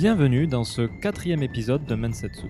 Bienvenue 0.00 0.46
dans 0.46 0.64
ce 0.64 0.86
quatrième 0.86 1.42
épisode 1.42 1.84
de 1.84 1.94
Mensetsu. 1.94 2.46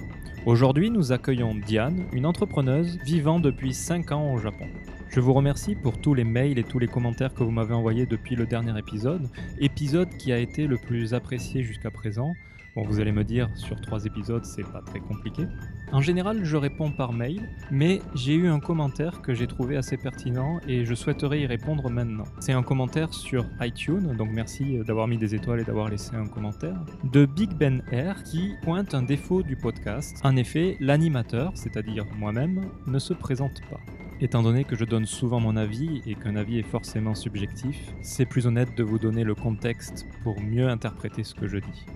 Aujourd'hui, 0.46 0.88
nous 0.88 1.10
accueillons 1.10 1.56
Diane, 1.56 2.06
une 2.12 2.24
entrepreneuse 2.24 2.96
vivant 3.04 3.40
depuis 3.40 3.74
5 3.74 4.12
ans 4.12 4.32
au 4.32 4.38
Japon. 4.38 4.68
Je 5.08 5.18
vous 5.18 5.32
remercie 5.32 5.74
pour 5.74 6.00
tous 6.00 6.14
les 6.14 6.22
mails 6.22 6.60
et 6.60 6.62
tous 6.62 6.78
les 6.78 6.86
commentaires 6.86 7.34
que 7.34 7.42
vous 7.42 7.50
m'avez 7.50 7.74
envoyés 7.74 8.06
depuis 8.06 8.36
le 8.36 8.46
dernier 8.46 8.78
épisode, 8.78 9.28
épisode 9.58 10.10
qui 10.10 10.30
a 10.30 10.38
été 10.38 10.68
le 10.68 10.78
plus 10.78 11.12
apprécié 11.12 11.64
jusqu'à 11.64 11.90
présent. 11.90 12.34
Bon, 12.76 12.84
vous 12.86 13.00
allez 13.00 13.10
me 13.10 13.24
dire, 13.24 13.50
sur 13.56 13.80
trois 13.80 14.04
épisodes, 14.04 14.44
c'est 14.44 14.62
pas 14.62 14.80
très 14.80 15.00
compliqué. 15.00 15.42
En 15.90 16.00
général, 16.00 16.44
je 16.44 16.56
réponds 16.56 16.92
par 16.92 17.12
mail, 17.12 17.40
mais 17.72 18.00
j'ai 18.14 18.34
eu 18.34 18.46
un 18.46 18.60
commentaire 18.60 19.22
que 19.22 19.34
j'ai 19.34 19.48
trouvé 19.48 19.76
assez 19.76 19.96
pertinent 19.96 20.60
et 20.68 20.84
je 20.84 20.94
souhaiterais 20.94 21.40
y 21.40 21.46
répondre 21.46 21.90
maintenant. 21.90 22.24
C'est 22.38 22.52
un 22.52 22.62
commentaire 22.62 23.12
sur 23.12 23.44
iTunes, 23.60 24.14
donc 24.16 24.30
merci 24.32 24.78
d'avoir 24.86 25.08
mis 25.08 25.18
des 25.18 25.34
étoiles 25.34 25.58
et 25.58 25.64
d'avoir 25.64 25.88
laissé 25.88 26.14
un 26.14 26.28
commentaire, 26.28 26.76
de 27.02 27.26
Big 27.26 27.52
Ben 27.54 27.82
Air 27.90 28.22
qui 28.22 28.54
pointe 28.62 28.94
un 28.94 29.02
défaut 29.02 29.42
du 29.42 29.56
podcast. 29.56 30.20
En 30.22 30.36
effet, 30.36 30.76
l'animateur, 30.78 31.50
c'est-à-dire 31.56 32.06
moi-même, 32.16 32.66
ne 32.86 33.00
se 33.00 33.14
présente 33.14 33.62
pas. 33.68 33.80
Étant 34.20 34.42
donné 34.42 34.62
que 34.62 34.76
je 34.76 34.84
donne 34.84 35.06
souvent 35.06 35.40
mon 35.40 35.56
avis 35.56 36.02
et 36.06 36.14
qu'un 36.14 36.36
avis 36.36 36.58
est 36.58 36.62
forcément 36.62 37.16
subjectif, 37.16 37.92
c'est 38.02 38.26
plus 38.26 38.46
honnête 38.46 38.76
de 38.76 38.84
vous 38.84 38.98
donner 39.00 39.24
le 39.24 39.34
contexte 39.34 40.06
pour 40.22 40.40
mieux 40.40 40.68
interpréter 40.68 41.24
ce 41.24 41.34
que 41.34 41.48
je 41.48 41.56
dis. 41.56 41.86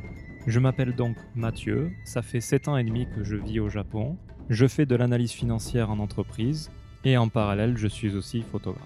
Je 0.47 0.61
m'appelle 0.61 0.95
donc 0.95 1.17
Mathieu, 1.35 1.91
ça 2.05 2.21
fait 2.21 2.43
7 2.43 2.69
ans 2.69 2.77
et 2.77 2.85
demi 2.85 3.07
que 3.07 3.25
je 3.25 3.35
vis 3.35 3.61
au 3.61 3.71
Japon, 3.71 4.19
je 4.51 4.67
fais 4.67 4.85
de 4.85 4.95
l'analyse 4.95 5.33
financière 5.33 5.91
en 5.91 5.99
entreprise 5.99 6.71
et 7.05 7.17
en 7.17 7.29
parallèle 7.31 7.79
je 7.79 7.89
suis 7.89 8.15
aussi 8.15 8.43
photographe. 8.43 8.85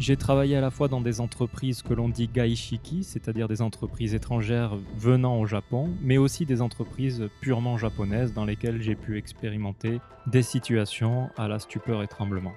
J'ai 0.00 0.16
travaillé 0.16 0.56
à 0.56 0.62
la 0.62 0.70
fois 0.70 0.88
dans 0.88 1.02
des 1.02 1.20
entreprises 1.20 1.82
que 1.82 1.92
l'on 1.92 2.08
dit 2.08 2.26
gaishiki, 2.26 3.04
c'est-à-dire 3.04 3.48
des 3.48 3.60
entreprises 3.60 4.14
étrangères 4.14 4.76
venant 4.96 5.38
au 5.38 5.46
Japon, 5.46 5.90
mais 6.00 6.16
aussi 6.16 6.46
des 6.46 6.62
entreprises 6.62 7.28
purement 7.42 7.76
japonaises 7.76 8.32
dans 8.32 8.46
lesquelles 8.46 8.80
j'ai 8.80 8.96
pu 8.96 9.18
expérimenter 9.18 10.00
des 10.26 10.42
situations 10.42 11.28
à 11.36 11.48
la 11.48 11.58
stupeur 11.58 12.02
et 12.02 12.08
tremblement. 12.08 12.54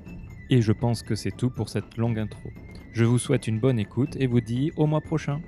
Et 0.50 0.62
je 0.62 0.72
pense 0.72 1.04
que 1.04 1.14
c'est 1.14 1.36
tout 1.36 1.52
pour 1.52 1.70
cette 1.70 1.98
longue 1.98 2.18
intro. 2.18 2.50
Je 2.92 3.06
vous 3.06 3.20
souhaite 3.20 3.48
une 3.48 3.60
bonne 3.60 3.78
écoute 3.78 4.16
et 4.18 4.26
vous 4.26 4.42
dis 4.42 4.72
au 4.76 4.88
mois 4.88 5.02
prochain. 5.02 5.40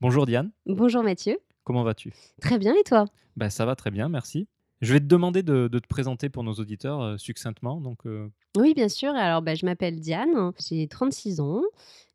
Bonjour 0.00 0.26
Diane. 0.26 0.50
Bonjour 0.66 1.04
Mathieu. 1.04 1.38
Comment 1.62 1.84
vas-tu? 1.84 2.12
Très 2.40 2.58
bien 2.58 2.74
et 2.74 2.82
toi? 2.82 3.04
Ben, 3.36 3.50
Ça 3.50 3.64
va 3.64 3.76
très 3.76 3.92
bien, 3.92 4.08
merci. 4.08 4.48
Je 4.80 4.92
vais 4.92 5.00
te 5.00 5.06
demander 5.06 5.42
de, 5.42 5.68
te 5.68 5.88
présenter 5.88 6.28
pour 6.28 6.44
nos 6.44 6.54
auditeurs 6.54 7.00
euh, 7.00 7.16
succinctement. 7.16 7.80
Donc, 7.80 8.06
euh, 8.06 8.28
Oui, 8.56 8.74
bien 8.74 8.88
sûr. 8.88 9.10
Alors, 9.14 9.42
bah, 9.42 9.54
je 9.54 9.66
m'appelle 9.66 9.98
Diane, 9.98 10.52
j'ai 10.68 10.86
36 10.86 11.40
ans. 11.40 11.62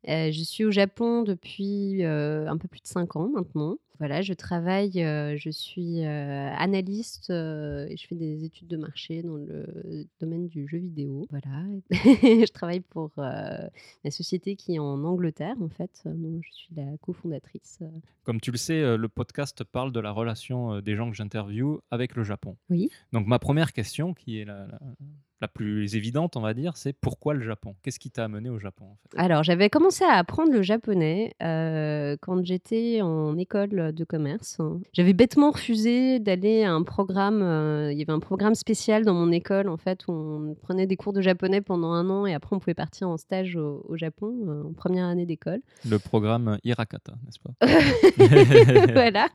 Euh, 0.09 0.31
je 0.31 0.43
suis 0.43 0.65
au 0.65 0.71
Japon 0.71 1.23
depuis 1.23 2.03
euh, 2.03 2.47
un 2.47 2.57
peu 2.57 2.67
plus 2.67 2.81
de 2.81 2.87
5 2.87 3.15
ans 3.15 3.29
maintenant. 3.29 3.77
Voilà, 3.99 4.21
je 4.21 4.33
travaille, 4.33 5.01
euh, 5.01 5.37
je 5.37 5.49
suis 5.49 6.03
analyste 6.03 7.29
et 7.29 7.95
je 7.95 8.05
fais 8.07 8.15
des 8.15 8.43
études 8.43 8.67
de 8.67 8.75
marché 8.75 9.21
dans 9.21 9.37
le 9.37 10.05
domaine 10.19 10.47
du 10.47 10.67
jeu 10.67 10.79
vidéo. 10.79 11.25
Voilà, 11.29 11.63
je 11.91 12.51
travaille 12.51 12.81
pour 12.81 13.11
la 13.17 13.69
société 14.09 14.55
qui 14.57 14.75
est 14.75 14.79
en 14.79 15.03
Angleterre 15.05 15.55
en 15.61 15.69
fait. 15.69 16.01
Dont 16.05 16.41
je 16.41 16.51
suis 16.51 16.73
la 16.75 16.97
cofondatrice. 17.01 17.79
comme 18.23 18.41
tu 18.41 18.51
le 18.51 18.57
sais, 18.57 18.97
le 18.97 19.07
podcast 19.07 19.63
parle 19.63 19.93
de 19.93 19.99
la 20.01 20.11
relation 20.11 20.81
des 20.81 20.95
gens 20.95 21.09
que 21.09 21.15
j'interviewe 21.15 21.79
avec 21.91 22.15
le 22.15 22.23
Japon. 22.23 22.57
Oui. 22.69 22.89
Donc 23.13 23.27
ma 23.27 23.39
première 23.39 23.71
question, 23.71 24.13
qui 24.13 24.39
est 24.39 24.45
la, 24.45 24.67
la- 24.67 24.79
la 25.41 25.47
plus 25.47 25.95
évidente, 25.95 26.37
on 26.37 26.41
va 26.41 26.53
dire, 26.53 26.77
c'est 26.77 26.93
pourquoi 26.93 27.33
le 27.33 27.41
Japon? 27.41 27.75
Qu'est-ce 27.83 27.99
qui 27.99 28.09
t'a 28.11 28.23
amené 28.23 28.49
au 28.49 28.59
Japon 28.59 28.85
en 28.85 28.95
fait? 28.95 29.17
Alors, 29.17 29.43
j'avais 29.43 29.69
commencé 29.69 30.03
à 30.05 30.13
apprendre 30.13 30.51
le 30.53 30.61
japonais 30.61 31.33
euh, 31.43 32.15
quand 32.21 32.45
j'étais 32.45 33.01
en 33.01 33.37
école 33.37 33.91
de 33.93 34.03
commerce. 34.05 34.59
J'avais 34.93 35.11
bêtement 35.13 35.51
refusé 35.51 36.19
d'aller 36.19 36.63
à 36.63 36.71
un 36.71 36.83
programme. 36.83 37.41
euh, 37.41 37.91
il 37.91 37.99
y 37.99 38.01
avait 38.01 38.13
un 38.13 38.19
programme 38.19 38.55
spécial 38.55 39.03
dans 39.03 39.13
mon 39.13 39.31
école, 39.31 39.67
en 39.67 39.77
fait, 39.77 40.07
où 40.07 40.11
on 40.13 40.55
prenait 40.61 40.87
des 40.87 40.95
cours 40.95 41.13
de 41.13 41.21
japonais 41.21 41.61
pendant 41.61 41.91
un 41.91 42.09
an 42.09 42.25
et 42.25 42.33
après 42.33 42.55
on 42.55 42.59
pouvait 42.59 42.73
partir 42.73 43.09
en 43.09 43.17
stage 43.17 43.55
au, 43.57 43.85
au 43.87 43.97
Japon 43.97 44.33
euh, 44.47 44.69
en 44.69 44.73
première 44.73 45.05
année 45.07 45.25
d'école. 45.25 45.59
Le 45.89 45.99
programme 45.99 46.57
Hirakata, 46.63 47.13
n'est-ce 47.25 47.39
pas? 47.39 47.53
Voilà. 48.93 49.27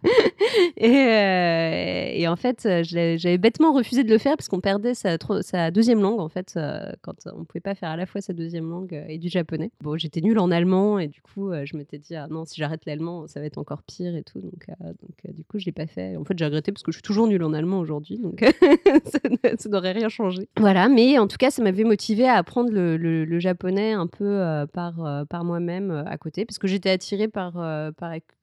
Et, 0.76 2.20
et 2.22 2.28
en 2.28 2.36
fait, 2.36 2.66
j'avais 2.82 3.38
bêtement 3.38 3.72
refusé 3.72 4.04
de 4.04 4.10
le 4.10 4.18
faire 4.18 4.36
parce 4.36 4.48
qu'on 4.48 4.60
perdait 4.60 4.94
sa, 4.94 5.16
sa 5.42 5.70
deuxième 5.70 5.97
langue, 6.02 6.20
en 6.20 6.28
fait, 6.28 6.54
euh, 6.56 6.92
quand 7.02 7.14
on 7.26 7.44
pouvait 7.44 7.60
pas 7.60 7.74
faire 7.74 7.90
à 7.90 7.96
la 7.96 8.06
fois 8.06 8.20
sa 8.20 8.32
deuxième 8.32 8.68
langue 8.68 8.94
euh, 8.94 9.04
et 9.08 9.18
du 9.18 9.28
japonais. 9.28 9.70
Bon, 9.80 9.96
j'étais 9.96 10.20
nulle 10.20 10.38
en 10.38 10.50
allemand 10.50 10.98
et 10.98 11.08
du 11.08 11.20
coup, 11.20 11.50
euh, 11.50 11.64
je 11.64 11.76
m'étais 11.76 11.98
dit, 11.98 12.14
ah 12.14 12.26
non, 12.28 12.44
si 12.44 12.56
j'arrête 12.56 12.86
l'allemand, 12.86 13.26
ça 13.26 13.40
va 13.40 13.46
être 13.46 13.58
encore 13.58 13.82
pire 13.82 14.14
et 14.16 14.22
tout. 14.22 14.40
Donc, 14.40 14.66
donc 14.80 15.34
du 15.34 15.44
coup, 15.44 15.58
je 15.58 15.66
l'ai 15.66 15.72
pas 15.72 15.86
fait. 15.86 16.16
En 16.16 16.24
fait, 16.24 16.38
j'ai 16.38 16.44
regretté 16.44 16.72
parce 16.72 16.82
que 16.82 16.92
je 16.92 16.96
suis 16.96 17.02
toujours 17.02 17.26
nulle 17.26 17.42
en 17.42 17.52
allemand 17.52 17.80
aujourd'hui, 17.80 18.18
donc 18.18 18.40
ça 19.58 19.68
n'aurait 19.68 19.92
rien 19.92 20.08
changé. 20.08 20.48
Voilà, 20.56 20.88
mais 20.88 21.18
en 21.18 21.26
tout 21.26 21.36
cas, 21.36 21.50
ça 21.50 21.62
m'avait 21.62 21.84
motivé 21.84 22.28
à 22.28 22.34
apprendre 22.34 22.70
le, 22.72 23.38
japonais 23.38 23.92
un 23.92 24.06
peu 24.06 24.66
par, 24.72 25.26
par 25.28 25.44
moi-même 25.44 25.90
à 26.06 26.18
côté, 26.18 26.44
parce 26.44 26.58
que 26.58 26.66
j'étais 26.66 26.90
attirée 26.90 27.28
par, 27.28 27.52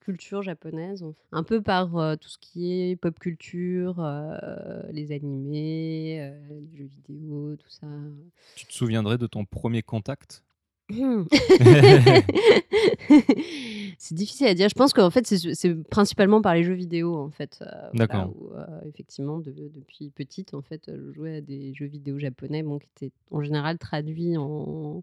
culture 0.06 0.44
japonaise, 0.44 1.04
un 1.32 1.44
peu 1.44 1.62
par 1.62 1.98
euh, 1.98 2.16
tout 2.16 2.30
ce 2.30 2.38
qui 2.38 2.72
est 2.72 2.96
pop 2.96 3.18
culture, 3.20 3.96
euh, 4.00 4.84
les 4.92 5.12
animés, 5.12 6.20
euh, 6.22 6.60
les 6.72 6.78
jeux 6.78 6.90
vidéo, 7.08 7.56
tout 7.58 7.70
ça. 7.70 7.88
Tu 8.56 8.68
te 8.68 8.74
souviendrais 8.74 9.18
de 9.18 9.26
ton 9.28 9.44
premier 9.46 9.82
contact? 9.82 10.44
C'est 13.98 14.14
difficile 14.14 14.46
à 14.48 14.54
dire. 14.54 14.70
Je 14.70 14.76
pense 14.76 14.94
qu'en 14.94 15.10
fait, 15.10 15.26
c'est 15.26 15.74
principalement 15.90 16.42
par 16.42 16.54
les 16.54 16.64
jeux 16.64 16.74
vidéo, 16.76 17.16
en 17.18 17.32
fait. 17.32 17.58
euh, 17.62 17.90
D'accord. 17.96 18.32
euh, 18.56 18.66
effectivement, 18.88 19.40
de- 19.40 19.52
depuis 19.74 20.12
petite, 20.12 20.54
en 20.54 20.62
fait, 20.62 20.84
je 20.88 21.12
jouais 21.14 21.38
à 21.38 21.42
des 21.42 21.74
jeux 21.74 21.88
vidéo 21.88 22.20
japonais, 22.20 22.62
bon, 22.62 22.78
qui 22.78 22.88
étaient 22.96 23.12
en 23.32 23.42
général 23.42 23.80
traduits 23.80 24.38
en, 24.38 25.02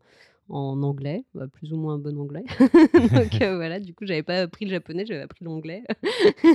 en 0.48 0.82
anglais, 0.82 1.24
bah, 1.34 1.46
plus 1.52 1.72
ou 1.72 1.76
moins 1.76 1.98
bon 1.98 2.18
anglais. 2.18 2.44
Donc 3.14 3.40
euh, 3.42 3.56
voilà, 3.56 3.80
du 3.80 3.94
coup, 3.94 4.04
j'avais 4.06 4.22
pas 4.22 4.40
appris 4.42 4.64
le 4.66 4.70
japonais, 4.70 5.04
j'avais 5.06 5.22
appris 5.22 5.44
l'anglais. 5.44 5.82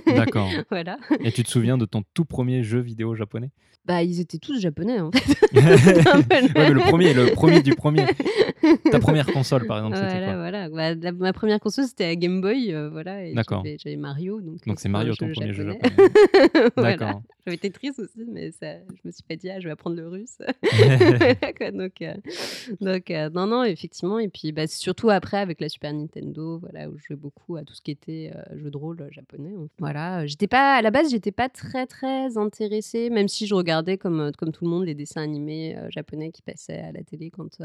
D'accord. 0.05 0.49
voilà. 0.69 0.97
Et 1.23 1.31
tu 1.31 1.43
te 1.43 1.49
souviens 1.49 1.77
de 1.77 1.85
ton 1.85 2.03
tout 2.13 2.25
premier 2.25 2.63
jeu 2.63 2.79
vidéo 2.79 3.15
japonais? 3.15 3.49
Bah, 3.85 4.03
ils 4.03 4.19
étaient 4.19 4.37
tous 4.37 4.59
japonais, 4.59 4.99
en 4.99 5.11
fait. 5.13 5.29
Ouais, 5.53 6.49
mais 6.55 6.69
le 6.71 6.81
premier, 6.81 7.13
le 7.13 7.31
premier 7.31 7.61
du 7.61 7.73
premier. 7.73 8.05
Ta 8.91 8.99
première 8.99 9.25
console, 9.27 9.65
par 9.65 9.77
exemple, 9.77 9.95
c'était 9.95 10.09
Voilà, 10.09 10.25
quoi? 10.27 10.35
voilà. 10.35 10.69
Bah, 10.69 10.93
la- 11.01 11.11
ma 11.13 11.31
première 11.31 11.61
console, 11.61 11.85
c'était 11.85 12.07
la 12.07 12.15
Game 12.17 12.41
Boy, 12.41 12.73
euh, 12.73 12.89
voilà. 12.89 13.23
et 13.25 13.33
D'accord. 13.33 13.63
j'avais- 13.81 13.95
Mario, 13.95 14.41
donc. 14.41 14.57
Donc 14.65 14.75
euh, 14.75 14.79
c'est 14.79 14.89
Mario 14.89 15.13
un 15.13 15.15
ton 15.15 15.31
premier 15.31 15.53
jeu 15.53 15.65
japonais. 15.65 15.95
Voilà. 16.75 16.97
D'accord. 16.97 17.21
J'avais 17.45 17.57
Tetris 17.57 17.91
aussi, 17.97 18.25
mais 18.29 18.51
ça, 18.51 18.73
je 18.89 19.01
me 19.05 19.11
suis 19.11 19.23
pas 19.23 19.37
dit, 19.37 19.49
ah, 19.49 19.61
je 19.61 19.67
vais 19.67 19.71
apprendre 19.71 19.95
le 19.95 20.09
russe. 20.09 20.37
Donc, 21.73 22.01
euh, 22.01 22.13
donc 22.81 23.09
non, 23.33 23.47
non, 23.47 23.63
effectivement. 23.77 24.19
Et 24.19 24.27
puis, 24.27 24.51
bah, 24.51 24.67
surtout 24.67 25.09
après, 25.09 25.37
avec 25.37 25.61
la 25.61 25.69
Super 25.69 25.93
Nintendo, 25.93 26.57
voilà, 26.59 26.89
où 26.89 26.97
je 26.97 27.05
jouais 27.05 27.15
beaucoup 27.15 27.55
à 27.55 27.63
tout 27.63 27.73
ce 27.73 27.81
qui 27.81 27.91
était 27.91 28.31
euh, 28.35 28.59
jeu 28.59 28.71
de 28.71 28.77
rôle 28.77 29.01
euh, 29.01 29.11
japonais. 29.11 29.53
Voilà. 29.79 30.25
J'étais 30.25 30.47
pas, 30.47 30.75
à 30.75 30.81
la 30.81 30.91
base, 30.91 31.11
j'étais 31.11 31.31
pas 31.31 31.49
très, 31.49 31.85
très 31.85 32.37
intéressée, 32.37 33.09
même 33.09 33.27
si 33.27 33.45
je 33.45 33.55
regardais 33.55 33.97
comme, 33.97 34.19
euh, 34.19 34.31
comme 34.37 34.51
tout 34.51 34.65
le 34.65 34.71
monde 34.71 34.85
les 34.85 34.95
dessins 34.95 35.21
animés 35.21 35.77
euh, 35.77 35.89
japonais 35.89 36.31
qui 36.31 36.41
passaient 36.41 36.79
à 36.79 36.91
la 36.91 37.03
télé 37.03 37.29
quand. 37.29 37.61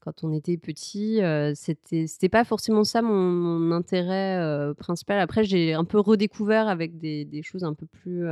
quand 0.00 0.22
on 0.22 0.34
était 0.34 0.58
petit, 0.58 1.20
c'était 1.54 2.06
c'était 2.06 2.28
pas 2.28 2.44
forcément 2.44 2.84
ça 2.84 3.00
mon, 3.00 3.72
intérêt 3.72 4.74
principal. 4.76 5.18
Après, 5.18 5.44
j'ai 5.44 5.72
un 5.72 5.84
peu 5.84 5.98
redécouvert 5.98 6.68
avec 6.68 6.98
des 6.98 7.42
choses 7.42 7.64
un 7.64 7.72
peu 7.72 7.86
plus 7.86 8.26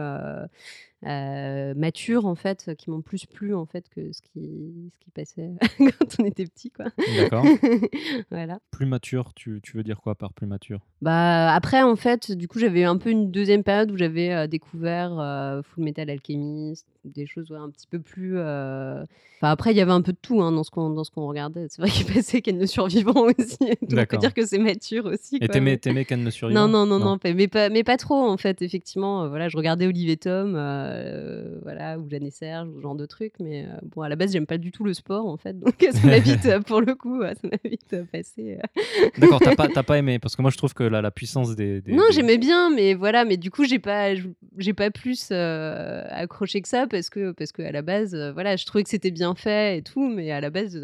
euh, 1.07 1.75
matures 1.75 2.27
en 2.27 2.35
fait, 2.35 2.71
qui 2.79 2.91
m'ont 2.91 3.01
plus 3.03 3.27
plu 3.27 3.55
en 3.55 3.67
fait 3.67 3.89
que 3.89 4.13
ce 4.13 4.23
qui 4.23 4.91
ce 4.93 4.99
qui 4.99 5.11
passait 5.11 5.51
quand 5.79 6.21
on 6.21 6.25
était 6.25 6.45
petit, 6.47 6.71
quoi. 6.71 6.87
D'accord. 7.17 7.45
voilà. 8.31 8.59
Plus 8.71 8.87
mature, 8.87 9.33
tu, 9.35 9.61
tu 9.63 9.77
veux 9.77 9.83
dire 9.83 10.01
quoi 10.01 10.15
par 10.15 10.33
plus 10.33 10.47
mature? 10.47 10.81
Bah 11.01 11.53
après 11.55 11.83
en 11.83 11.97
fait, 11.97 12.33
du 12.33 12.47
coup 12.49 12.59
j'avais 12.59 12.85
un 12.85 12.97
peu 12.97 13.11
une 13.11 13.31
deuxième 13.31 13.65
période 13.65 13.91
où 13.91 13.97
j'avais 13.97 14.33
euh, 14.33 14.47
découvert 14.47 15.19
euh, 15.19 15.63
Full 15.63 15.85
Metal 15.85 16.09
Alchemist, 16.09 16.87
des 17.05 17.27
choses 17.27 17.51
ouais, 17.51 17.59
un 17.59 17.71
petit 17.71 17.87
peu 17.89 17.99
plus. 17.99 18.39
euh, 18.39 19.03
Enfin 19.41 19.51
après 19.51 19.73
il 19.73 19.77
y 19.77 19.81
avait 19.81 19.91
un 19.91 20.03
peu 20.03 20.13
de 20.13 20.19
tout 20.23 20.41
hein, 20.41 20.53
dans 20.53 20.63
ce 20.63 20.71
qu'on 20.71 20.91
dans 20.91 21.03
ce 21.03 21.11
qu'on 21.11 21.27
regardait. 21.27 21.67
C'est 21.69 21.83
vrai 21.83 21.91
qu'il 21.91 22.07
passait 22.15 22.41
Ken 22.43 22.57
le 22.61 22.67
survivant 22.67 23.27
aussi. 23.37 23.57
On 23.83 23.87
peut 24.07 24.17
dire 24.19 24.33
que 24.35 24.47
c'est 24.47 24.59
mature 24.59 25.07
aussi. 25.07 25.37
Et 25.37 25.41
quoi, 25.41 25.49
t'aimais, 25.49 25.73
mais- 25.73 25.79
t'aimais 25.79 26.05
Ken 26.05 26.23
le 26.25 26.31
survivant? 26.31 26.69
Non, 26.69 26.87
non, 26.87 26.99
non, 26.99 27.05
non, 27.05 27.19
mais, 27.25 27.49
pas, 27.49 27.69
mais 27.69 27.83
pas 27.83 27.97
trop 27.97 28.15
en 28.15 28.37
fait, 28.37 28.63
effectivement. 28.63 29.29
voilà, 29.29 29.49
je 29.49 29.57
regardais 29.57 29.89
Olive 29.89 30.11
et 30.11 30.17
Tom, 30.17 30.55
euh, 30.93 31.59
voilà, 31.63 31.99
ou 31.99 32.09
Jeanne 32.09 32.27
et 32.27 32.31
Serge, 32.31 32.69
ou 32.69 32.77
ce 32.77 32.83
genre 32.83 32.95
de 32.95 33.07
trucs. 33.07 33.35
Mais 33.41 33.65
euh, 33.65 33.69
bon, 33.95 34.03
à 34.03 34.09
la 34.09 34.17
base, 34.17 34.33
j'aime 34.33 34.47
pas 34.47 34.59
du 34.59 34.71
tout 34.73 34.85
le 34.85 34.95
sport, 34.95 35.27
en 35.27 35.37
fait. 35.37 35.59
Donc, 35.59 35.75
ça 35.93 36.07
m'a 36.07 36.19
vite, 36.19 36.49
pour 36.67 36.81
le 36.81 36.95
coup, 36.95 37.23
ça 37.23 37.35
m'a 37.45 37.57
vite 37.65 37.93
euh, 37.95 38.05
passé. 38.11 38.59
D'accord, 39.19 39.41
t'as 39.41 39.55
pas, 39.55 39.69
t'as 39.69 39.83
pas 39.83 39.99
aimé 39.99 40.19
parce 40.19 40.37
que 40.37 40.43
moi 40.43 40.51
je 40.51 40.57
trouve 40.57 40.75
que 40.75 40.85
la, 40.85 41.01
la 41.03 41.11
puissance 41.11 41.55
des. 41.57 41.81
des- 41.81 41.93
Non, 41.93 42.03
des- 42.09 42.15
j'aimais 42.15 42.39
bien, 42.39 42.71
mais 42.75 42.95
voilà, 42.95 43.25
mais 43.25 43.37
du 43.37 43.51
coup, 43.51 43.65
j'ai 43.65 43.79
pas, 43.79 44.11
j'ai 44.59 44.73
pas 44.73 44.91
plus 44.91 45.29
euh, 45.33 46.05
accroché 46.11 46.61
que 46.63 46.69
ça 46.69 46.87
parce 46.87 47.11
que, 47.11 47.33
parce 47.33 47.53
que 47.53 47.63
à 47.63 47.73
la 47.73 47.83
base, 47.83 48.15
voilà, 48.35 48.57
je 48.57 48.65
trouvais 48.67 48.85
que 48.85 48.91
c'était 48.91 49.11
bien 49.11 49.35
fait 49.35 49.79
et 49.79 49.83
tout, 49.83 50.09
mais 50.09 50.31
à 50.31 50.41
la 50.41 50.51
base, 50.51 50.81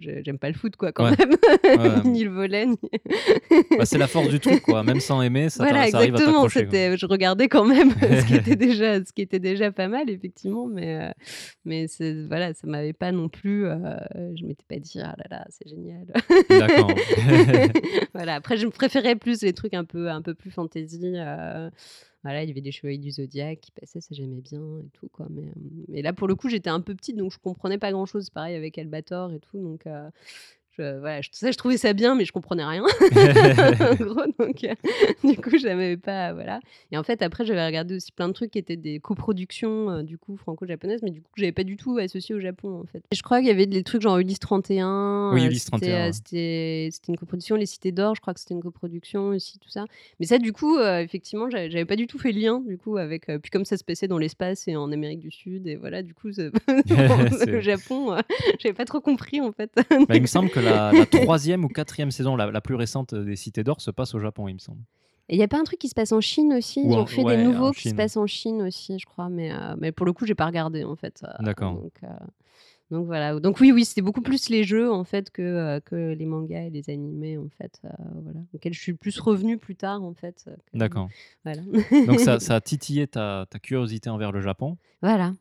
j'ai- 0.00 0.22
j'aime 0.24 0.38
pas 0.38 0.48
le 0.48 0.54
foot, 0.54 0.76
quoi, 0.76 0.92
quand 0.92 1.04
Ouais. 1.10 1.16
même, 1.18 1.30
Ouais. 1.80 2.08
ni 2.10 2.24
le 2.24 2.30
volet, 2.30 2.66
ni... 2.66 2.76
Bah, 3.78 3.84
c'est 3.84 3.98
la 3.98 4.06
force 4.06 4.28
du 4.28 4.40
truc, 4.40 4.62
quoi. 4.62 4.82
Même 4.82 5.00
sans 5.00 5.22
aimer, 5.22 5.48
ça, 5.50 5.64
voilà, 5.64 5.88
ça 5.90 5.98
arrive 5.98 6.14
à 6.14 6.18
exactement. 6.18 6.46
t'accrocher. 6.48 6.96
je 6.96 7.06
regardais 7.06 7.48
quand 7.48 7.64
même 7.64 7.90
ce 8.00 8.26
qui 8.26 8.34
était 8.34 8.56
déjà, 8.56 9.04
ce 9.04 9.12
qui 9.12 9.19
était 9.22 9.38
déjà 9.38 9.70
pas 9.72 9.88
mal, 9.88 10.08
effectivement, 10.10 10.66
mais, 10.66 11.00
euh, 11.00 11.10
mais 11.64 11.86
voilà, 12.28 12.54
ça 12.54 12.66
m'avait 12.66 12.92
pas 12.92 13.12
non 13.12 13.28
plus, 13.28 13.66
euh, 13.66 13.76
je 14.36 14.44
m'étais 14.44 14.64
pas 14.68 14.78
dit, 14.78 15.00
ah 15.00 15.14
là 15.18 15.24
là, 15.30 15.46
c'est 15.50 15.68
génial. 15.68 16.06
D'accord. 16.48 16.90
voilà. 18.14 18.34
Après, 18.36 18.56
je 18.56 18.66
préférais 18.66 19.16
plus 19.16 19.42
les 19.42 19.52
trucs 19.52 19.74
un 19.74 19.84
peu, 19.84 20.10
un 20.10 20.22
peu 20.22 20.34
plus 20.34 20.50
fantasy. 20.50 21.00
euh, 21.16 21.70
voilà, 22.22 22.42
il 22.42 22.48
y 22.48 22.50
avait 22.52 22.60
des 22.60 22.72
chevaliers 22.72 22.98
du 22.98 23.10
zodiaque 23.12 23.60
qui 23.60 23.70
passaient, 23.72 24.00
ça 24.00 24.14
j'aimais 24.14 24.42
bien 24.42 24.60
et 24.84 24.90
tout 24.92 25.08
quoi. 25.10 25.26
Mais, 25.30 25.42
euh, 25.48 25.84
mais 25.88 26.02
là, 26.02 26.12
pour 26.12 26.28
le 26.28 26.34
coup, 26.34 26.48
j'étais 26.48 26.68
un 26.70 26.80
peu 26.80 26.94
petite, 26.94 27.16
donc 27.16 27.32
je 27.32 27.38
comprenais 27.38 27.78
pas 27.78 27.92
grand 27.92 28.06
chose. 28.06 28.28
Pareil 28.30 28.56
avec 28.56 28.76
Albator 28.78 29.32
et 29.32 29.40
tout, 29.40 29.58
donc. 29.58 29.86
euh, 29.86 30.10
voilà, 31.00 31.20
je, 31.20 31.28
ça, 31.32 31.50
je 31.50 31.56
trouvais 31.56 31.76
ça 31.76 31.92
bien, 31.92 32.14
mais 32.14 32.24
je 32.24 32.32
comprenais 32.32 32.64
rien. 32.64 32.82
en 33.00 33.94
gros, 33.94 34.22
donc 34.38 34.64
euh, 34.64 34.74
du 35.24 35.36
coup, 35.36 35.56
j'avais 35.58 35.96
pas, 35.96 36.32
voilà. 36.32 36.60
Et 36.92 36.98
en 36.98 37.02
fait, 37.02 37.22
après, 37.22 37.44
j'avais 37.44 37.64
regardé 37.64 37.96
aussi 37.96 38.12
plein 38.12 38.28
de 38.28 38.32
trucs 38.32 38.50
qui 38.52 38.58
étaient 38.58 38.76
des 38.76 39.00
coproductions, 39.00 39.90
euh, 39.90 40.02
du 40.02 40.18
coup, 40.18 40.36
franco-japonaises, 40.36 41.00
mais 41.02 41.10
du 41.10 41.20
coup, 41.20 41.30
j'avais 41.36 41.52
pas 41.52 41.64
du 41.64 41.76
tout 41.76 41.98
associé 41.98 42.34
au 42.34 42.40
Japon, 42.40 42.80
en 42.82 42.86
fait. 42.86 43.02
Et 43.10 43.16
je 43.16 43.22
crois 43.22 43.38
qu'il 43.38 43.48
y 43.48 43.52
avait 43.52 43.66
des 43.66 43.82
trucs 43.82 44.02
genre 44.02 44.18
Ulysse 44.18 44.38
31. 44.38 45.32
Oui, 45.32 45.42
euh, 45.42 45.46
Ulysse 45.46 45.64
c'était, 45.64 45.78
31, 45.78 45.94
euh, 45.94 46.06
ouais. 46.06 46.12
C'était 46.12 46.90
une 47.08 47.16
coproduction, 47.16 47.56
Les 47.56 47.66
Cités 47.66 47.92
d'Or, 47.92 48.14
je 48.14 48.20
crois 48.20 48.34
que 48.34 48.40
c'était 48.40 48.54
une 48.54 48.62
coproduction 48.62 49.28
aussi, 49.28 49.58
tout 49.58 49.68
ça. 49.70 49.84
Mais 50.18 50.26
ça, 50.26 50.38
du 50.38 50.52
coup, 50.52 50.76
euh, 50.76 51.00
effectivement, 51.00 51.48
j'avais 51.50 51.84
pas 51.84 51.96
du 51.96 52.06
tout 52.06 52.18
fait 52.18 52.32
le 52.32 52.40
lien, 52.40 52.60
du 52.66 52.78
coup, 52.78 52.96
avec. 52.96 53.28
euh, 53.28 53.38
puis 53.38 53.50
comme 53.50 53.64
ça 53.64 53.76
se 53.76 53.84
passait 53.84 54.08
dans 54.08 54.18
l'espace 54.18 54.68
et 54.68 54.76
en 54.76 54.92
Amérique 54.92 55.20
du 55.20 55.30
Sud, 55.30 55.66
et 55.66 55.76
voilà, 55.76 56.02
du 56.02 56.14
coup, 56.14 56.28
le 57.46 57.60
Japon, 57.60 58.12
euh, 58.12 58.20
j'avais 58.58 58.74
pas 58.74 58.84
trop 58.84 59.00
compris, 59.00 59.40
en 59.40 59.52
fait. 59.52 59.70
Bah, 59.74 60.16
il 60.16 60.22
me 60.22 60.26
semble 60.26 60.50
que 60.50 60.60
la, 60.60 60.69
la 60.70 61.06
troisième 61.06 61.64
ou 61.64 61.68
quatrième 61.68 62.10
saison, 62.10 62.36
la, 62.36 62.50
la 62.50 62.60
plus 62.60 62.74
récente 62.74 63.14
des 63.14 63.36
Cités 63.36 63.64
d'Or, 63.64 63.80
se 63.80 63.90
passe 63.90 64.14
au 64.14 64.18
Japon, 64.18 64.48
il 64.48 64.54
me 64.54 64.58
semble. 64.58 64.80
Et 65.28 65.34
il 65.34 65.38
n'y 65.38 65.44
a 65.44 65.48
pas 65.48 65.60
un 65.60 65.64
truc 65.64 65.78
qui 65.78 65.88
se 65.88 65.94
passe 65.94 66.10
en 66.10 66.20
Chine 66.20 66.52
aussi? 66.54 66.82
Ils 66.84 66.92
ont 66.92 67.06
fait 67.06 67.22
ouais, 67.22 67.36
des 67.36 67.44
nouveaux 67.44 67.70
qui 67.70 67.88
se 67.90 67.94
passent 67.94 68.16
en 68.16 68.26
Chine 68.26 68.62
aussi, 68.62 68.98
je 68.98 69.06
crois. 69.06 69.28
Mais, 69.28 69.52
euh, 69.52 69.76
mais 69.78 69.92
pour 69.92 70.04
le 70.04 70.12
coup, 70.12 70.26
j'ai 70.26 70.34
pas 70.34 70.46
regardé 70.46 70.82
en 70.82 70.96
fait. 70.96 71.22
euh, 71.22 71.28
D'accord. 71.44 71.74
Donc, 71.74 71.92
euh, 72.02 72.08
donc 72.90 73.06
voilà. 73.06 73.38
Donc 73.38 73.60
oui, 73.60 73.70
oui, 73.70 73.84
c'était 73.84 74.02
beaucoup 74.02 74.22
plus 74.22 74.48
les 74.48 74.64
jeux 74.64 74.90
en 74.90 75.04
fait 75.04 75.30
que, 75.30 75.40
euh, 75.42 75.78
que 75.78 76.14
les 76.14 76.26
mangas 76.26 76.62
et 76.62 76.70
les 76.70 76.90
animés 76.90 77.38
en 77.38 77.48
fait. 77.56 77.80
voilà. 78.24 78.40
Auxquels 78.52 78.74
je 78.74 78.80
suis 78.80 78.94
plus 78.94 79.20
revenue 79.20 79.56
plus 79.56 79.76
tard 79.76 80.02
en 80.02 80.14
fait. 80.14 80.50
D'accord. 80.74 81.08
Voilà. 81.44 81.62
Donc 82.08 82.18
ça, 82.18 82.40
ça 82.40 82.56
a 82.56 82.60
titillé 82.72 83.06
ta, 83.06 83.46
ta 83.48 83.60
curiosité 83.60 84.10
envers 84.10 84.32
le 84.32 84.40
Japon? 84.40 84.78
voilà. 85.00 85.32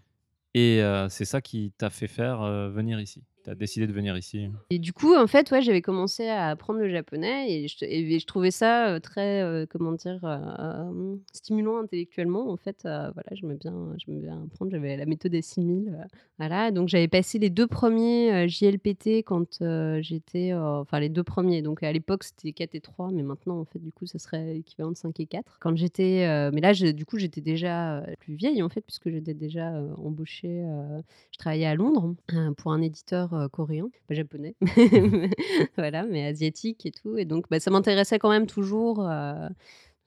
Et 0.54 0.82
c'est 1.10 1.26
ça 1.26 1.42
qui 1.42 1.72
t'a 1.80 1.90
fait 1.90 2.08
faire 2.08 2.42
venir 2.70 3.00
ici? 3.00 3.24
Tu 3.44 3.50
as 3.50 3.56
décidé 3.56 3.88
de 3.88 3.94
venir 3.94 4.18
ici. 4.18 4.50
Et 4.70 4.80
du 4.80 4.92
coup, 4.94 5.16
en 5.16 5.28
fait, 5.28 5.50
ouais, 5.52 5.62
j'avais 5.62 5.82
commencé 5.82 6.28
à 6.28 6.50
apprendre 6.50 6.80
le 6.80 6.90
japonais 6.90 7.52
et 7.52 7.68
je, 7.68 8.26
trouvais 8.26 8.52
ça 8.52 8.90
euh, 8.90 9.00
très, 9.00 9.42
euh, 9.42 9.66
comment 9.70 9.94
dire, 9.94 10.20
euh, 10.24 11.16
stimulant 11.34 11.78
intellectuellement. 11.78 12.50
En 12.52 12.58
fait, 12.58 12.82
euh, 12.86 13.10
voilà, 13.14 13.30
j'aimais 13.32 13.56
bien, 13.56 13.96
bien 14.08 14.44
apprendre. 14.44 14.72
J'avais 14.72 14.98
la 14.98 15.06
méthode 15.06 15.34
S6000. 15.34 15.90
euh, 15.90 16.04
voilà, 16.38 16.72
donc 16.72 16.90
j'avais 16.90 17.08
passé 17.08 17.40
les 17.40 17.50
deux 17.50 17.68
premiers 17.68 18.48
JLPT 18.48 19.24
quand 19.26 19.62
j'étais, 20.02 20.54
enfin 20.54 21.00
les 21.00 21.10
deux 21.10 21.24
premiers. 21.24 21.62
Donc 21.62 21.84
à 21.84 21.92
l'époque, 21.92 22.24
c'était 22.24 22.52
4 22.52 22.76
et 22.76 22.82
3, 22.82 23.12
mais 23.12 23.24
maintenant, 23.24 23.60
en 23.60 23.66
fait, 23.66 23.80
du 23.80 23.92
coup, 23.92 24.06
ça 24.06 24.20
serait 24.20 24.58
équivalent 24.58 24.92
de 24.92 24.98
5 24.98 25.20
et 25.20 25.26
4. 25.26 25.58
Quand 25.60 25.76
j'étais, 25.76 26.52
mais 26.52 26.62
là, 26.62 26.74
du 26.74 27.06
coup, 27.06 27.18
j'étais 27.18 27.42
déjà 27.42 28.04
plus 28.20 28.36
vieille, 28.36 28.64
en 28.64 28.70
fait, 28.70 28.82
puisque 28.82 29.10
j'étais 29.10 29.34
déjà 29.34 29.72
embauchée. 29.98 30.64
je 31.32 31.38
travaillais 31.38 31.66
à 31.66 31.76
Londres 31.76 32.16
pour 32.58 32.72
un 32.72 32.82
éditeur 32.82 33.29
euh, 33.34 33.48
coréen, 33.48 33.90
pas 34.08 34.16
japonais, 34.16 34.56
voilà, 35.78 36.04
mais 36.04 36.26
asiatique 36.26 36.86
et 36.86 36.92
tout. 36.92 37.18
Et 37.18 37.26
donc, 37.26 37.46
bah, 37.50 37.60
ça 37.60 37.72
m'intéressait 37.72 38.20
quand 38.20 38.30
même 38.30 38.48
toujours. 38.48 39.08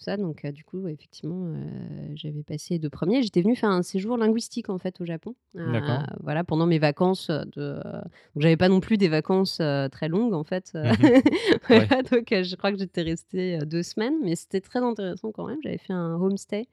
ça, 0.02 0.16
donc 0.16 0.44
euh, 0.44 0.52
du 0.52 0.64
coup, 0.64 0.78
ouais, 0.78 0.92
effectivement, 0.92 1.46
euh, 1.46 2.08
j'avais 2.14 2.42
passé 2.42 2.78
deux 2.78 2.90
premiers. 2.90 3.22
J'étais 3.22 3.40
venue 3.40 3.56
faire 3.56 3.70
un 3.70 3.82
séjour 3.82 4.16
linguistique 4.16 4.68
en 4.68 4.78
fait 4.78 5.00
au 5.00 5.04
Japon. 5.04 5.34
euh, 6.00 6.14
voilà, 6.22 6.44
pendant 6.44 6.66
mes 6.66 6.78
vacances 6.78 7.30
de. 7.30 7.74
donc 7.82 8.42
j'avais 8.42 8.56
pas 8.56 8.68
non 8.68 8.80
plus 8.80 8.96
des 8.98 9.08
vacances 9.08 9.62
très 9.92 10.08
longues 10.08 10.34
en 10.34 10.44
fait. 10.44 10.72
voilà, 11.68 12.02
donc 12.02 12.26
je 12.30 12.56
crois 12.56 12.72
que 12.72 12.78
j'étais 12.78 13.02
restée 13.02 13.58
deux 13.64 13.82
semaines, 13.82 14.16
mais 14.22 14.34
c'était 14.34 14.60
très 14.60 14.80
intéressant 14.80 15.30
quand 15.30 15.46
même. 15.46 15.58
J'avais 15.62 15.78
fait 15.78 15.92
un 15.92 16.14
homestay 16.14 16.66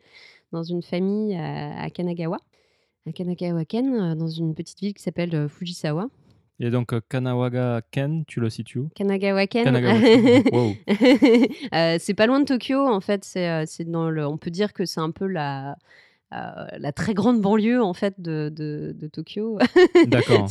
dans 0.52 0.64
une 0.64 0.82
famille 0.82 1.36
à, 1.36 1.84
à 1.84 1.90
Kanagawa, 1.92 2.40
à 3.08 3.12
Kanagawa-ken, 3.12 4.16
dans 4.16 4.28
une 4.28 4.56
petite 4.56 4.80
ville 4.80 4.94
qui 4.94 5.04
s'appelle 5.04 5.48
Fujisawa. 5.48 6.10
Et 6.62 6.72
donc 6.72 6.92
euh, 6.92 7.00
Kanawaga 7.08 7.82
Ken, 7.90 8.26
tu 8.26 8.40
le 8.42 8.50
situes 8.50 8.80
où? 8.80 8.90
Kanagawa-ken. 8.96 9.64
Kanagawa-ken. 9.64 10.44
Wow. 10.52 10.76
Euh, 11.74 11.98
c'est 12.00 12.14
pas 12.14 12.28
loin 12.28 12.40
de 12.40 12.46
Tokyo, 12.46 12.86
en 12.86 13.00
fait. 13.00 13.24
C'est, 13.24 13.48
euh, 13.50 13.64
c'est 13.66 13.90
dans 13.90 14.10
le. 14.10 14.26
On 14.26 14.38
peut 14.38 14.52
dire 14.52 14.74
que 14.74 14.86
c'est 14.86 15.00
un 15.00 15.12
peu 15.12 15.26
la. 15.26 15.78
Euh, 16.34 16.66
la 16.78 16.92
très 16.92 17.14
grande 17.14 17.42
banlieue 17.42 17.82
en 17.82 17.94
fait 17.94 18.20
de, 18.22 18.52
de, 18.56 18.94
de 18.98 19.08
Tokyo. 19.08 19.58
D'accord. 20.08 20.48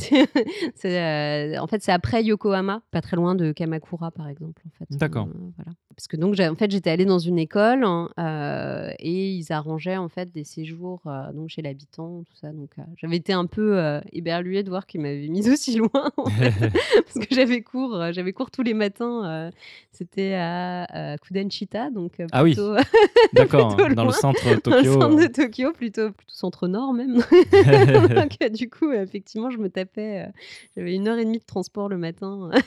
euh, 0.85 1.57
en 1.57 1.67
fait, 1.67 1.81
c'est 1.83 1.91
après 1.91 2.23
Yokohama, 2.23 2.81
pas 2.91 3.01
très 3.01 3.15
loin 3.15 3.35
de 3.35 3.51
Kamakura 3.51 4.11
par 4.11 4.27
exemple. 4.27 4.61
En 4.67 4.71
fait. 4.77 4.97
D'accord. 4.97 5.27
Euh, 5.27 5.51
voilà. 5.57 5.71
Parce 5.95 6.07
que 6.07 6.15
donc, 6.15 6.39
en 6.39 6.55
fait, 6.55 6.71
j'étais 6.71 6.89
allée 6.89 7.05
dans 7.05 7.19
une 7.19 7.37
école 7.37 7.83
hein, 7.83 8.09
euh, 8.19 8.89
et 8.99 9.31
ils 9.31 9.51
arrangeaient 9.51 9.97
en 9.97 10.07
fait 10.07 10.31
des 10.31 10.45
séjours 10.45 11.01
euh, 11.07 11.31
donc 11.33 11.49
chez 11.49 11.61
l'habitant, 11.61 12.23
tout 12.25 12.35
ça. 12.39 12.51
Donc, 12.53 12.69
euh, 12.79 12.83
j'avais 12.95 13.17
été 13.17 13.33
un 13.33 13.45
peu 13.45 13.99
éberluée 14.13 14.63
de 14.63 14.69
voir 14.69 14.85
qu'ils 14.85 15.01
m'avaient 15.01 15.27
mise 15.27 15.49
aussi 15.49 15.75
loin. 15.77 15.89
en 16.17 16.25
fait 16.29 16.53
parce 17.13 17.25
que 17.27 17.35
j'avais 17.35 17.61
cours, 17.61 18.01
j'avais 18.11 18.31
cours 18.33 18.49
tous 18.51 18.63
les 18.63 18.73
matins. 18.73 19.49
C'était 19.91 20.35
à, 20.35 20.83
à 21.13 21.17
Kudanchita, 21.17 21.89
donc 21.89 22.19
euh, 22.19 22.27
Ah 22.31 22.43
oui, 22.43 22.51
plutôt 22.53 22.75
D'accord. 23.33 23.75
plutôt 23.75 23.93
Dans 23.95 24.05
le 24.05 24.11
centre 24.11 24.43
dans 24.45 24.51
le 24.51 24.61
Tokyo. 24.61 24.93
centre 24.93 25.15
de 25.17 25.23
euh, 25.23 25.27
Tokyo, 25.71 25.77
plutôt, 25.77 26.11
plutôt 26.11 26.31
centre-nord 26.33 26.93
même. 26.93 27.15
donc 28.15 28.37
euh, 28.43 28.49
du 28.49 28.69
coup, 28.69 28.91
effectivement, 28.91 29.49
je 29.49 29.57
me 29.57 29.69
tapais, 29.69 30.25
euh, 30.27 30.31
j'avais 30.75 30.95
une 30.95 31.07
heure 31.07 31.17
et 31.17 31.25
demie 31.25 31.39
de 31.39 31.45
transport 31.45 31.89
le 31.89 31.97
matin. 31.97 32.49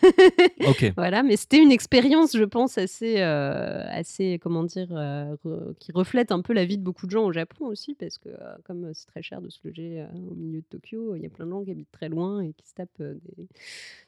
Ok. 0.67 0.93
voilà, 0.97 1.23
mais 1.25 1.37
c'était 1.37 1.59
une 1.61 1.73
expérience, 1.73 2.37
je 2.37 2.45
pense, 2.45 2.79
assez, 2.79 3.21
euh, 3.21 3.83
assez 3.91 4.39
comment 4.41 4.63
dire, 4.63 4.89
euh, 4.93 5.35
re- 5.45 5.75
qui 5.79 5.91
reflète 5.93 6.31
un 6.31 6.41
peu 6.41 6.53
la 6.53 6.65
vie 6.65 6.79
de 6.79 6.83
beaucoup 6.85 7.07
de 7.07 7.11
gens 7.11 7.25
au 7.25 7.33
Japon 7.33 7.67
aussi, 7.67 7.95
parce 7.95 8.19
que 8.19 8.29
comme 8.65 8.91
c'est 8.95 9.07
très 9.07 9.23
cher 9.23 9.41
de 9.41 9.49
se 9.51 9.59
loger 9.65 10.07
au 10.31 10.35
milieu 10.35 10.61
de 10.61 10.67
Tokyo, 10.71 11.17
il 11.17 11.23
y 11.23 11.27
a 11.27 11.31
plein 11.31 11.47
de 11.47 11.51
gens 11.51 11.65
qui 11.65 11.71
habitent 11.73 11.91
très 11.91 12.09
loin 12.09 12.41
et 12.43 12.53
qui 12.53 12.69
se 12.69 12.75
tapent 12.75 12.91
des, 13.01 13.47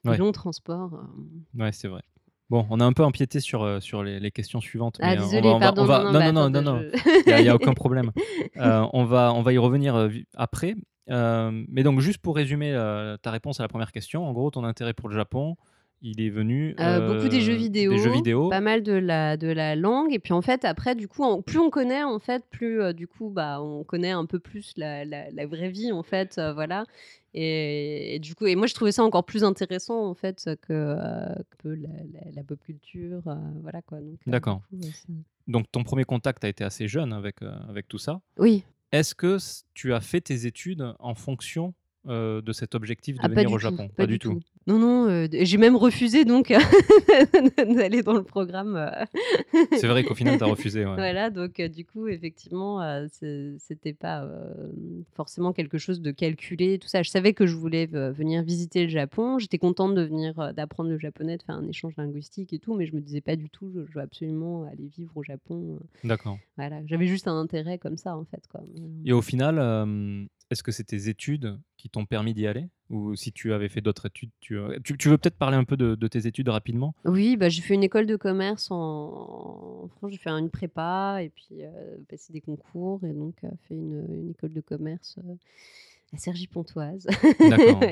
des 0.05 0.11
Ouais. 0.11 0.17
longs 0.19 0.33
transports. 0.33 1.03
Ouais, 1.59 1.73
c'est 1.73 1.89
vrai. 1.89 2.03
Bon, 2.55 2.65
on 2.71 2.79
a 2.79 2.85
un 2.85 2.93
peu 2.93 3.03
empiété 3.03 3.41
sur, 3.41 3.65
euh, 3.65 3.81
sur 3.81 4.05
les, 4.05 4.21
les 4.21 4.31
questions 4.31 4.61
suivantes. 4.61 4.99
Ah, 5.01 5.11
mais, 5.11 5.17
désolé, 5.17 5.41
va- 5.41 5.49
on 5.49 5.59
va- 5.59 5.67
pardon. 5.67 5.83
on 5.83 5.87
va- 5.87 5.99
non, 6.05 6.05
non, 6.05 6.13
bah, 6.13 6.33
non, 6.33 6.51
non, 6.51 6.63
non, 6.63 6.73
non. 6.75 6.83
Il 7.27 7.43
n'y 7.43 7.49
a, 7.49 7.55
aucun 7.57 7.73
problème. 7.75 8.13
Euh, 8.59 8.87
on, 8.93 9.05
va, 9.05 9.33
on 9.35 9.43
va 9.43 9.53
y 9.53 9.59
revenir 9.59 9.97
euh, 9.97 10.09
après. 10.37 10.77
Euh, 11.11 11.51
mais 11.69 11.83
donc, 11.83 11.99
juste 11.99 12.19
pour 12.19 12.37
résumer 12.37 12.71
euh, 12.73 13.17
ta 13.17 13.33
réponse 13.33 13.59
à 13.59 13.65
la 13.65 13.69
première 13.69 13.91
question, 13.91 14.25
en 14.25 14.33
gros, 14.33 14.53
ton 14.53 14.63
intérêt 14.63 14.93
pour 14.95 15.09
le 15.09 15.17
Japon, 15.17 15.57
il 16.05 16.21
est 16.21 16.29
venu. 16.31 16.77
Euh, 16.79 17.15
beaucoup 17.15 17.29
des 17.29 17.41
jeux 17.41 17.55
euh, 17.55 17.57
vidéo, 17.57 17.93
Des 17.93 17.99
jeux 17.99 18.13
vidéo. 18.13 18.49
pas 18.51 18.61
mal 18.61 18.83
de 18.83 18.93
la, 18.93 19.37
de 19.37 19.49
la 19.49 19.75
langue. 19.75 20.13
Et 20.13 20.19
puis 20.19 20.33
en 20.35 20.43
fait, 20.43 20.65
après, 20.65 20.95
du 20.95 21.09
coup, 21.09 21.23
en- 21.25 21.41
plus 21.43 21.59
on 21.59 21.71
connaît, 21.71 22.03
en 22.05 22.19
fait, 22.19 22.45
plus 22.51 22.81
euh, 22.83 22.93
du 22.93 23.09
coup, 23.09 23.31
bah, 23.31 23.61
on 23.63 23.83
connaît 23.85 24.11
un 24.11 24.27
peu 24.27 24.39
plus 24.39 24.73
la, 24.77 25.05
la- 25.05 25.31
la 25.31 25.47
vraie 25.47 25.71
vie, 25.71 25.91
en 25.93 26.03
fait, 26.03 26.37
euh, 26.39 26.53
voilà. 26.53 26.85
Et, 27.33 28.15
et 28.15 28.19
du 28.21 28.35
coup, 28.35 28.47
et 28.47 28.55
moi, 28.55 28.67
je 28.67 28.75
trouvais 28.75 28.93
ça 28.93 29.03
encore 29.03 29.25
plus 29.25 29.43
intéressant, 29.43 30.07
en 30.09 30.15
fait, 30.15 30.49
que, 30.63 30.97
que 31.59 31.69
la, 31.69 31.89
la- 32.37 32.45
pop 32.45 32.61
culture, 32.65 33.23
voilà 33.63 33.83
quoi. 33.83 33.99
Donc, 34.01 34.19
D'accord. 34.27 34.61
c'est- 34.81 35.09
Donc, 35.49 35.65
ton 35.73 35.83
premier 35.83 36.05
contact 36.05 36.45
a 36.45 36.49
été 36.49 36.63
assez 36.65 36.87
jeune 36.87 37.13
avec, 37.13 37.37
avec 37.69 37.89
tout 37.89 37.99
ça. 37.99 38.21
oui. 38.39 38.63
Est-ce 38.93 39.17
que 39.17 39.39
tu 39.75 39.93
as 39.93 40.01
fait 40.01 40.21
tes 40.21 40.47
études 40.47 40.95
en 41.01 41.17
fonction 41.17 41.75
euh, 42.07 42.41
de 42.43 42.53
cet 42.53 42.75
objectif 42.75 43.17
de 43.17 43.21
Ah, 43.25 43.29
venir 43.29 43.51
au 43.51 43.55
tout, 43.55 43.61
Japon? 43.61 43.89
pas 43.89 43.95
Pas 44.05 44.07
du 44.07 44.19
tout? 44.19 44.35
tout. 44.35 44.41
Non, 44.67 44.79
non, 44.79 45.09
heu, 45.11 45.29
d 45.29 45.45
j'ai 45.45 45.59
même 45.59 45.77
refusé 45.77 46.25
donc 46.25 46.49
d'aller 47.77 48.03
dans 48.03 48.15
le 48.15 48.23
programme, 48.23 48.77
heu 48.77 48.91
C'est 49.77 49.87
vrai 49.89 50.05
qu'au 50.05 50.15
final, 50.15 50.39
tu 50.39 50.45
as 50.45 50.47
refusé, 50.47 50.81
ouais. 50.87 50.95
Voilà, 50.95 51.29
donc 51.31 51.61
du 51.61 51.85
coup, 51.85 52.07
effectivement, 52.09 52.81
c'était 53.59 53.93
pas, 53.93 54.27
forcément 55.15 55.53
quelque 55.53 55.77
chose 55.79 56.01
de 56.01 56.11
calculé, 56.11 56.79
tout 56.79 56.89
ça. 56.89 57.03
Je 57.03 57.11
savais 57.11 57.35
que 57.35 57.47
je 57.47 57.55
voulais 57.57 57.87
ve 57.87 58.11
venir 58.11 58.43
visiter 58.43 58.85
le 58.85 58.89
Japon. 58.89 59.39
J'étais 59.39 59.59
contente 59.59 59.95
de 59.95 60.03
venir, 60.03 60.55
d'apprendre 60.55 60.91
le 60.91 60.99
japonais, 60.99 61.37
de 61.37 61.43
faire 61.43 61.57
un 61.57 61.69
échange 61.69 61.95
linguistique 61.97 62.53
et 62.53 62.59
tout, 62.59 62.75
mais 62.75 62.87
je 62.87 62.95
me 62.95 63.01
disais 63.01 63.21
pas 63.21 63.37
du 63.37 63.51
tout: 63.51 63.71
«Je 63.75 63.81
je 63.87 63.93
veux 63.99 64.01
absolument 64.03 64.65
aller 64.65 64.89
vivre 64.97 65.13
au 65.17 65.23
Japon», 65.23 65.79
D'accord. 66.05 66.39
voilà. 66.57 66.81
J'avais 66.87 67.07
juste 67.07 67.29
un 67.29 67.37
intérêt 67.39 67.79
comme 67.79 67.97
ça, 67.97 68.17
en 68.17 68.25
fait, 68.25 68.47
quoi. 68.49 68.63
Et 69.05 69.13
au 69.13 69.23
final, 69.23 69.59
est-ce 70.55 70.63
que 70.63 70.73
c'est 70.73 70.85
tes 70.85 71.09
études 71.09 71.59
qui 71.77 71.91
t'ont 71.91 72.07
permis 72.07 72.33
d'y 72.33 72.47
aller? 72.47 72.69
Ou 72.91 73.17
si 73.17 73.33
tu 73.33 73.53
avais 73.53 73.69
fait 73.69 73.81
d'autres 73.81 74.07
études, 74.07 74.31
tu, 74.41 74.57
tu 74.83 75.09
veux 75.09 75.19
peut-être 75.19 75.37
parler 75.37 75.57
un 75.57 75.65
peu 75.65 75.77
de 75.77 76.07
tes 76.09 76.27
études 76.27 76.49
rapidement? 76.49 76.95
Oui, 77.05 77.37
bah, 77.37 77.49
j'ai 77.49 77.61
fait 77.61 77.75
une 77.75 77.83
école 77.83 78.07
de 78.07 78.17
commerce 78.17 78.69
en 78.71 79.89
France, 79.97 80.13
j'ai 80.13 80.19
fait 80.19 80.31
une 80.31 80.51
prépa 80.51 81.19
et 81.23 81.31
puis, 81.31 81.63
heu, 81.65 82.05
passé 82.09 82.33
des 82.33 82.41
concours 82.41 83.05
et 83.05 83.13
donc 83.13 83.35
heu, 83.45 83.51
fait 83.69 83.75
une, 83.75 84.05
une 84.09 84.31
école 84.31 84.53
de 84.53 84.61
commerce, 84.61 85.19
heu, 86.15 86.17
à 86.17 86.19
Cergy-Pontoise. 86.19 87.07
D'accord. 87.41 87.81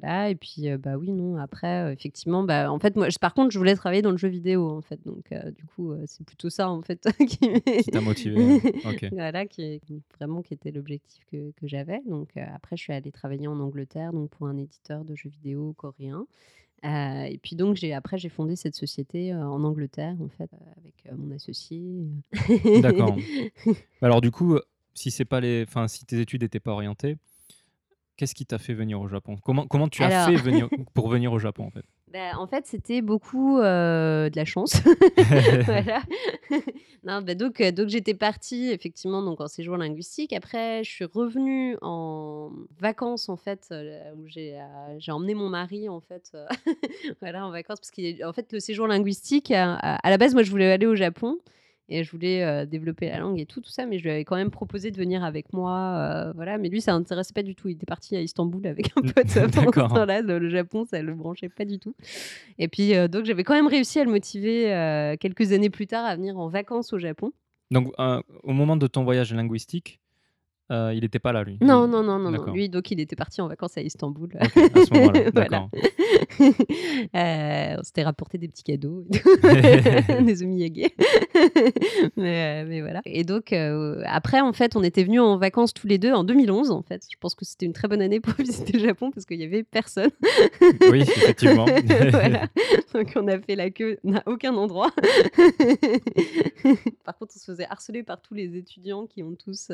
Voilà, 0.00 0.30
et 0.30 0.34
puis, 0.34 0.68
heu, 0.68 0.76
bah, 0.78 0.96
oui, 0.96 1.10
non, 1.12 1.36
après, 1.36 1.88
heu, 1.88 1.92
effectivement, 1.92 2.42
bah, 2.42 2.72
en 2.72 2.78
fait, 2.78 2.96
moi, 2.96 3.08
j 3.10 3.18
par 3.18 3.34
contre, 3.34 3.50
je 3.50 3.58
voulais 3.58 3.74
travailler 3.74 4.02
dans 4.02 4.10
le 4.10 4.16
jeu 4.16 4.28
vidéo, 4.28 4.70
en 4.70 4.80
fait, 4.80 4.98
donc 5.04 5.30
heu, 5.32 5.52
du 5.52 5.64
coup, 5.64 5.92
c'est 6.06 6.24
plutôt 6.24 6.50
ça, 6.50 6.70
en 6.70 6.82
fait, 6.82 7.06
qui 7.84 7.90
t'a 7.90 8.00
motivé, 8.00 8.40
heu, 8.40 8.60
OK. 8.84 9.06
voilà, 9.12 9.46
qui 9.46 9.80
vraiment 10.16 10.42
qui 10.42 10.54
était 10.54 10.70
l'objectif 10.70 11.24
que 11.30 11.50
que 11.52 11.66
j'avais. 11.66 12.00
Donc 12.06 12.30
après, 12.36 12.76
je 12.76 12.82
suis 12.82 12.92
allée 12.92 13.12
travailler 13.12 13.46
en 13.48 13.60
Angleterre, 13.60 14.12
donc 14.12 14.30
pour 14.30 14.46
un 14.46 14.56
éditeur 14.56 15.04
de 15.04 15.14
jeux 15.14 15.30
vidéo 15.30 15.74
coréen. 15.76 16.26
Et 16.82 17.38
puis 17.42 17.56
donc 17.56 17.76
j'ai 17.76 17.92
après 17.92 18.16
j'ai 18.16 18.30
fondé 18.30 18.56
cette 18.56 18.74
société, 18.74 19.34
en 19.34 19.62
Angleterre, 19.64 20.16
en 20.22 20.28
fait, 20.28 20.50
avec, 20.78 20.94
mon 21.18 21.34
associé, 21.34 21.82
D'accord. 22.80 23.16
Alors 24.02 24.20
du 24.20 24.30
coup, 24.30 24.58
si 24.94 25.10
c'est 25.10 25.24
pas 25.24 25.40
les 25.40 25.64
enfin, 25.66 25.88
si 25.88 26.04
tes 26.04 26.20
études 26.20 26.42
étaient 26.42 26.60
pas 26.60 26.72
orientées, 26.72 27.16
qu'est-ce 28.16 28.34
qui 28.34 28.44
t'a 28.44 28.58
fait 28.58 28.74
venir 28.74 29.00
au 29.00 29.08
Japon? 29.08 29.36
Comment 29.42 29.66
comment 29.66 29.88
tu 29.88 30.02
as 30.02 30.26
fait 30.26 30.36
venir 30.36 30.68
pour 30.94 31.08
venir 31.08 31.32
au 31.32 31.38
Japon, 31.38 31.64
en 31.64 31.70
fait? 31.70 31.84
Bah, 32.12 32.36
en 32.38 32.48
fait, 32.48 32.66
c'était 32.66 33.02
beaucoup, 33.02 33.58
heu, 33.58 34.28
de 34.30 34.36
la 34.36 34.44
chance. 34.44 34.74
Voilà. 35.64 36.02
Non, 37.02 37.22
bah, 37.22 37.34
donc 37.34 37.62
heu, 37.62 37.72
donc 37.72 37.88
j'étais 37.88 38.12
partie 38.12 38.68
effectivement 38.72 39.22
donc 39.22 39.40
en 39.40 39.48
séjour 39.48 39.78
linguistique. 39.78 40.34
Après, 40.34 40.84
je 40.84 40.90
suis 40.90 41.06
revenue 41.06 41.78
en 41.80 42.50
vacances, 42.78 43.30
en 43.30 43.36
fait, 43.36 43.68
là 43.70 44.12
où 44.16 44.26
j'ai, 44.26 44.60
j'ai 44.98 45.10
emmené 45.10 45.32
mon 45.32 45.48
mari, 45.48 45.88
en 45.88 46.00
fait, 46.00 46.36
voilà, 47.20 47.46
en 47.46 47.50
vacances 47.50 47.80
parce 47.80 47.90
qu'il 47.90 48.04
est 48.04 48.22
en 48.22 48.34
fait, 48.34 48.52
le 48.52 48.60
séjour 48.60 48.86
linguistique, 48.86 49.50
à 49.50 49.76
à 49.76 49.94
à 50.06 50.10
la 50.10 50.18
base, 50.18 50.34
moi, 50.34 50.42
je 50.42 50.50
voulais 50.50 50.70
aller 50.70 50.86
au 50.86 50.96
Japon 50.96 51.38
et 51.90 52.02
je 52.04 52.10
voulais, 52.10 52.44
heu, 52.44 52.66
développer 52.66 53.08
la 53.10 53.18
langue 53.18 53.38
et 53.38 53.46
tout, 53.46 53.60
tout 53.60 53.70
ça, 53.70 53.84
mais 53.84 53.98
je 53.98 54.04
lui 54.04 54.10
avais 54.10 54.24
quand 54.24 54.36
même 54.36 54.50
proposé 54.50 54.90
de 54.90 54.96
venir 54.96 55.22
avec 55.24 55.52
moi, 55.52 56.28
heu, 56.28 56.32
voilà, 56.34 56.56
mais 56.56 56.68
lui, 56.68 56.80
ça 56.80 56.92
l'intéressait 56.92 57.34
pas 57.34 57.42
du 57.42 57.54
tout. 57.54 57.68
Il 57.68 57.72
était 57.72 57.86
parti 57.86 58.16
à 58.16 58.20
Istanbul 58.22 58.66
avec 58.66 58.92
un 58.96 59.02
Mmh, 59.02 59.12
pote, 59.12 59.26
heu, 59.36 59.40
pendant 59.48 59.50
ce 59.50 59.76
d'accord. 59.76 59.88
temps-là. 59.94 60.22
Le 60.22 60.48
Japon, 60.48 60.84
ça 60.84 61.02
le 61.02 61.14
branchait 61.14 61.48
pas 61.48 61.64
du 61.64 61.78
tout 61.78 61.94
et 62.58 62.68
puis, 62.68 62.92
donc 63.08 63.24
j'avais 63.24 63.42
quand 63.44 63.54
même 63.54 63.66
réussi 63.66 63.98
à 64.00 64.04
le 64.04 64.10
motiver, 64.10 65.16
quelques 65.20 65.52
années 65.52 65.70
plus 65.70 65.86
tard 65.86 66.04
à 66.04 66.14
venir 66.16 66.38
en 66.38 66.48
vacances 66.48 66.92
au 66.92 66.98
Japon. 66.98 67.32
Donc 67.70 67.92
au 68.42 68.52
moment 68.52 68.76
de 68.76 68.86
ton 68.86 69.04
voyage 69.04 69.32
linguistique, 69.34 70.00
heu, 70.70 70.94
il 70.94 71.04
était 71.04 71.18
pas 71.18 71.32
là, 71.32 71.42
lui? 71.44 71.58
Non, 71.60 71.86
non, 71.88 72.02
non, 72.02 72.18
non. 72.18 72.52
Lui, 72.52 72.68
donc 72.68 72.90
il 72.90 73.00
était 73.00 73.16
parti 73.16 73.40
en 73.40 73.48
vacances 73.48 73.76
à 73.76 73.82
Istanbul. 73.82 74.30
OK, 74.34 74.56
à 74.56 74.84
ce 74.84 74.94
moment-là, 74.94 75.30
Voilà. 75.34 75.68
Heu, 76.40 77.76
on 77.78 77.82
s'était 77.82 78.02
rapporté 78.02 78.38
des 78.38 78.48
petits 78.48 78.62
cadeaux, 78.62 79.04
des 80.22 80.42
omiyage. 80.42 80.90
Mais 82.16 82.62
heu, 82.62 82.68
mais 82.68 82.80
voilà 82.80 83.00
et 83.04 83.24
donc 83.24 83.52
après, 84.04 84.40
en 84.40 84.52
fait, 84.52 84.76
on 84.76 84.82
était 84.82 85.04
venus 85.04 85.20
en 85.20 85.38
vacances 85.38 85.72
tous 85.72 85.86
les 85.86 85.98
2 85.98 86.12
en 86.12 86.24
2011, 86.24 86.70
en 86.70 86.82
fait. 86.82 87.06
Je 87.10 87.16
pense 87.18 87.34
que 87.34 87.44
c'était 87.44 87.66
une 87.66 87.72
très 87.72 87.88
bonne 87.88 88.02
année 88.02 88.20
pour 88.20 88.34
visiter 88.34 88.72
le 88.74 88.84
Japon 88.84 89.10
parce 89.10 89.26
qu'il 89.26 89.40
y 89.40 89.44
avait 89.44 89.62
personne. 89.62 90.10
Oui, 90.90 91.00
effectivement. 91.00 91.66
Voilà, 92.10 92.46
donc 92.94 93.12
on 93.16 93.26
a 93.28 93.38
fait 93.38 93.56
la 93.56 93.70
queue 93.70 93.98
à 94.14 94.22
aucun 94.26 94.54
endroit. 94.54 94.90
Par 97.04 97.16
contre, 97.18 97.34
on 97.36 97.38
se 97.38 97.44
faisait 97.44 97.66
harceler 97.68 98.02
par 98.02 98.20
tous 98.20 98.34
les 98.34 98.56
étudiants 98.56 99.06
qui 99.06 99.22
ont 99.22 99.34
tous, 99.34 99.70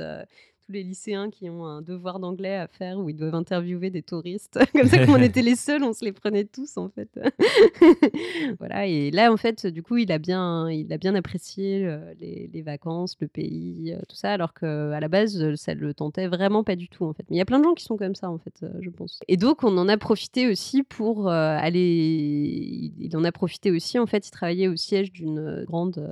tous 0.67 0.73
les 0.73 0.83
lycéens 0.83 1.31
qui 1.31 1.49
ont 1.49 1.65
un 1.65 1.81
devoir 1.81 2.19
d'anglais 2.19 2.57
à 2.57 2.67
faire 2.67 2.99
où 2.99 3.09
ils 3.09 3.15
doivent 3.15 3.35
interviewer 3.35 3.91
des 3.91 4.03
touristes. 4.03 4.59
Comme 4.73 4.89
ça, 4.89 4.99
comme 4.99 5.15
on 5.15 5.23
était 5.23 5.43
les 5.43 5.55
seuls, 5.55 5.83
on 5.85 5.93
se 5.93 6.05
les 6.05 6.13
prenait 6.13 6.45
tous, 6.45 6.77
en 6.77 6.89
fait. 6.89 7.09
Voilà 8.59 8.87
et 8.87 9.11
là, 9.11 9.33
en 9.33 9.37
fait, 9.37 9.67
du 9.67 9.83
coup, 9.83 9.97
il 9.97 10.11
a 10.11 10.19
bien 10.19 10.69
il 10.71 10.93
a 10.93 10.99
bien 10.99 11.15
apprécié, 11.15 11.85
heu, 11.85 12.01
les 12.21 12.63
vacances, 12.63 13.17
le 13.21 13.29
pays, 13.29 13.93
heu, 13.93 14.03
tout 14.09 14.17
ça, 14.17 14.33
alors 14.33 14.55
qu'à 14.55 14.99
la 14.99 15.09
base, 15.09 15.55
ça 15.55 15.75
le 15.75 15.95
tentait 15.95 16.27
vraiment 16.27 16.65
pas 16.65 16.77
du 16.77 16.89
tout, 16.89 17.05
en 17.05 17.13
fait. 17.13 17.25
Mais 17.31 17.37
il 17.37 17.39
y 17.39 17.43
a 17.43 17.45
plein 17.45 17.59
de 17.59 17.65
gens 17.65 17.75
qui 17.75 17.85
sont 17.85 17.97
comme 17.97 18.15
ça, 18.15 18.31
en 18.31 18.39
fait, 18.39 18.63
heu, 18.63 18.73
je 18.81 18.91
pense 18.91 19.21
et 19.29 19.37
donc 19.37 19.63
on 19.63 19.77
en 19.79 19.89
a 19.89 19.97
profité 19.97 20.49
aussi 20.49 20.83
pour, 20.83 21.29
aller 21.29 22.93
il 22.99 23.17
en 23.17 23.25
a 23.25 23.33
profité 23.33 23.71
aussi, 23.71 23.99
en 23.99 24.07
fait, 24.07 24.27
il 24.27 24.31
travaillait 24.31 24.69
au 24.69 24.77
siège 24.77 25.13
d'une, 25.13 25.65
grande, 25.65 26.03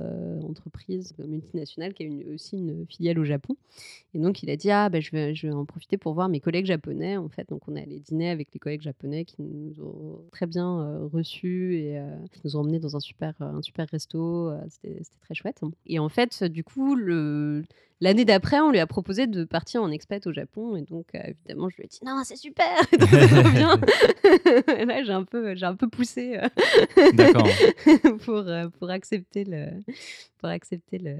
entreprise 0.43 1.13
multinationale 1.17 1.93
qui 1.93 2.05
a 2.05 2.33
aussi 2.33 2.57
une 2.57 2.85
filiale 2.87 3.19
au 3.19 3.25
Japon 3.25 3.55
et 4.13 4.19
donc 4.19 4.44
il 4.45 4.51
a 4.51 4.55
dit: 4.57 4.71
«Ah, 4.71 4.89
bah, 4.89 4.99
je 5.01 5.11
vais 5.11 5.35
je 5.35 5.47
vais 5.47 5.53
en 5.53 5.65
profiter 5.65 5.97
pour 5.97 6.13
voir 6.13 6.29
mes 6.29 6.39
collègues 6.39 6.65
japonais», 6.67 7.17
en 7.17 7.29
fait. 7.29 7.49
Donc 7.49 7.67
on 7.67 7.75
est 7.75 7.81
allés 7.83 7.99
dîner 7.99 8.29
avec 8.29 8.53
les 8.53 8.59
collègues 8.59 8.81
japonais 8.81 9.25
qui 9.25 9.41
nous 9.41 9.81
ont 9.81 10.21
très 10.31 10.47
bien, 10.47 10.81
heu, 11.03 11.05
reçus 11.07 11.75
et 11.77 11.99
heu, 11.99 12.05
qui 12.31 12.41
nous 12.45 12.55
ont 12.57 12.61
emmenés 12.61 12.79
dans 12.79 12.95
un 12.95 12.99
super, 12.99 13.33
heu, 13.41 13.45
un 13.45 13.61
super 13.61 13.87
resto, 13.91 14.51
c'était 14.69 15.01
très 15.21 15.35
chouette 15.35 15.61
et 15.87 15.99
en 15.99 16.09
fait, 16.09 16.43
du 16.43 16.63
coup, 16.63 16.95
le 16.95 17.63
l'année 18.01 18.25
d'après, 18.25 18.59
on 18.59 18.71
lui 18.71 18.79
a 18.79 18.87
proposé 18.87 19.27
de 19.27 19.43
partir 19.43 19.81
en 19.81 19.91
expat 19.91 20.25
au 20.27 20.33
Japon 20.33 20.75
et 20.75 20.81
donc 20.81 21.07
heu, 21.15 21.19
évidemment, 21.23 21.69
je 21.69 21.77
lui 21.77 21.83
ai 21.85 21.87
dit: 21.87 21.99
«Non, 22.05 22.21
c'est 22.23 22.35
super, 22.35 22.65
trop 22.99 23.49
bien!» 23.51 23.79
et 24.77 24.85
là, 24.85 25.03
j'ai 25.03 25.13
un 25.13 25.23
peu 25.23 25.55
j'ai 25.55 25.65
un 25.65 25.75
peu 25.75 25.87
poussé, 25.87 26.39
D'accord. 27.13 27.47
pour, 28.25 28.37
heu, 28.37 28.69
pour 28.79 28.89
accepter 28.89 29.43
le 29.45 29.67
pour 30.39 30.49
accepter 30.49 30.97
le 30.97 31.17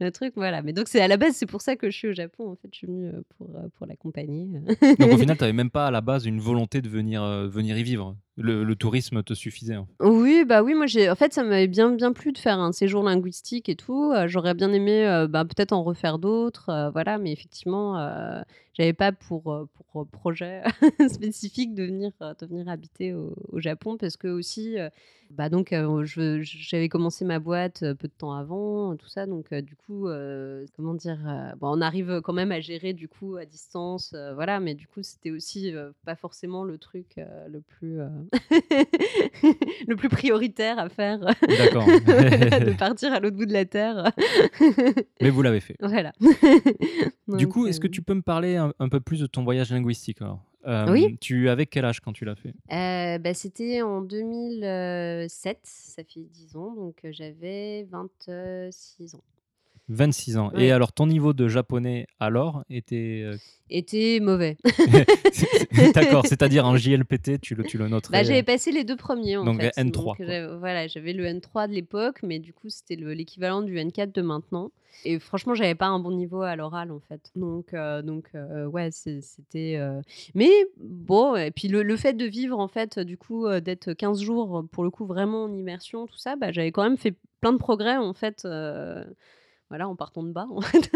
le 0.00 0.10
truc, 0.10 0.32
voilà. 0.36 0.62
Mais 0.62 0.72
donc 0.72 0.88
c'est 0.88 1.00
à 1.00 1.08
la 1.08 1.16
base, 1.16 1.34
c'est 1.34 1.46
pour 1.46 1.60
ça 1.62 1.76
que 1.76 1.90
je 1.90 1.96
suis 1.96 2.08
au 2.08 2.14
Japon, 2.14 2.50
en 2.50 2.56
fait. 2.56 2.68
Je 2.72 2.78
suis 2.78 2.86
venue, 2.86 3.06
heu, 3.08 3.24
pour, 3.36 3.48
pour 3.76 3.86
l'accompagner. 3.86 4.48
Donc 4.98 5.12
au 5.12 5.18
final, 5.18 5.36
tu 5.36 5.44
avais 5.44 5.52
même 5.52 5.70
pas 5.70 5.86
à 5.86 5.90
la 5.90 6.00
base 6.00 6.26
une 6.26 6.40
volonté 6.40 6.80
de 6.80 6.88
venir, 6.88 7.22
venir 7.48 7.78
y 7.78 7.82
vivre? 7.82 8.16
Le 8.38 8.74
tourisme 8.74 9.22
te 9.22 9.32
suffisait, 9.32 9.76
en 9.76 9.88
Oui, 10.00 10.44
bah, 10.44 10.62
oui, 10.62 10.74
moi, 10.74 10.86
j'ai 10.86 11.08
en 11.08 11.14
fait, 11.14 11.32
ça 11.32 11.42
m'avait 11.42 11.68
bien 11.68 11.90
bien 11.90 12.12
plu 12.12 12.32
de 12.32 12.38
faire 12.38 12.58
un 12.58 12.72
séjour 12.72 13.02
linguistique 13.02 13.70
et 13.70 13.76
tout, 13.76 14.12
heu, 14.14 14.26
j'aurais 14.28 14.52
bien 14.52 14.70
aimé, 14.72 15.06
heu, 15.06 15.26
bah, 15.26 15.44
peut-être 15.46 15.72
en 15.72 15.82
refaire 15.82 16.18
d'autres, 16.18 16.70
heu, 16.70 16.90
voilà, 16.92 17.16
mais 17.16 17.32
effectivement, 17.32 17.96
j'avais 18.74 18.92
pas 18.92 19.12
pour, 19.12 19.66
pour, 19.90 20.06
projet 20.08 20.62
spécifique 21.08 21.74
de 21.74 21.84
venir, 21.84 22.12
habiter 22.68 23.14
au 23.14 23.34
au 23.48 23.58
Japon 23.60 23.96
parce 23.96 24.18
qu'aussi, 24.18 24.76
heu, 24.78 24.90
bah, 25.30 25.48
donc 25.48 25.74
j'avais 26.42 26.88
commencé 26.90 27.24
ma 27.24 27.38
boîte, 27.38 27.80
peu 27.80 28.06
de 28.08 28.12
temps 28.12 28.32
avant, 28.34 28.94
tout 28.96 29.08
ça, 29.08 29.24
donc 29.26 29.52
du 29.54 29.76
coup, 29.76 30.08
comment 30.76 30.92
dire? 30.92 31.18
Bah, 31.58 31.68
on 31.72 31.80
arrive 31.80 32.20
quand 32.22 32.34
même 32.34 32.52
à 32.52 32.60
gérer, 32.60 32.92
du 32.92 33.08
coup, 33.08 33.36
à 33.36 33.46
distance, 33.46 34.14
voilà, 34.34 34.60
mais 34.60 34.74
du 34.74 34.86
coup, 34.86 35.02
c'était 35.02 35.30
aussi, 35.30 35.72
pas 36.04 36.16
forcément 36.16 36.64
le 36.64 36.76
truc, 36.76 37.18
le 37.48 37.62
plus, 37.62 37.98
le 39.88 39.96
plus 39.96 40.08
prioritaire 40.08 40.78
à 40.78 40.88
faire, 40.88 41.18
D'accord. 41.18 41.86
de 41.86 42.76
partir 42.76 43.12
à 43.12 43.20
l'autre 43.20 43.36
bout 43.36 43.46
de 43.46 43.52
la 43.52 43.64
terre. 43.64 44.12
Mais 45.20 45.30
vous 45.30 45.42
l'avez 45.42 45.60
fait. 45.60 45.76
Voilà. 45.80 46.12
Du 47.28 47.48
coup, 47.48 47.66
est-ce 47.66 47.80
que 47.80 47.86
heu 47.86 47.90
tu 47.90 48.02
peux 48.02 48.14
me 48.14 48.22
parler 48.22 48.56
un 48.56 48.72
un 48.78 48.88
peu 48.88 49.00
plus 49.00 49.20
de 49.20 49.26
ton 49.26 49.44
voyage 49.44 49.72
linguistique, 49.72 50.20
alors? 50.20 50.42
Oui. 50.88 51.16
Tu 51.20 51.48
avais 51.48 51.66
quel 51.66 51.84
âge 51.84 52.00
quand 52.00 52.12
tu 52.12 52.24
l'as 52.24 52.34
fait? 52.34 52.54
Heu, 52.72 53.18
bah, 53.18 53.34
c'était 53.34 53.82
en 53.82 54.00
2007, 54.00 55.60
ça 55.62 56.02
fait 56.02 56.20
10 56.20 56.56
ans, 56.56 56.74
donc 56.74 56.96
j'avais 57.10 57.86
26 57.90 59.14
ans. 59.14 59.22
26 59.88 60.36
ans. 60.36 60.52
Et 60.56 60.72
alors 60.72 60.92
ton 60.92 61.06
niveau 61.06 61.32
de 61.32 61.48
japonais, 61.48 62.06
alors, 62.20 62.64
était, 62.70 63.22
heu 63.24 63.38
Était 63.68 64.20
mauvais. 64.20 64.56
D'accord, 65.94 66.24
c'est-à-dire 66.26 66.66
en 66.66 66.76
JLPT, 66.76 67.40
tu 67.40 67.54
le 67.54 67.64
tu 67.64 67.78
le 67.78 67.84
Bah, 67.84 67.90
noterais, 67.90 68.24
j'avais 68.24 68.40
heu 68.40 68.44
passé 68.44 68.70
les 68.72 68.84
2 68.84 68.96
premiers, 68.96 69.36
en 69.36 69.44
donc 69.44 69.60
fait, 69.60 69.76
N3, 69.76 69.92
donc 69.92 70.04
quoi. 70.04 70.16
j'av 70.20 70.58
voilà, 70.58 70.86
j'avais 70.86 71.12
le 71.12 71.24
N3 71.26 71.68
de 71.68 71.72
l'époque, 71.72 72.20
mais 72.22 72.38
du 72.38 72.52
coup, 72.52 72.68
c'était 72.68 72.96
le 72.96 73.12
l'équivalent 73.12 73.62
du 73.62 73.76
N4 73.76 74.12
de 74.12 74.22
maintenant. 74.22 74.70
Et 75.04 75.18
franchement, 75.18 75.54
j'avais 75.54 75.74
pas 75.74 75.86
un 75.88 75.98
bon 75.98 76.12
niveau 76.12 76.40
à 76.42 76.56
l'oral, 76.56 76.90
en 76.90 77.00
fait, 77.00 77.30
donc 77.34 77.74
heu 77.74 78.02
donc 78.02 78.30
ouais, 78.72 78.88
c'est 78.92 79.20
c'était, 79.20 79.78
mais 80.34 80.50
bon 80.78 81.36
et 81.36 81.50
puis 81.50 81.68
le 81.68 81.82
le 81.82 81.96
fait 81.96 82.14
de 82.14 82.24
vivre, 82.24 82.58
en 82.58 82.68
fait, 82.68 82.98
du 82.98 83.18
coup, 83.18 83.46
d'être 83.60 83.92
15 83.92 84.22
jours, 84.22 84.64
pour 84.72 84.84
le 84.84 84.90
coup, 84.90 85.06
vraiment 85.06 85.44
en 85.44 85.52
immersion, 85.52 86.06
tout 86.06 86.18
ça, 86.18 86.36
bah, 86.36 86.50
j'avais 86.52 86.72
quand 86.72 86.82
même 86.82 86.96
fait 86.96 87.14
plein 87.40 87.52
de 87.52 87.58
progrès, 87.58 87.96
en 87.96 88.14
fait, 88.14 88.46
voilà, 89.68 89.88
en 89.88 89.96
partant 89.96 90.22
de 90.22 90.30
bas. 90.32 90.46
En 90.50 90.60
fait. 90.60 90.90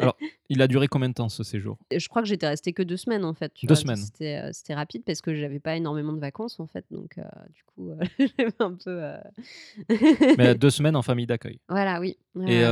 Alors, 0.00 0.16
il 0.48 0.60
a 0.62 0.66
duré 0.66 0.88
combien 0.88 1.08
de 1.08 1.14
temps 1.14 1.28
ce 1.28 1.44
séjour? 1.44 1.78
Je 1.96 2.08
crois 2.08 2.22
que 2.22 2.28
j'étais 2.28 2.48
restée 2.48 2.72
que 2.72 2.82
deux 2.82 2.96
semaines 2.96 3.24
en 3.24 3.34
fait. 3.34 3.52
deux 3.62 3.74
semaines. 3.74 3.96
C'était 3.96 4.74
rapide 4.74 5.02
parce 5.04 5.20
que 5.20 5.34
j'avais 5.34 5.60
pas 5.60 5.76
énormément 5.76 6.12
de 6.12 6.20
vacances 6.20 6.58
en 6.60 6.66
fait, 6.66 6.84
donc 6.90 7.16
du 7.54 7.64
coup 7.64 7.90
j'avais 8.18 8.52
un 8.58 8.74
peu. 8.74 9.02
Mais 10.38 10.54
deux 10.54 10.70
semaines 10.70 10.96
en 10.96 11.02
famille 11.02 11.26
d'accueil. 11.26 11.60
Voilà, 11.68 12.00
oui. 12.00 12.18
Et 12.46 12.62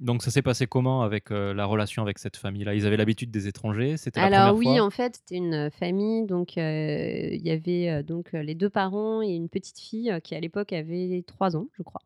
donc 0.00 0.24
ça 0.24 0.32
s'est 0.32 0.42
passé 0.42 0.66
comment 0.66 1.02
avec 1.02 1.30
la 1.30 1.64
relation 1.64 2.02
avec 2.02 2.18
cette 2.18 2.36
famille-là? 2.36 2.74
Ils 2.74 2.86
avaient 2.86 2.96
l'habitude 2.96 3.30
des 3.30 3.46
étrangers? 3.46 3.96
C'était 3.96 4.20
la 4.20 4.26
Alors 4.26 4.54
première 4.54 4.72
oui, 4.72 4.78
fois? 4.78 4.86
en 4.86 4.90
fait, 4.90 5.16
c'était 5.16 5.36
une 5.36 5.70
famille. 5.70 6.26
Donc 6.26 6.56
il 6.56 7.40
y 7.42 7.50
avait 7.50 8.02
donc 8.02 8.32
les 8.32 8.54
deux 8.54 8.70
parents 8.70 9.22
et 9.22 9.28
une 9.30 9.48
petite 9.48 9.78
fille 9.78 10.12
qui 10.24 10.34
à 10.34 10.40
l'époque 10.40 10.72
avait 10.72 11.22
trois 11.26 11.56
ans, 11.56 11.68
je 11.78 11.82
crois. 11.82 12.02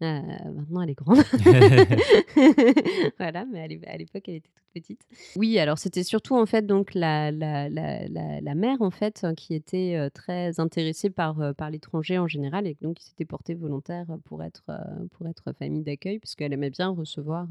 Maintenant, 0.00 0.82
elle 0.82 0.90
est 0.90 0.94
grande. 0.94 1.18
voilà, 3.18 3.44
mais 3.46 3.62
à 3.86 3.96
l'époque, 3.96 4.28
elle 4.28 4.36
était 4.36 4.48
toute 4.48 4.64
petite. 4.74 5.00
Oui, 5.36 5.58
alors 5.58 5.78
c'était 5.78 6.02
surtout 6.02 6.36
en 6.36 6.46
fait 6.46 6.66
donc 6.66 6.94
la, 6.94 7.30
la, 7.30 7.68
la, 7.68 8.08
la, 8.08 8.54
mère 8.54 8.82
en 8.82 8.90
fait 8.90 9.26
qui 9.36 9.54
était 9.54 10.10
très 10.12 10.58
intéressée 10.58 11.10
par, 11.10 11.54
par 11.54 11.70
l'étranger 11.70 12.18
en 12.18 12.26
général 12.26 12.66
et 12.66 12.76
donc 12.82 12.96
qui 12.96 13.04
s'était 13.04 13.24
portée 13.24 13.54
volontaire 13.54 14.06
pour 14.24 14.42
être, 14.42 14.64
pour 15.12 15.28
être 15.28 15.52
famille 15.52 15.84
d'accueil 15.84 16.18
puisqu'elle 16.18 16.52
aimait 16.52 16.70
bien 16.70 16.88
recevoir 16.88 17.46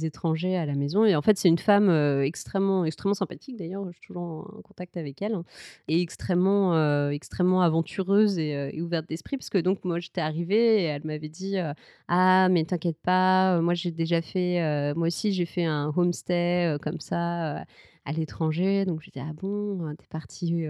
étrangers 0.00 0.56
à 0.56 0.66
la 0.66 0.74
maison. 0.74 1.04
Et 1.04 1.14
en 1.16 1.22
fait, 1.22 1.38
c'est 1.38 1.48
une 1.48 1.58
femme 1.58 1.90
extrêmement, 2.22 2.84
extrêmement 2.84 3.14
sympathique 3.14 3.56
d'ailleurs. 3.56 3.84
Je 3.86 3.92
suis 3.92 4.06
toujours 4.08 4.22
en, 4.22 4.62
contact 4.62 4.96
avec 4.96 5.22
elle 5.22 5.34
hein, 5.34 5.44
et 5.88 6.00
extrêmement, 6.00 7.10
extrêmement 7.10 7.62
aventureuse 7.62 8.38
et, 8.38 8.80
ouverte 8.80 9.08
d'esprit 9.08 9.36
parce 9.36 9.50
que 9.50 9.58
donc 9.58 9.84
moi 9.84 10.00
j'étais 10.00 10.20
arrivée 10.20 10.82
et 10.82 10.84
elle 10.84 11.04
m'avait 11.04 11.28
dit 11.28 11.56
ah 12.08 12.48
mais 12.50 12.64
t'inquiète 12.64 12.98
pas, 13.02 13.60
moi 13.60 13.74
j'ai 13.74 13.90
déjà 13.90 14.22
fait, 14.22 14.94
moi 14.94 15.08
aussi 15.08 15.32
j'ai 15.32 15.46
fait 15.46 15.64
un 15.64 15.92
homestay 15.94 16.76
comme 16.82 17.00
ça 17.00 17.64
à 18.04 18.12
l'étranger. 18.12 18.84
Donc 18.84 19.02
je 19.02 19.10
dis 19.10 19.20
ah 19.20 19.32
bon, 19.34 19.94
t'es 19.96 20.06
partie 20.08 20.66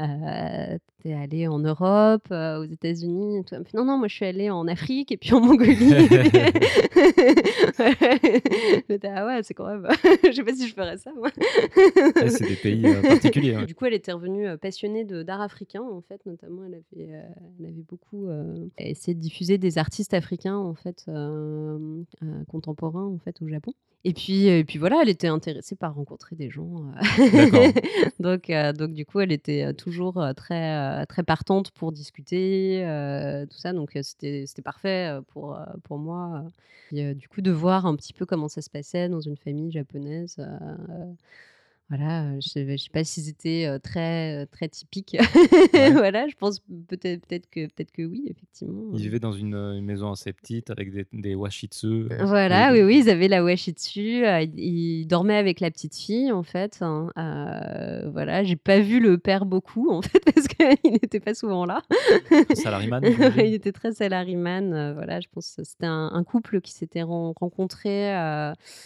euh, 0.00 0.76
t'es 1.02 1.12
allé 1.12 1.46
en 1.46 1.60
Europe, 1.60 2.26
euh, 2.32 2.58
aux 2.58 2.64
États-Unis 2.64 3.44
tout. 3.44 3.54
non, 3.74 3.84
non, 3.84 3.96
moi 3.96 4.08
je 4.08 4.16
suis 4.16 4.24
allée 4.24 4.50
en 4.50 4.66
Afrique 4.66 5.12
et 5.12 5.16
puis 5.16 5.32
en 5.32 5.40
Mongolie. 5.40 5.72
ah 9.04 9.26
ouais, 9.26 9.44
c'est 9.44 9.54
quand 9.54 9.66
même. 9.66 9.86
je 10.24 10.32
sais 10.32 10.42
pas 10.42 10.52
si 10.52 10.66
je 10.66 10.74
ferais 10.74 10.96
ça, 10.96 11.12
moi. 11.16 11.28
c'est 12.28 12.48
des 12.48 12.56
pays 12.56 12.84
euh, 12.86 13.02
particuliers. 13.02 13.64
Du 13.66 13.76
coup, 13.76 13.84
elle 13.84 13.94
était 13.94 14.10
revenue 14.10 14.58
passionnée 14.58 15.04
d'art 15.04 15.40
africain, 15.40 15.82
en 15.82 16.00
fait, 16.00 16.26
notamment. 16.26 16.64
Elle 16.64 16.74
avait, 16.74 17.12
elle 17.60 17.66
avait 17.66 17.84
beaucoup 17.88 18.26
essayé 18.78 19.14
de 19.14 19.20
diffuser 19.20 19.58
des 19.58 19.78
artistes 19.78 20.14
africains, 20.14 20.56
en 20.56 20.74
fait, 20.74 21.08
contemporains, 22.48 23.06
en 23.06 23.18
fait, 23.18 23.40
au 23.42 23.48
Japon. 23.48 23.74
Et 24.06 24.12
puis, 24.12 24.46
et 24.46 24.64
puis 24.64 24.78
voilà, 24.78 25.00
elle 25.02 25.08
était 25.08 25.28
intéressée 25.28 25.76
par 25.76 25.94
rencontrer 25.94 26.36
des 26.36 26.50
gens. 26.50 26.84
donc, 28.20 28.50
donc, 28.76 28.92
du 28.92 29.06
coup, 29.06 29.20
elle 29.20 29.32
était 29.32 29.72
toujours 29.74 30.22
très, 30.36 31.06
très 31.06 31.22
partante 31.22 31.70
pour 31.70 31.90
discuter, 31.90 32.80
tout 33.50 33.56
ça. 33.56 33.72
Donc, 33.72 33.98
c'était 34.02 34.44
parfait 34.62 35.18
pour, 35.28 35.58
pour 35.84 35.98
moi. 35.98 36.44
du 36.92 37.28
coup, 37.28 37.40
de 37.40 37.50
voir 37.50 37.86
un 37.86 37.96
petit 37.96 38.12
peu 38.12 38.26
comment 38.26 38.48
ça 38.48 38.60
se 38.60 38.68
passait 38.68 39.08
dans 39.08 39.20
une 39.20 39.38
famille 39.38 39.72
japonaise. 39.72 40.36
Voilà, 41.90 42.40
je 42.40 42.60
ne 42.60 42.76
sais 42.78 42.88
pas 42.90 43.04
s'ils 43.04 43.28
étaient 43.28 43.78
très, 43.82 44.46
très 44.46 44.68
typiques. 44.68 45.18
voilà, 45.92 46.26
je 46.28 46.34
pense 46.34 46.60
peut-être 46.88 47.26
peut 47.26 47.40
que, 47.50 47.66
peut 47.66 47.84
que 47.92 48.02
oui, 48.02 48.24
effectivement. 48.30 48.90
Ils 48.94 49.02
vivaient 49.02 49.20
dans 49.20 49.32
une, 49.32 49.82
maison 49.82 50.10
assez 50.10 50.32
petite 50.32 50.70
avec 50.70 50.90
des, 50.90 51.06
des 51.12 51.34
washitsu. 51.34 52.06
Voilà, 52.20 52.72
oui, 52.72 52.82
oui, 52.82 53.02
ils 53.04 53.10
avaient 53.10 53.28
la 53.28 53.44
washitsu. 53.44 54.24
ils, 54.56 55.06
dormaient 55.06 55.36
avec 55.36 55.60
la 55.60 55.70
petite 55.70 55.94
fille, 55.94 56.32
en 56.32 56.42
fait. 56.42 56.78
Hein, 56.80 57.10
voilà, 58.12 58.44
j'ai 58.44 58.56
pas 58.56 58.80
vu 58.80 58.98
le 58.98 59.18
père 59.18 59.44
beaucoup, 59.44 59.90
en 59.90 60.00
fait, 60.00 60.20
parce 60.34 60.48
qu'il 60.48 60.92
n'était 60.92 61.20
pas 61.20 61.34
souvent 61.34 61.66
là. 61.66 61.82
Salariman 62.54 63.02
Il 63.36 63.52
était 63.52 63.72
très 63.72 63.92
salariman. 63.92 64.94
voilà, 64.94 65.20
je 65.20 65.28
pense 65.30 65.54
que 65.54 65.64
c'était 65.64 65.86
un, 65.86 66.24
couple 66.24 66.62
qui 66.62 66.72
s'était 66.72 67.02
rencontré. 67.02 68.08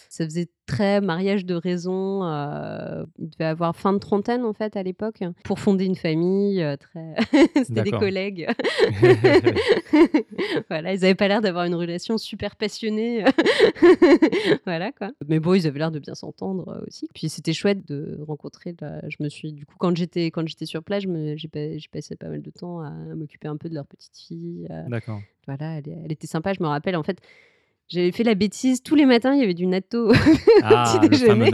ça 0.08 0.24
faisait 0.24 0.48
très 0.68 1.00
mariage 1.00 1.44
de 1.44 1.54
raison. 1.54 2.24
Euh, 2.24 3.04
il 3.18 3.30
devait 3.30 3.46
avoir 3.46 3.74
fin 3.74 3.92
de 3.92 3.98
trentaine 3.98 4.44
en 4.44 4.52
fait 4.52 4.76
à 4.76 4.82
l'époque 4.84 5.24
pour 5.42 5.58
fonder 5.58 5.86
une 5.86 5.96
famille. 5.96 6.62
Euh, 6.62 6.76
très... 6.76 7.14
C'était 7.64 7.82
des 7.82 7.90
collègues. 7.90 8.46
voilà, 10.68 10.94
ils 10.94 11.00
n'avaient 11.00 11.16
pas 11.16 11.26
l'air 11.26 11.40
d'avoir 11.40 11.64
une 11.64 11.74
relation 11.74 12.18
super 12.18 12.54
passionnée. 12.54 13.24
voilà 14.66 14.92
quoi. 14.92 15.10
Mais 15.26 15.40
bon, 15.40 15.54
ils 15.54 15.66
avaient 15.66 15.78
l'air 15.80 15.90
de 15.90 15.98
bien 15.98 16.14
s'entendre 16.14 16.68
euh, 16.68 16.86
aussi. 16.86 17.08
Puis 17.14 17.28
c'était 17.28 17.54
chouette 17.54 17.88
de 17.88 18.20
rencontrer. 18.26 18.76
Je 19.08 19.16
me 19.20 19.28
suis 19.28 19.52
du 19.52 19.66
coup 19.66 19.74
quand 19.78 19.96
j'étais 19.96 20.26
quand 20.26 20.46
j'étais 20.46 20.66
sur 20.66 20.84
place, 20.84 21.02
j'ai 21.02 21.48
passé 21.90 22.14
pas 22.14 22.28
mal 22.28 22.42
de 22.42 22.50
temps 22.50 22.80
à 22.80 22.90
m'occuper 23.16 23.48
un 23.48 23.56
peu 23.56 23.68
de 23.68 23.74
leur 23.74 23.86
petite 23.86 24.16
fille. 24.16 24.68
D'accord. 24.88 25.20
Voilà, 25.46 25.78
elle, 25.78 25.98
elle, 26.04 26.12
était 26.12 26.26
sympa. 26.26 26.52
Je 26.52 26.62
me 26.62 26.68
rappelle 26.68 26.94
en 26.94 27.02
fait 27.02 27.22
j'avais 27.88 28.12
fait 28.12 28.22
la 28.22 28.34
bêtise, 28.34 28.82
tous 28.82 28.94
les 28.94 29.06
matins, 29.06 29.32
il 29.34 29.40
y 29.40 29.42
avait 29.42 29.54
du 29.54 29.66
natto 29.66 30.12
ah, 30.62 30.98
petit 31.00 31.08
déjeuner. 31.08 31.50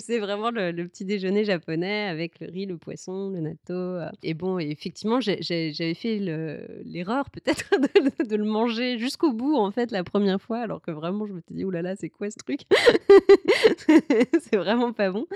C'est 0.00 0.18
vraiment 0.18 0.50
le, 0.50 0.72
petit 0.86 1.04
déjeuner 1.04 1.44
japonais 1.44 2.08
avec 2.08 2.40
le 2.40 2.50
riz, 2.50 2.64
le 2.64 2.78
poisson, 2.78 3.28
le 3.28 3.40
natto. 3.40 3.74
Euh. 3.74 4.08
Et 4.22 4.32
bon, 4.32 4.58
effectivement, 4.58 5.20
j'avais 5.20 5.94
fait 5.94 6.18
l'erreur 6.84 7.28
peut-être 7.28 7.70
de, 8.24 8.36
le 8.36 8.44
manger 8.44 8.96
jusqu'au 8.98 9.32
bout, 9.32 9.56
en 9.56 9.70
fait, 9.70 9.90
la 9.90 10.02
première 10.02 10.40
fois, 10.40 10.58
alors 10.60 10.80
que 10.80 10.90
vraiment, 10.90 11.26
je 11.26 11.34
me 11.34 11.40
suis 11.40 11.54
dit, 11.54 11.64
oulala, 11.64 11.94
c'est 11.96 12.08
quoi 12.08 12.30
ce 12.30 12.36
truc? 12.36 12.60
C'est 14.40 14.56
vraiment 14.56 14.94
pas 14.94 15.10
bon. 15.10 15.26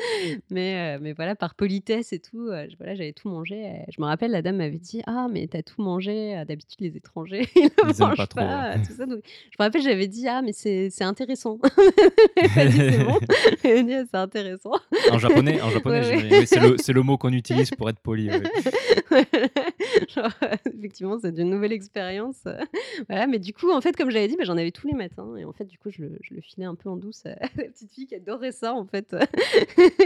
Mais, 0.50 0.96
euh, 0.96 0.98
mais 1.02 1.12
voilà, 1.12 1.34
par 1.34 1.54
politesse 1.54 2.14
et 2.14 2.18
tout, 2.18 2.48
euh, 2.48 2.66
voilà, 2.78 2.94
j'avais 2.94 3.12
tout 3.12 3.28
mangé. 3.28 3.84
Je 3.94 4.00
me 4.00 4.06
rappelle, 4.06 4.30
la 4.30 4.40
dame 4.40 4.56
m'avait 4.56 4.78
dit, 4.78 5.02
ah, 5.06 5.28
mais 5.30 5.46
t'as 5.48 5.62
tout 5.62 5.82
mangé. 5.82 6.42
D'habitude, 6.48 6.80
les 6.80 6.96
étrangers, 6.96 7.46
ils 7.56 7.64
ne 7.64 7.98
mangent 7.98 8.16
pas, 8.16 8.26
trop, 8.26 8.40
tout 8.86 8.94
ça. 8.94 9.04
Je 9.50 9.56
me 9.58 9.64
rappelle, 9.64 9.82
j'avais 9.82 10.06
dit 10.06 10.28
Ah, 10.28 10.42
mais 10.42 10.52
c'est 10.52 11.02
intéressant. 11.02 11.58
c'est 12.36 13.04
bon. 13.04 13.18
c'est 13.62 14.14
intéressant. 14.14 14.72
En 15.10 15.18
japonais, 15.18 15.60
en 15.60 15.70
japonais 15.70 16.46
c'est 16.46 16.60
le, 16.60 16.76
le, 16.92 17.02
mot 17.02 17.18
qu'on 17.18 17.32
utilise 17.32 17.70
pour 17.70 17.88
être 17.90 17.98
poli. 17.98 18.30
effectivement, 20.66 21.18
c'est 21.20 21.36
une 21.36 21.50
nouvelle 21.50 21.72
expérience. 21.72 22.44
voilà, 23.08 23.26
mais 23.26 23.40
du 23.40 23.52
coup, 23.52 23.72
en 23.72 23.80
fait, 23.80 23.96
comme 23.96 24.10
j'avais 24.10 24.28
dit, 24.28 24.36
bah, 24.36 24.44
j'en 24.44 24.56
avais 24.56 24.70
tous 24.70 24.86
les 24.86 24.94
matins. 24.94 25.34
Et 25.36 25.44
en 25.44 25.52
fait, 25.52 25.64
du 25.64 25.78
coup, 25.78 25.90
je 25.90 26.02
le, 26.02 26.16
je 26.22 26.34
le 26.34 26.40
filais 26.40 26.66
un 26.66 26.76
peu 26.76 26.88
en 26.88 26.96
douce 26.96 27.26
à 27.26 27.30
la 27.40 27.48
petite 27.64 27.92
fille 27.92 28.06
qui 28.06 28.14
adorait 28.14 28.52
ça, 28.52 28.72
en 28.74 28.84
fait. 28.84 29.16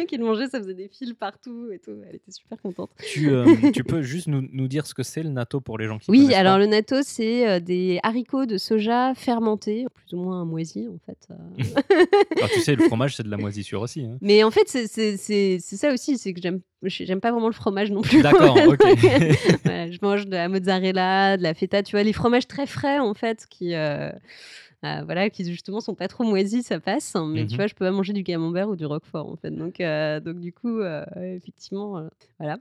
qui 0.09 0.17
le 0.17 0.25
mangeait, 0.25 0.49
ça 0.49 0.59
faisait 0.59 0.75
des 0.75 0.89
fils 0.89 1.13
partout 1.13 1.69
et 1.71 1.79
tout. 1.79 1.97
Elle 2.09 2.17
était 2.17 2.33
super 2.33 2.61
contente. 2.61 2.91
Tu, 3.13 3.31
euh, 3.31 3.45
tu 3.73 3.85
peux 3.85 4.03
juste 4.03 4.27
nous, 4.27 4.49
nous, 4.53 4.69
dire 4.69 4.87
ce 4.87 4.95
que 4.95 5.03
c'est 5.03 5.23
le 5.23 5.29
natto 5.29 5.61
pour 5.61 5.77
les 5.77 5.87
gens 5.87 5.99
qui 5.99 6.11
Oui, 6.11 6.33
alors 6.35 6.59
le 6.59 6.67
natto, 6.67 6.97
c'est 7.03 7.47
euh, 7.47 7.61
des 7.61 8.01
haricots 8.03 8.47
de 8.47 8.57
soja 8.57 9.15
fermentés 9.15 9.34
fermenté, 9.35 9.87
plus 9.93 10.17
ou 10.17 10.23
moins 10.23 10.45
moisi 10.45 10.87
en 10.89 10.99
fait. 11.05 11.19
Euh. 11.31 11.81
Alors, 12.37 12.51
tu 12.51 12.61
sais, 12.61 12.77
le 12.77 12.85
fromage, 12.85 13.17
c'est 13.17 13.23
de 13.23 13.31
la 13.31 13.37
moisissure 13.37 13.81
aussi. 13.81 14.03
Hein. 14.03 14.17
Mais 14.21 14.45
en 14.45 14.51
fait, 14.51 14.69
c'est 14.69 15.59
ça 15.59 15.93
aussi, 15.93 16.19
c'est 16.19 16.33
que 16.33 16.41
j'aime 16.41 16.61
j'aime 16.87 17.21
pas 17.21 17.31
vraiment 17.31 17.49
le 17.49 17.55
fromage 17.55 17.91
non 17.91 18.03
plus. 18.03 18.23
D'accord, 18.23 18.57
ok. 18.69 18.81
je 18.83 19.99
mange 20.03 20.27
de 20.27 20.33
la 20.33 20.49
mozzarella, 20.49 21.37
de 21.37 21.43
la 21.43 21.55
feta, 21.55 21.83
tu 21.83 21.93
vois, 21.93 22.03
les 22.03 22.13
fromages 22.13 22.47
très 22.47 22.67
frais 22.67 22.99
en 22.99 23.15
fait 23.15 23.47
qui. 23.49 23.75
Euh, 23.75 24.11
euh, 24.85 25.03
voilà, 25.05 25.31
qui 25.31 25.45
justement 25.45 25.81
sont 25.81 25.95
pas 25.95 26.09
trop 26.09 26.25
moisis, 26.25 26.67
ça 26.67 26.81
passe. 26.81 27.17
Hein, 27.17 27.27
mais 27.33 27.47
tu 27.47 27.55
mmh 27.55 27.57
vois, 27.57 27.67
je 27.67 27.75
peux 27.75 27.85
pas 27.85 27.91
manger 27.91 28.13
du 28.13 28.23
camembert 28.23 28.69
ou 28.69 28.77
du 28.77 28.85
roquefort 28.85 29.29
en 29.29 29.37
fait. 29.37 29.51
Donc, 29.51 29.81
euh, 29.81 30.21
donc 30.21 30.41
du 30.41 30.53
coup, 30.53 30.81
euh, 30.81 31.05
effectivement, 31.17 32.09
voilà. 32.39 32.59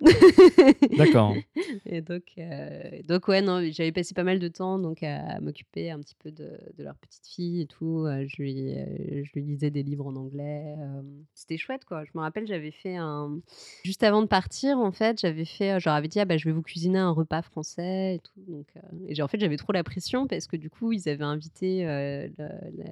D'accord. 0.98 1.34
Et 1.86 2.02
donc, 2.02 2.24
donc 3.08 3.28
ouais, 3.28 3.42
non, 3.42 3.62
j'avais 3.72 3.92
passé 3.92 4.14
pas 4.14 4.24
mal 4.24 4.40
de 4.40 4.48
temps 4.48 4.80
donc 4.80 5.04
à 5.04 5.40
m'occuper 5.42 5.92
un 5.92 6.00
petit 6.00 6.16
peu 6.16 6.32
de, 6.32 6.52
de, 6.78 6.84
leur 6.84 6.96
petite 6.96 7.28
fille 7.28 7.62
et 7.62 7.66
tout. 7.66 8.06
je 8.08 8.42
lui, 8.42 8.76
je 9.24 9.32
lui 9.34 9.42
lisais 9.42 9.70
des 9.70 9.84
livres 9.84 10.08
en 10.08 10.16
anglais. 10.16 10.76
C'était 11.34 11.58
chouette 11.58 11.86
quoi. 11.86 12.04
Je 12.06 12.12
me 12.16 12.22
rappelle, 12.22 12.48
j'avais 12.48 12.72
fait 12.72 12.96
un 12.96 13.40
juste 13.84 14.04
avant 14.04 14.22
de 14.22 14.28
partir 14.28 14.78
en 14.78 14.92
fait, 14.92 15.20
j'avais 15.20 15.46
fait, 15.46 15.80
genre 15.80 15.94
avais 15.94 16.08
dit 16.08 16.20
ah 16.20 16.26
bah 16.26 16.38
je 16.38 16.46
vais 16.46 16.54
vous 16.54 16.62
cuisiner 16.62 17.00
un 17.00 17.12
repas 17.12 17.42
français 17.42 18.16
et 18.16 18.20
tout. 18.20 18.44
Donc, 18.48 18.68
et 19.08 19.22
en 19.22 19.28
fait 19.28 19.40
j'avais 19.40 19.58
trop 19.58 19.74
la 19.74 19.84
pression 19.84 20.28
parce 20.28 20.48
que 20.48 20.56
du 20.56 20.70
coup 20.70 20.92
ils 20.94 21.10
avaient 21.10 21.24
invité 21.24 21.84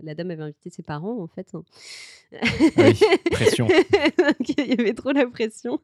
la, 0.04 0.16
dame 0.16 0.32
avait 0.32 0.44
invité 0.44 0.70
ses 0.70 0.84
parents, 0.84 1.22
en 1.22 1.28
fait. 1.28 1.52
Ah 1.54 1.60
oui, 2.78 3.00
pression. 3.32 3.68
il 4.58 4.68
y 4.68 4.74
avait 4.74 4.94
trop 4.94 5.12
la 5.12 5.28
pression. 5.28 5.80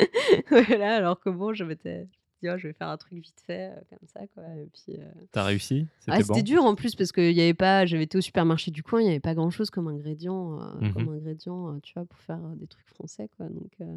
voilà, 0.50 0.96
alors 0.96 1.20
que 1.20 1.30
bon, 1.30 1.52
je 1.54 1.64
m'étais 1.64 2.06
dit, 2.42 2.48
oh, 2.48 2.56
je 2.56 2.68
vais 2.68 2.72
faire 2.72 2.88
un 2.88 2.96
truc 2.96 3.14
vite 3.14 3.42
fait, 3.46 3.70
euh, 3.70 3.80
comme 3.90 4.06
ça, 4.06 4.20
quoi. 4.34 4.44
Et 4.56 4.68
puis. 4.72 5.00
Euh, 5.00 5.04
T'as 5.32 5.44
réussi? 5.44 5.86
C'était 6.00 6.18
ah, 6.34 6.42
dur 6.42 6.64
en 6.64 6.74
plus 6.74 6.94
parce 6.94 7.12
y 7.16 7.40
avait 7.40 7.54
pas. 7.54 7.86
J'avais 7.86 8.04
été 8.04 8.18
au 8.18 8.20
supermarché 8.22 8.70
du 8.70 8.82
coin, 8.82 9.00
il 9.00 9.04
n'y 9.04 9.10
avait 9.10 9.20
pas 9.20 9.34
grand 9.34 9.50
chose 9.50 9.70
comme 9.70 9.88
ingrédient, 9.88 10.60
euh, 10.60 10.92
comme 10.92 11.08
ingrédient, 11.08 11.78
tu 11.80 11.94
vois, 11.94 12.04
pour 12.04 12.18
faire 12.18 12.40
des 12.56 12.66
trucs 12.66 12.88
français, 12.88 13.28
quoi. 13.36 13.46
Donc. 13.48 13.88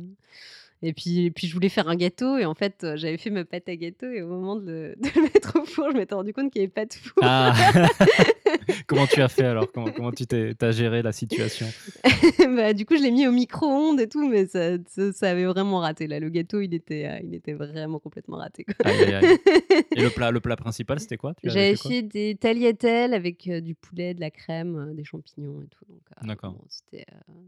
Et 0.86 0.92
puis, 0.92 1.32
puis 1.32 1.48
je 1.48 1.54
voulais 1.54 1.70
faire 1.70 1.88
un 1.88 1.96
gâteau 1.96 2.38
et 2.38 2.44
en 2.44 2.56
fait 2.56 2.86
j'avais 2.96 3.18
fait 3.18 3.30
ma 3.30 3.46
pâte 3.46 3.70
à 3.70 3.76
gâteau 3.78 4.12
et 4.12 4.22
au 4.22 4.28
moment 4.28 4.58
de 4.58 4.66
le, 4.66 4.96
de 5.02 5.10
le 5.16 5.22
mettre 5.22 5.58
au 5.58 5.66
four 5.66 5.90
je 5.92 5.96
m'étais 5.96 6.14
rendu 6.14 6.34
compte 6.34 6.52
qu'il 6.52 6.60
n'y 6.62 6.66
avait 6.66 6.74
pas 6.74 6.86
de 6.86 6.94
four. 6.94 7.24
Ah. 7.24 7.54
Comment 8.88 9.08
tu 9.08 9.22
as 9.22 9.28
fait 9.28 9.46
alors? 9.46 9.72
Comment, 9.72 9.92
comment 9.92 10.12
tu 10.12 10.26
t'es, 10.26 10.56
as 10.62 10.72
géré 10.72 11.02
la 11.02 11.12
situation? 11.12 11.68
Bah, 12.56 12.74
Du 12.74 12.86
coup, 12.86 12.96
je 12.96 13.02
l'ai 13.02 13.12
mis 13.12 13.28
au 13.28 13.32
micro-ondes 13.32 14.00
et 14.00 14.08
tout, 14.08 14.28
mais 14.28 14.48
ça, 14.48 14.78
ça, 14.88 15.30
avait 15.30 15.46
vraiment 15.46 15.80
raté. 15.80 16.08
Là. 16.08 16.20
Le 16.20 16.30
gâteau, 16.30 16.62
il 16.62 16.74
était, 16.74 17.06
euh, 17.06 17.20
il 17.24 17.34
était 17.34 17.54
vraiment 17.54 18.00
complètement 18.00 18.38
raté. 18.38 18.66
Quoi. 18.66 18.76
Aïe, 18.86 19.14
aïe. 19.14 19.38
Et 19.96 20.02
le 20.02 20.10
plat, 20.10 20.32
le 20.32 20.40
plat 20.40 20.56
principal, 20.56 21.00
c'était 21.00 21.18
quoi? 21.18 21.34
J'avais 21.44 21.76
fait, 21.76 22.02
des 22.02 22.36
tagliatelles 22.36 23.14
avec 23.14 23.48
euh, 23.48 23.62
du 23.62 23.76
poulet, 23.76 24.14
de 24.14 24.20
la 24.20 24.32
crème, 24.32 24.76
euh, 24.76 24.94
des 24.94 25.04
champignons 25.04 25.62
et 25.62 25.68
tout. 25.68 25.86
D'accord. 26.22 26.56
c'était, 26.70 27.06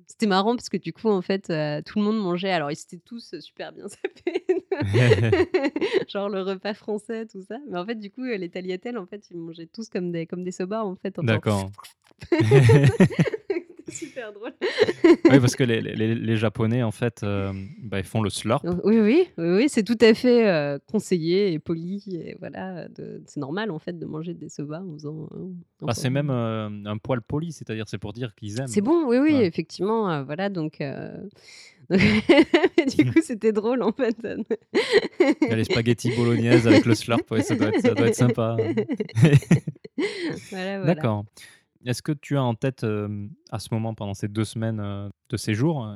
c'était 0.07 0.27
marrant 0.27 0.55
parce 0.55 0.69
que 0.69 0.77
du 0.77 0.93
coup, 0.93 1.09
en 1.09 1.21
fait, 1.21 1.43
tout 1.85 1.99
le 1.99 2.03
monde 2.03 2.19
mangeait. 2.19 2.51
Alors, 2.51 2.71
ils 2.71 2.79
étaient 2.79 3.01
tous 3.03 3.35
super 3.39 3.71
bien 3.71 3.87
sapés. 3.87 4.45
Genre 6.09 6.29
le 6.29 6.41
repas 6.41 6.73
français, 6.73 7.25
tout 7.25 7.41
ça. 7.41 7.57
Mais 7.69 7.77
en 7.77 7.85
fait, 7.85 7.95
du 7.95 8.11
coup, 8.11 8.23
les 8.23 8.49
tagliatelles, 8.49 8.97
en 8.97 9.05
fait, 9.05 9.29
ils 9.29 9.37
mangeaient 9.37 9.67
tous 9.67 9.89
comme 9.89 10.11
des, 10.11 10.25
comme 10.25 10.43
des 10.43 10.51
soba, 10.51 10.84
en 10.85 10.95
fait. 10.95 11.19
D'accord. 11.19 11.69
super 13.95 14.33
drôle. 14.33 14.53
oui, 15.03 15.39
parce 15.39 15.55
que 15.55 15.63
les, 15.63 15.81
les, 15.81 16.15
les 16.15 16.37
Japonais, 16.37 16.83
en 16.83 16.91
fait, 16.91 17.21
euh, 17.23 17.53
bah, 17.79 17.99
ils 17.99 18.05
font 18.05 18.21
le 18.21 18.29
slurp. 18.29 18.63
Oui, 18.83 18.99
oui, 18.99 19.27
oui, 19.37 19.65
c'est 19.69 19.83
tout 19.83 19.97
à 20.01 20.13
fait 20.13 20.47
euh, 20.47 20.77
conseillé 20.91 21.53
et 21.53 21.59
poli. 21.59 22.03
Et 22.11 22.35
voilà, 22.39 22.87
c'est 23.25 23.39
normal, 23.39 23.71
en 23.71 23.79
fait, 23.79 23.97
de 23.97 24.05
manger 24.05 24.33
des 24.33 24.49
soba 24.49 24.81
en 24.81 24.93
faisant. 24.93 25.29
Bah, 25.81 25.93
c'est 25.93 26.09
même 26.09 26.29
euh, 26.29 26.69
un 26.85 26.97
poil 26.97 27.21
poli, 27.21 27.51
c'est-à-dire 27.51 27.87
c'est 27.87 27.97
pour 27.97 28.13
dire 28.13 28.33
qu'ils 28.35 28.59
aiment. 28.59 28.67
C'est 28.67 28.81
bon, 28.81 29.05
oui, 29.07 29.17
oui, 29.17 29.35
effectivement. 29.35 30.23
voilà, 30.23 30.49
donc. 30.49 30.81
du 32.97 33.11
coup, 33.11 33.21
c'était 33.21 33.51
drôle 33.51 33.83
en 33.83 33.91
fait. 33.91 34.15
Il 34.23 35.47
y 35.49 35.51
a 35.51 35.55
les 35.55 35.63
spaghettis 35.63 36.15
bolognaises 36.15 36.67
avec 36.67 36.85
le 36.85 36.95
slurp, 36.95 37.23
ça, 37.41 37.55
doit 37.55 37.67
être, 37.69 37.81
ça 37.81 37.93
doit 37.93 38.07
être 38.07 38.15
sympa. 38.15 38.57
voilà, 40.49 40.79
voilà. 40.79 40.85
D'accord. 40.85 41.25
Est-ce 41.85 42.01
que 42.01 42.11
tu 42.11 42.37
as 42.37 42.43
en 42.43 42.55
tête, 42.55 42.85
à 43.51 43.59
ce 43.59 43.67
moment, 43.71 43.93
pendant 43.93 44.15
ces 44.15 44.27
deux 44.27 44.45
semaines 44.45 45.11
de 45.29 45.37
séjour, 45.37 45.87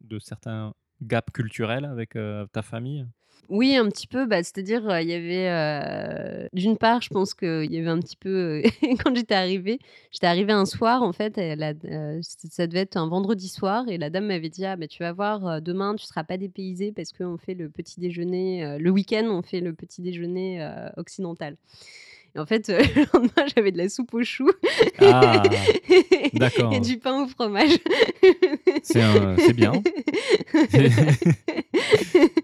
de 0.00 0.18
certains 0.18 0.74
gaps 1.02 1.30
culturels 1.32 1.84
avec 1.84 2.16
ta 2.52 2.62
famille? 2.62 3.06
Oui, 3.48 3.76
un 3.76 3.88
petit 3.88 4.06
peu. 4.06 4.26
Bah, 4.26 4.42
c'est-à-dire, 4.42 4.82
il 5.00 5.08
y 5.08 5.12
avait, 5.14 6.48
d'une 6.52 6.76
part, 6.76 7.00
je 7.02 7.08
pense 7.08 7.34
qu'il 7.34 7.72
y 7.72 7.78
avait 7.78 7.88
un 7.88 7.98
petit 8.00 8.16
peu, 8.16 8.62
quand 9.04 9.14
j'étais 9.14 9.34
arrivée, 9.34 9.78
j'étais 10.10 10.26
arrivée 10.26 10.52
un 10.52 10.64
soir, 10.66 11.02
en 11.02 11.12
fait, 11.12 11.34
ça 11.36 12.66
devait 12.66 12.80
être 12.80 12.96
un 12.96 13.08
vendredi 13.08 13.48
soir, 13.48 13.88
et 13.88 13.98
la 13.98 14.10
dame 14.10 14.26
m'avait 14.26 14.48
dit: 14.48 14.64
«Ah, 14.64 14.76
bah, 14.76 14.86
tu 14.88 15.02
vas 15.02 15.12
voir, 15.12 15.60
demain, 15.62 15.94
tu 15.96 16.06
seras 16.06 16.24
pas 16.24 16.36
dépaysée 16.38 16.92
parce 16.92 17.12
qu'on 17.12 17.38
fait 17.38 17.54
le 17.54 17.68
petit 17.70 18.00
déjeuner, 18.00 18.78
le 18.78 18.90
week-end, 18.90 19.26
on 19.30 19.42
fait 19.42 19.60
le 19.60 19.72
petit 19.74 20.02
déjeuner 20.02 20.66
occidental». 20.96 21.56
Et 22.36 22.38
en 22.38 22.44
fait, 22.44 22.68
le 22.68 23.06
lendemain, 23.12 23.46
j'avais 23.54 23.72
de 23.72 23.78
la 23.78 23.88
soupe 23.88 24.12
aux 24.12 24.22
choux. 24.22 24.50
Ah, 25.00 25.42
d'accord. 26.34 26.72
Et 26.72 26.80
du 26.80 26.98
pain 26.98 27.24
au 27.24 27.26
fromage. 27.26 27.78
C'est 28.82 29.52
bien. 29.54 29.72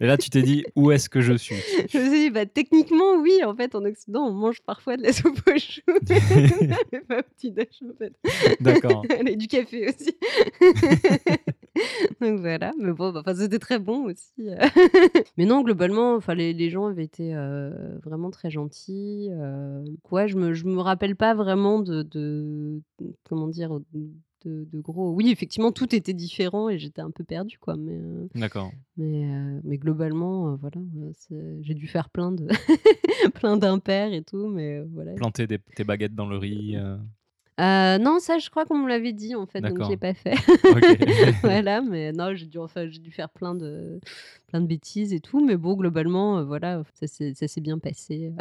Et 0.00 0.06
là, 0.06 0.16
tu 0.16 0.30
t'es 0.30 0.42
dit, 0.42 0.64
où 0.76 0.90
est-ce 0.90 1.10
que 1.10 1.20
je 1.20 1.34
suis? 1.34 1.56
Je 1.90 1.98
me 1.98 2.08
suis 2.08 2.10
dit, 2.10 2.30
bah, 2.30 2.46
techniquement, 2.46 3.16
oui. 3.20 3.44
En 3.44 3.54
fait, 3.54 3.74
en 3.74 3.84
Occident, 3.84 4.22
on 4.22 4.32
mange 4.32 4.62
parfois 4.62 4.96
de 4.96 5.02
la 5.02 5.12
soupe 5.12 5.40
aux 5.46 5.58
choux. 5.58 5.82
Mais 6.08 7.00
pas 7.08 7.18
au 7.18 7.22
petit 7.22 7.52
en 7.52 7.94
fait. 7.98 8.12
D'accord. 8.60 9.04
Et 9.26 9.36
du 9.36 9.46
café 9.46 9.88
aussi. 9.88 10.16
Donc 12.20 12.40
voilà, 12.40 12.72
mais 12.78 12.92
bon, 12.92 13.12
bah, 13.12 13.34
c'était 13.34 13.58
très 13.58 13.78
bon 13.78 14.04
aussi. 14.04 14.48
Euh. 14.48 14.56
mais 15.36 15.46
non, 15.46 15.62
globalement, 15.62 16.18
les, 16.34 16.52
les 16.52 16.70
gens 16.70 16.86
avaient 16.86 17.04
été 17.04 17.34
euh, 17.34 17.98
vraiment 18.02 18.30
très 18.30 18.50
gentils. 18.50 19.28
Euh. 19.30 19.84
Ouais, 20.10 20.28
je 20.28 20.36
me, 20.36 20.52
je 20.52 20.66
me 20.66 20.80
rappelle 20.80 21.16
pas 21.16 21.34
vraiment 21.34 21.80
de, 21.80 22.02
de 22.02 22.82
comment 23.24 23.48
dire, 23.48 23.80
de, 23.92 24.10
de 24.44 24.80
gros. 24.80 25.12
Oui, 25.12 25.30
effectivement, 25.30 25.72
tout 25.72 25.94
était 25.94 26.12
différent 26.12 26.68
et 26.68 26.78
j'étais 26.78 27.00
un 27.00 27.10
peu 27.10 27.24
perdue, 27.24 27.58
quoi. 27.58 27.76
Mais, 27.76 27.98
D'accord. 28.34 28.70
mais, 28.96 29.24
mais 29.64 29.78
globalement, 29.78 30.56
voilà, 30.56 30.80
j'ai 31.60 31.74
dû 31.74 31.86
faire 31.86 32.10
plein 32.10 32.32
de 32.32 32.46
plein 33.34 33.56
d'impairs 33.56 34.12
et 34.12 34.22
tout, 34.22 34.48
mais 34.48 34.80
voilà. 34.80 35.14
Planter 35.14 35.46
des, 35.46 35.58
tes 35.58 35.84
baguettes 35.84 36.14
dans 36.14 36.28
le 36.28 36.36
riz. 36.36 36.76
Euh, 37.60 37.98
non, 37.98 38.18
ça, 38.18 38.38
je 38.38 38.48
crois 38.48 38.64
qu'on 38.64 38.78
me 38.78 38.88
l'avait 38.88 39.12
dit 39.12 39.34
en 39.34 39.46
fait, 39.46 39.60
donc 39.60 39.82
je 39.82 39.90
l'ai 39.90 39.96
pas 39.96 40.14
fait. 40.14 40.34
Voilà, 41.42 41.82
mais 41.82 42.12
non, 42.12 42.34
j'ai 42.34 42.46
dû 42.46 42.58
enfin, 42.58 42.88
j'ai 42.88 42.98
dû 42.98 43.10
faire 43.10 43.28
plein 43.28 43.54
de 43.54 44.00
plein 44.48 44.60
de 44.60 44.66
bêtises 44.66 45.14
et 45.14 45.20
tout, 45.20 45.42
mais 45.42 45.56
bon, 45.56 45.74
globalement, 45.74 46.38
euh, 46.38 46.44
voilà, 46.44 46.82
ça 46.94 47.06
s'est 47.06 47.60
bien 47.60 47.78
passé. 47.78 48.32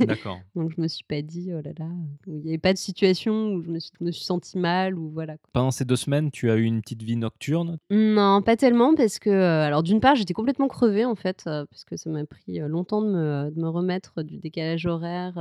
D'accord. 0.00 0.38
Donc 0.56 0.72
je 0.76 0.80
me 0.80 0.88
suis 0.88 1.04
pas 1.04 1.22
dit: 1.22 1.50
«Oh 1.52 1.60
là 1.64 1.70
là», 1.78 1.88
il 2.26 2.44
y 2.44 2.48
avait 2.48 2.58
pas 2.58 2.72
de 2.72 2.78
situation 2.78 3.52
où 3.52 3.62
je 3.62 3.70
me 3.70 3.78
suis 3.78 3.92
me 4.00 4.10
suis 4.10 4.24
sentie 4.24 4.58
mal 4.58 4.98
ou 4.98 5.10
voilà, 5.10 5.36
Pendant 5.52 5.70
ces 5.70 5.84
deux 5.84 5.96
semaines, 5.96 6.30
tu 6.30 6.50
as 6.50 6.56
eu 6.56 6.62
une 6.62 6.80
petite 6.80 7.02
vie 7.02 7.16
nocturne? 7.16 7.78
Non, 7.90 8.42
pas 8.42 8.56
tellement 8.56 8.94
parce 8.94 9.18
que, 9.18 9.30
euh, 9.30 9.64
alors 9.64 9.82
d'une 9.82 10.00
part, 10.00 10.16
j'étais 10.16 10.34
complètement 10.34 10.68
crevée 10.68 11.04
en 11.04 11.14
fait, 11.14 11.42
parce 11.44 11.84
que 11.84 11.96
ça 11.96 12.10
m'a 12.10 12.24
pris, 12.24 12.58
longtemps 12.60 13.02
de 13.02 13.08
me 13.08 13.50
de 13.50 13.60
me 13.60 13.68
remettre 13.68 14.22
du 14.22 14.38
décalage 14.38 14.86
horaire, 14.86 15.34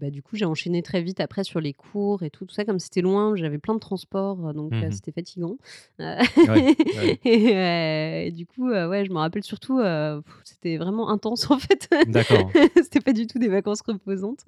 bah, 0.00 0.10
du 0.10 0.22
coup, 0.22 0.36
j'ai 0.36 0.44
enchaîné 0.44 0.82
très 0.82 1.02
vite 1.02 1.20
après 1.20 1.44
sur 1.44 1.60
les 1.60 1.72
cours 1.72 2.22
et 2.22 2.30
tout 2.30 2.35
tout, 2.38 2.54
ça, 2.54 2.64
comme 2.64 2.78
c'était 2.78 3.00
loin, 3.00 3.36
j'avais 3.36 3.58
plein 3.58 3.74
de 3.74 3.80
transports, 3.80 4.54
donc 4.54 4.72
mmh 4.72 4.90
c'était 4.92 5.12
fatigant. 5.12 5.56
Et, 7.24 8.30
du 8.32 8.46
coup, 8.46 8.70
ouais, 8.70 9.04
je 9.04 9.10
me 9.10 9.18
rappelle 9.18 9.42
surtout, 9.42 9.80
c'était 10.44 10.76
vraiment 10.76 11.10
intense 11.10 11.50
en 11.50 11.58
fait. 11.58 11.88
D'accord. 12.08 12.50
c'était 12.76 13.00
pas 13.00 13.12
du 13.12 13.26
tout 13.26 13.38
des 13.38 13.48
vacances 13.48 13.82
reposantes. 13.82 14.44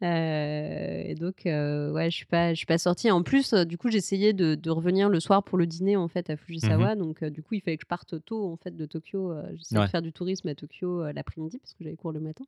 et 0.00 1.14
donc, 1.18 1.42
ouais, 1.44 2.10
je 2.10 2.16
suis 2.16 2.26
pas, 2.26 2.50
je 2.50 2.56
suis 2.56 2.66
pas 2.66 2.78
sortie. 2.78 3.10
En 3.10 3.22
plus, 3.22 3.54
du 3.54 3.78
coup, 3.78 3.90
j'essayais 3.90 4.32
de, 4.32 4.54
de, 4.54 4.70
revenir 4.70 5.08
le 5.08 5.20
soir 5.20 5.42
pour 5.42 5.58
le 5.58 5.66
dîner 5.66 5.96
en 5.96 6.08
fait 6.08 6.30
à 6.30 6.36
Fujisawa. 6.36 6.94
Mmh 6.94 6.98
donc, 6.98 7.24
du 7.24 7.42
coup, 7.42 7.54
il 7.54 7.60
fallait 7.60 7.76
que 7.76 7.82
je 7.84 7.88
parte 7.88 8.24
tôt 8.24 8.52
en 8.52 8.56
fait 8.56 8.76
de 8.76 8.86
Tokyo. 8.86 9.32
J'essayais 9.54 9.84
de 9.84 9.90
faire 9.90 10.02
du 10.02 10.12
tourisme 10.12 10.48
à 10.48 10.54
Tokyo 10.54 11.04
l'après-midi 11.12 11.58
parce 11.58 11.72
que 11.72 11.84
j'avais 11.84 11.96
cours 11.96 12.12
le 12.12 12.20
matin. 12.20 12.44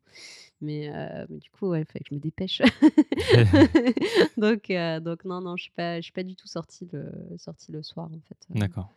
Mais, 0.60 0.90
mais 1.28 1.38
du 1.38 1.50
coup, 1.50 1.68
ouais, 1.68 1.80
il 1.80 1.86
fallait 1.86 2.00
que 2.00 2.10
je 2.10 2.14
me 2.14 2.20
dépêche. 2.20 2.62
donc, 4.36 4.70
donc 5.00 5.24
non, 5.24 5.40
non, 5.40 5.56
je 5.56 5.70
ne 5.78 6.00
suis, 6.00 6.12
pas 6.12 6.22
du 6.22 6.37
tout 6.37 6.48
sortie 6.48 6.88
le, 6.92 7.10
sortie 7.38 7.72
le 7.72 7.82
soir, 7.82 8.08
en 8.12 8.20
fait. 8.28 8.46
D'accord. 8.50 8.90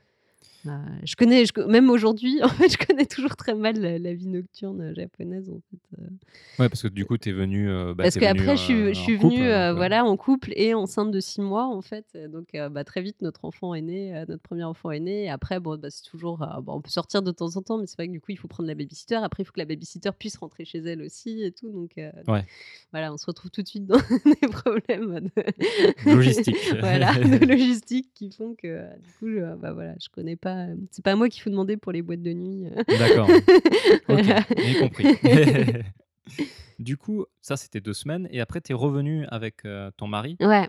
Bah, 0.65 0.81
je 1.03 1.15
connais, 1.15 1.45
je, 1.45 1.59
même 1.67 1.89
aujourd'hui, 1.89 2.39
en 2.43 2.49
fait, 2.49 2.69
je 2.69 2.77
connais 2.77 3.05
toujours 3.05 3.35
très 3.35 3.53
mal 3.53 3.79
la, 3.79 4.13
vie 4.13 4.27
nocturne 4.27 4.81
euh, 4.81 4.93
japonaise. 4.95 5.49
En 5.49 5.61
fait. 5.69 6.01
Euh. 6.01 6.07
Ouais, 6.59 6.69
parce 6.69 6.81
que 6.81 6.87
du 6.87 7.05
coup, 7.05 7.17
tu 7.17 7.29
es 7.29 7.31
venue. 7.31 7.69
Euh, 7.69 7.93
bah, 7.93 8.03
parce 8.03 8.17
qu'après, 8.17 8.57
je, 8.57 8.93
je, 8.93 8.99
suis 8.99 9.15
venue 9.15 9.47
voilà, 9.75 10.05
en 10.05 10.17
couple 10.17 10.51
et 10.55 10.73
enceinte 10.73 11.11
de 11.11 11.19
six 11.19 11.41
mois, 11.41 11.67
en 11.67 11.81
fait. 11.81 12.17
Donc, 12.31 12.49
bah, 12.71 12.83
très 12.83 13.01
vite, 13.01 13.21
notre 13.21 13.45
enfant 13.45 13.73
est 13.73 13.81
né, 13.81 14.23
notre 14.27 14.41
premier 14.41 14.63
enfant 14.63 14.91
est 14.91 14.99
né. 14.99 15.25
Et 15.25 15.29
après, 15.29 15.59
bon, 15.59 15.77
bah, 15.77 15.89
c'est 15.89 16.09
toujours. 16.09 16.45
bon, 16.63 16.73
on 16.73 16.81
peut 16.81 16.89
sortir 16.89 17.21
de 17.21 17.31
temps 17.31 17.55
en 17.55 17.61
temps, 17.61 17.77
mais 17.77 17.87
c'est 17.87 17.95
vrai 17.95 18.07
que 18.07 18.13
du 18.13 18.21
coup, 18.21 18.31
il 18.31 18.37
faut 18.37 18.47
prendre 18.47 18.67
la 18.67 18.75
babysitter. 18.75 19.15
Après, 19.15 19.43
il 19.43 19.45
faut 19.45 19.53
que 19.53 19.59
la 19.59 19.65
babysitter 19.65 20.11
puisse 20.17 20.37
rentrer 20.37 20.65
chez 20.65 20.79
elle 20.79 21.01
aussi 21.01 21.43
et 21.43 21.51
tout. 21.51 21.69
Donc, 21.69 21.91
ouais. 21.97 22.45
voilà, 22.91 23.13
on 23.13 23.17
se 23.17 23.25
retrouve 23.25 23.51
tout 23.51 23.61
de 23.61 23.67
suite 23.67 23.85
dans 23.85 23.97
des 24.41 24.47
problèmes 24.47 25.29
de 25.35 26.11
logistique. 26.11 26.57
voilà, 26.79 27.13
de 27.13 27.45
logistique 27.45 28.09
qui 28.13 28.31
font 28.31 28.55
que, 28.55 28.83
du 28.97 29.11
coup, 29.19 29.29
je, 29.29 29.55
bah, 29.55 29.73
voilà, 29.73 29.93
je 30.01 30.09
connais 30.09 30.35
pas 30.35 30.46
c'est 30.91 31.03
pas 31.03 31.13
à 31.13 31.15
moi 31.15 31.29
qu'il 31.29 31.41
faut 31.41 31.49
demander 31.49 31.77
pour 31.77 31.91
les 31.91 32.01
boîtes 32.01 32.21
de 32.21 32.33
nuit. 32.33 32.65
Euh. 32.67 32.83
D'accord. 32.99 33.29
ok, 34.09 34.55
j'ai 34.57 34.79
compris. 34.79 35.05
du 36.79 36.97
coup, 36.97 37.25
ça 37.41 37.57
c'était 37.57 37.81
deux 37.81 37.93
semaines 37.93 38.27
et 38.31 38.41
après 38.41 38.61
tu 38.61 38.71
es 38.71 38.75
revenu 38.75 39.25
avec 39.27 39.65
euh, 39.65 39.91
ton 39.97 40.07
mari? 40.07 40.37
Ouais. 40.39 40.67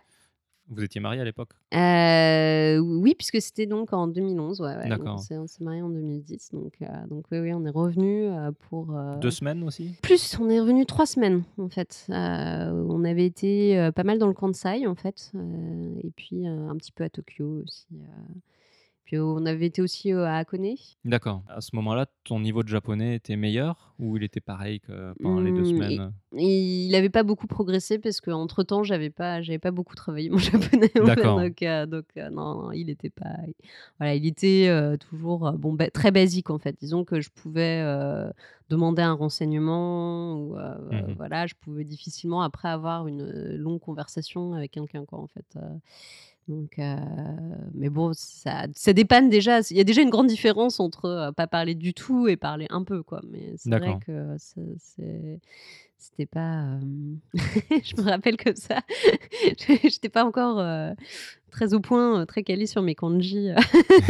Vous 0.70 0.84
étiez 0.84 1.00
mariés 1.00 1.22
à 1.22 1.24
l'époque? 1.24 1.52
Euh, 1.72 2.76
Oui, 2.76 3.14
puisque 3.14 3.40
c'était 3.40 3.64
donc 3.64 3.94
en 3.94 4.06
2011. 4.06 4.60
Ouais, 4.60 4.76
ouais. 4.76 4.88
D'accord. 4.90 5.14
On 5.30 5.46
s'est 5.46 5.64
mariés 5.64 5.80
en 5.80 5.88
2010. 5.88 6.50
Donc, 6.52 6.74
donc 7.08 7.24
oui, 7.32 7.38
oui, 7.38 7.54
on 7.54 7.64
est 7.64 7.70
revenu 7.70 8.28
pour. 8.68 8.94
Deux 9.22 9.30
semaines 9.30 9.62
aussi? 9.62 9.94
Plus, 10.02 10.38
on 10.38 10.50
est 10.50 10.60
revenu 10.60 10.84
trois 10.84 11.06
semaines 11.06 11.42
en 11.56 11.70
fait. 11.70 12.04
on 12.10 13.02
avait 13.02 13.24
été 13.24 13.90
pas 13.96 14.04
mal 14.04 14.18
dans 14.18 14.26
le 14.26 14.34
Kansai 14.34 14.86
en 14.86 14.94
fait. 14.94 15.32
et 16.02 16.10
puis 16.10 16.46
un 16.46 16.76
petit 16.76 16.92
peu 16.92 17.02
à 17.02 17.08
Tokyo 17.08 17.62
aussi 17.64 17.86
on 19.14 19.46
avait 19.46 19.66
été 19.66 19.82
aussi 19.82 20.12
à 20.12 20.36
Akone. 20.36 20.74
D'accord. 21.04 21.42
À 21.48 21.60
ce 21.60 21.74
moment-là, 21.76 22.06
ton 22.24 22.40
niveau 22.40 22.62
de 22.62 22.68
japonais 22.68 23.16
était 23.16 23.36
meilleur 23.36 23.94
ou 23.98 24.16
il 24.16 24.22
était 24.22 24.40
pareil 24.40 24.80
que 24.80 25.14
pendant 25.22 25.40
les 25.40 25.52
deux 25.52 25.62
mmh, 25.62 25.66
semaines? 25.66 26.12
Il 26.32 26.90
n'avait 26.90 27.08
pas 27.08 27.22
beaucoup 27.22 27.46
progressé 27.46 27.98
parce 27.98 28.20
qu'entre 28.20 28.62
temps, 28.62 28.82
j'avais 28.82 29.10
pas, 29.10 29.40
j'avais 29.40 29.58
pas 29.58 29.70
beaucoup 29.70 29.94
travaillé 29.94 30.30
mon 30.30 30.38
japonais. 30.38 30.90
D'accord. 30.94 31.40
donc, 31.40 31.64
donc 31.88 32.06
non, 32.32 32.70
il 32.72 32.90
était 32.90 33.10
pas. 33.10 33.36
Voilà, 33.98 34.14
il 34.14 34.26
était 34.26 34.70
toujours 34.98 35.52
bon, 35.52 35.76
très 35.92 36.10
basique 36.10 36.50
en 36.50 36.58
fait. 36.58 36.76
Disons 36.78 37.04
que 37.04 37.20
je 37.20 37.30
pouvais 37.30 37.82
demander 38.68 39.02
un 39.02 39.14
renseignement 39.14 40.34
ou 40.34 40.54
mmh 40.56 41.14
voilà, 41.16 41.46
je 41.46 41.54
pouvais 41.54 41.84
difficilement 41.84 42.42
après 42.42 42.68
avoir 42.68 43.06
une 43.08 43.56
longue 43.56 43.80
conversation 43.80 44.52
avec 44.52 44.72
quelqu'un 44.72 45.04
quoi 45.04 45.18
en 45.18 45.26
fait. 45.26 45.58
Donc, 46.48 46.80
mais 47.74 47.90
bon, 47.90 48.12
ça, 48.14 48.66
ça 48.74 48.92
dépanne 48.92 49.28
déjà. 49.28 49.60
Il 49.70 49.76
y 49.76 49.80
a 49.80 49.84
déjà 49.84 50.02
une 50.02 50.10
grande 50.10 50.28
différence 50.28 50.80
entre 50.80 51.32
pas 51.36 51.46
parler 51.46 51.74
du 51.74 51.92
tout 51.94 52.26
et 52.26 52.36
parler 52.36 52.66
un 52.70 52.82
peu, 52.84 53.02
quoi. 53.02 53.20
Mais 53.30 53.54
c'est 53.58 53.70
vrai 53.78 53.98
que 54.04 54.36
c'était 55.98 56.26
pas, 56.26 56.78
hem 56.80 57.18
je 57.34 58.00
me 58.00 58.08
rappelle 58.08 58.36
comme 58.36 58.54
ça, 58.56 58.80
j'étais 59.82 60.08
pas 60.08 60.24
encore, 60.24 60.60
heu, 60.60 60.94
très 61.50 61.74
au 61.74 61.80
point, 61.80 62.22
heu, 62.22 62.26
très 62.26 62.42
calée 62.42 62.66
sur 62.66 62.82
mes 62.82 62.94
kanji. 62.94 63.48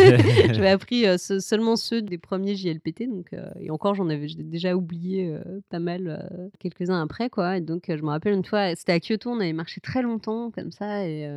J'avais 0.52 0.68
appris, 0.70 1.04
se 1.18 1.40
seulement 1.40 1.76
ceux 1.76 2.02
des 2.02 2.18
premiers 2.18 2.54
JLPT 2.56 3.08
donc 3.08 3.34
et 3.60 3.70
encore 3.70 3.94
j'en 3.94 4.08
avais 4.08 4.26
déjà 4.38 4.74
oublié, 4.76 5.34
pas 5.70 5.78
mal, 5.78 6.28
quelques-uns 6.58 7.00
après 7.02 7.30
quoi 7.30 7.56
et 7.56 7.60
donc 7.60 7.84
je 7.88 8.02
me 8.02 8.08
rappelle 8.08 8.34
une 8.34 8.44
fois, 8.44 8.74
c'était 8.76 8.92
à 8.92 9.00
Kyoto, 9.00 9.30
on 9.30 9.40
avait 9.40 9.52
marché 9.52 9.80
très 9.80 10.02
longtemps 10.02 10.50
comme 10.50 10.70
ça 10.72 11.06
et 11.06 11.28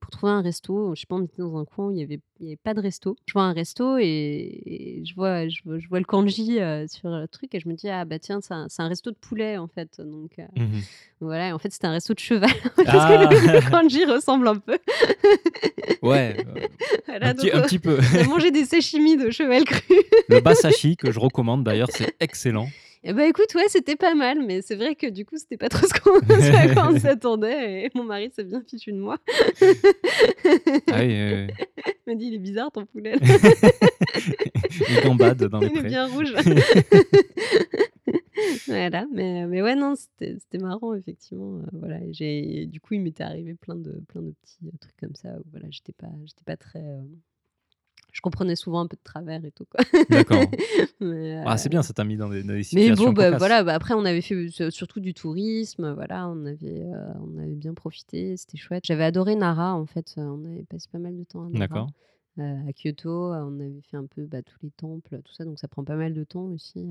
pour 0.00 0.10
trouver 0.10 0.32
un 0.32 0.42
resto, 0.42 0.94
je 0.94 1.00
sais 1.00 1.06
pas, 1.06 1.16
on 1.16 1.24
était 1.24 1.38
dans 1.42 1.56
un 1.58 1.64
coin 1.64 1.86
où 1.88 1.90
il 1.92 1.98
y 1.98 2.02
avait 2.02 2.20
il 2.42 2.46
y 2.46 2.48
avait 2.48 2.56
pas 2.56 2.72
de 2.72 2.80
resto. 2.80 3.16
Je 3.26 3.34
vois 3.34 3.42
un 3.42 3.52
resto 3.52 3.98
et 3.98 4.06
et 4.66 5.04
je 5.04 5.14
vois 5.14 5.46
je 5.48 5.60
vois 5.64 5.78
je 5.78 5.88
vois 5.88 5.98
le 5.98 6.04
kanji, 6.06 6.58
sur 6.88 7.10
le 7.10 7.26
truc 7.28 7.54
et 7.54 7.60
je 7.60 7.68
me 7.68 7.74
dis: 7.74 7.88
«Ah 7.88 8.04
bah 8.06 8.18
tiens, 8.18 8.40
c'est 8.40 8.54
un 8.82 8.88
resto 8.88 9.10
de 9.10 9.16
poulet 9.16 9.58
en 9.58 9.68
fait», 9.68 10.00
donc 10.00 10.38
heu, 10.38 10.44
Mmh 10.56 10.62
mh. 10.62 10.80
voilà 11.20 11.48
et 11.48 11.52
en 11.52 11.58
fait, 11.58 11.70
c'était 11.70 11.86
un 11.86 11.92
resto 11.92 12.14
de 12.14 12.18
cheval 12.18 12.48
parce 12.76 12.88
Ah! 12.88 13.28
que 13.28 13.46
le 13.52 13.60
le 13.60 13.70
kanji 13.70 14.04
ressemble 14.06 14.48
un 14.48 14.56
peu. 14.56 14.78
Ouais, 16.02 16.36
Voilà 17.06 17.28
un 17.28 17.34
petit 17.34 17.46
donc 17.46 17.54
un 17.54 17.60
on 17.60 17.62
petit 17.62 17.78
peu. 17.78 17.98
on 18.14 18.18
a 18.18 18.24
mangé 18.28 18.50
des 18.50 18.64
sashimi 18.64 19.16
de 19.16 19.30
cheval 19.30 19.64
cru. 19.64 19.94
Le 20.28 20.40
basashi 20.40 20.96
que 20.98 21.10
je 21.12 21.18
recommande 21.18 21.64
d'ailleurs, 21.64 21.88
c'est 21.90 22.14
excellent. 22.20 22.68
Et 23.02 23.14
bah 23.14 23.26
écoute, 23.26 23.54
ouais, 23.54 23.64
c'était 23.68 23.96
pas 23.96 24.14
mal, 24.14 24.40
mais 24.46 24.60
c'est 24.60 24.74
vrai 24.74 24.94
que 24.94 25.06
du 25.06 25.24
coup, 25.24 25.36
c'était 25.38 25.56
pas 25.56 25.70
trop 25.70 25.86
ce 25.86 25.94
qu'on 25.98 26.18
à 26.18 26.68
quoi 26.74 26.90
on 26.92 26.98
s'attendait 27.00 27.84
et 27.84 27.90
mon 27.94 28.04
mari 28.04 28.30
s'est 28.36 28.44
bien 28.44 28.62
fichu 28.68 28.92
de 28.92 28.98
moi. 28.98 29.16
Ah 30.92 30.98
oui. 31.00 31.46
Il 32.06 32.06
m'a 32.06 32.14
dit: 32.14 32.26
«Il 32.26 32.34
est 32.34 32.38
bizarre 32.38 32.70
ton 32.70 32.84
poulet 32.84 33.12
là». 33.12 33.26
Il 34.90 35.00
gambade 35.02 35.42
dans 35.44 35.60
les 35.60 35.68
Il 35.68 35.72
est 35.72 35.80
prés. 35.80 35.88
bien 35.88 36.06
rouge. 36.08 36.34
Voilà, 38.66 39.06
mais 39.12 39.46
mais 39.46 39.62
ouais, 39.62 39.74
non, 39.74 39.94
c'était 39.96 40.58
marrant 40.58 40.94
effectivement, 40.94 41.58
heu, 41.58 41.66
voilà 41.72 41.98
j'ai 42.10 42.66
du 42.66 42.80
coup, 42.80 42.94
il 42.94 43.00
m'était 43.00 43.24
arrivé 43.24 43.54
plein 43.54 43.76
de 43.76 43.92
plein 44.08 44.22
de 44.22 44.32
petits, 44.42 44.66
heu, 44.66 44.72
trucs 44.80 44.96
comme 44.96 45.14
ça 45.14 45.28
où 45.38 45.42
voilà, 45.50 45.66
j'étais 45.70 45.92
pas 45.92 46.08
pas 46.44 46.56
très, 46.56 46.82
je 48.12 48.20
comprenais 48.20 48.56
souvent 48.56 48.80
un 48.80 48.86
peu 48.86 48.96
de 48.96 49.02
travers 49.02 49.44
et 49.44 49.50
tout. 49.52 49.66
D'accord. 50.08 50.50
Ah, 51.46 51.56
c'est 51.56 51.68
bien, 51.70 51.82
ça 51.82 51.92
t'a 51.94 52.04
mis 52.04 52.16
dans 52.16 52.28
des 52.28 52.42
dans 52.42 52.48
des 52.48 52.56
mais 52.56 52.62
situations 52.62 53.06
bon, 53.06 53.12
bah, 53.12 53.30
voilà, 53.36 53.64
bah, 53.64 53.74
après 53.74 53.94
on 53.94 54.04
avait 54.04 54.20
fait, 54.20 54.50
surtout 54.70 55.00
du 55.00 55.14
tourisme, 55.14 55.92
voilà, 55.94 56.28
on 56.28 56.44
avait, 56.44 56.84
on 57.20 57.38
avait 57.38 57.54
bien 57.54 57.74
profité, 57.74 58.36
c'était 58.36 58.58
chouette. 58.58 58.84
J'avais 58.86 59.04
adoré 59.04 59.34
Nara 59.34 59.74
en 59.74 59.86
fait, 59.86 60.14
on 60.18 60.44
avait 60.44 60.64
passé 60.64 60.86
pas 60.92 60.98
mal 60.98 61.16
de 61.16 61.24
temps 61.24 61.46
à 61.46 61.48
Nara, 61.48 61.58
D'accord. 61.58 61.90
À 62.40 62.72
Kyoto, 62.72 63.32
on 63.32 63.60
avait 63.60 63.80
fait 63.90 63.96
un 63.96 64.06
peu, 64.06 64.24
bah, 64.26 64.42
tous 64.42 64.58
les 64.62 64.70
temples, 64.70 65.20
tout 65.24 65.32
ça, 65.32 65.44
donc 65.44 65.58
ça 65.58 65.68
prend 65.68 65.84
pas 65.84 65.96
mal 65.96 66.14
de 66.14 66.24
temps 66.24 66.46
aussi, 66.46 66.88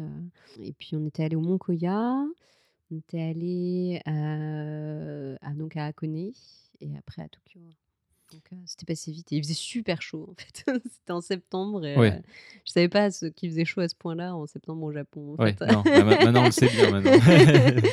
et 0.60 0.74
puis 0.74 0.96
on 0.96 1.06
était 1.06 1.24
allés 1.24 1.36
au 1.36 1.42
mont 1.42 1.58
Koya, 1.58 2.26
on 2.92 2.98
était 2.98 3.22
allés, 3.22 4.02
heu, 4.08 5.38
à 5.42 5.54
donc 5.54 5.76
à 5.78 5.86
Hakone 5.86 6.16
et 6.82 6.98
après 6.98 7.22
à 7.22 7.30
Tokyo. 7.30 7.60
Donc 8.32 8.42
heu, 8.54 8.58
c'était 8.66 8.86
passé 8.86 9.12
vite 9.12 9.32
et 9.32 9.38
il 9.38 9.44
faisait 9.44 9.54
super 9.56 10.02
chaud 10.02 10.28
en 10.30 10.34
fait. 10.36 10.64
C'était 10.92 11.12
en 11.12 11.22
septembre 11.22 11.84
et 11.86 11.98
Oui. 11.98 12.08
heu, 12.10 12.22
je 12.66 12.72
savais 12.72 12.90
pas 12.90 13.10
ce 13.10 13.26
qu'il 13.26 13.50
faisait 13.50 13.66
chaud 13.66 13.82
à 13.82 13.88
ce 13.88 13.96
point-là 13.96 14.36
en 14.36 14.46
septembre 14.46 14.84
au 14.84 14.92
Japon 14.92 15.34
en 15.34 15.44
Ouais, 15.44 15.54
fait. 15.54 15.66
non, 15.66 15.82
bah, 15.84 16.04
ma 16.04 16.16
maintenant 16.16 16.44
on 16.44 16.46
le 16.46 16.52
sait 16.52 16.70
bien 16.70 16.92
maintenant. 16.92 17.20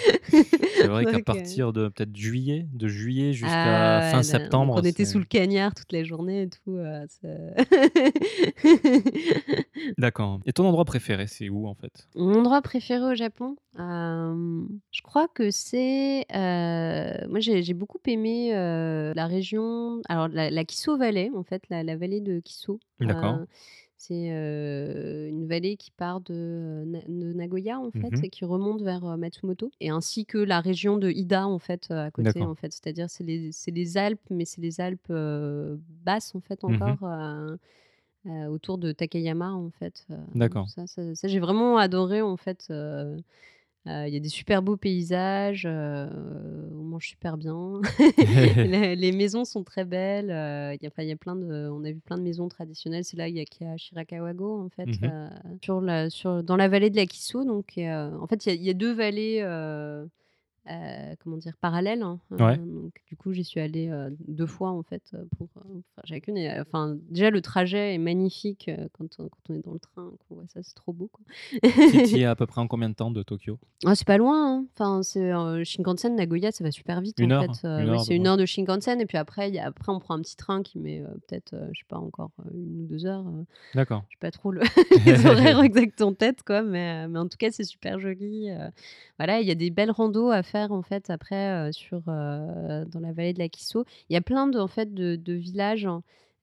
C'est 0.77 0.89
vrai 0.89 1.07
qu'à 1.07 1.17
heu 1.19 1.23
partir 1.23 1.73
de 1.73 1.89
peut-être 1.89 2.15
juillet, 2.15 2.67
de 2.75 2.89
juillet 2.89 3.33
jusqu'à 3.33 3.99
Ah 3.99 4.01
fin 4.03 4.19
ouais, 4.19 4.23
septembre, 4.23 4.75
on 4.77 4.85
était 4.85 5.07
sous 5.07 5.19
le 5.19 5.25
cagnard 5.25 5.75
toute 5.75 5.93
la 5.93 6.05
journée 6.05 6.43
et 6.43 6.49
tout, 6.49 6.79
c'est 7.09 7.55
D'accord 9.99 10.41
et 10.47 10.53
ton 10.53 10.67
endroit 10.67 10.85
préféré, 10.85 11.27
c'est 11.27 11.49
où 11.49 11.67
en 11.67 11.75
fait? 11.75 12.09
Mon 12.15 12.41
endroit 12.41 12.63
préféré 12.63 13.05
au 13.05 13.15
Japon? 13.15 13.57
Je 13.79 15.03
crois 15.03 15.29
que 15.29 15.51
c'est, 15.51 16.25
moi 16.35 17.41
j'ai 17.41 17.75
beaucoup 17.75 18.01
aimé, 18.07 18.51
la 18.53 19.27
région 19.27 20.01
alors 20.09 20.26
la 20.29 20.51
la 20.51 20.65
Kiso 20.65 20.97
Valley 20.97 21.31
en 21.35 21.43
fait, 21.43 21.63
la 21.71 21.83
la 21.83 21.97
vallée 21.97 22.21
de 22.21 22.41
Kiso. 22.41 22.81
D'accord. 23.01 23.41
Heu, 23.41 23.47
c'est, 23.97 24.31
heu, 24.33 25.29
une 25.29 25.47
vallée 25.47 25.77
qui 25.77 25.91
part 25.91 26.21
de 26.21 26.85
Na 26.87 27.01
de 27.07 27.33
Nagoya 27.33 27.79
en 27.81 27.91
fait 27.93 28.19
mh. 28.19 28.25
et 28.25 28.31
qui 28.31 28.45
remonte 28.45 28.83
vers, 28.83 29.05
heu, 29.07 29.17
Matsumoto 29.17 29.71
et 29.81 29.91
ainsi 29.91 30.27
que 30.27 30.39
la 30.39 30.61
région 30.61 30.99
de 30.99 31.11
Hida 31.11 31.47
en 31.47 31.59
fait, 31.59 31.89
heu, 31.91 31.97
à 31.99 32.11
côté 32.11 32.45
en 32.45 32.55
fait. 32.55 32.73
C'est-à-dire 32.73 33.09
c'est 33.11 33.25
les 33.25 33.51
les 33.69 33.97
Alpes, 33.99 34.21
mais 34.31 34.45
c'est 34.45 34.61
les 34.61 34.81
Alpes, 34.81 35.13
basses 36.05 36.35
en 36.35 36.41
fait 36.41 36.65
Mmh 36.67 36.81
mh. 36.87 36.97
encore, 36.97 37.05
heu 37.05 37.59
heu, 38.27 38.49
autour 38.49 38.79
de 38.79 38.93
Takayama 38.93 39.53
en 39.55 39.71
fait, 39.71 40.07
D'accord. 40.35 40.69
ça 40.69 40.87
ça 40.87 41.15
ça 41.15 41.29
j'ai 41.29 41.41
vraiment 41.41 41.79
adoré 41.79 42.23
en 42.23 42.37
fait, 42.39 42.69
il 43.87 44.09
y 44.13 44.17
a 44.17 44.21
des 44.21 44.29
super 44.29 44.63
beaux 44.63 44.77
paysages, 44.77 45.65
heu, 45.67 46.09
on 46.73 46.83
mange 46.83 47.07
super 47.09 47.37
bien. 47.37 47.81
Les 48.65 48.97
les 48.97 49.13
maisons 49.13 49.45
sont 49.45 49.63
très 49.65 49.85
belles, 49.85 50.27
il 50.27 50.83
y 50.83 50.87
a 50.87 50.89
enfin 50.89 51.03
y 51.05 51.13
a 51.13 51.17
plein 51.17 51.37
de 51.37 51.69
on 51.71 51.85
a 51.85 51.91
vu 51.93 52.01
plein 52.01 52.19
de 52.19 52.23
maisons 52.23 52.49
traditionnelles. 52.49 53.05
C'est 53.05 53.17
là 53.17 53.29
il 53.29 53.37
y 53.37 53.41
a 53.41 53.45
qu'il 53.45 53.67
y 53.67 53.71
a 53.71 53.77
Shirakawa-go 53.77 54.65
en 54.65 54.69
fait, 54.71 54.87
Mmh 55.01 55.29
sur 55.63 55.81
la 55.81 56.11
sur 56.11 56.43
dans 56.43 56.57
la 56.57 56.69
vallée 56.69 56.91
de 56.91 56.97
la 56.97 57.07
Kiso 57.07 57.45
donc 57.45 57.75
en 57.79 58.27
fait 58.29 58.47
il 58.47 58.49
y 58.49 58.53
a 58.53 58.55
il 58.55 58.63
y 58.65 58.71
a 58.71 58.75
2 58.75 58.93
vallées, 58.93 59.41
heu, 60.71 61.17
comment 61.23 61.37
dire? 61.37 61.57
Parallèles, 61.61 62.03
hein, 62.03 62.19
Ouais. 62.31 62.57
donc 62.57 62.93
du 63.07 63.17
coup 63.17 63.33
j'y 63.33 63.45
suis 63.45 63.61
allée, 63.61 63.89
heu, 63.89 64.17
2 64.29 64.47
fois 64.47 64.71
en 64.71 64.83
fait, 64.83 65.03
pour, 65.39 65.49
faire 65.95 66.05
chacune 66.05 66.37
et 66.37 66.61
enfin 66.61 66.97
déjà 67.09 67.31
le 67.31 67.41
trajet 67.41 67.95
est 67.95 67.99
magnifique, 67.99 68.71
quand 68.93 69.07
on 69.19 69.29
quand 69.29 69.51
on 69.51 69.55
est 69.55 69.65
dans 69.65 69.73
le 69.73 69.79
train, 69.81 70.13
qu'on 70.29 70.35
voit 70.37 70.45
ça, 70.49 70.63
c'est 70.63 70.75
trop 70.75 70.93
beau. 70.93 71.11
Tu 72.05 72.19
y 72.19 72.25
à 72.25 72.35
peu 72.37 72.47
près 72.47 72.61
en 72.61 72.69
combien 72.69 72.89
de 72.89 72.95
temps 72.95 73.11
de 73.11 73.23
Tokyo? 73.23 73.59
Ah 73.85 73.95
c'est 73.95 74.07
pas 74.07 74.17
loin, 74.17 74.61
hein, 74.61 74.67
enfin 74.75 75.03
c'est, 75.03 75.33
Shinkansen 75.65 76.17
Nagoya, 76.17 76.51
ça 76.51 76.65
va 76.65 76.71
super 76.71 77.01
vite 77.03 77.21
1 77.21 77.31
en 77.31 77.31
heure? 77.33 77.61
fait, 77.61 77.67
heu, 77.67 77.69
1 77.77 77.89
ouais, 77.91 77.91
heure 77.91 78.01
à 78.01 78.07
peu 78.07 78.07
c'est 78.07 78.15
1 78.17 78.27
près? 78.27 78.27
heure 78.27 78.37
de 78.39 78.47
Shinkansen 78.47 79.01
et 79.01 79.07
puis 79.07 79.19
après 79.19 79.49
il 79.49 79.55
y 79.55 79.59
a 79.59 79.67
après 79.67 79.93
on 79.93 80.01
prend 80.01 80.15
un 80.15 80.23
petit 80.23 80.37
train 80.37 80.63
qui 80.63 80.79
met, 80.79 81.03
peut-être, 81.29 81.55
je 81.73 81.79
sais 81.81 81.85
pas 81.89 81.99
encore, 81.99 82.31
1 82.45 82.49
ou 82.55 82.87
2 82.89 83.05
heures, 83.07 83.27
heu, 83.29 83.45
D'accord. 83.75 84.05
j'ai 84.09 84.17
pas 84.19 84.31
trop 84.31 84.51
le 84.53 84.63
les 85.05 85.27
horaires 85.27 85.61
exacts 85.63 86.01
en 86.03 86.15
tête 86.15 86.43
quoi, 86.43 86.63
mais 86.63 87.07
mais 87.09 87.19
en 87.19 87.29
tout 87.29 87.37
cas 87.39 87.51
c'est 87.51 87.65
super 87.65 87.99
joli, 88.01 88.49
voilà, 89.19 89.41
il 89.41 89.47
y 89.47 89.51
a 89.51 89.55
des 89.55 89.71
belles 89.71 89.91
randos 89.91 90.31
à 90.31 90.43
faire 90.43 90.56
en 90.71 90.83
fait 90.83 91.11
après, 91.11 91.71
sur, 91.73 92.03
dans 92.03 93.01
la 93.01 93.13
vallée 93.13 93.33
de 93.33 93.39
la 93.39 93.49
Kiso. 93.49 93.85
Il 94.09 94.15
y 94.15 94.17
a 94.17 94.21
plein 94.21 94.47
de 94.47 94.59
en 94.59 94.69
fait 94.69 94.95
de 94.95 95.17
de 95.17 95.33
villages, 95.33 95.89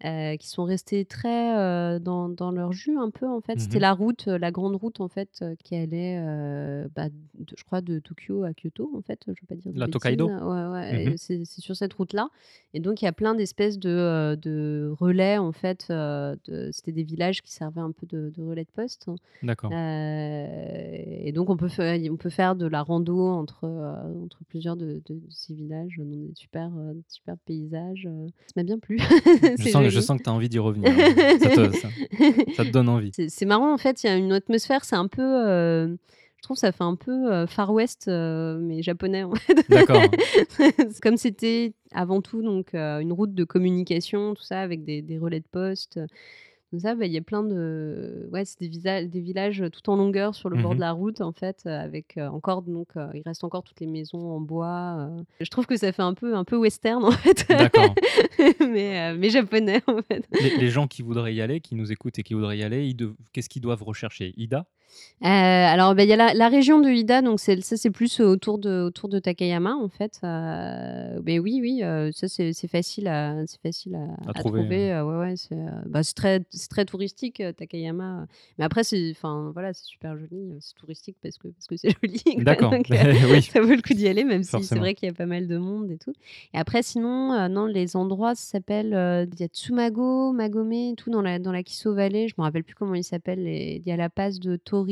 heu, 0.05 0.35
qui 0.37 0.47
sont 0.47 0.63
restés 0.63 1.05
très, 1.05 1.55
heu, 1.57 1.99
dans 1.99 2.29
dans 2.29 2.51
leur 2.51 2.71
jus 2.73 2.97
un 2.97 3.09
peu 3.09 3.27
en 3.27 3.41
fait. 3.41 3.55
Mmh 3.55 3.59
C'était 3.59 3.79
la 3.79 3.93
route, 3.93 4.25
la 4.27 4.51
grande 4.51 4.75
route 4.75 4.99
en 5.01 5.07
fait, 5.07 5.29
heu, 5.41 5.55
qui 5.63 5.75
allait, 5.75 6.17
bah, 6.95 7.09
de 7.09 7.53
je 7.57 7.63
crois 7.63 7.81
de 7.81 7.99
Tokyo 7.99 8.43
à 8.43 8.53
Kyoto 8.53 8.91
en 8.95 9.01
fait, 9.01 9.19
je 9.27 9.31
veux 9.31 9.47
pas 9.47 9.55
dire 9.55 9.71
La 9.75 9.85
bêtises. 9.85 9.93
Tokaido? 9.93 10.27
Ouais, 10.27 10.33
Mmh 10.35 10.71
ouais 11.09 11.13
c'est 11.17 11.45
sur 11.45 11.75
cette 11.75 11.93
route-là 11.93 12.29
et 12.73 12.79
donc 12.79 13.01
il 13.01 13.05
y 13.05 13.07
a 13.07 13.11
plein 13.13 13.35
d'espèces 13.35 13.77
de, 13.79 14.35
de 14.41 14.91
relais 14.99 15.37
en 15.37 15.51
fait, 15.51 15.91
c'était 16.71 16.91
des 16.91 17.03
villages 17.03 17.41
qui 17.41 17.51
servaient 17.51 17.81
un 17.81 17.91
peu 17.91 18.05
de 18.07 18.31
de 18.35 18.41
relais 18.41 18.63
de 18.65 18.71
poste, 18.71 19.07
D'accord. 19.43 19.71
et 19.71 21.31
donc 21.33 21.49
on 21.49 21.57
peut 21.57 21.67
fai 21.67 22.09
on 22.09 22.17
peut 22.17 22.29
faire 22.29 22.55
de 22.55 22.65
la 22.65 22.81
rando 22.81 23.19
entre, 23.27 23.65
entre 24.23 24.39
plusieurs 24.47 24.75
de 24.75 25.01
ces 25.29 25.53
villages 25.53 25.95
dans 25.97 26.05
des 26.05 26.31
super, 26.35 26.71
super 27.07 27.37
paysages, 27.45 28.07
ça 28.47 28.53
m'a 28.55 28.63
bien 28.63 28.79
plu, 28.79 28.97
Je 29.92 29.92
je 29.93 29.99
sens 29.99 30.17
que 30.17 30.23
tu 30.23 30.29
as 30.29 30.33
envie 30.33 30.49
d'y 30.49 30.59
revenir 30.59 30.95
là. 30.95 31.09
Ça 31.39 31.49
te 31.49 31.71
ça 31.77 31.89
ça 32.55 32.65
te 32.65 32.69
donne 32.69 32.89
envie. 32.89 33.11
C'est 33.27 33.45
marrant 33.45 33.73
en 33.73 33.77
fait, 33.77 34.03
il 34.03 34.07
y 34.07 34.09
a 34.09 34.15
une 34.15 34.31
atmosphère, 34.31 34.85
c'est 34.85 34.95
un 34.95 35.07
peu, 35.07 35.21
heu, 35.21 35.97
je 36.37 36.43
trouve 36.43 36.57
ça 36.57 36.71
fait 36.71 36.83
un 36.83 36.95
peu, 36.95 37.31
heu, 37.33 37.45
Far 37.47 37.71
West, 37.71 38.07
heu, 38.07 38.59
mais 38.61 38.81
japonais 38.81 39.23
en 39.23 39.35
fait. 39.35 39.57
D'accord. 39.69 40.01
Comme 41.01 41.17
c'était 41.17 41.73
avant 41.93 42.21
tout 42.21 42.41
donc 42.41 42.73
une 42.73 43.13
route 43.13 43.33
de 43.33 43.43
communication, 43.43 44.33
tout 44.33 44.43
ça 44.43 44.59
avec 44.61 44.83
des 44.83 45.01
des 45.01 45.17
relais 45.17 45.39
de 45.39 45.47
poste, 45.51 45.99
comme 46.73 46.79
ça, 46.79 46.95
bah, 46.95 47.05
il 47.05 47.11
y 47.11 47.19
a 47.19 47.21
plein 47.21 47.43
de 47.43 48.27
ouais, 48.31 48.45
c'est 48.45 48.59
des 48.59 49.05
des 49.07 49.21
villages 49.21 49.63
tout 49.71 49.91
en 49.91 49.95
longueur 49.95 50.33
sur 50.33 50.49
le 50.49 50.57
Mmh 50.57 50.61
bord 50.63 50.73
de 50.73 50.79
la 50.79 50.91
route 50.91 51.21
en 51.21 51.31
fait, 51.31 51.67
avec, 51.67 52.17
encore 52.17 52.63
donc 52.63 52.87
il 53.13 53.21
reste 53.23 53.43
encore 53.43 53.61
toutes 53.61 53.79
les 53.79 53.85
maisons 53.85 54.31
en 54.31 54.39
bois, 54.39 55.11
je 55.39 55.49
trouve 55.51 55.67
que 55.67 55.77
ça 55.77 55.91
fait 55.91 56.01
un 56.01 56.15
peu 56.15 56.35
un 56.35 56.43
peu 56.43 56.57
western 56.57 57.03
en 57.03 57.11
fait, 57.11 57.45
D'accord. 57.47 57.93
mais 58.59 59.15
mais 59.15 59.29
japonais 59.29 59.83
en 59.85 60.01
fait. 60.01 60.27
Les 60.41 60.57
les 60.57 60.69
gens 60.69 60.87
qui 60.87 61.03
voudraient 61.03 61.35
y 61.35 61.41
aller, 61.41 61.59
qui 61.61 61.75
nous 61.75 61.91
écoutent 61.91 62.17
et 62.17 62.23
qui 62.23 62.33
voudraient 62.33 62.57
y 62.57 62.63
aller, 62.63 62.95
qu'est-ce 63.33 63.49
qu'ils 63.49 63.61
doivent 63.61 63.83
rechercher? 63.83 64.33
Hida? 64.35 64.65
Heu, 65.23 65.27
alors, 65.27 65.95
bah, 65.95 66.03
il 66.03 66.09
y 66.09 66.13
a 66.13 66.17
la 66.17 66.33
la 66.33 66.49
région 66.49 66.81
de 66.81 66.89
Hida, 66.89 67.21
donc 67.21 67.39
c'est 67.39 67.61
ça 67.61 67.77
c'est 67.77 67.91
plus 67.91 68.19
autour 68.19 68.57
de 68.57 68.81
autour 68.81 69.07
de 69.07 69.19
Takayama 69.19 69.73
en 69.73 69.87
fait, 69.87 70.19
heu, 70.23 71.21
beh, 71.21 71.39
oui, 71.39 71.59
oui, 71.61 71.81
heu, 71.81 72.11
ça 72.11 72.27
c'est 72.27 72.53
facile 72.67 73.07
à 73.07 73.35
c'est 73.47 73.61
facile 73.61 73.95
à 73.95 74.03
À 74.27 74.31
à 74.31 74.33
trouver, 74.33 74.91
heu, 74.91 75.03
ouais, 75.03 75.17
ouais, 75.19 75.33
c'est, 75.37 75.55
heu, 75.55 75.69
bah, 75.85 76.01
très 76.13 76.41
c'est 76.49 76.69
très 76.69 76.83
touristique, 76.83 77.41
Takayama, 77.57 78.27
mais 78.57 78.65
après 78.65 78.83
c'est 78.83 79.13
voilà, 79.53 79.73
c'est 79.73 79.85
super 79.85 80.17
joli, 80.17 80.55
c'est 80.59 80.75
touristique 80.75 81.15
parce 81.23 81.37
que 81.37 81.47
parce 81.47 81.67
que 81.67 81.77
c'est 81.77 81.89
joli 82.03 82.43
D'accord, 82.43 82.73
oui. 83.31 83.41
ça 83.43 83.61
vaut 83.61 83.69
le 83.73 83.81
coup 83.81 83.93
d'y 83.93 84.07
aller 84.09 84.25
même 84.25 84.43
si 84.43 84.61
c'est 84.63 84.75
vrai 84.77 84.93
qu'il 84.93 85.07
y 85.07 85.11
a 85.11 85.13
pas 85.15 85.25
mal 85.25 85.47
de 85.47 85.57
monde 85.57 85.89
et 85.89 85.97
tout. 85.97 86.13
Et 86.53 86.57
après 86.57 86.83
sinon, 86.83 87.47
non, 87.47 87.65
les 87.65 87.95
endroits 87.95 88.35
ça 88.35 88.43
s'appelle, 88.57 88.93
heu, 88.93 89.25
il 89.33 89.39
y 89.39 89.43
a 89.43 89.47
Tsumago, 89.47 90.33
Magome 90.33 90.95
tout 90.97 91.09
dans 91.11 91.21
la 91.21 91.39
dans 91.39 91.53
la 91.53 91.63
Kiso 91.63 91.93
Valley, 91.95 92.27
je 92.27 92.33
me 92.37 92.43
rappelle 92.43 92.65
plus 92.65 92.75
comment 92.75 92.95
ils 92.95 93.05
s'appellent 93.05 93.47
il 93.47 93.87
y 93.87 93.91
a 93.91 93.95
la 93.97 94.09
passe 94.09 94.39
de 94.41 94.57
Torii 94.57 94.82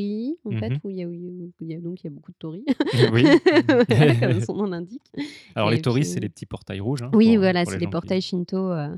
En 0.45 0.51
fait, 0.51 0.69
Mhm. 0.69 0.79
où 0.83 0.89
il 0.89 0.95
y 0.97 1.03
a, 1.03 1.07
où 1.07 1.13
il 1.13 1.67
y 1.67 1.73
a- 1.75 1.79
donc 1.79 2.01
il 2.03 2.05
y 2.05 2.07
a 2.07 2.11
beaucoup 2.11 2.31
de 2.31 2.37
Tori, 2.39 2.63
Oui. 3.11 3.23
Voilà, 3.89 4.15
comme 4.19 4.41
son 4.41 4.55
nom 4.55 4.65
l'indique. 4.65 5.01
Alors 5.55 5.71
Et 5.71 5.75
les 5.75 5.81
tories, 5.81 6.01
puis- 6.01 6.09
c'est 6.09 6.19
les 6.19 6.29
petits 6.29 6.45
portails 6.45 6.79
rouges. 6.79 7.01
hein, 7.03 7.11
Oui, 7.13 7.29
pour- 7.33 7.39
voilà, 7.39 7.65
c'est 7.65 7.77
les 7.77 7.85
qui- 7.85 7.91
portails 7.91 8.21
Shinto. 8.21 8.57
euh, 8.71 8.95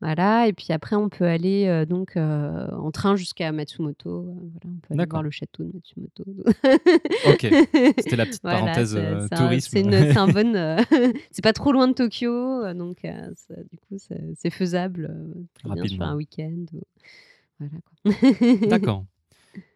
voilà, 0.00 0.46
et 0.46 0.52
puis 0.52 0.66
après, 0.70 0.94
on 0.94 1.08
peut 1.08 1.24
aller 1.24 1.66
euh, 1.66 1.86
donc 1.86 2.16
euh, 2.16 2.68
en 2.70 2.90
train 2.90 3.16
jusqu'à 3.16 3.50
Matsumoto. 3.52 4.10
euh, 4.10 4.22
voilà, 4.24 4.66
on 4.66 4.78
peut 4.86 4.94
aller 4.94 5.06
voir 5.10 5.22
le 5.22 5.30
château 5.30 5.64
de 5.64 5.72
Matsumoto. 5.74 6.24
Ok, 7.28 7.40
c'était 7.98 8.16
la 8.16 8.26
petite 8.26 8.42
Voilà, 8.42 8.60
parenthèse 8.60 8.94
euh, 8.96 9.26
tourisme. 9.36 9.70
C'est 9.72 10.16
un 10.16 10.28
bon. 10.28 10.54
euh, 10.54 10.76
c'est 11.30 11.42
pas 11.42 11.52
trop 11.54 11.72
loin 11.72 11.88
de 11.88 11.94
Tokyo, 11.94 12.30
euh, 12.32 12.74
donc 12.74 13.04
euh, 13.04 13.30
ça- 13.36 13.54
du 13.70 13.78
coup, 13.78 13.96
c'est 14.36 14.50
faisable 14.50 15.08
euh, 15.10 15.32
très 15.54 15.68
bien 15.68 15.74
sur 15.76 15.82
Rapidement. 15.82 16.06
un 16.06 16.16
week-end. 16.16 16.64
ou- 16.74 16.82
Voilà. 17.58 18.66
D'accord. 18.68 19.04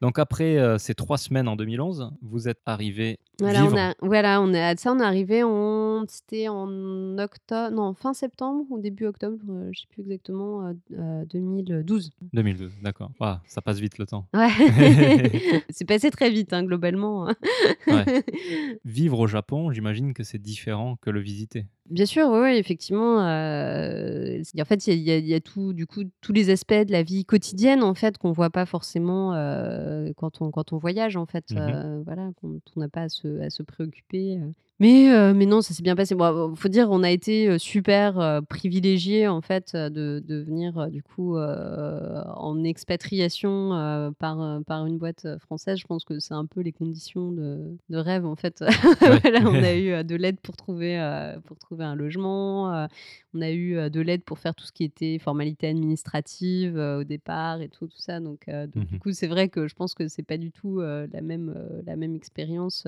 Donc 0.03 0.19
après 0.19 0.57
euh, 0.59 0.79
ces 0.79 0.95
trois 0.95 1.19
semaines 1.19 1.49
en 1.49 1.57
2011, 1.57 2.11
vous 2.23 2.49
êtes 2.49 2.61
arrivé 2.67 3.19
Voilà, 3.39 3.63
vivre. 3.63 3.75
on 3.75 3.79
a, 3.79 3.95
voilà, 4.01 4.41
on 4.41 4.53
est, 4.53 4.79
ça, 4.79 4.93
on 4.93 4.99
est 4.99 5.05
arrivé 5.05 5.43
en, 5.43 6.05
c'était 6.09 6.49
en 6.49 7.19
octobre, 7.19 7.71
non, 7.75 7.95
fin 7.95 8.13
septembre 8.15 8.65
ou 8.71 8.79
début 8.81 9.07
octobre, 9.07 9.37
euh, 9.51 9.69
je 9.73 9.81
sais 9.81 9.87
plus 9.91 10.03
exactement, 10.03 10.67
euh, 10.67 10.73
euh, 10.99 11.25
2012. 11.27 12.11
2012, 12.33 12.73
d'accord. 12.83 13.11
Ah, 13.21 13.41
ça 13.47 13.61
passe 13.63 13.79
vite 13.79 13.99
le 13.99 14.07
temps. 14.07 14.27
Ouais, 14.35 14.49
c'est 15.71 15.85
passé 15.85 16.11
très 16.11 16.31
vite, 16.31 16.53
hein, 16.53 16.65
globalement. 16.65 17.29
hein. 17.29 17.35
Ouais. 17.87 18.23
Vivre 18.85 19.19
au 19.21 19.27
Japon, 19.27 19.71
j'imagine 19.73 20.15
que 20.15 20.23
c'est 20.25 20.39
différent 20.39 20.97
que 21.01 21.11
le 21.11 21.21
visiter. 21.21 21.67
Bien 21.89 22.07
sûr, 22.07 22.29
oui, 22.31 22.55
effectivement. 22.57 23.21
euh, 23.27 24.41
en 24.61 24.65
fait, 24.65 24.87
il 24.87 24.95
y, 24.95 25.03
y 25.03 25.11
a- 25.11 25.17
il 25.19 25.27
y 25.27 25.35
a 25.35 25.41
tout, 25.41 25.73
du 25.73 25.87
coup, 25.87 26.03
tous 26.21 26.33
les 26.33 26.51
aspects 26.51 26.73
de 26.73 26.93
la 26.93 27.03
vie 27.03 27.25
quotidienne, 27.25 27.83
en 27.83 27.95
fait, 27.95 28.17
qu'on 28.17 28.33
voit 28.33 28.51
pas 28.51 28.65
forcément 28.67 29.35
euh, 29.35 29.70
quand, 30.17 30.41
on, 30.43 30.51
quand 30.51 30.73
on 30.73 30.79
voyage, 30.79 31.17
en 31.17 31.27
fait. 31.27 31.51
Mhm. 31.51 31.59
euh, 31.59 32.03
voilà, 32.05 32.31
qu'on- 32.41 32.61
on 32.77 32.81
n'a 32.81 32.89
pas 32.89 33.03
à 33.03 33.09
se, 33.09 33.41
à 33.41 33.51
se 33.51 33.63
préoccuper. 33.63 34.39
Euh. 34.81 34.85
Mais, 34.85 35.13
euh, 35.13 35.35
mais 35.35 35.47
non, 35.47 35.61
ça 35.63 35.75
s'est 35.75 35.83
bien 35.83 35.95
passé. 35.97 36.15
Bon, 36.15 36.55
faut 36.57 36.69
dire, 36.69 36.89
on 36.91 37.03
a 37.03 37.11
été 37.11 37.49
euh, 37.49 37.59
super 37.59 38.19
euh, 38.19 38.41
privilégiés, 38.41 39.29
en 39.29 39.41
fait, 39.43 39.73
euh, 39.75 39.91
de, 39.91 40.23
de 40.27 40.37
venir, 40.37 40.79
euh, 40.79 40.87
du 40.89 41.03
coup, 41.03 41.37
euh, 41.37 42.23
en 42.37 42.65
expatriation 42.65 43.75
euh, 43.75 44.11
par, 44.19 44.41
euh, 44.41 44.61
par 44.61 44.87
une 44.87 44.99
boîte 44.99 45.25
euh, 45.27 45.39
française. 45.39 45.79
Je 45.79 45.87
pense 45.87 46.05
que 46.05 46.19
c'est 46.19 46.35
un 46.35 46.47
peu 46.47 46.61
les 46.61 46.73
conditions 46.73 47.31
de, 47.33 47.77
de 47.91 47.97
rêve, 47.99 48.25
en 48.27 48.37
fait. 48.37 48.65
voilà, 49.01 49.41
on 49.45 49.63
a 49.63 49.75
eu 49.75 49.91
euh, 49.93 50.03
de 50.03 50.17
l'aide 50.17 50.41
pour 50.41 50.57
trouver, 50.57 50.99
euh, 50.99 51.39
pour 51.45 51.59
trouver 51.59 51.85
un 51.85 51.95
logement. 51.95 52.75
euh, 52.75 52.87
on 53.35 53.43
a 53.43 53.51
eu 53.51 53.77
euh, 53.77 53.91
de 53.91 54.01
l'aide 54.01 54.23
pour 54.25 54.39
faire 54.39 54.55
tout 54.55 54.65
ce 54.65 54.73
qui 54.73 54.83
était 54.85 55.19
formalité 55.19 55.69
administrative 55.69 56.77
euh, 56.77 57.01
au 57.01 57.05
départ 57.05 57.61
et 57.61 57.69
tout, 57.69 57.87
tout 57.87 57.99
ça. 58.01 58.19
Donc, 58.21 58.49
euh, 58.49 58.67
du 58.67 58.81
Mhm. 58.81 58.99
coup, 58.99 59.13
c'est 59.13 59.27
vrai 59.29 59.49
que 59.49 59.69
je 59.69 59.75
pense 59.75 59.95
que 59.95 60.09
c'est 60.09 60.23
pas 60.23 60.39
du 60.39 60.51
tout 60.51 60.81
euh, 60.81 61.07
la 61.13 61.21
même, 61.21 61.53
euh, 61.57 61.83
la 61.87 61.97
même 61.97 62.15
expérience. 62.15 62.87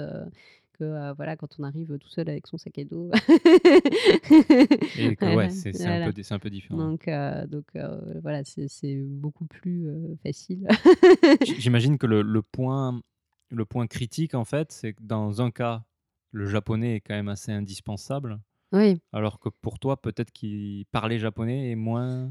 Que 0.82 0.86
euh, 0.86 1.12
voilà 1.14 1.36
quand 1.36 1.48
on 1.58 1.62
arrive 1.62 1.96
tout 1.98 2.08
seul 2.08 2.28
avec 2.28 2.46
son 2.46 2.58
sac 2.58 2.78
à 2.78 2.84
dos. 2.84 3.10
Et 4.98 5.16
que, 5.16 5.36
ouais, 5.36 5.50
c'est 5.50 5.76
voilà. 5.76 6.06
un, 6.06 6.12
un 6.30 6.38
peu 6.38 6.50
différent. 6.50 6.76
donc 6.76 7.08
euh, 7.08 7.46
donc 7.46 7.66
euh, 7.76 8.00
voilà 8.20 8.42
c'est 8.44 8.96
beaucoup 8.96 9.46
plus 9.46 9.88
facile. 10.22 10.66
J'imagine 11.58 11.98
que 11.98 12.06
le, 12.06 12.22
le 12.22 12.42
point, 12.42 13.00
le 13.50 13.64
point 13.64 13.86
critique, 13.86 14.34
en 14.34 14.44
fait, 14.44 14.72
c'est 14.72 14.94
que 14.94 15.02
dans 15.02 15.40
un 15.40 15.50
cas, 15.50 15.84
le 16.32 16.46
japonais 16.46 16.96
est 16.96 17.00
quand 17.00 17.14
même 17.14 17.28
assez 17.28 17.52
indispensable, 17.52 18.40
oui. 18.72 19.00
Alors 19.12 19.38
que 19.38 19.50
pour 19.50 19.78
toi, 19.78 20.00
peut-être 20.00 20.32
qu'il 20.32 20.86
parlait 20.86 21.18
japonais 21.18 21.70
est 21.70 21.76
moins... 21.76 22.30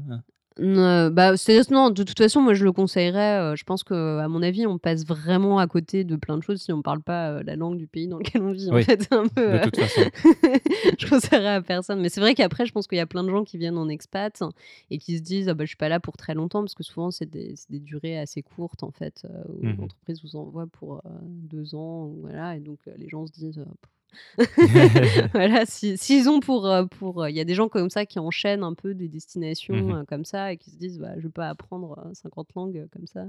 Euh, 0.60 1.10
bah, 1.10 1.36
c'est 1.36 1.70
non, 1.70 1.90
de 1.90 2.02
toute 2.02 2.18
façon, 2.18 2.40
moi 2.42 2.54
je 2.54 2.64
le 2.64 2.72
conseillerais. 2.72 3.40
euh, 3.40 3.56
je 3.56 3.64
pense 3.64 3.84
que, 3.84 4.18
à 4.18 4.28
mon 4.28 4.42
avis, 4.42 4.66
on 4.66 4.78
passe 4.78 5.06
vraiment 5.06 5.58
à 5.58 5.66
côté 5.66 6.04
de 6.04 6.16
plein 6.16 6.36
de 6.36 6.42
choses 6.42 6.60
si 6.60 6.72
on 6.72 6.82
parle 6.82 7.00
pas 7.02 7.30
euh, 7.30 7.42
la 7.44 7.56
langue 7.56 7.76
du 7.78 7.86
pays 7.86 8.06
dans 8.08 8.18
lequel 8.18 8.42
on 8.42 8.52
vit. 8.52 8.70
En 8.70 8.74
Oui, 8.74 8.84
fait, 8.84 9.02
c'est 9.02 9.12
un 9.14 9.26
peu. 9.28 9.40
de 9.42 9.56
euh, 9.56 9.64
toute 9.64 9.76
façon. 9.78 10.02
je 10.98 11.08
conseillerais 11.08 11.54
à 11.54 11.62
personne. 11.62 12.00
Mais 12.00 12.08
c'est 12.08 12.20
vrai 12.20 12.34
qu'après, 12.34 12.66
je 12.66 12.72
pense 12.72 12.86
qu'il 12.86 12.98
y 12.98 13.00
a 13.00 13.06
plein 13.06 13.24
de 13.24 13.30
gens 13.30 13.44
qui 13.44 13.56
viennent 13.58 13.78
en 13.78 13.88
expat 13.88 14.42
et 14.90 14.98
qui 14.98 15.16
se 15.16 15.22
disent 15.22 15.48
ah 15.48 15.54
bah, 15.54 15.64
je 15.64 15.68
suis 15.68 15.76
pas 15.76 15.88
là 15.88 16.00
pour 16.00 16.16
très 16.16 16.34
longtemps 16.34 16.60
parce 16.60 16.74
que 16.74 16.82
souvent 16.82 17.10
c'est 17.10 17.30
des, 17.30 17.54
c'est 17.56 17.70
des 17.70 17.80
durées 17.80 18.18
assez 18.18 18.42
courtes 18.42 18.82
en 18.82 18.90
fait 18.90 19.22
euh, 19.24 19.42
où 19.48 19.66
Mhm. 19.66 19.76
l'entreprise 19.80 20.22
vous 20.22 20.36
envoie 20.36 20.66
pour 20.66 20.96
euh, 20.96 21.00
deux 21.22 21.74
ans 21.74 22.04
ou 22.06 22.18
voilà 22.22 22.56
et 22.56 22.60
donc 22.60 22.78
euh, 22.88 22.92
les 22.98 23.08
gens 23.08 23.26
se 23.26 23.32
disent 23.32 23.58
euh, 23.58 23.64
Pff. 23.64 23.90
voilà, 25.32 25.64
si- 25.66 25.96
s'ils 25.98 26.28
ont 26.28 26.40
pour. 26.40 26.66
euh, 26.66 26.84
pour, 26.84 27.22
euh, 27.22 27.30
Il 27.30 27.36
y 27.36 27.40
a 27.40 27.44
des 27.44 27.54
gens 27.54 27.68
comme 27.68 27.90
ça 27.90 28.06
qui 28.06 28.18
enchaînent 28.18 28.62
un 28.62 28.74
peu 28.74 28.94
des 28.94 29.08
destinations 29.08 29.74
Mhm. 29.74 29.90
euh, 29.92 30.04
comme 30.08 30.24
ça 30.24 30.52
et 30.52 30.56
qui 30.56 30.70
se 30.70 30.76
disent 30.76 30.98
bah, 30.98 31.12
je 31.16 31.22
vais 31.22 31.28
pas 31.32 31.48
apprendre 31.48 31.98
euh, 32.06 32.10
50 32.14 32.48
langues 32.56 32.86
comme 32.92 33.06
ça. 33.06 33.24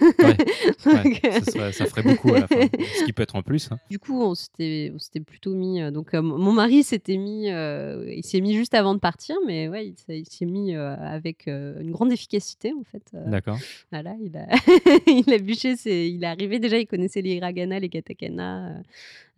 Ouais, 0.00 0.36
ça, 0.78 1.02
serait- 1.50 1.72
ça 1.72 1.86
ferait 1.86 2.02
beaucoup 2.02 2.34
à 2.34 2.40
la 2.40 2.46
fin. 2.46 2.56
Ce 2.98 3.04
qui 3.04 3.12
peut 3.12 3.22
être 3.22 3.36
en 3.36 3.42
plus. 3.42 3.70
hein. 3.72 3.78
du 3.90 3.98
coup, 3.98 4.20
on 4.22 4.34
s'était, 4.34 4.92
plutôt 5.26 5.54
mis. 5.54 5.80
donc, 5.92 6.14
euh, 6.14 6.22
mon 6.22 6.52
mari 6.52 6.82
s'était 6.82 7.16
mis. 7.16 7.50
euh, 7.50 8.04
il 8.14 8.24
s'est 8.24 8.40
mis 8.40 8.54
juste 8.54 8.74
avant 8.74 8.94
de 8.94 9.00
partir, 9.00 9.36
mais 9.46 9.68
ouais, 9.68 9.88
il, 9.88 9.94
s'est- 9.96 10.18
il 10.20 10.26
s'est 10.28 10.46
mis 10.46 10.74
euh, 10.74 10.94
avec 10.96 11.46
une 11.46 11.90
grande 11.90 12.12
efficacité 12.12 12.72
en 12.78 12.84
fait. 12.84 13.02
D'accord. 13.26 13.58
voilà, 13.90 14.14
il 14.22 14.36
a, 14.36 14.46
il 15.06 15.32
a 15.32 15.38
bûché, 15.38 15.76
ses- 15.76 16.08
il 16.08 16.22
est 16.24 16.26
arrivé 16.26 16.58
déjà, 16.58 16.78
il 16.78 16.86
connaissait 16.86 17.22
les 17.22 17.34
hiragana, 17.36 17.78
les 17.78 17.88
katakana, 17.88 18.82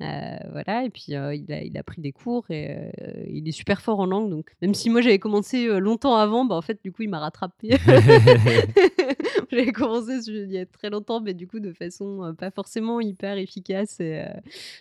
euh, 0.00 0.36
voilà, 0.74 0.86
et 0.86 0.90
puis 0.90 1.14
euh, 1.14 1.34
il, 1.34 1.52
a, 1.52 1.62
il 1.62 1.76
a 1.78 1.82
pris 1.82 2.00
des 2.02 2.12
cours 2.12 2.44
et 2.50 2.70
euh, 2.70 2.90
il 3.28 3.46
est 3.48 3.52
super 3.52 3.80
fort 3.80 4.00
en 4.00 4.06
langue. 4.06 4.30
Donc, 4.30 4.50
même 4.62 4.74
si 4.74 4.90
moi 4.90 5.00
j'avais 5.00 5.18
commencé 5.18 5.66
longtemps 5.80 6.16
avant, 6.16 6.44
bah, 6.44 6.54
en 6.56 6.62
fait, 6.62 6.80
du 6.82 6.92
coup, 6.92 7.02
il 7.02 7.08
m'a 7.10 7.18
rattrapé. 7.20 7.68
J'avais 9.50 9.72
commencé 9.72 10.18
il 10.28 10.50
y 10.52 10.58
a 10.58 10.66
très 10.66 10.90
longtemps, 10.90 11.20
mais 11.20 11.34
du 11.34 11.46
coup, 11.46 11.60
de 11.60 11.72
façon 11.72 12.34
pas 12.38 12.50
forcément 12.50 13.00
hyper 13.00 13.36
efficace 13.38 14.00
et, 14.00 14.24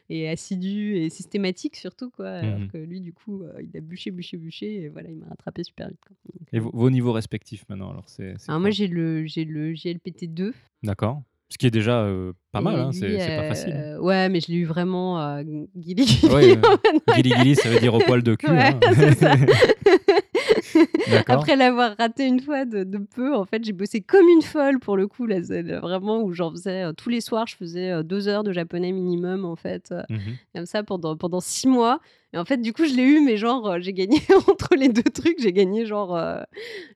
et 0.10 0.30
assidue 0.30 0.98
et 0.98 1.10
systématique 1.10 1.76
surtout, 1.76 2.10
quoi. 2.10 2.30
Alors 2.30 2.60
Mhm. 2.60 2.68
que 2.70 2.78
lui, 2.78 3.02
du 3.02 3.14
coup, 3.14 3.44
il 3.60 3.76
a 3.78 3.82
bûché, 3.82 4.12
bûché, 4.12 4.38
bûché, 4.38 4.84
et 4.84 4.90
voilà, 4.90 5.10
il 5.10 5.18
m'a 5.18 5.28
rattrapé 5.28 5.64
super 5.64 5.90
vite. 5.90 6.00
quoi. 6.06 6.16
Donc, 6.40 6.48
Et 6.54 6.58
euh, 6.58 6.62
vos, 6.62 6.72
vos 6.74 6.90
niveaux 6.90 7.12
respectifs 7.12 7.66
maintenant, 7.70 7.90
alors 7.92 8.08
c'est 8.08 8.36
alors 8.48 8.60
moi, 8.62 8.70
j'ai 8.70 8.88
le, 8.88 9.26
j'ai 9.26 9.46
le 9.46 9.74
JLPT 9.74 10.26
2. 10.34 10.54
D'accord. 10.84 11.22
Ce 11.54 11.58
qui 11.60 11.68
est 11.68 11.72
déjà 11.72 12.00
euh, 12.02 12.34
pas 12.52 12.62
mal, 12.62 12.80
hein, 12.80 12.90
c'est 12.92 13.16
pas 13.16 13.48
facile. 13.50 13.74
euh, 13.78 14.00
ouais, 14.00 14.28
mais 14.28 14.40
je 14.42 14.48
l'ai 14.52 14.58
eu 14.58 14.66
vraiment 14.66 15.22
euh, 15.22 15.44
guili 15.78 16.20
Ouais, 16.24 16.58
euh, 16.58 16.78
Gili 17.16 17.30
Gili, 17.32 17.56
ça 17.56 17.70
veut 17.70 17.80
dire 17.80 17.94
au 17.94 18.00
poil 18.00 18.24
de 18.24 18.34
cul. 18.34 18.50
Ouais, 18.50 18.74
hein. 18.74 19.14
ça. 19.20 19.34
Après 21.28 21.56
l'avoir 21.56 21.96
raté 21.98 22.26
une 22.26 22.40
fois 22.40 22.66
de, 22.66 22.84
de 22.84 22.98
peu, 22.98 23.36
en 23.36 23.46
fait, 23.46 23.64
j'ai 23.64 23.72
bossé 23.74 24.02
comme 24.02 24.28
une 24.28 24.42
folle 24.42 24.80
pour 24.80 24.98
le 24.98 25.08
coup. 25.08 25.28
Là, 25.28 25.42
vraiment 25.80 26.24
où 26.24 26.34
j'en 26.34 26.50
faisais 26.50 26.92
tous 26.96 27.10
les 27.10 27.22
soirs, 27.22 27.46
je 27.46 27.56
faisais 27.56 28.04
deux 28.04 28.28
heures 28.28 28.44
de 28.44 28.52
japonais 28.52 28.92
minimum, 28.92 29.46
en 29.46 29.56
fait, 29.56 29.94
Mhm. 30.10 30.20
comme 30.56 30.66
ça 30.66 30.82
pendant, 30.82 31.16
pendant 31.16 31.40
six 31.40 31.68
mois. 31.68 32.00
Et 32.34 32.38
en 32.38 32.46
fait, 32.46 32.58
du 32.58 32.74
coup, 32.74 32.84
je 32.86 32.96
l'ai 32.96 33.04
eu, 33.04 33.22
mais 33.24 33.38
genre, 33.38 33.68
euh, 33.70 33.78
j'ai 33.80 33.94
gagné 33.94 34.18
entre 34.48 34.76
les 34.76 34.90
deux 34.90 35.04
trucs, 35.04 35.40
j'ai 35.40 35.54
gagné 35.54 35.86
genre, 35.86 36.16
euh, 36.16 36.42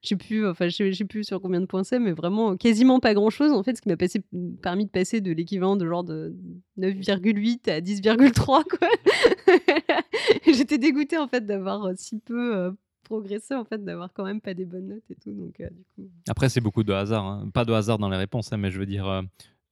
je 0.02 0.08
sais 0.08 0.16
plus, 0.16 0.46
enfin, 0.48 0.68
je 0.68 0.92
sais- 0.92 1.04
plus 1.04 1.22
sur 1.24 1.40
combien 1.40 1.60
de 1.60 1.66
points 1.66 1.84
c'est, 1.84 2.00
mais 2.00 2.12
vraiment 2.12 2.56
quasiment 2.56 2.98
pas 3.00 3.14
grand 3.14 3.30
chose, 3.30 3.52
en 3.52 3.62
fait, 3.62 3.76
ce 3.76 3.82
qui 3.82 3.88
m'a 3.88 3.96
permis 4.60 4.84
de 4.86 4.90
passer 4.90 5.20
de 5.20 5.30
l'équivalent 5.32 5.76
de 5.76 5.86
genre 5.86 6.02
de 6.04 6.34
9,8 6.76 7.68
à 7.70 7.80
10,3, 7.80 8.64
quoi. 8.64 8.88
J'étais 10.46 10.78
dégoûtée, 10.78 11.18
en 11.18 11.28
fait, 11.28 11.46
d'avoir 11.46 11.84
euh, 11.86 11.92
si 11.96 12.18
peu 12.18 12.56
euh, 12.56 12.70
progressé, 13.04 13.54
en 13.54 13.64
fait, 13.64 13.82
d'avoir 13.84 14.12
quand 14.12 14.24
même 14.24 14.40
pas 14.40 14.54
des 14.54 14.64
bonnes 14.64 14.88
notes 14.88 15.10
et 15.10 15.14
tout. 15.14 15.32
Donc, 15.32 15.60
euh, 15.60 15.68
du 15.70 15.84
coup. 15.94 16.10
Après, 16.28 16.48
c'est 16.48 16.60
beaucoup 16.60 16.82
de 16.82 16.92
hasard. 16.92 17.24
hein. 17.24 17.48
Pas 17.54 17.64
de 17.64 17.72
hasard 17.72 17.98
dans 17.98 18.08
les 18.10 18.16
réponses, 18.16 18.52
hein, 18.52 18.56
mais 18.56 18.70
je 18.70 18.78
veux 18.78 18.86
dire, 18.86 19.22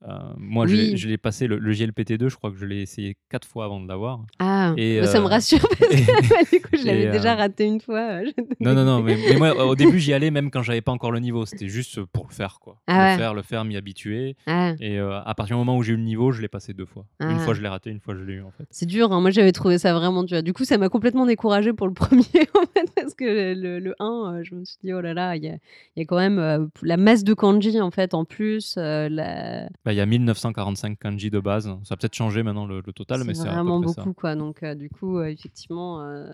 euh, 0.07 0.13
moi, 0.37 0.67
je 0.67 0.75
l'ai- 0.75 0.91
Oui. 0.91 0.97
je 0.97 1.09
l'ai 1.09 1.17
passé, 1.17 1.47
le, 1.47 1.59
le 1.59 1.73
GLPT2, 1.73 2.29
je 2.29 2.37
crois 2.37 2.51
que 2.51 2.57
je 2.59 2.67
l'ai 2.67 2.83
essayé 2.83 3.17
quatre 3.31 3.47
fois 3.49 3.65
avant 3.65 3.81
de 3.81 3.89
l'avoir. 3.89 4.21
Ah, 4.39 4.75
Et, 4.77 5.01
bah, 5.01 5.07
ça 5.07 5.19
me 5.21 5.25
euh, 5.25 5.29
rassure 5.29 5.59
parce 5.79 5.91
que 5.91 6.51
du 6.57 6.61
coup, 6.63 6.69
je 6.79 6.85
l'avais 6.87 7.11
déjà 7.11 7.33
euh, 7.33 7.37
raté 7.37 7.65
une 7.65 7.81
fois. 7.81 8.21
Non, 8.61 8.75
non, 8.75 8.85
non, 8.85 9.03
mais, 9.03 9.17
mais 9.17 9.37
moi, 9.37 9.67
au 9.67 9.75
début, 9.75 9.99
j'y 9.99 10.13
allais 10.13 10.31
même 10.31 10.51
quand 10.51 10.63
j'avais 10.63 10.83
pas 10.83 10.93
encore 10.93 11.13
le 11.13 11.19
niveau. 11.21 11.47
C'était 11.47 11.69
juste 11.69 12.05
pour 12.05 12.27
le 12.29 12.35
faire, 12.35 12.59
quoi. 12.61 12.77
Ah 12.87 12.93
le 12.97 13.13
ouais. 13.13 13.19
faire, 13.19 13.35
le 13.35 13.43
faire, 13.43 13.65
m'y 13.65 13.77
habituer. 13.77 14.37
Ah. 14.47 14.75
Et 14.81 14.99
à 14.99 15.35
partir 15.35 15.57
du 15.57 15.59
moment 15.61 15.77
où 15.79 15.83
j'ai 15.83 15.95
eu 15.95 15.97
le 15.97 16.03
niveau, 16.03 16.31
je 16.31 16.43
l'ai 16.43 16.49
passé 16.49 16.75
deux 16.75 16.87
fois. 16.87 17.07
Une 17.21 17.29
Ah. 17.31 17.39
fois, 17.39 17.55
je 17.55 17.63
l'ai 17.63 17.69
raté, 17.69 17.91
une 17.91 18.01
fois, 18.01 18.15
je 18.15 18.23
l'ai 18.23 18.35
eu, 18.35 18.43
en 18.43 18.51
fait. 18.51 18.65
C'est 18.71 18.87
dur, 18.87 19.13
hein. 19.13 19.21
moi 19.21 19.31
j'avais 19.31 19.53
trouvé 19.53 19.79
ça 19.79 19.95
vraiment 19.95 20.25
dur. 20.25 20.43
Du 20.43 20.53
coup, 20.53 20.65
ça 20.65 20.77
m'a 20.79 20.89
complètement 20.91 21.25
découragée 21.27 21.73
pour 21.73 21.87
le 21.89 21.95
premier, 21.95 22.23
en 22.55 22.67
fait, 22.75 22.91
parce 22.95 23.15
que 23.15 23.55
le, 23.55 23.79
le 23.81 23.95
1, 23.99 24.05
euh, 24.05 24.41
je 24.45 24.55
me 24.55 24.65
suis 24.65 24.77
dit, 24.85 24.93
oh 24.93 25.01
là 25.01 25.15
là, 25.15 25.37
il 25.37 25.43
y 25.45 25.49
a, 25.49 25.57
y 25.97 26.03
a 26.03 26.05
quand 26.05 26.19
même 26.19 26.69
la 26.83 26.97
masse 26.99 27.25
de 27.25 27.33
kanji, 27.35 27.81
en 27.81 27.91
fait, 27.91 28.13
en 28.15 28.25
plus. 28.27 28.75
la... 28.77 29.69
Bah, 29.87 29.93
Il 29.93 29.97
y 29.97 30.01
a 30.01 30.07
1945 30.07 30.99
kanji 30.99 31.31
de 31.31 31.39
base. 31.39 31.71
Ça 31.85 31.95
a 31.95 31.97
peut-être 31.97 32.17
changé 32.17 32.43
maintenant 32.43 32.67
le, 32.67 32.83
le 32.85 32.93
total, 32.93 33.23
mais 33.23 33.35
c'est 33.35 33.43
c'est 33.43 33.49
à 33.49 33.53
peu 33.53 33.57
vraiment 33.59 33.81
près 33.81 33.87
beaucoup, 33.87 34.09
ça. 34.11 34.15
quoi. 34.17 34.35
Donc, 34.35 34.65
euh, 34.65 34.75
du 34.75 34.91
coup, 34.91 35.19
euh, 35.19 35.27
effectivement, 35.27 36.03
euh, 36.03 36.29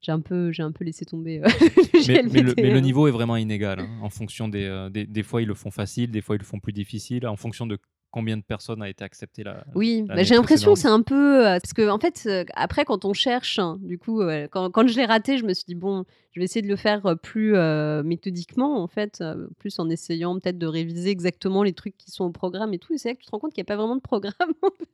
j'ai 0.00 0.12
un, 0.12 0.20
peu, 0.20 0.50
j'ai 0.50 0.62
un 0.62 0.72
peu 0.72 0.82
laissé 0.82 1.04
tomber 1.04 1.40
le 1.44 2.08
Mais, 2.08 2.22
mais 2.22 2.40
le, 2.40 2.54
GLPT, 2.54 2.62
mais 2.62 2.70
le 2.70 2.80
niveau 2.80 3.06
est 3.06 3.10
vraiment 3.10 3.36
inégal. 3.36 3.80
hein, 3.80 3.88
en 4.00 4.08
fonction 4.08 4.48
des, 4.48 4.88
des. 4.90 5.06
Des 5.06 5.22
fois, 5.22 5.42
ils 5.42 5.48
le 5.48 5.52
font 5.52 5.70
facile, 5.70 6.10
des 6.10 6.22
fois, 6.22 6.36
ils 6.36 6.38
le 6.38 6.46
font 6.46 6.58
plus 6.58 6.72
difficile. 6.72 7.26
En 7.26 7.36
fonction 7.36 7.66
de 7.66 7.76
combien 8.14 8.36
de 8.36 8.42
personnes 8.42 8.80
a 8.80 8.88
été 8.88 9.02
accepté 9.02 9.42
la 9.42 9.64
Oui, 9.74 10.02
bah, 10.02 10.22
j'ai 10.22 10.36
l'impression 10.36 10.74
que 10.74 10.78
c'est 10.78 10.86
un 10.86 11.02
peu, 11.02 11.40
heu, 11.40 11.58
parce 11.60 11.72
qu'en 11.72 11.98
fait, 11.98 12.22
heu, 12.26 12.44
après 12.54 12.84
quand 12.84 13.04
on 13.04 13.12
cherche, 13.12 13.58
hein, 13.58 13.76
du 13.80 13.98
coup, 13.98 14.22
heu, 14.22 14.46
quand 14.52 14.70
quand 14.70 14.86
je 14.86 14.96
l'ai 14.96 15.04
raté, 15.04 15.36
je 15.36 15.44
me 15.44 15.52
suis 15.52 15.64
dit: 15.66 15.74
«Bon, 15.74 16.04
je 16.30 16.38
vais 16.38 16.44
essayer 16.44 16.62
de 16.62 16.68
le 16.68 16.76
faire, 16.76 17.16
plus, 17.20 17.56
méthodiquement 18.04 18.80
en 18.80 18.86
fait, 18.86 19.24
plus 19.58 19.80
en 19.80 19.90
essayant 19.90 20.38
peut-être 20.38 20.58
de 20.58 20.68
réviser 20.68 21.10
exactement 21.10 21.64
les 21.64 21.72
trucs 21.72 21.96
qui 21.96 22.12
sont 22.12 22.24
au 22.24 22.30
programme 22.30 22.72
et 22.72 22.78
tout» 22.78 22.94
et 22.94 22.98
c'est 22.98 23.08
là 23.08 23.14
que 23.16 23.20
tu 23.20 23.26
te 23.26 23.32
rends 23.32 23.40
compte 23.40 23.52
qu'il 23.52 23.62
y 23.62 23.66
a 23.66 23.70
pas 23.72 23.76
vraiment 23.76 23.96
de 23.96 24.00
programme 24.00 24.54
en 24.62 24.70
fait. 24.70 24.86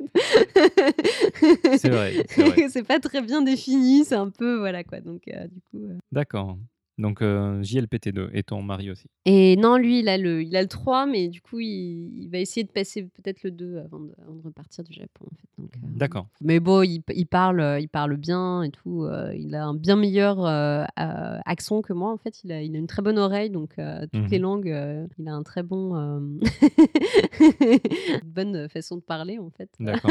C'est 1.77 1.91
vrai, 1.91 2.25
c'est 2.71 2.87
pas 2.87 3.01
très 3.01 3.21
bien 3.21 3.43
défini, 3.43 4.07
c'est 4.07 4.15
un 4.15 4.31
peu 4.31 4.57
voilà 4.57 4.83
quoi. 4.83 5.01
Donc 5.01 5.25
du 5.27 5.61
coup, 5.71 5.89
D'accord. 6.11 6.57
Donc 7.01 7.23
heu, 7.23 7.61
JLPT2 7.63 8.29
et 8.35 8.43
ton 8.43 8.63
mari 8.63 8.91
aussi? 8.91 9.07
Et 9.25 9.57
non, 9.57 9.77
lui, 9.79 10.01
il 10.01 10.09
a 10.09 10.19
le 10.19 10.43
il 10.43 10.55
a 10.55 10.61
le 10.63 10.69
3 10.69 11.07
mais 11.07 11.29
du 11.29 11.41
coup, 11.41 11.59
il 11.61 12.23
il 12.23 12.29
va 12.31 12.39
essayer 12.39 12.63
de 12.65 12.71
passer 12.71 13.05
peut-être 13.05 13.43
le 13.43 13.51
2 13.51 13.79
avant 13.79 14.01
de 14.01 14.13
avant 14.23 14.35
de 14.35 14.43
repartir 14.43 14.85
du 14.85 14.93
Japon 14.93 15.25
en 15.27 15.35
fait 15.35 15.47
donc 15.59 15.71
heu, 15.77 15.81
D'accord. 15.97 16.27
mais 16.43 16.61
bon, 16.61 16.83
il 16.83 17.03
parle, 17.27 17.61
heu, 17.61 17.81
il 17.81 17.89
parle 17.89 18.17
bien 18.17 18.63
et 18.63 18.71
tout, 18.71 19.07
il 19.35 19.55
a 19.55 19.65
un 19.65 19.75
bien 19.75 19.97
meilleur, 19.97 20.45
accent 20.97 21.81
que 21.83 21.93
moi 21.95 22.13
en 22.13 22.17
fait. 22.19 22.43
Il 22.45 22.53
a 22.53 22.63
il 22.63 22.75
a 22.77 22.79
une 22.79 22.87
très 22.87 23.03
bonne 23.03 23.19
oreille 23.19 23.51
donc 23.51 23.71
toutes 23.77 24.21
Mmh 24.21 24.27
les 24.31 24.39
mh. 24.39 24.43
langues, 24.43 25.09
il 25.19 25.29
a 25.29 25.33
un 25.33 25.43
très 25.43 25.63
bon, 25.63 25.95
bonne 28.25 28.69
façon 28.69 28.97
de 28.97 29.03
parler 29.03 29.39
en 29.39 29.51
fait. 29.51 29.71
D'accord. 29.81 30.11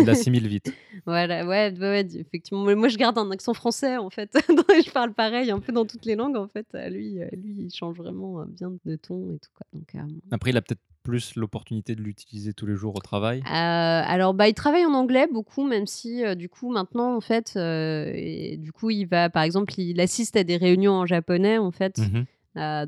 Il 0.00 0.08
assimile 0.10 0.46
vite. 0.48 0.72
Voilà, 1.06 1.46
ouais, 1.46 1.72
ouais, 1.78 1.80
ouais, 1.80 2.06
effectivement. 2.16 2.64
Moi 2.76 2.88
je 2.88 2.96
garde 2.96 3.16
un 3.18 3.30
accent 3.30 3.54
français 3.54 3.96
en 3.96 4.10
fait, 4.10 4.30
je 4.48 4.90
parle 4.90 5.12
pareil 5.14 5.50
un 5.50 5.58
peu 5.60 5.72
dans 5.72 5.84
toutes 5.88 6.04
les 6.04 6.14
langues 6.14 6.36
en 6.36 6.48
fait. 6.48 6.66
Lui, 6.90 7.20
heu, 7.20 7.28
lui, 7.32 7.54
il 7.58 7.70
change 7.74 7.96
vraiment, 7.96 8.42
heu, 8.42 8.46
bien 8.46 8.72
de 8.84 8.96
ton 8.96 9.32
et 9.34 9.38
tout 9.38 9.50
quoi 9.54 9.66
donc 9.72 9.94
hem 9.94 10.08
Après, 10.30 10.50
il 10.50 10.56
a 10.56 10.62
peut-être 10.62 10.80
plus 11.02 11.34
l'opportunité 11.36 11.94
de 11.96 12.02
l'utiliser 12.02 12.52
tous 12.52 12.66
les 12.66 12.74
jours 12.74 12.94
au 12.94 13.00
travail? 13.00 13.42
Alors, 13.46 14.34
bah, 14.34 14.46
il 14.48 14.54
travaille 14.54 14.84
en 14.84 14.92
anglais 14.94 15.26
beaucoup 15.32 15.64
même 15.66 15.86
si, 15.86 16.22
du 16.36 16.48
coup 16.48 16.70
maintenant 16.70 17.16
en 17.16 17.20
fait, 17.20 17.56
et 17.56 18.56
du 18.58 18.72
coup 18.72 18.90
il 18.90 19.06
va 19.06 19.30
par 19.30 19.42
exemple, 19.42 19.72
il 19.78 20.00
assiste 20.00 20.36
à 20.36 20.44
des 20.44 20.56
réunions 20.58 20.92
en 20.92 21.06
japonais 21.06 21.58
en 21.58 21.70
fait, 21.70 21.98
Mmh 21.98 22.24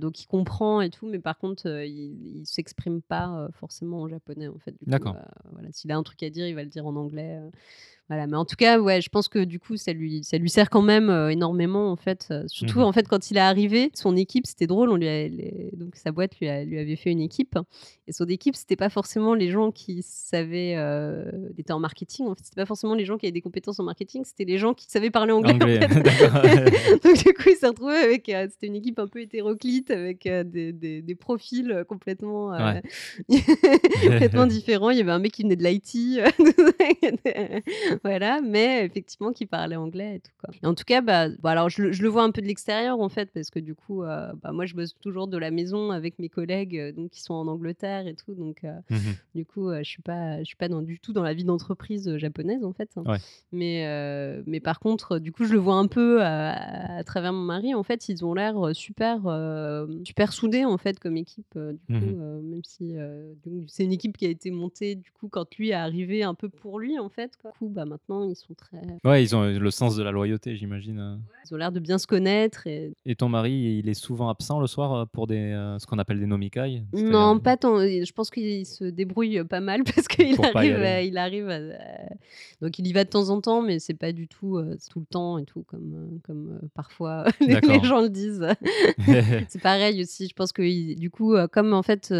donc 0.00 0.20
il 0.20 0.26
comprend 0.26 0.80
et 0.80 0.90
tout 0.90 1.06
mais 1.06 1.20
par 1.20 1.38
contre, 1.38 1.66
il 1.86 2.40
il 2.40 2.46
s'exprime 2.46 3.00
pas, 3.02 3.48
forcément 3.52 4.00
en 4.02 4.08
japonais 4.08 4.48
en 4.48 4.58
fait 4.58 4.74
D'accord. 4.86 5.14
heu, 5.14 5.20
voilà. 5.52 5.68
S'il 5.72 5.92
a 5.92 5.96
un 5.96 6.02
truc 6.02 6.22
à 6.24 6.30
dire, 6.30 6.46
il 6.46 6.54
va 6.56 6.64
le 6.64 6.68
dire 6.68 6.86
en 6.86 6.96
anglais, 6.96 7.38
voilà. 8.10 8.26
Mais 8.26 8.36
en 8.36 8.44
tout 8.44 8.56
cas, 8.56 8.78
ouais, 8.78 9.00
je 9.00 9.08
pense 9.08 9.28
que 9.28 9.38
du 9.44 9.58
coup 9.58 9.76
ça 9.78 9.92
lui 9.94 10.22
ça 10.24 10.36
lui 10.36 10.50
sert 10.50 10.68
quand 10.68 10.82
même, 10.82 11.08
heu, 11.08 11.30
énormément 11.30 11.90
en 11.90 11.96
fait, 11.96 12.26
heu, 12.30 12.42
Mmh 12.42 12.48
surtout 12.48 12.80
mh. 12.80 12.82
en 12.82 12.92
fait 12.92 13.08
quand 13.08 13.30
il 13.30 13.38
est 13.38 13.40
arrivé, 13.40 13.90
son 13.94 14.16
équipe, 14.16 14.46
c'était 14.46 14.66
drôle, 14.66 14.90
on 14.90 14.96
lui 14.96 15.08
a 15.08 15.28
les 15.28 15.70
donc 15.74 15.96
sa 15.96 16.12
boîte 16.12 16.38
lui 16.40 16.48
a 16.48 16.64
lui 16.64 16.78
avait 16.78 16.96
fait 16.96 17.10
une 17.10 17.20
équipe 17.22 17.56
et 18.08 18.12
son 18.12 18.26
équipe, 18.26 18.56
c'était 18.56 18.76
pas 18.76 18.90
forcément 18.90 19.34
les 19.34 19.48
gens 19.50 19.70
qui 19.70 20.02
savaient, 20.02 20.74
heu, 20.76 21.24
il 21.54 21.60
était 21.60 21.72
en 21.72 21.78
marketing 21.80 22.26
en 22.26 22.34
fait, 22.34 22.42
c'était 22.44 22.60
pas 22.60 22.66
forcément 22.66 22.94
les 22.96 23.04
gens 23.06 23.16
qui 23.16 23.26
avaient 23.26 23.32
des 23.32 23.40
compétences 23.40 23.78
en 23.80 23.84
marketing, 23.84 24.24
c'était 24.24 24.44
les 24.44 24.58
gens 24.58 24.74
qui 24.74 24.86
savaient 24.90 25.10
parler 25.10 25.32
anglais 25.32 25.52
en 25.52 25.54
Anglais, 25.54 25.80
fait. 25.88 26.02
d'accord. 26.02 26.42
Donc 27.04 27.16
du 27.24 27.32
coup, 27.32 27.48
il 27.50 27.56
s'est 27.56 27.68
retrouvé 27.68 27.94
avec, 27.94 28.26
c'était 28.26 28.66
une 28.66 28.74
équipe 28.76 28.98
un 28.98 29.06
peu 29.06 29.20
hétéroclite 29.20 29.90
avec, 29.92 30.24
des 30.28 30.72
des 30.72 31.00
des 31.02 31.14
profils, 31.14 31.84
complètement, 31.88 32.50
Ouais. 32.50 32.82
complètement 34.02 34.46
différents. 34.46 34.90
Il 34.90 34.98
y 34.98 35.00
avait 35.00 35.12
un 35.12 35.18
mec 35.20 35.32
qui 35.32 35.42
venait 35.42 35.56
de 35.56 35.62
l'IT, 35.64 36.20
voilà, 38.02 38.40
mais 38.40 38.84
effectivement 38.84 39.32
qui 39.32 39.46
parlait 39.46 39.76
anglais 39.76 40.16
et 40.16 40.20
tout 40.20 40.32
quoi 40.38 40.50
et 40.62 40.66
en 40.66 40.74
tout 40.74 40.84
cas, 40.84 41.00
bah 41.02 41.28
bah, 41.40 41.50
alors 41.50 41.68
je 41.68 41.82
le 41.82 41.92
je 41.92 42.02
le 42.02 42.08
vois 42.08 42.22
un 42.22 42.30
peu 42.30 42.40
de 42.40 42.46
l'extérieur 42.46 43.00
en 43.00 43.08
fait 43.08 43.30
parce 43.32 43.50
que 43.50 43.58
du 43.58 43.74
coup, 43.74 44.02
heu, 44.04 44.06
bah, 44.42 44.52
moi 44.52 44.66
je 44.66 44.74
bosse 44.74 44.94
toujours 45.00 45.26
de 45.28 45.36
la 45.38 45.50
maison 45.50 45.90
avec 45.90 46.18
mes 46.18 46.28
collègues, 46.28 46.76
heu, 46.76 46.92
donc 46.92 47.10
qui 47.10 47.20
sont 47.22 47.34
en 47.34 47.46
Angleterre 47.46 48.06
et 48.06 48.14
tout 48.14 48.34
donc 48.34 48.64
heu, 48.64 48.68
Mmh 48.90 48.96
mh. 48.96 49.14
du 49.34 49.44
coup, 49.46 49.72
je 49.74 49.82
suis 49.82 50.02
pas 50.02 50.38
je 50.40 50.44
suis 50.44 50.56
pas 50.56 50.68
dans 50.68 50.82
du 50.82 50.98
tout 51.00 51.12
dans 51.12 51.22
la 51.22 51.34
vie 51.34 51.44
d'entreprise, 51.44 52.16
japonaise 52.16 52.64
en 52.64 52.72
fait. 52.72 52.90
Ouais. 52.96 53.18
Mais 53.52 53.84
mais 54.46 54.60
par 54.60 54.80
contre, 54.80 55.18
du 55.18 55.32
coup, 55.32 55.44
je 55.44 55.52
le 55.52 55.58
vois 55.58 55.74
un 55.76 55.86
peu 55.86 56.22
à 56.22 56.98
à 56.98 57.04
travers 57.04 57.32
mon 57.32 57.42
mari 57.44 57.74
en 57.74 57.82
fait, 57.82 58.08
ils 58.08 58.24
ont 58.24 58.34
l'air, 58.34 58.54
super, 58.74 59.20
super 60.04 60.32
soudés 60.32 60.64
en 60.64 60.78
fait 60.78 60.98
comme 60.98 61.16
équipe, 61.16 61.54
Mmh 61.56 61.98
coup, 62.00 62.06
même 62.42 62.62
si, 62.64 62.94
c'est 63.68 63.84
une 63.84 63.92
équipe 63.92 64.16
qui 64.16 64.26
a 64.26 64.30
été 64.30 64.50
montée 64.50 64.94
du 64.94 65.10
coup 65.12 65.28
quand 65.28 65.54
lui 65.56 65.70
est 65.70 65.74
arrivé 65.74 66.22
un 66.22 66.34
peu 66.34 66.48
pour 66.48 66.78
lui 66.78 66.98
en 66.98 67.08
fait 67.08 67.36
quoi. 67.40 67.50
Du 67.52 67.58
coup, 67.58 67.68
bah, 67.68 67.84
maintenant 67.90 68.22
ils 68.24 68.36
sont 68.36 68.54
très 68.54 68.78
Ouais, 69.04 69.22
ils 69.22 69.34
ont, 69.36 69.42
le 69.42 69.70
sens 69.70 69.96
de 69.96 70.02
la 70.02 70.10
loyauté 70.10 70.56
j'imagine, 70.56 71.20
ils 71.44 71.54
ont 71.54 71.56
l'air 71.56 71.72
de 71.72 71.80
bien 71.80 71.98
se 71.98 72.06
connaître 72.06 72.66
et 72.66 72.92
Et 73.04 73.14
ton 73.16 73.28
mari, 73.28 73.52
il 73.78 73.88
est 73.88 73.94
souvent 73.94 74.28
absent 74.28 74.60
le 74.60 74.66
soir, 74.66 74.94
heu, 74.94 75.06
pour 75.06 75.26
des, 75.26 75.52
heu, 75.52 75.76
ce 75.78 75.86
qu'on 75.86 75.98
appelle 75.98 76.20
des 76.20 76.26
nomikai? 76.26 76.82
Non, 76.92 77.38
pas 77.38 77.56
tant, 77.56 77.78
je 77.80 78.12
pense 78.12 78.30
qu'il 78.30 78.64
se 78.66 78.84
débrouille 78.84 79.42
pas 79.44 79.60
mal 79.60 79.82
parce 79.94 80.06
qu'il 80.08 80.36
arrive, 80.44 81.06
il 81.06 81.18
arrive 81.18 81.48
à 81.48 81.58
donc 82.60 82.78
il 82.78 82.86
y 82.86 82.92
va 82.92 83.04
de 83.04 83.08
temps 83.08 83.30
en 83.30 83.40
temps 83.40 83.62
mais 83.62 83.78
c'est 83.78 83.94
pas 83.94 84.12
du 84.12 84.28
tout, 84.28 84.58
heu, 84.58 84.76
tout 84.90 85.00
le 85.00 85.06
temps 85.06 85.38
et 85.38 85.44
tout 85.44 85.62
comme, 85.64 86.20
comme, 86.24 86.60
parfois 86.74 87.24
les 87.40 87.60
les 87.60 87.84
gens 87.84 88.02
le 88.02 88.10
disent. 88.10 88.46
C'est 89.48 89.62
pareil 89.62 90.00
aussi, 90.02 90.28
je 90.28 90.34
pense 90.34 90.52
qu'il 90.52 90.96
du 90.98 91.10
coup, 91.10 91.34
comme 91.52 91.72
en 91.72 91.82
fait, 91.82 92.12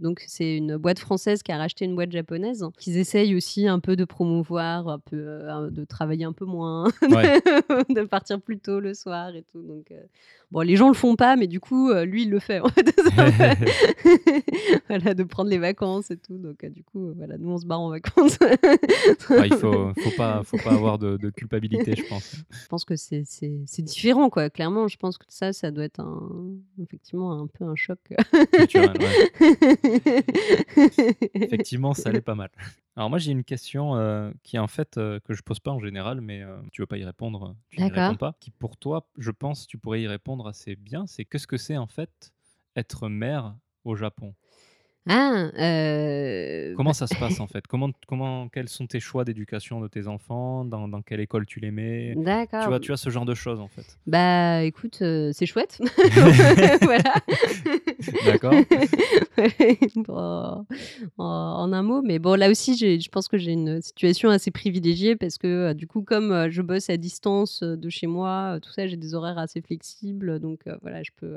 donc 0.00 0.22
c'est 0.26 0.56
une 0.56 0.76
boîte 0.76 0.98
française 0.98 1.42
qui 1.42 1.52
a 1.52 1.58
racheté 1.58 1.84
une 1.84 1.94
boîte 1.94 2.12
japonaise, 2.12 2.64
qu'ils 2.78 2.96
essayent 2.96 3.34
aussi 3.34 3.66
un 3.66 3.80
peu 3.80 3.96
de 3.96 4.04
promouvoir, 4.04 4.75
un 4.86 4.98
peu, 4.98 5.16
heu, 5.16 5.48
un 5.48 5.68
de 5.70 5.84
travailler 5.84 6.24
un 6.24 6.32
peu 6.32 6.44
moins, 6.44 6.84
Ouais. 7.02 7.40
de 7.88 8.02
partir 8.04 8.40
plus 8.40 8.58
tôt 8.58 8.80
le 8.80 8.94
soir 8.94 9.34
et 9.34 9.42
tout 9.50 9.62
donc 9.62 9.90
heu, 9.90 9.96
bon 10.50 10.60
les 10.60 10.76
gens 10.76 10.88
le 10.88 10.94
font 10.94 11.16
pas 11.16 11.36
mais 11.36 11.46
du 11.46 11.60
coup, 11.60 11.90
heu, 11.90 12.04
lui 12.04 12.22
il 12.24 12.30
le 12.30 12.38
fait 12.38 12.60
en 12.60 12.68
fait. 12.68 12.94
Voilà, 14.88 15.14
de 15.14 15.22
prendre 15.24 15.50
les 15.50 15.58
vacances 15.58 16.10
et 16.10 16.16
tout 16.16 16.38
donc 16.38 16.64
du 16.66 16.84
coup, 16.84 17.12
voilà, 17.16 17.36
nous 17.38 17.50
on 17.50 17.58
se 17.58 17.66
barre 17.66 17.80
en 17.80 17.90
vacances. 17.90 18.38
Ouais, 19.30 19.48
il 19.48 19.54
faut 19.54 19.92
faut 19.94 20.10
pas 20.16 20.42
faut 20.44 20.58
pas 20.58 20.72
avoir 20.74 20.98
de 20.98 21.16
de 21.16 21.30
culpabilité, 21.30 21.94
je 21.96 22.04
pense. 22.06 22.34
Je 22.50 22.66
pense 22.68 22.84
que 22.84 22.94
c'est 22.96 23.24
différent 23.82 24.28
quoi, 24.30 24.50
clairement, 24.50 24.88
je 24.88 24.96
pense 24.96 25.18
que 25.18 25.24
ça, 25.28 25.52
ça 25.52 25.70
doit 25.70 25.84
être 25.84 26.00
un 26.00 26.56
effectivement 26.82 27.32
un 27.40 27.46
peu 27.46 27.64
un 27.64 27.76
choc. 27.76 27.98
Culturel, 28.52 28.96
ouais. 29.00 30.22
Effectivement, 31.34 31.94
ça 31.94 32.10
l'est 32.12 32.20
pas 32.20 32.34
mal. 32.34 32.50
Alors 32.98 33.10
moi, 33.10 33.18
j'ai 33.18 33.30
une 33.30 33.44
question, 33.44 34.32
qui 34.42 34.58
en 34.58 34.66
fait, 34.68 34.94
que 34.94 35.34
je 35.34 35.42
pose 35.42 35.60
pas 35.60 35.70
en 35.70 35.78
général 35.80 36.22
mais 36.22 36.42
tu 36.72 36.80
veux 36.80 36.86
pas 36.86 36.96
y 36.96 37.04
répondre, 37.04 37.54
tu 37.68 37.82
n'y 37.82 37.90
réponds 37.90 38.16
pas. 38.16 38.36
Qui 38.40 38.50
pour 38.50 38.78
toi, 38.78 39.10
je 39.18 39.30
pense, 39.30 39.66
tu 39.66 39.76
pourrais 39.76 40.00
y 40.00 40.06
répondre 40.08 40.46
assez 40.48 40.76
bien, 40.76 41.06
c'est 41.06 41.26
qu'est-ce 41.26 41.46
que 41.46 41.58
c'est 41.58 41.76
en 41.76 41.86
fait 41.86 42.32
être 42.74 43.08
mère 43.10 43.54
au 43.84 43.96
Japon? 43.96 44.34
Ah! 45.08 45.50
Heu, 45.56 46.74
Comment 46.76 46.90
bah 46.90 46.94
ça 46.94 47.06
se 47.06 47.14
passe 47.14 47.38
en 47.40 47.46
fait? 47.46 47.66
Comment 47.66 47.90
comment 48.08 48.48
quels 48.48 48.68
sont 48.68 48.86
tes 48.86 48.98
choix 49.00 49.24
d'éducation 49.24 49.80
de 49.80 49.86
tes 49.88 50.08
enfants? 50.08 50.64
Dans 50.64 50.88
dans 50.88 51.00
quelle 51.02 51.20
école 51.20 51.46
tu 51.46 51.60
les 51.60 51.70
mets? 51.70 52.14
Tu 52.14 52.68
vois 52.68 52.80
tu 52.80 52.88
vois 52.88 52.96
ce 52.96 53.08
genre 53.10 53.24
de 53.24 53.34
choses 53.34 53.60
en 53.60 53.68
fait? 53.68 53.98
Bah, 54.06 54.62
écoute, 54.64 54.98
heu, 55.02 55.30
c'est 55.32 55.46
chouette. 55.46 55.80
Voilà. 56.82 57.14
D'accord. 58.24 58.52
Ouais, 59.38 59.78
bon, 59.96 60.16
en 60.16 60.66
en 61.18 61.72
un 61.72 61.82
mot, 61.82 62.02
mais 62.02 62.18
bon 62.18 62.38
là 62.38 62.50
aussi 62.50 62.76
je 62.76 63.08
pense 63.08 63.28
que 63.28 63.38
j'ai 63.38 63.52
une 63.52 63.80
situation 63.80 64.30
assez 64.30 64.50
privilégiée 64.50 65.14
parce 65.16 65.38
que, 65.38 65.70
heu, 65.70 65.74
du 65.74 65.86
coup 65.86 66.02
comme, 66.02 66.48
je 66.50 66.62
bosse 66.62 66.90
à 66.90 66.96
distance, 66.96 67.62
de 67.62 67.88
chez 67.90 68.06
moi, 68.06 68.58
tout 68.62 68.70
ça, 68.72 68.86
j'ai 68.86 68.96
des 68.96 69.14
horaires 69.14 69.38
assez 69.38 69.60
flexibles 69.60 70.40
donc 70.40 70.60
voilà, 70.82 71.02
je 71.02 71.10
peux, 71.16 71.36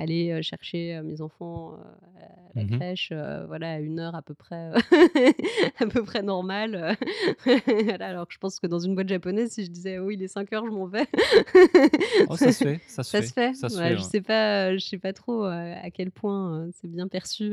aller, 0.00 0.32
heu, 0.32 0.42
chercher, 0.42 0.96
heu, 0.96 1.02
mes 1.02 1.20
enfants, 1.20 1.74
heu, 1.74 1.78
à 2.20 2.58
la 2.58 2.62
Mmh 2.62 2.66
mh. 2.74 2.76
crèche, 2.78 3.12
voilà, 3.46 3.74
à 3.74 3.78
une 3.78 4.00
heure 4.00 4.14
à 4.16 4.22
peu 4.22 4.34
près, 4.34 4.70
à 5.78 5.86
peu 5.86 6.02
près 6.02 6.22
normale, 6.22 6.96
voilà, 7.44 8.06
alors 8.08 8.26
que 8.26 8.34
je 8.34 8.38
pense 8.38 8.58
que 8.58 8.66
dans 8.66 8.80
une 8.80 8.94
boîte 8.94 9.08
japonaise, 9.08 9.52
si 9.52 9.64
je 9.64 9.70
disais: 9.70 9.98
«Oh 9.98 10.10
il 10.10 10.20
est 10.22 10.28
05:00, 10.28 10.66
je 10.66 10.70
m'en 10.72 10.86
vais», 10.86 11.06
Oh 12.28 12.36
ça 12.36 12.50
se 12.50 12.58
fait, 12.64 12.80
ça 12.86 13.02
se 13.04 13.10
ça 13.10 13.22
se 13.22 13.32
fait, 13.32 13.54
se 13.54 13.96
je 13.96 14.02
sais 14.02 14.20
pas, 14.20 14.70
heu, 14.72 14.78
je 14.78 14.84
sais 14.84 14.98
pas 14.98 15.12
trop, 15.12 15.44
à 15.44 15.90
quel 15.92 16.10
point, 16.10 16.68
c'est 16.72 16.88
bien 16.88 17.06
perçu. 17.08 17.52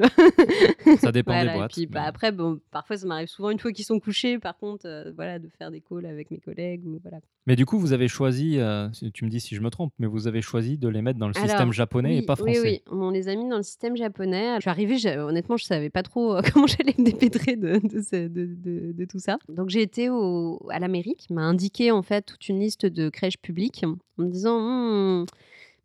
Ça 0.99 1.11
dépend 1.11 1.33
des 1.33 1.37
Voilà 1.39 1.53
et 1.53 1.57
boîtes, 1.57 1.71
puis, 1.73 1.85
bah, 1.85 2.01
mais 2.01 2.07
après 2.07 2.31
bon, 2.31 2.59
parfois 2.71 2.97
ça 2.97 3.05
m'arrive 3.05 3.27
souvent 3.27 3.49
une 3.51 3.59
fois 3.59 3.71
qu'ils 3.71 3.85
sont 3.85 3.99
couchés 3.99 4.39
par 4.39 4.57
contre, 4.57 5.11
voilà, 5.15 5.37
de 5.39 5.47
faire 5.57 5.71
des 5.71 5.81
calls 5.81 6.05
avec 6.05 6.31
mes 6.31 6.39
collègues 6.39 6.85
ou 6.87 6.99
voilà. 7.03 7.19
Mais 7.47 7.55
du 7.55 7.65
coup, 7.65 7.79
vous 7.79 7.93
avez 7.93 8.09
choisi, 8.09 8.59
si 8.91 9.11
tu 9.13 9.23
me 9.25 9.29
dis 9.29 9.39
si 9.39 9.55
je 9.55 9.61
me 9.61 9.69
trompe, 9.69 9.93
mais 9.99 10.05
vous 10.05 10.27
avez 10.27 10.41
choisi 10.41 10.77
de 10.77 10.89
les 10.89 11.01
mettre 11.01 11.17
dans 11.17 11.29
le 11.29 11.33
système 11.33 11.71
japonais 11.71 12.17
et 12.17 12.19
oui, 12.19 12.25
pas 12.25 12.35
oui, 12.41 12.53
français? 12.55 12.83
oui, 12.91 12.91
on 12.91 13.09
les 13.09 13.29
a 13.29 13.35
mis 13.35 13.47
dans 13.47 13.55
le 13.57 13.63
système 13.63 13.95
japonais. 13.95 14.55
Je 14.57 14.61
suis 14.61 14.69
arrivée, 14.69 14.97
je 14.97 15.17
honnêtement, 15.17 15.55
je 15.55 15.63
savais 15.63 15.89
pas 15.89 16.03
trop, 16.03 16.35
heu, 16.35 16.41
comment 16.53 16.67
j'allais 16.67 16.93
me 16.97 17.05
dépêtrer 17.05 17.55
de 17.55 17.79
de 17.81 18.01
ce 18.01 18.27
de 18.27 18.45
de 18.45 18.91
de 18.91 19.05
tout 19.05 19.19
ça. 19.19 19.37
Donc 19.47 19.69
j'ai 19.69 19.81
été 19.81 20.09
au 20.09 20.59
à 20.69 20.79
la 20.79 20.89
mairie 20.89 21.15
qui 21.17 21.33
m'a 21.33 21.43
indiqué 21.43 21.89
en 21.91 22.01
fait 22.01 22.23
toute 22.23 22.49
une 22.49 22.59
liste 22.59 22.85
de 22.85 23.09
crèches 23.09 23.37
publiques 23.37 23.85
en 23.85 24.23
me 24.23 24.29
disant: 24.29 25.25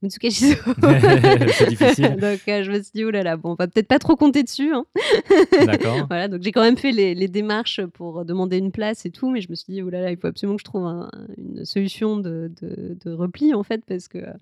«Mmh, 0.02 0.06
Mutsukajiso». 0.06 0.56
C'est 1.52 1.68
difficile. 1.68 2.16
Donc 2.16 2.40
heu, 2.48 2.62
je 2.62 2.70
me 2.70 2.82
suis 2.82 2.92
dit: 2.94 3.04
«Ouh 3.04 3.10
là 3.10 3.22
là, 3.22 3.36
bon 3.36 3.52
on 3.52 3.54
va 3.54 3.68
peut-être 3.68 3.88
pas 3.88 3.98
trop 3.98 4.16
compter 4.16 4.42
dessus, 4.42 4.72
hein». 4.74 4.84
D'accord. 5.66 6.06
Voilà, 6.08 6.28
donc 6.28 6.42
j'ai 6.42 6.52
quand 6.52 6.62
même 6.62 6.76
fait 6.76 6.92
les 6.92 7.14
les 7.14 7.28
démarches 7.28 7.80
pour 7.94 8.24
demander 8.24 8.58
une 8.58 8.72
place 8.72 9.06
et 9.06 9.10
tout, 9.10 9.30
mais 9.30 9.40
je 9.40 9.48
me 9.50 9.54
suis 9.54 9.72
dit: 9.72 9.82
«Ouh 9.82 9.90
là 9.90 10.00
là, 10.00 10.10
il 10.10 10.16
faut 10.16 10.26
absolument 10.26 10.56
que 10.56 10.60
je 10.60 10.64
trouve 10.64 10.86
un 10.86 11.10
une 11.38 11.64
solution 11.64 12.16
de 12.16 12.50
de 12.60 12.96
de 13.04 13.12
repli 13.12 13.54
en 13.54 13.62
fait» 13.62 13.82
parce 13.86 14.08
que, 14.08 14.18
heu, 14.18 14.32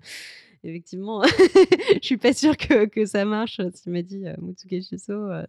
effectivement, 0.63 1.23
je 1.23 1.99
suis 2.05 2.17
pas 2.17 2.33
sûre 2.33 2.57
que, 2.57 2.85
que 2.85 3.05
ça 3.05 3.25
marche. 3.25 3.61
Tu 3.83 3.89
m'as 3.89 4.01
dit 4.01 4.27
euh, 4.27 4.35
Mutsuge 4.41 4.83
Shiso, 4.87 5.13
euh, 5.13 5.45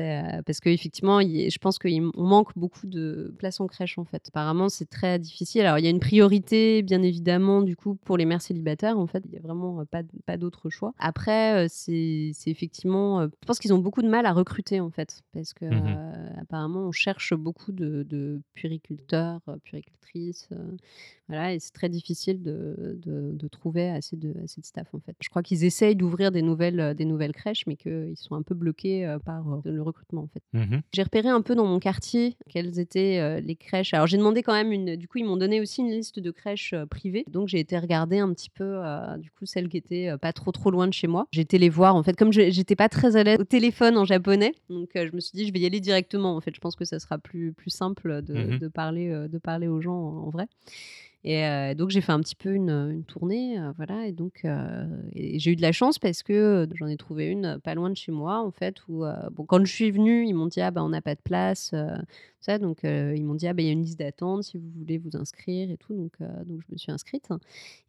c'est, 0.00 0.42
parce 0.46 0.60
qu'effectivement, 0.60 1.20
je 1.20 1.58
pense 1.58 1.78
qu'on 1.78 2.10
manque 2.16 2.56
beaucoup 2.56 2.86
de 2.86 3.34
places 3.38 3.60
en 3.60 3.66
crèche 3.66 3.98
en 3.98 4.04
fait. 4.04 4.22
Apparemment, 4.28 4.68
c'est 4.68 4.88
très 4.88 5.18
difficile. 5.18 5.62
Alors, 5.62 5.78
il 5.78 5.84
y 5.84 5.86
a 5.86 5.90
une 5.90 6.00
priorité, 6.00 6.82
bien 6.82 7.02
évidemment, 7.02 7.62
du 7.62 7.76
coup, 7.76 7.96
pour 7.96 8.16
les 8.16 8.24
mères 8.24 8.42
célibataires. 8.42 8.98
En 8.98 9.06
fait, 9.06 9.22
il 9.26 9.34
y 9.34 9.36
a 9.36 9.40
vraiment 9.40 9.84
pas, 9.84 10.02
pas 10.26 10.36
d'autre 10.36 10.70
choix. 10.70 10.92
Après, 10.98 11.66
c'est, 11.68 12.30
c'est 12.34 12.50
effectivement, 12.50 13.24
je 13.24 13.46
pense 13.46 13.58
qu'ils 13.58 13.74
ont 13.74 13.78
beaucoup 13.78 14.02
de 14.02 14.08
mal 14.08 14.26
à 14.26 14.32
recruter 14.32 14.80
en 14.80 14.90
fait, 14.90 15.22
parce 15.32 15.52
que 15.54 15.66
Mmh 15.66 16.40
apparemment, 16.40 16.80
on 16.80 16.92
cherche 16.92 17.34
beaucoup 17.34 17.70
de, 17.72 18.02
de 18.02 18.40
puériculteurs, 18.54 19.40
puéricultrices. 19.64 20.48
Voilà, 21.28 21.54
et 21.54 21.58
c'est 21.60 21.72
très 21.72 21.88
difficile 21.88 22.42
de, 22.42 22.98
de, 23.04 23.32
de 23.32 23.48
trouver 23.48 23.88
assez 23.90 24.16
de, 24.16 24.34
assez 24.42 24.60
de 24.60 24.66
staff 24.66 24.92
en 24.94 25.00
fait. 25.00 25.14
Je 25.20 25.28
crois 25.28 25.42
qu'ils 25.42 25.64
essayent 25.64 25.96
d'ouvrir 25.96 26.32
des 26.32 26.42
nouvelles, 26.42 26.94
des 26.94 27.04
nouvelles 27.04 27.32
crèches, 27.32 27.66
mais 27.66 27.76
qu'ils 27.76 28.16
sont 28.16 28.34
un 28.34 28.42
peu 28.42 28.54
bloqués 28.54 29.16
par 29.24 29.60
le 29.64 29.82
recrutement 29.90 30.22
en 30.22 30.28
fait. 30.28 30.42
Mmh 30.52 30.78
J'ai 30.92 31.02
repéré 31.02 31.28
un 31.28 31.42
peu 31.42 31.54
dans 31.54 31.66
mon 31.66 31.78
quartier 31.78 32.36
quelles 32.48 32.78
étaient 32.78 33.40
les 33.40 33.56
crèches. 33.56 33.94
Alors 33.94 34.06
j'ai 34.06 34.16
demandé 34.16 34.42
quand 34.42 34.52
même 34.52 34.72
une. 34.72 34.96
Du 34.96 35.08
coup, 35.08 35.18
ils 35.18 35.24
m'ont 35.24 35.36
donné 35.36 35.60
aussi 35.60 35.80
une 35.80 35.90
liste 35.90 36.18
de 36.18 36.30
crèches 36.30 36.74
privées. 36.90 37.24
Donc 37.28 37.48
j'ai 37.48 37.58
été 37.60 37.78
regarder 37.78 38.18
un 38.18 38.32
petit 38.32 38.50
peu, 38.50 38.80
du 39.18 39.30
coup, 39.30 39.46
celles 39.46 39.68
qui 39.68 39.76
étaient 39.76 40.10
pas 40.20 40.32
trop 40.32 40.52
trop 40.52 40.70
loin 40.70 40.86
de 40.88 40.92
chez 40.92 41.06
moi. 41.06 41.26
J'ai 41.32 41.42
été 41.42 41.58
les 41.58 41.68
voir 41.68 41.94
en 41.96 42.02
fait, 42.02 42.16
comme 42.16 42.32
j'étais 42.32 42.76
pas 42.76 42.88
très 42.88 43.16
à 43.16 43.22
l'aise 43.24 43.38
au 43.38 43.44
téléphone 43.44 43.96
en 43.96 44.04
japonais, 44.04 44.54
donc 44.68 44.90
je 44.94 45.14
me 45.14 45.20
suis 45.20 45.36
dit 45.36 45.46
je 45.46 45.52
vais 45.52 45.60
y 45.60 45.66
aller 45.66 45.80
directement. 45.80 46.36
En 46.36 46.40
fait, 46.40 46.54
je 46.54 46.60
pense 46.60 46.76
que 46.76 46.84
ça 46.84 46.98
sera 46.98 47.18
plus 47.18 47.52
plus 47.52 47.70
simple 47.70 48.22
de, 48.22 48.34
Mmh 48.34 48.58
de 48.58 48.68
parler 48.68 49.28
de 49.28 49.38
parler 49.38 49.68
aux 49.68 49.80
gens 49.80 49.92
en 49.94 50.30
vrai. 50.30 50.46
Et 51.22 51.74
donc 51.74 51.90
j'ai 51.90 52.00
fait 52.00 52.12
un 52.12 52.20
petit 52.20 52.34
peu 52.34 52.54
une, 52.54 53.04
tournée, 53.06 53.58
voilà 53.76 54.06
et 54.06 54.12
donc 54.12 54.42
j'ai 55.14 55.50
eu 55.50 55.56
de 55.56 55.62
la 55.62 55.72
chance 55.72 55.98
parce 55.98 56.22
que, 56.22 56.66
j'en 56.74 56.86
ai 56.86 56.96
trouvé 56.96 57.26
une, 57.26 57.60
pas 57.62 57.74
loin 57.74 57.90
de 57.90 57.96
chez 57.96 58.10
moi 58.10 58.38
en 58.40 58.50
fait 58.50 58.76
où, 58.88 59.04
bon 59.32 59.44
quand 59.44 59.64
je 59.64 59.72
suis 59.72 59.90
venue, 59.90 60.26
ils 60.26 60.32
m'ont 60.32 60.46
dit: 60.46 60.62
«Ah 60.62 60.70
bah, 60.70 60.82
on 60.82 60.88
n'a 60.88 61.02
pas 61.02 61.14
de 61.14 61.20
place», 61.22 61.74
ça 62.40 62.58
donc 62.58 62.80
ils 62.84 63.24
m'ont 63.24 63.34
dit: 63.34 63.46
«Ah 63.46 63.52
bah, 63.54 63.62
il 63.62 63.66
y 63.66 63.68
a 63.68 63.72
une 63.72 63.82
liste 63.82 63.98
d'attente 63.98 64.44
si 64.44 64.58
vous 64.58 64.70
voulez 64.78 64.98
vous 64.98 65.16
inscrire 65.16 65.70
et 65.70 65.76
tout» 65.76 65.94
donc 65.94 66.12
donc 66.46 66.60
je 66.66 66.72
me 66.72 66.76
suis 66.76 66.92
inscrite 66.92 67.28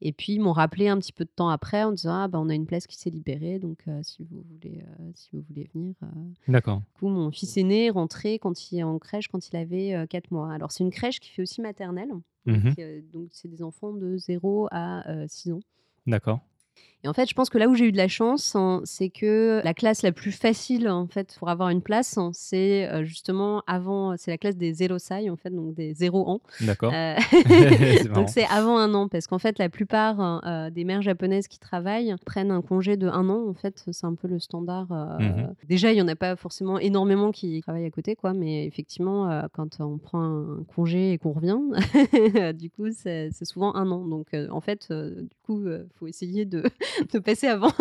et 0.02 0.12
puis 0.12 0.34
ils 0.34 0.40
m'ont 0.40 0.52
rappelé 0.52 0.88
un 0.88 0.98
petit 0.98 1.14
peu 1.14 1.26
de 1.26 1.30
temps 1.36 1.50
après 1.50 1.84
en 1.84 1.92
disant: 1.92 2.14
«Ah 2.14 2.28
bah, 2.28 2.40
on 2.40 2.50
a 2.50 2.54
une 2.56 2.66
place 2.66 2.88
qui 2.88 2.98
s'est 2.98 3.10
libérée 3.10 3.60
donc 3.60 3.84
si 4.04 4.24
vous 4.24 4.44
voulez, 4.50 4.84
si 5.16 5.30
vous 5.34 5.44
voulez 5.48 5.70
venir». 5.74 5.96
D'accord. 6.48 6.80
Du 6.96 7.00
coup, 7.00 7.10
mon 7.10 7.32
fils 7.32 7.58
aîné 7.58 7.86
est 7.88 7.90
rentré 7.92 8.40
quand 8.40 8.72
il 8.72 8.84
en 8.84 9.00
crèche 9.00 9.28
quand 9.28 9.48
il 9.50 9.56
avait, 9.56 10.06
4 10.10 10.32
mois. 10.32 10.52
Alors 10.54 10.72
c'est 10.72 10.84
une 10.84 10.92
crèche 10.92 11.20
qui 11.20 11.30
fait 11.30 11.42
aussi 11.42 11.62
maternelle. 11.62 12.12
Mmh 12.46 12.54
Donc, 12.54 13.12
donc 13.12 13.30
c'est 13.32 13.48
des 13.48 13.62
enfants 13.62 13.94
de 13.94 14.18
0 14.18 14.68
à 14.72 15.04
6 15.28 15.52
ans. 15.52 15.60
D'accord. 16.08 16.40
Et 17.04 17.08
en 17.08 17.14
fait, 17.14 17.28
je 17.28 17.34
pense 17.34 17.50
que 17.50 17.58
là 17.58 17.68
où 17.68 17.74
j'ai 17.74 17.86
eu 17.86 17.92
de 17.92 17.98
la 17.98 18.08
chance, 18.08 18.56
hein, 18.56 18.82
c'est 18.84 19.10
que 19.10 19.60
la 19.64 19.74
classe 19.74 20.04
la 20.04 20.12
plus 20.12 20.32
facile 20.32 20.88
en 20.88 21.08
fait 21.08 21.36
pour 21.40 21.50
avoir 21.50 21.70
une 21.70 21.82
place, 21.82 22.18
hein, 22.18 22.30
c'est 22.34 22.88
euh, 22.88 23.04
justement 23.04 23.64
avant, 23.66 24.16
c'est 24.18 24.30
la 24.30 24.38
classe 24.38 24.56
des 24.56 24.72
zéro 24.74 25.00
sai 25.00 25.30
en 25.32 25.36
fait, 25.36 25.50
donc 25.50 25.74
des 25.74 25.96
0 25.96 26.30
ans. 26.30 26.42
D'accord. 26.62 26.92
Euh, 26.94 27.16
donc 28.14 28.30
c'est 28.30 28.46
avant 28.46 28.78
un 28.78 28.94
an 28.94 29.08
parce 29.08 29.26
qu'en 29.26 29.40
fait 29.40 29.58
la 29.58 29.70
plupart 29.70 30.20
hein, 30.20 30.42
euh, 30.46 30.70
des 30.70 30.84
mères 30.84 31.02
japonaises 31.02 31.48
qui 31.48 31.58
travaillent 31.58 32.14
prennent 32.24 32.52
un 32.52 32.62
congé 32.62 32.98
de 32.98 33.08
un 33.08 33.30
an 33.30 33.50
en 33.50 33.54
fait, 33.56 33.84
c'est 33.92 34.06
un 34.06 34.14
peu 34.14 34.28
le 34.28 34.40
standard. 34.40 34.88
Mhm. 35.20 35.56
Déjà, 35.68 35.92
il 35.92 35.98
y 35.98 36.02
en 36.02 36.08
a 36.08 36.16
pas 36.16 36.36
forcément 36.36 36.78
énormément 36.78 37.32
qui 37.32 37.62
travaillent 37.62 37.86
à 37.86 37.92
côté 37.92 38.16
quoi, 38.16 38.34
mais 38.34 38.66
effectivement 38.66 39.42
quand 39.54 39.80
on 39.80 39.98
prend 39.98 40.22
un 40.22 40.64
congé 40.76 41.14
et 41.14 41.18
qu'on 41.18 41.32
revient, 41.32 41.60
du 42.54 42.70
coup 42.70 42.92
c'est 42.92 43.30
c'est 43.32 43.46
souvent 43.46 43.74
un 43.76 43.90
an. 43.90 44.06
Donc 44.06 44.28
en 44.52 44.62
fait, 44.62 44.92
du 44.92 45.36
coup, 45.46 45.66
il 45.66 45.88
faut 45.96 46.08
essayer 46.08 46.46
de 46.46 46.64
de 47.14 47.20
passer 47.20 47.48
avant. 47.48 47.72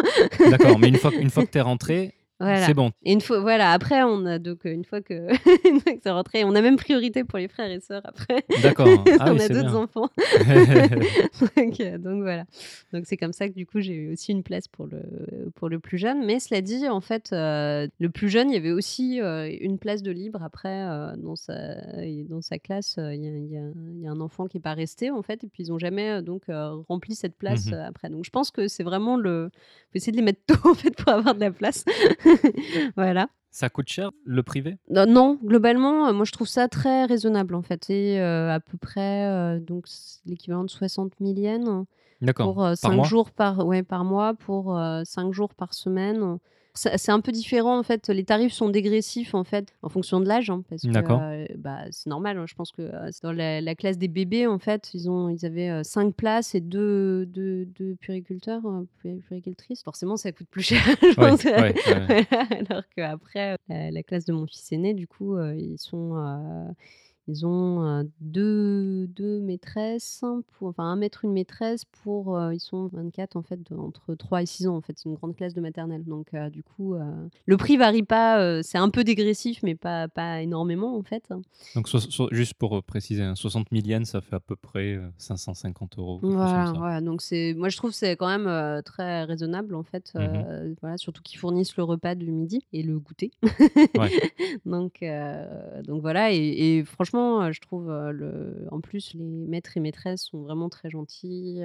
D'accord, 0.51 0.79
mais 0.79 0.89
une 0.89 0.97
fois, 0.97 1.11
que 1.11 1.51
t'es 1.51 1.61
rentré, 1.61 2.15
Voilà. 2.41 2.67
c'est 2.67 2.75
bon. 2.75 2.91
Et 3.05 3.13
une 3.13 3.21
fois, 3.21 3.41
voilà, 3.41 3.73
après, 3.73 4.03
on 4.03 4.25
a 4.27 4.39
donc 4.39 4.67
euh, 4.67 4.73
une 4.73 4.85
fois 4.85 5.01
que, 5.01 5.29
que 5.85 6.01
c'est 6.03 6.11
rentré, 6.11 6.45
on 6.45 6.55
a 6.55 6.63
même 6.63 6.77
priorité 6.77 7.23
pour 7.25 7.39
les 7.39 7.49
frères 7.49 7.71
et 7.71 7.81
sœurs 7.81 8.03
après. 8.05 8.45
D'accord. 8.63 8.89
Ah 9.23 9.33
on 9.33 9.35
oui, 9.35 9.43
a 9.43 9.49
d'autres 9.49 9.77
enfants. 9.77 10.09
donc, 11.57 11.81
euh, 11.81 11.99
donc 11.99 12.23
voilà. 12.23 12.45
Donc 12.93 13.05
c'est 13.07 13.17
comme 13.17 13.33
ça 13.33 13.49
que 13.49 13.55
du 13.55 13.67
coup 13.67 13.81
j'ai 13.81 13.93
eu 13.93 14.13
aussi 14.13 14.33
une 14.33 14.43
place 14.43 14.67
pour 14.69 14.87
le, 14.87 15.03
pour 15.57 15.69
le 15.69 15.79
plus 15.79 15.99
jeune. 15.99 16.25
Mais 16.25 16.41
cela 16.41 16.63
dit, 16.63 16.89
en 16.89 17.01
fait, 17.01 17.31
euh, 17.33 17.87
le 17.99 18.09
plus 18.09 18.31
jeune, 18.31 18.51
il 18.51 18.55
y 18.55 18.57
avait 18.57 18.71
aussi 18.71 19.21
euh, 19.21 19.51
une 19.61 19.79
place 19.79 20.03
de 20.03 20.11
libre 20.11 20.43
après 20.43 20.87
dans, 21.19 21.37
sa, 21.37 21.75
dans 22.29 22.41
sa 22.41 22.59
classe. 22.59 22.95
Il 22.99 23.23
y, 23.23 23.57
a, 23.57 23.61
y 23.61 24.03
y 24.03 24.07
un 24.07 24.21
enfant 24.21 24.47
qui 24.47 24.57
n'est 24.57 24.63
pas 24.63 24.75
resté 24.75 25.11
en 25.11 25.23
fait, 25.23 25.45
et 25.45 25.49
puis 25.49 25.65
ils 25.65 25.71
n'ont 25.71 25.79
jamais 25.79 26.23
donc 26.23 26.45
rempli 26.89 27.15
cette 27.15 27.37
place 27.37 27.71
euh, 27.73 27.83
après. 27.85 28.09
Donc 28.09 28.25
je 28.25 28.31
pense 28.31 28.51
que 28.51 28.69
c'est 28.69 28.83
vraiment 28.83 29.17
le, 29.17 29.51
faut 29.91 29.97
essayer 29.97 30.13
de 30.13 30.17
les 30.17 30.23
mettre 30.23 30.43
tôt 30.47 30.69
en 30.69 30.75
fait 30.75 30.91
pour 30.91 31.13
avoir 31.13 31.35
de 31.35 31.41
la 31.41 31.51
place. 31.51 31.85
voilà. 32.97 33.29
Ça 33.51 33.69
coûte 33.69 33.89
cher, 33.89 34.13
le 34.25 34.45
privé? 34.45 34.79
Non, 34.89 35.07
non, 35.07 35.39
globalement, 35.43 36.07
euh, 36.07 36.13
moi 36.13 36.25
je 36.25 36.31
trouve 36.31 36.47
ça 36.47 36.69
très 36.69 37.05
raisonnable 37.05 37.57
en 37.57 37.63
fait. 37.63 37.85
C'est 37.85 38.21
euh, 38.21 38.53
à 38.53 38.61
peu 38.61 38.79
près 38.79 39.27
euh, 39.27 39.59
donc 39.59 39.87
l'équivalent 40.25 40.63
de 40.63 40.71
60 40.71 41.15
000 41.21 41.33
yens 41.37 41.85
pour 42.37 42.65
5 42.77 42.93
mois? 42.95 43.05
jours 43.05 43.33
par, 43.33 43.67
ouais, 43.67 43.83
par 43.83 44.05
mois 44.05 44.35
pour 44.35 44.79
5 45.05 45.33
jours 45.33 45.55
par 45.55 45.75
semaine. 45.75 46.39
C'est 46.97 47.13
un 47.13 47.21
peu 47.21 47.33
différent 47.33 47.79
en 47.79 47.83
fait. 47.83 48.09
Les 48.09 48.25
tarifs 48.25 48.53
sont 48.53 48.69
dégressifs 48.71 49.35
en 49.35 49.45
fait 49.45 49.75
en 49.83 49.89
fonction 49.89 50.21
de 50.21 50.27
l'âge, 50.27 50.51
hein, 50.51 50.63
parce 50.69 50.83
que 50.83 50.89
euh, 51.21 51.47
bah, 51.59 51.81
c'est 51.91 52.09
normal. 52.09 52.39
hein, 52.39 52.45
je 52.47 52.55
pense 52.55 52.73
que 52.73 52.83
euh, 52.83 53.11
dans 53.23 53.33
la, 53.33 53.61
la 53.61 53.75
classe 53.75 53.99
des 53.99 54.09
bébés 54.09 54.47
en 54.47 54.59
fait, 54.59 54.91
ils 54.95 55.11
ont, 55.11 55.29
ils 55.29 55.45
avaient 55.45 55.85
5 55.85 56.15
places 56.15 56.55
et 56.55 56.61
deux, 56.61 57.27
deux, 57.27 57.67
deux 57.67 57.97
puériculteurs, 57.97 58.65
euh, 58.67 58.87
pué- 59.03 59.21
puéricultrices. 59.21 59.83
Forcément, 59.83 60.17
ça 60.17 60.33
coûte 60.33 60.49
plus 60.51 60.63
cher. 60.63 60.81
je 61.03 61.15
pense. 61.15 61.45
ouais, 61.45 61.75
alors 62.71 62.83
qu'après, 62.97 63.57
la, 63.69 63.91
la 63.91 64.03
classe 64.03 64.25
de 64.25 64.33
mon 64.33 64.47
fils 64.47 64.73
aîné, 64.73 64.95
du 64.95 65.07
coup, 65.07 65.37
euh, 65.37 65.55
ils 65.57 65.79
sont, 65.79 66.17
euh, 66.17 66.65
ils 67.31 67.47
ont 67.47 68.05
deux, 68.21 69.07
deux 69.07 69.41
maîtresses, 69.41 70.25
pour, 70.59 70.69
enfin 70.69 70.85
un 70.85 70.97
maître, 70.97 71.25
une 71.25 71.33
maîtresse 71.33 71.85
pour, 72.03 72.37
euh, 72.37 72.55
ils 72.55 72.61
sont 72.61 72.89
24 72.93 73.37
en 73.37 73.43
fait, 73.43 73.59
de- 73.71 73.77
entre 73.77 74.15
3 74.15 74.43
et 74.43 74.47
6 74.47 74.67
ans 74.67 74.77
en 74.77 74.81
fait, 74.81 74.95
c'est 74.97 75.09
une 75.09 75.15
grande 75.15 75.37
classe 75.37 75.55
de 75.55 75.61
maternelle. 75.61 76.05
Donc 76.05 76.35
euh, 76.35 76.51
du 76.51 76.63
coup, 76.63 76.95
euh, 76.95 77.01
le 77.47 77.57
prix 77.57 77.77
varie 77.77 78.03
pas, 78.03 78.63
c'est 78.63 78.79
un 78.79 78.89
peu 78.91 79.05
dégressif, 79.05 79.63
mais 79.63 79.75
pas, 79.75 80.09
pas 80.09 80.43
énormément 80.43 80.97
en 80.97 81.03
fait. 81.03 81.29
Donc, 81.75 81.89
so- 81.89 82.01
so- 82.01 82.29
juste 82.33 82.55
pour 82.55 82.83
préciser, 82.83 83.23
hein, 83.23 83.35
60 83.35 83.69
000 83.73 83.85
yens, 83.87 84.09
ça 84.09 84.21
fait 84.21 84.37
à 84.37 84.41
peu 84.41 84.57
près 84.57 84.95
euh, 84.95 85.09
550 85.19 85.99
euros. 85.99 86.21
Voilà, 86.79 87.01
donc 87.01 87.23
c'est, 87.23 87.55
moi 87.55 87.69
je 87.69 87.77
trouve 87.77 87.91
que 87.91 87.97
c'est 87.97 88.17
quand 88.17 88.29
même 88.29 88.83
très 88.83 89.25
raisonnable 89.25 89.75
en 89.75 89.83
fait, 89.83 90.13
euh, 90.17 90.75
voilà, 90.81 90.97
surtout 90.97 91.23
qu'ils 91.23 91.39
fournissent 91.39 91.77
le 91.77 91.85
repas 91.85 92.15
du 92.15 92.31
midi 92.33 92.65
et 92.73 92.83
le 92.83 92.99
goûter. 92.99 93.31
Ouais. 93.99 94.11
donc, 94.65 95.05
donc 95.87 96.01
voilà, 96.03 96.33
et, 96.33 96.39
et 96.79 96.85
franchement, 96.85 97.20
je 97.51 97.61
trouve 97.61 97.89
le, 98.11 98.67
en 98.71 98.81
plus 98.81 99.15
les 99.15 99.47
maîtres 99.47 99.77
et 99.77 99.81
maîtresses 99.81 100.23
sont 100.23 100.43
vraiment 100.43 100.69
très 100.69 100.91
gentils. 100.91 101.61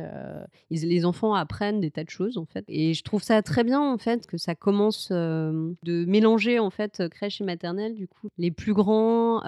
ils- 0.69 0.87
les 0.87 1.05
enfants 1.05 1.33
apprennent 1.33 1.79
des 1.81 1.91
tas 1.91 2.03
de 2.03 2.09
choses 2.09 2.37
en 2.37 2.45
fait, 2.45 2.63
et 2.67 2.93
je 2.93 3.03
trouve 3.03 3.21
ça 3.23 3.41
très 3.41 3.63
bien 3.63 3.81
en 3.81 3.97
fait 3.97 4.25
que 4.27 4.37
ça 4.37 4.55
commence 4.55 5.11
de 5.11 6.05
mélanger 6.05 6.59
en 6.59 6.69
fait 6.69 7.03
crèche 7.09 7.41
et 7.41 7.43
maternelle. 7.43 7.93
Du 7.95 8.07
coup, 8.07 8.27
les 8.37 8.51
plus 8.51 8.73
grands 8.73 9.41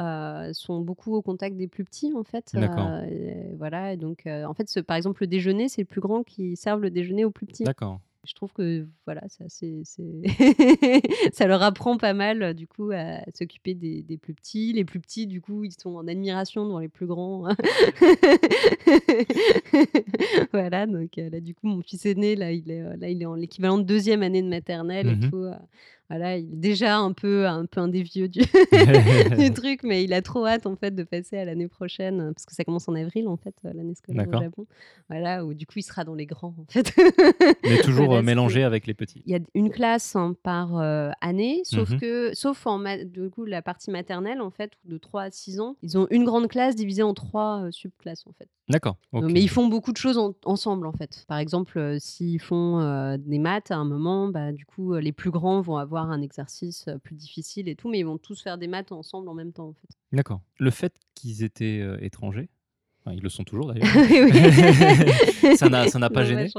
sont 0.53 0.79
beaucoup 0.81 1.13
au 1.15 1.21
contact 1.21 1.55
des 1.57 1.67
plus 1.67 1.83
petits 1.83 2.13
en 2.15 2.23
fait. 2.23 2.51
D'accord. 2.53 2.89
et 3.09 3.53
voilà, 3.57 3.93
et 3.93 3.97
donc 3.97 4.25
en 4.27 4.53
fait, 4.53 4.69
ce- 4.69 4.79
par 4.79 4.97
exemple, 4.97 5.23
le 5.23 5.27
déjeuner, 5.27 5.69
c'est 5.69 5.81
le 5.81 5.87
plus 5.87 6.01
grand 6.01 6.23
qui 6.23 6.55
servent 6.55 6.81
le 6.81 6.89
déjeuner 6.89 7.25
aux 7.25 7.31
plus 7.31 7.45
petits. 7.45 7.63
D'accord. 7.63 7.99
Je 8.27 8.33
trouve 8.33 8.51
que 8.51 8.85
voilà, 9.05 9.21
ça, 9.29 9.45
c'est, 9.47 9.81
c'est- 9.85 10.23
ça 11.33 11.47
leur 11.47 11.63
apprend 11.63 11.97
pas 11.97 12.13
mal 12.13 12.43
euh, 12.43 12.53
du 12.53 12.67
coup 12.67 12.91
à 12.93 13.21
s'occuper 13.33 13.73
des, 13.73 14.01
des 14.03 14.17
plus 14.17 14.33
petits. 14.33 14.73
Les 14.73 14.83
plus 14.85 14.99
petits, 14.99 15.27
du 15.27 15.39
coup, 15.41 15.63
ils 15.63 15.71
sont 15.71 15.95
en 15.95 16.07
admiration 16.07 16.65
devant 16.65 16.79
les 16.79 16.89
plus 16.89 17.07
grands. 17.07 17.47
voilà, 20.53 20.85
donc 20.85 21.17
euh, 21.17 21.29
là, 21.29 21.39
du 21.39 21.53
coup, 21.53 21.67
mon 21.67 21.81
fils 21.81 22.05
aîné, 22.05 22.35
là, 22.35 22.51
il 22.51 22.69
est, 22.71 22.81
euh, 22.81 22.95
là, 22.97 23.09
il 23.09 23.21
est 23.21 23.25
en 23.25 23.35
l'équivalent 23.35 23.77
de 23.77 23.83
deuxième 23.83 24.23
année 24.23 24.41
de 24.41 24.47
maternelle 24.49 25.07
et 25.07 25.15
Mhm. 25.15 25.29
tout. 25.31 25.45
Voilà, 26.09 26.37
il 26.37 26.45
est 26.53 26.55
déjà 26.57 26.97
un 26.97 27.11
peu 27.13 27.47
un, 27.47 27.65
peu 27.65 27.81
un 27.81 27.87
des 27.87 28.01
vieux 28.03 28.27
du, 28.29 28.39
du 29.37 29.51
truc, 29.53 29.81
mais 29.83 30.03
il 30.03 30.13
a 30.13 30.21
trop 30.21 30.45
hâte 30.45 30.65
en 30.65 30.75
fait 30.75 30.95
de 30.95 31.03
passer 31.03 31.37
à 31.37 31.45
l'année 31.45 31.67
prochaine 31.67 32.31
parce 32.33 32.45
que 32.45 32.53
ça 32.55 32.63
commence 32.63 32.87
en 32.87 32.95
avril 32.95 33.27
en 33.27 33.37
fait 33.37 33.55
euh, 33.65 33.73
l'année 33.73 33.95
scolaire 33.95 34.27
au. 34.27 34.41
Japon. 34.41 34.65
Voilà, 35.09 35.45
où 35.45 35.53
du 35.53 35.65
coup 35.65 35.73
il 35.77 35.83
sera 35.83 36.03
dans 36.03 36.15
les 36.15 36.25
grands 36.25 36.55
en 36.59 36.65
fait. 36.69 36.93
Mais 37.65 37.77
toujours 37.83 38.05
Voilà, 38.07 38.19
euh, 38.21 38.23
mélangé 38.23 38.63
avec 38.63 38.87
les 38.87 38.93
petits. 38.93 39.21
il 39.25 39.31
y 39.31 39.35
a 39.35 39.39
une 39.53 39.69
classe 39.69 40.15
hein, 40.15 40.35
par 40.43 40.77
euh, 40.77 41.09
année, 41.21 41.61
sauf 41.63 41.89
Mhm. 41.91 41.99
que, 41.99 42.31
sauf 42.33 42.65
en 42.67 42.77
du 43.05 43.29
coup, 43.29 43.45
la 43.45 43.61
partie 43.61 43.91
maternelle, 43.91 44.39
en 44.41 44.51
fait, 44.51 44.71
de 44.85 44.97
3 44.97 45.23
à 45.23 45.31
6 45.31 45.59
ans, 45.59 45.75
ils 45.83 45.97
ont 45.97 46.07
une 46.09 46.23
grande 46.25 46.47
classe 46.47 46.75
divisée 46.75 47.03
en 47.03 47.13
trois 47.13 47.63
euh, 47.63 47.71
subclasses, 47.71 48.25
en 48.27 48.33
fait. 48.33 48.47
D'accord. 48.69 48.97
mais 49.13 49.41
ils 49.41 49.47
font 49.49 49.67
beaucoup 49.67 49.91
de 49.93 49.97
choses 49.97 50.17
en- 50.17 50.33
ensemble, 50.45 50.87
en 50.87 50.91
fait. 50.91 51.23
Par 51.27 51.37
exemple, 51.37 51.77
euh, 51.79 51.97
s'ils 51.99 52.41
font 52.41 53.17
des 53.17 53.39
maths 53.39 53.71
à 53.71 53.77
un 53.77 53.85
moment, 53.85 54.27
bah, 54.27 54.51
du 54.51 54.65
coup, 54.65 54.93
les 54.95 55.11
plus 55.11 55.31
grands 55.31 55.61
vont 55.61 55.77
avoir 55.77 55.96
un 56.05 56.21
exercice 56.21 56.89
plus 57.03 57.15
difficile 57.15 57.67
et 57.67 57.75
tout, 57.75 57.89
mais 57.89 57.99
ils 57.99 58.05
vont 58.05 58.17
tous 58.17 58.41
faire 58.41 58.57
des 58.57 58.67
maths 58.67 58.91
ensemble 58.91 59.27
en 59.29 59.33
même 59.33 59.53
temps, 59.53 59.69
en 59.69 59.73
fait. 59.73 59.89
D'accord. 60.11 60.41
Le 60.57 60.71
fait 60.71 60.95
qu'ils 61.15 61.43
étaient 61.43 61.85
étrangers, 61.99 62.49
Enfin, 63.07 63.15
ils 63.15 63.23
le 63.23 63.29
sont 63.29 63.43
toujours 63.43 63.67
d'ailleurs. 63.73 63.87
Ça 65.57 65.69
n'a 65.99 66.09
pas 66.09 66.23
gêné. 66.23 66.49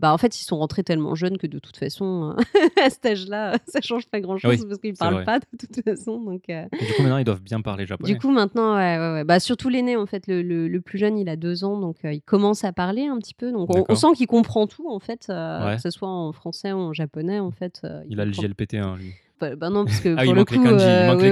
Bah, 0.00 0.12
en 0.12 0.18
fait, 0.18 0.38
ils 0.40 0.44
sont 0.44 0.58
rentrés 0.58 0.82
tellement 0.84 1.14
jeunes 1.14 1.38
que 1.38 1.46
de 1.46 1.58
toute 1.58 1.76
façon, 1.76 2.36
à 2.84 2.90
cet 2.90 3.06
âge-là, 3.06 3.56
ça 3.66 3.80
change 3.80 4.06
pas 4.06 4.20
grand-chose 4.20 4.50
Oui, 4.60 4.66
parce 4.68 4.80
qu'ils 4.80 4.92
c'est 4.94 4.98
parlent 4.98 5.14
vrai. 5.14 5.24
pas 5.24 5.38
de 5.40 5.46
toute 5.58 5.82
façon 5.82 6.20
donc 6.20 6.42
Et 6.48 6.66
du 6.86 6.92
coup, 6.94 7.02
maintenant, 7.02 7.18
ils 7.18 7.24
doivent 7.24 7.42
bien 7.42 7.60
parler 7.62 7.86
japonais? 7.86 8.12
Du 8.12 8.18
coup, 8.18 8.30
maintenant, 8.30 8.76
ouais, 8.76 8.98
ouais, 8.98 9.12
ouais, 9.14 9.24
bah, 9.24 9.40
surtout 9.40 9.68
l'aîné, 9.68 9.96
en 9.96 10.06
fait, 10.06 10.26
le 10.26 10.42
le 10.42 10.68
le 10.68 10.80
plus 10.80 10.98
jeune, 10.98 11.18
il 11.18 11.28
a 11.28 11.36
2 11.36 11.64
ans, 11.64 11.78
donc 11.78 11.96
heu, 12.04 12.12
il 12.12 12.20
commence 12.22 12.64
à 12.64 12.72
parler 12.72 13.06
un 13.06 13.18
petit 13.18 13.34
peu, 13.34 13.52
donc 13.52 13.70
on 13.88 13.94
sent 13.94 14.08
qu'il 14.16 14.26
comprend 14.26 14.66
tout, 14.66 14.88
en 14.90 14.98
fait, 15.00 15.26
Ouais. 15.28 15.76
que 15.76 15.80
ce 15.82 15.90
soit 15.90 16.08
en 16.08 16.32
français 16.32 16.72
ou 16.72 16.78
en 16.78 16.92
japonais, 16.92 17.40
en 17.40 17.50
fait, 17.50 17.82
Il 18.08 18.20
a 18.20 18.24
le 18.24 18.32
comprend 18.32 18.48
JLPT1 18.48 18.96
lui. 18.98 19.12
Bah 19.40 19.56
bah, 19.56 19.70
non, 19.70 19.84
parce 19.84 20.00
que 20.00 20.14
Ah, 20.16 20.24
pour 20.24 20.32
il 20.32 20.34
le 20.34 20.44
coup, 20.44 20.54
il 20.54 20.66
heu, 20.66 21.06
manque 21.06 21.20
oui, 21.20 21.30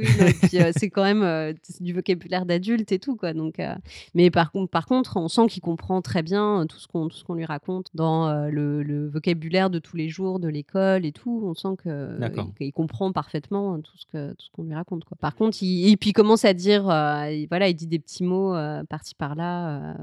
oui, 0.00 0.08
oui, 0.20 0.58
heu, 0.58 0.70
c'est 0.76 0.90
quand 0.90 1.04
même, 1.04 1.54
c'est 1.62 1.82
du 1.82 1.92
vocabulaire 1.92 2.46
d'adulte 2.46 2.90
et 2.92 2.98
tout, 2.98 3.16
quoi, 3.16 3.32
donc 3.32 3.58
heu, 3.60 3.68
mais 4.14 4.30
par 4.30 4.50
contre 4.52 4.70
par 4.70 4.86
contre, 4.86 5.16
on 5.16 5.28
sent 5.28 5.46
qu'il 5.48 5.62
comprend 5.62 6.02
très 6.02 6.22
bien, 6.22 6.66
tout 6.68 6.78
ce 6.78 6.86
qu'on 6.88 7.08
tout 7.08 7.16
ce 7.16 7.24
qu'on 7.24 7.34
lui 7.34 7.44
raconte 7.44 7.88
dans, 7.94 8.48
le 8.50 8.82
le 8.82 9.08
vocabulaire 9.08 9.70
de 9.70 9.78
tous 9.78 9.96
les 9.96 10.08
jours 10.08 10.40
de 10.40 10.48
l'école 10.48 11.04
et 11.04 11.12
tout. 11.12 11.42
On 11.44 11.54
sent 11.54 11.76
que 11.82 12.18
qu'il 12.56 12.72
comprend 12.72 13.12
parfaitement, 13.12 13.76
heu, 13.76 13.82
tout 13.82 13.96
ce 13.96 14.06
que 14.06 14.30
tout 14.32 14.46
ce 14.46 14.50
qu'on 14.50 14.64
lui 14.64 14.74
raconte, 14.74 15.04
quoi. 15.04 15.16
Par 15.20 15.34
contre, 15.34 15.58
il 15.62 15.90
et 15.90 15.96
puis 15.96 16.10
il 16.10 16.14
commence 16.14 16.44
à 16.44 16.54
dire, 16.54 16.84
il 17.30 17.46
voilà, 17.48 17.68
il 17.68 17.74
dit 17.74 17.86
des 17.86 17.98
petits 17.98 18.24
mots, 18.24 18.54
par-ci 18.88 19.14
par-là, 19.14 19.94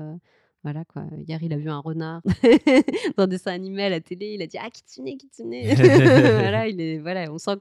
Hier, 1.28 1.41
il 1.43 1.53
a 1.53 1.57
vu 1.57 1.70
un 1.70 1.80
renard 1.80 2.22
dans 3.18 3.24
un 3.24 3.28
dessin 3.28 3.51
animé 3.51 3.84
à 3.84 3.89
la 3.89 3.99
télé, 3.99 4.34
il 4.34 4.41
a 4.41 4.47
dit: 4.47 4.57
«Ah 4.57 4.70
kitsune, 4.70 5.18
kitsune!» 5.18 5.51
voilà, 5.76 6.68
il 6.68 6.82
est 6.82 6.97
voilà, 6.97 7.32
on 7.32 7.38
sent 7.38 7.57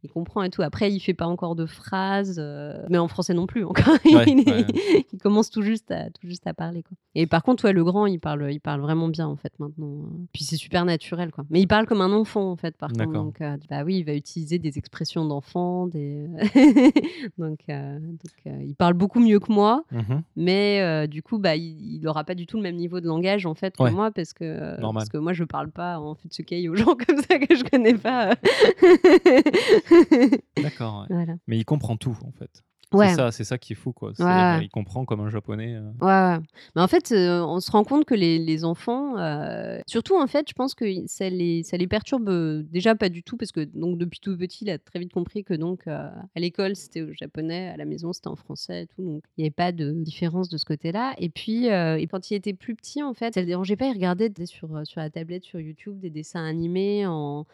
qu'il 0.00 0.10
comprend 0.10 0.42
et 0.42 0.50
tout. 0.50 0.62
Après, 0.62 0.92
il 0.92 1.00
fait 1.00 1.14
pas 1.14 1.26
encore 1.26 1.54
de 1.56 1.66
phrases, 1.66 2.38
heu, 2.38 2.72
mais 2.88 2.98
en 2.98 3.08
français 3.08 3.34
non 3.34 3.46
plus 3.46 3.64
encore. 3.64 3.94
Ouais, 4.04 4.24
Il 4.26 4.48
ouais. 4.48 4.66
il 5.12 5.18
commence 5.18 5.50
tout 5.50 5.62
juste 5.62 5.90
à 5.90 6.10
tout 6.10 6.26
juste 6.26 6.46
à 6.46 6.54
parler, 6.54 6.82
quoi. 6.82 6.96
Et 7.14 7.26
par 7.26 7.42
contre, 7.42 7.64
ouais, 7.64 7.72
le 7.72 7.82
grand, 7.84 8.06
il 8.06 8.20
parle, 8.20 8.52
il 8.52 8.60
parle 8.60 8.80
vraiment 8.80 9.08
bien, 9.08 9.26
en 9.26 9.36
fait, 9.36 9.52
maintenant, 9.58 10.04
puis 10.32 10.44
c'est 10.44 10.56
super 10.56 10.84
naturel, 10.84 11.30
quoi. 11.32 11.44
Mais 11.50 11.60
il 11.60 11.66
parle 11.66 11.86
comme 11.86 12.00
un 12.00 12.12
enfant, 12.12 12.50
en 12.50 12.56
fait, 12.56 12.76
par 12.76 12.92
contre, 12.92 13.12
donc 13.12 13.40
heu, 13.40 13.56
bah, 13.68 13.82
oui, 13.84 13.98
il 13.98 14.04
va 14.04 14.14
utiliser 14.14 14.58
des 14.58 14.78
expressions 14.78 15.24
d'enfant, 15.26 15.86
des 15.86 16.26
donc 17.38 17.58
il 17.68 18.74
parle 18.76 18.94
beaucoup 18.94 19.20
mieux 19.20 19.40
que 19.40 19.52
moi, 19.52 19.84
Mmh 19.90 19.98
mais 20.36 21.06
du 21.08 21.22
coup, 21.22 21.38
bah, 21.38 21.56
il 21.56 21.78
il 21.98 22.06
aura 22.06 22.22
pas 22.24 22.34
du 22.34 22.46
tout 22.46 22.56
le 22.56 22.62
même 22.62 22.76
niveau 22.76 23.00
de 23.00 23.06
langage, 23.06 23.46
en 23.46 23.54
fait, 23.54 23.76
que 23.76 23.82
Ouais. 23.82 23.90
moi 23.90 24.10
parce 24.10 24.32
que, 24.32 24.76
parce 24.92 25.08
que 25.08 25.18
moi, 25.18 25.32
je 25.32 25.44
parle 25.44 25.70
pas 25.70 25.98
en 25.98 26.14
futsukai 26.14 26.68
aux 26.68 26.74
gens 26.76 26.94
comme 27.06 27.16
ça 27.28 27.38
que 27.38 27.54
je 27.56 27.64
connais 27.64 27.94
pas. 27.94 28.34
D'accord, 30.62 31.00
ouais. 31.02 31.06
Voilà. 31.10 31.34
Mais 31.46 31.58
il 31.58 31.64
comprend 31.64 31.96
tout, 31.96 32.16
en 32.24 32.32
fait. 32.32 32.62
Ouais. 32.94 33.10
C'est 33.10 33.16
ça 33.16 33.32
c'est 33.32 33.44
ça 33.44 33.58
qui 33.58 33.74
est 33.74 33.76
fou, 33.76 33.92
quoi. 33.92 34.12
Ouais. 34.18 34.64
il 34.64 34.70
comprend 34.70 35.04
comme 35.04 35.20
un 35.20 35.28
japonais, 35.28 35.74
heu 35.74 35.82
Ouais, 36.00 36.06
ouais. 36.06 36.38
Mais 36.74 36.80
en 36.80 36.88
fait, 36.88 37.12
heu, 37.12 37.42
on 37.42 37.60
se 37.60 37.70
rend 37.70 37.84
compte 37.84 38.06
que 38.06 38.14
les 38.14 38.38
les 38.38 38.64
enfants, 38.64 39.18
heu, 39.18 39.80
surtout, 39.86 40.16
en 40.18 40.26
fait, 40.26 40.48
je 40.48 40.54
pense 40.54 40.74
que 40.74 40.86
i 40.86 41.06
ça 41.06 41.28
les 41.28 41.62
ça 41.64 41.76
les 41.76 41.86
perturbe, 41.86 42.30
déjà 42.70 42.94
pas 42.94 43.10
du 43.10 43.22
tout 43.22 43.36
parce 43.36 43.52
que 43.52 43.60
donc 43.60 43.98
depuis 43.98 44.20
tout 44.20 44.38
petit, 44.38 44.64
il 44.64 44.70
a 44.70 44.78
très 44.78 45.00
vite 45.00 45.12
compris 45.12 45.44
que 45.44 45.52
donc 45.52 45.86
à 45.86 46.14
l'école, 46.36 46.76
c'était 46.76 47.02
au 47.02 47.12
japonais, 47.12 47.68
à 47.68 47.76
la 47.76 47.84
maison, 47.84 48.14
c'était 48.14 48.28
en 48.28 48.36
français 48.36 48.84
et 48.84 48.86
tout, 48.86 49.02
donc 49.02 49.22
il 49.36 49.42
y 49.42 49.44
avait 49.44 49.50
pas 49.50 49.72
de 49.72 49.90
différence 49.92 50.48
de 50.48 50.56
ce 50.56 50.64
côté-là 50.64 51.14
et 51.18 51.28
puis, 51.28 51.66
et 51.66 52.06
quand 52.10 52.30
il 52.30 52.36
était 52.36 52.54
plus 52.54 52.74
petit, 52.74 53.02
en 53.02 53.12
fait, 53.12 53.34
ça 53.34 53.40
le 53.40 53.46
dérangeait 53.46 53.76
pas, 53.76 53.86
il 53.88 53.92
regardait 53.92 54.32
sur, 54.46 54.80
sur 54.84 55.00
la 55.02 55.10
tablette, 55.10 55.44
sur 55.44 55.60
YouTube, 55.60 56.00
des 56.00 56.10
dessins 56.10 56.44
animés 56.44 57.04
en 57.06 57.44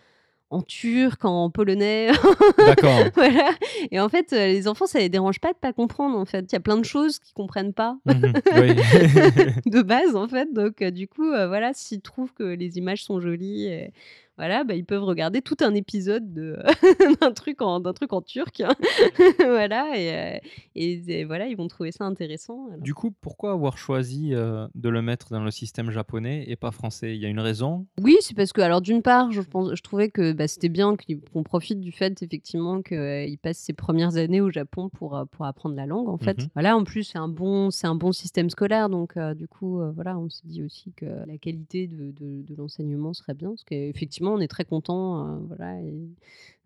en 0.51 0.63
turc, 0.63 1.25
en 1.25 1.51
polonais, 1.51 2.11
D'accord. 2.59 3.01
voilà 3.15 3.51
et 3.91 3.99
en 3.99 4.09
fait, 4.09 4.33
heu, 4.33 4.37
les 4.37 4.69
enfants, 4.69 4.87
ça 4.87 4.99
les 4.99 5.09
dérange 5.09 5.41
pas 5.41 5.53
de 5.53 5.59
pas 5.59 5.73
comprendre, 5.73 6.17
en 6.19 6.25
fait. 6.25 6.45
Il 6.51 6.53
y 6.53 6.57
a 6.57 6.61
plein 6.61 6.77
de 6.77 6.85
choses 6.85 7.19
qu'ils 7.19 7.35
comprennent 7.35 7.73
pas 7.73 7.99
Mmh 8.07 8.11
de 9.67 9.83
base, 9.83 10.15
en 10.15 10.29
fait, 10.29 10.53
donc 10.53 10.81
heu, 10.83 10.91
du 10.91 11.09
coup, 11.09 11.25
heu, 11.33 11.47
voilà, 11.47 11.73
s'ils 11.75 12.01
trouvent 12.03 12.33
que 12.33 12.45
les 12.45 12.79
images 12.79 13.03
sont 13.03 13.21
jolies 13.21 13.67
et 13.67 13.93
voilà, 14.37 14.65
bah, 14.65 14.75
ils 14.75 14.85
peuvent 14.85 15.05
regarder 15.05 15.43
tout 15.43 15.57
un 15.61 15.75
épisode 15.75 16.33
de 16.33 16.57
d'un 17.21 17.33
truc 17.33 17.63
en 17.63 17.81
d'un 17.81 17.93
truc 17.93 18.13
en 18.13 18.21
turc, 18.23 18.63
voilà 19.39 19.97
et 19.97 20.37
heu 20.37 20.41
et 20.77 21.25
voilà, 21.25 21.47
ils 21.47 21.57
vont 21.57 21.69
trouver 21.69 21.93
ça 21.93 22.05
intéressant, 22.05 22.67
alors 22.69 22.81
Du 22.81 22.95
coup, 22.95 23.13
pourquoi 23.21 23.53
avoir 23.53 23.79
choisi, 23.79 24.33
heu, 24.35 24.67
de 24.75 24.89
le 24.89 25.03
mettre 25.03 25.31
dans 25.31 25.45
le 25.45 25.51
système 25.51 25.91
japonais 25.91 26.45
et 26.49 26.57
pas 26.57 26.71
français? 26.73 27.15
Il 27.15 27.21
y 27.23 27.27
a 27.27 27.29
une 27.29 27.39
raison? 27.41 27.87
Oui, 28.03 28.17
c'est 28.21 28.35
parce 28.35 28.53
que 28.53 28.61
alors 28.61 28.81
d'une 28.81 29.03
part, 29.03 29.31
je 29.31 29.41
pense 29.41 29.75
je 29.75 29.83
trouvais 29.83 30.11
que, 30.11 30.33
bah, 30.33 30.49
c'était 30.49 30.69
bien 30.69 30.97
qu'on 31.33 31.43
profite 31.43 31.81
du 31.81 31.93
fait 31.93 32.23
effectivement 32.23 32.83
qu'il 32.83 33.39
passe 33.41 33.59
ses 33.59 33.73
premières 33.73 34.17
années 34.17 34.41
au 34.41 34.51
Japon 34.51 34.89
pour, 34.89 35.25
pour 35.31 35.47
apprendre 35.47 35.77
la 35.77 35.87
langue, 35.87 36.09
en 36.09 36.19
fait. 36.19 36.39
mh. 36.39 36.49
Voilà, 36.55 36.77
en 36.77 36.85
plus, 36.85 37.05
c'est 37.05 37.19
un 37.19 37.29
bon 37.29 37.71
c'est 37.71 37.87
un 37.87 37.95
bon 37.95 38.13
système 38.13 38.51
scolaire 38.51 38.89
donc 38.89 39.17
du 39.37 39.47
coup, 39.49 39.81
voilà, 39.95 40.19
on 40.19 40.29
s'est 40.29 40.43
dit 40.47 40.63
aussi 40.63 40.93
que 40.93 41.07
la 41.07 41.39
qualité 41.39 41.87
de 41.87 42.11
de 42.13 42.43
de 42.43 42.55
l'enseignement 42.57 43.13
serait 43.13 43.35
bien 43.35 43.51
parce 43.51 43.65
qu'effectivement, 43.65 44.24
on 44.33 44.41
est 44.41 44.49
très 44.49 44.65
contents, 44.65 45.27
heu, 45.37 45.47
voilà 45.49 45.75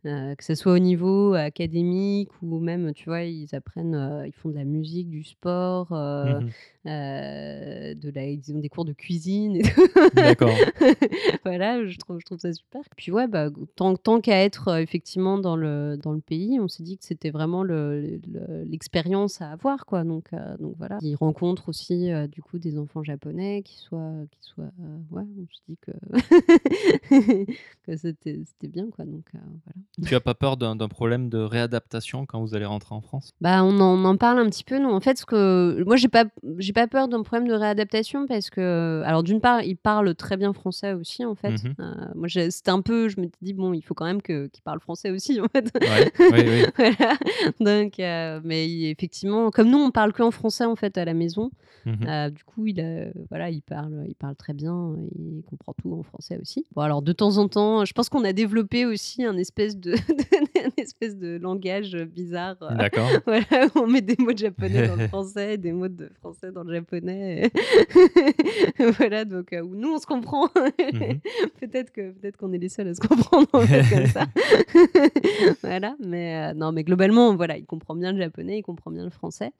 heu, 0.09 0.35
que 0.37 0.45
ça 0.45 0.55
soit 0.57 0.73
au 0.73 0.79
niveau 0.79 1.35
académique 1.35 2.31
ou 2.43 2.59
même, 2.59 2.93
tu 2.95 3.05
vois, 3.07 3.23
ils 3.25 3.55
apprennent, 3.55 3.95
heu, 3.95 4.27
ils 4.27 4.33
font 4.33 4.49
de 4.49 4.55
la 4.55 4.65
musique, 4.65 5.09
du 5.09 5.23
sport, 5.25 5.89
Mmh 5.93 5.95
heu 5.97 6.41
mh. 6.41 6.89
heu, 6.91 7.95
de 7.95 8.11
la 8.15 8.25
ils 8.27 8.43
ont 8.55 8.59
des 8.59 8.69
cours 8.69 8.85
de 8.85 8.93
cuisine. 8.93 9.61
D'accord. 10.15 10.51
Voilà, 11.45 11.87
je 11.87 11.97
trouve 11.99 12.19
je 12.21 12.25
trouve 12.27 12.39
ça 12.39 12.53
super. 12.53 12.83
Puis 12.97 13.11
ouais, 13.13 13.27
bah, 13.27 13.49
tant 13.77 13.95
tant 13.97 14.21
qu'à 14.21 14.43
être, 14.45 14.79
effectivement 14.81 15.39
dans 15.39 15.57
le 15.57 15.97
dans 16.03 16.13
le 16.13 16.21
pays, 16.21 16.59
on 16.61 16.69
s'est 16.69 16.83
dit 16.83 16.99
que 16.99 17.05
c'était 17.05 17.31
vraiment 17.31 17.63
le 17.63 18.21
le 18.27 18.65
l'expérience 18.65 19.41
à 19.41 19.51
avoir, 19.51 19.87
quoi, 19.87 20.05
donc 20.05 20.31
donc 20.61 20.75
voilà. 20.79 20.99
Ils 21.03 21.15
rencontrent 21.17 21.69
aussi, 21.69 22.11
du 22.31 22.43
coup, 22.43 22.59
des 22.59 22.79
enfants 22.79 23.03
japonais 23.03 23.63
qui 23.63 23.77
soient 23.79 24.13
qui 24.31 24.41
soient, 24.43 24.71
ouais, 25.11 25.25
on 25.39 25.47
se 25.51 25.61
dit 25.69 25.79
que 25.81 25.93
que 27.87 27.97
c'était 27.97 28.69
bien, 28.69 28.89
quoi, 28.91 29.05
donc 29.05 29.25
voilà. 29.33 29.81
Tu 30.07 30.14
as 30.14 30.20
pas 30.20 30.34
peur 30.34 30.57
d'un 30.57 30.76
problème 30.88 31.28
de 31.28 31.38
réadaptation 31.38 32.24
quand 32.26 32.40
vous 32.40 32.55
allez 32.55 32.64
rentrer 32.64 32.94
en 32.94 33.01
France? 33.01 33.32
Bah, 33.40 33.64
on 33.64 33.78
en 33.80 33.99
on 33.99 34.05
en 34.05 34.16
parle 34.16 34.38
un 34.38 34.46
petit 34.49 34.64
peu, 34.64 34.78
nous, 34.78 34.90
en 34.90 35.01
fait, 35.01 35.18
ce 35.18 35.26
que 35.26 35.82
moi, 35.84 35.96
j'ai 35.96 36.09
pas 36.09 36.24
j'ai 36.59 36.72
pas 36.72 36.86
peur 36.86 37.09
d'un 37.09 37.22
problème 37.22 37.49
de 37.49 37.55
réadaptation 37.55 38.26
parce 38.26 38.51
que 38.51 39.03
alors 39.05 39.22
d'une 39.22 39.40
part, 39.40 39.62
ils 39.62 39.76
parlent 39.76 40.14
très 40.14 40.36
bien 40.36 40.53
français 40.53 40.92
aussi, 40.92 41.24
en 41.24 41.34
fait. 41.34 41.51
Mmh 41.51 41.68
mh. 41.78 41.82
Heu, 41.82 41.94
moi, 42.14 42.28
c'était 42.28 42.70
un 42.70 42.80
peu 42.80 43.09
je 43.09 43.20
m'étais 43.20 43.38
dit: 43.42 43.53
«Bon, 43.55 43.72
il 43.72 43.82
faut 43.82 43.94
quand 43.94 44.05
même 44.05 44.22
que 44.22 44.46
qu'ils 44.49 44.62
parlent 44.62 44.80
français 44.80 45.11
aussi, 45.11 45.40
en 45.40 45.49
fait». 45.49 45.70
Ouais, 45.80 46.12
oui, 46.32 46.49
oui. 46.49 46.64
Voilà, 46.76 47.14
donc 47.61 47.99
heu, 47.99 48.40
mais 48.44 48.90
effectivement, 48.90 49.51
comme 49.51 49.70
nous, 49.70 49.78
on 49.78 49.90
parle 49.90 50.12
qu'en 50.12 50.30
français, 50.30 50.64
en 50.64 50.76
fait, 50.76 50.96
à 50.99 51.05
la 51.05 51.14
maison, 51.14 51.51
Mmh 51.86 51.90
mh. 52.05 52.09
heu, 52.09 52.30
du 52.32 52.44
coup, 52.44 52.66
il, 52.66 52.80
heu, 52.80 53.12
voilà, 53.30 53.51
il 53.51 53.62
parle 53.62 54.05
il 54.09 54.14
parle 54.14 54.36
très 54.36 54.53
bien, 54.53 54.94
il 55.18 55.42
comprend 55.49 55.72
tout 55.74 55.92
en 55.94 56.03
français 56.03 56.38
aussi. 56.40 56.66
Bon, 56.74 56.82
alors 56.82 57.03
de 57.03 57.12
temps 57.12 57.38
en 57.38 57.49
temps, 57.49 57.84
je 57.84 57.92
pense 57.92 58.09
qu'on 58.09 58.24
a 58.24 58.32
développé 58.32 58.84
aussi 58.84 59.24
un 59.24 59.36
espèce 59.38 59.76
de 59.78 59.88
de 59.97 60.47
un 60.65 60.71
espèce 60.77 61.17
de 61.17 61.39
langage, 61.39 61.97
bizarre, 61.97 62.57
D'accord. 62.77 63.09
voilà, 63.27 63.69
on 63.75 63.87
met 63.87 64.01
des 64.01 64.17
mots 64.19 64.33
de 64.33 64.39
japonais 64.39 64.87
dans 64.87 64.97
le 64.97 65.09
français, 65.09 65.57
des 65.57 65.73
mots 65.73 65.89
de 65.89 66.11
français 66.21 66.53
dans 66.53 66.65
le 66.65 66.75
japonais 66.75 67.51
voilà, 68.99 69.25
donc 69.25 69.53
nous, 69.53 69.95
on 69.95 69.99
se 69.99 70.07
comprend. 70.07 70.47
Mmh 70.47 70.99
mh. 70.99 71.21
Peut-être 71.61 71.91
que 71.93 72.11
peut-être 72.13 72.37
qu'on 72.37 72.53
est 72.53 72.59
les 72.59 72.69
seuls 72.69 72.89
à 72.89 72.95
se 72.95 73.01
comprendre, 73.01 73.49
en 73.53 73.61
fait, 73.61 73.83
comme 73.89 74.07
ça. 74.07 74.27
Voilà, 75.63 75.97
mais 76.05 76.55
non, 76.55 76.73
mais 76.73 76.85
globalement, 76.85 77.35
voilà, 77.35 77.57
il 77.57 77.67
comprend 77.67 77.95
bien 77.95 78.13
le 78.13 78.19
japonais, 78.19 78.59
il 78.59 78.63
comprend 78.63 78.91
bien 78.91 79.05
le 79.05 79.11
français. 79.11 79.51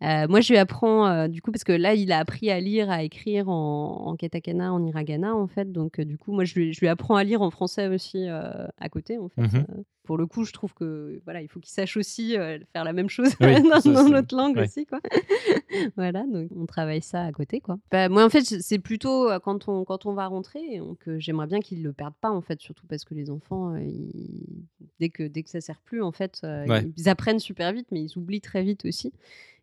Moi, 0.00 0.40
je 0.40 0.52
lui 0.52 0.58
apprends, 0.58 1.28
du 1.28 1.42
coup, 1.42 1.50
parce 1.50 1.64
que 1.64 1.72
là, 1.72 1.94
il 1.94 2.12
a 2.12 2.18
appris 2.18 2.50
à 2.50 2.60
lire, 2.60 2.90
à 2.90 3.02
écrire 3.02 3.48
en 3.48 3.88
en 4.08 4.16
katakana, 4.16 4.72
en 4.72 4.84
hiragana, 4.84 5.34
en 5.34 5.46
fait, 5.46 5.72
donc 5.72 6.00
du 6.00 6.16
coup, 6.16 6.32
moi, 6.32 6.44
je 6.44 6.54
lui 6.54 6.72
je 6.72 6.80
lui 6.80 6.88
apprends 6.88 7.16
à 7.16 7.24
lire 7.24 7.42
en 7.42 7.50
français 7.50 7.88
aussi, 7.88 8.26
à 8.28 8.88
côté, 8.90 9.18
en 9.18 9.28
fait, 9.28 9.48
Mmh. 9.48 9.82
Pour 10.08 10.16
le 10.16 10.24
coup, 10.26 10.46
je 10.46 10.52
trouve 10.54 10.72
que, 10.72 11.20
voilà, 11.24 11.42
il 11.42 11.48
faut 11.48 11.60
qu'il 11.60 11.70
sache 11.70 11.98
aussi, 11.98 12.34
heu, 12.34 12.60
faire 12.72 12.82
la 12.82 12.94
même 12.94 13.10
chose 13.10 13.36
Oui, 13.40 13.62
dans 13.62 13.78
ça 13.78 13.92
dans 13.92 14.08
l'autre 14.08 14.34
langue 14.34 14.56
ouais. 14.56 14.64
aussi, 14.64 14.86
quoi. 14.86 15.00
Voilà, 15.96 16.24
donc 16.26 16.48
on 16.56 16.64
travaille 16.64 17.02
ça 17.02 17.24
à 17.24 17.30
côté, 17.30 17.60
quoi. 17.60 17.76
Bah, 17.90 18.08
moi, 18.08 18.24
en 18.24 18.30
fait, 18.30 18.40
c'est 18.42 18.78
plutôt, 18.78 19.30
heu, 19.30 19.38
quand 19.38 19.68
on 19.68 19.84
quand 19.84 20.06
on 20.06 20.14
va 20.14 20.26
rentrer, 20.26 20.78
donc 20.78 21.06
heu, 21.08 21.18
j'aimerais 21.18 21.46
bien 21.46 21.60
qu'ils 21.60 21.82
le 21.82 21.92
perdent 21.92 22.14
pas, 22.22 22.30
en 22.30 22.40
fait, 22.40 22.58
surtout 22.62 22.86
parce 22.86 23.04
que 23.04 23.12
les 23.12 23.28
enfants, 23.28 23.76
ils 23.76 24.64
dès 24.98 25.10
que 25.10 25.24
dès 25.24 25.42
que 25.42 25.50
ça 25.50 25.60
sert 25.60 25.82
plus, 25.82 26.00
en 26.02 26.10
fait, 26.10 26.40
Ouais. 26.42 26.86
ils 26.96 27.10
apprennent 27.10 27.38
super 27.38 27.74
vite, 27.74 27.88
mais 27.92 28.02
ils 28.02 28.16
oublient 28.16 28.40
très 28.40 28.62
vite 28.62 28.86
aussi 28.86 29.12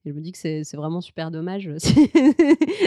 et 0.06 0.10
je 0.12 0.14
me 0.14 0.22
dis 0.22 0.32
que 0.32 0.38
c'est 0.38 0.62
vraiment 0.76 1.02
super 1.02 1.32
dommage, 1.32 1.68
heu, 1.68 1.78
si 1.80 2.08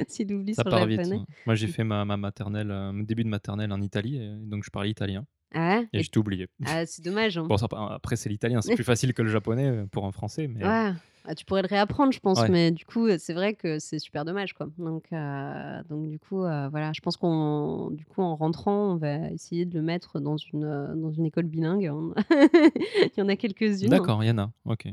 s'ils 0.06 0.32
oublient 0.32 0.54
Ça 0.54 0.62
son 0.62 0.70
part 0.70 0.86
vite, 0.86 0.98
japonais. 1.00 1.16
ouais. 1.16 1.24
Moi, 1.46 1.56
j'ai 1.56 1.66
fait 1.66 1.82
ma 1.82 2.04
ma 2.04 2.16
maternelle, 2.16 2.68
mon 2.68 3.02
début 3.02 3.24
de 3.24 3.28
maternelle 3.28 3.72
en 3.72 3.80
Italie 3.80 4.16
et 4.22 4.28
donc 4.46 4.62
je 4.64 4.70
parlais 4.70 4.90
italien 4.90 5.24
Ah 5.54 5.78
ouais? 5.78 5.88
et 5.92 5.98
Et 5.98 6.02
j'ai 6.02 6.08
tout 6.08 6.20
oublié. 6.20 6.48
ah, 6.66 6.84
c'est 6.86 7.02
dommage, 7.02 7.38
hein. 7.38 7.46
Bon, 7.48 7.56
après, 7.56 8.16
c'est 8.16 8.28
l'italien, 8.28 8.60
c'est 8.60 8.70
plus 8.76 8.84
facile 8.84 9.14
que 9.14 9.22
le 9.22 9.28
japonais, 9.30 9.68
heu, 9.68 9.86
pour 9.90 10.04
un 10.06 10.12
français, 10.12 10.46
mais 10.48 10.64
Ouais, 10.64 10.92
ah, 11.24 11.34
tu 11.34 11.44
pourrais 11.44 11.62
le 11.62 11.68
réapprendre, 11.68 12.12
je 12.12 12.20
pense, 12.20 12.40
Ouais. 12.40 12.48
mais 12.50 12.70
du 12.70 12.84
coup, 12.84 13.08
c'est 13.18 13.32
vrai 13.34 13.54
que 13.54 13.78
c'est 13.78 13.98
super 13.98 14.24
dommage, 14.24 14.52
quoi, 14.54 14.68
donc 14.78 15.04
heu, 15.12 15.82
donc 15.88 16.08
du 16.10 16.18
coup, 16.18 16.38
voilà, 16.40 16.92
je 16.94 17.00
pense 17.00 17.16
qu'on 17.16 17.90
du 17.90 18.04
coup, 18.04 18.22
en 18.22 18.36
rentrant, 18.36 18.92
on 18.92 18.96
va 18.96 19.30
essayer 19.30 19.64
de 19.64 19.74
le 19.78 19.82
mettre 19.82 20.20
dans 20.20 20.36
une, 20.36 20.94
dans 20.96 21.10
une 21.12 21.26
école 21.26 21.44
bilingue, 21.46 21.90
il 22.30 23.12
y 23.18 23.22
en 23.22 23.28
a 23.28 23.36
quelques-unes, 23.36 23.96
hein. 23.96 24.00
D'accord, 24.00 24.22
il 24.22 24.26
y 24.28 24.30
en 24.30 24.38
a, 24.38 24.50
OK. 24.64 24.88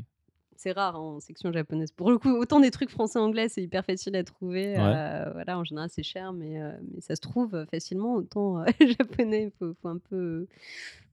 C'est 0.58 0.72
rare 0.72 0.96
hein, 0.96 1.00
en 1.00 1.20
section 1.20 1.52
japonaise. 1.52 1.90
Pour 1.92 2.10
le 2.10 2.18
coup, 2.18 2.30
autant 2.30 2.60
des 2.60 2.70
trucs 2.70 2.90
français-anglais, 2.90 3.48
c'est 3.48 3.62
hyper 3.62 3.84
facile 3.84 4.16
à 4.16 4.24
trouver. 4.24 4.76
Ouais. 4.76 4.78
euh, 4.78 5.30
voilà, 5.32 5.58
en 5.58 5.64
général, 5.64 5.88
c'est 5.90 6.02
cher, 6.02 6.32
mais, 6.32 6.60
euh, 6.60 6.72
mais 6.92 7.00
ça 7.00 7.16
se 7.16 7.20
trouve 7.20 7.66
facilement. 7.70 8.14
Autant 8.14 8.60
euh, 8.60 8.64
japonais, 8.98 9.44
il 9.44 9.50
faut, 9.58 9.74
faut 9.80 9.88
un 9.88 9.98
peu, 9.98 10.46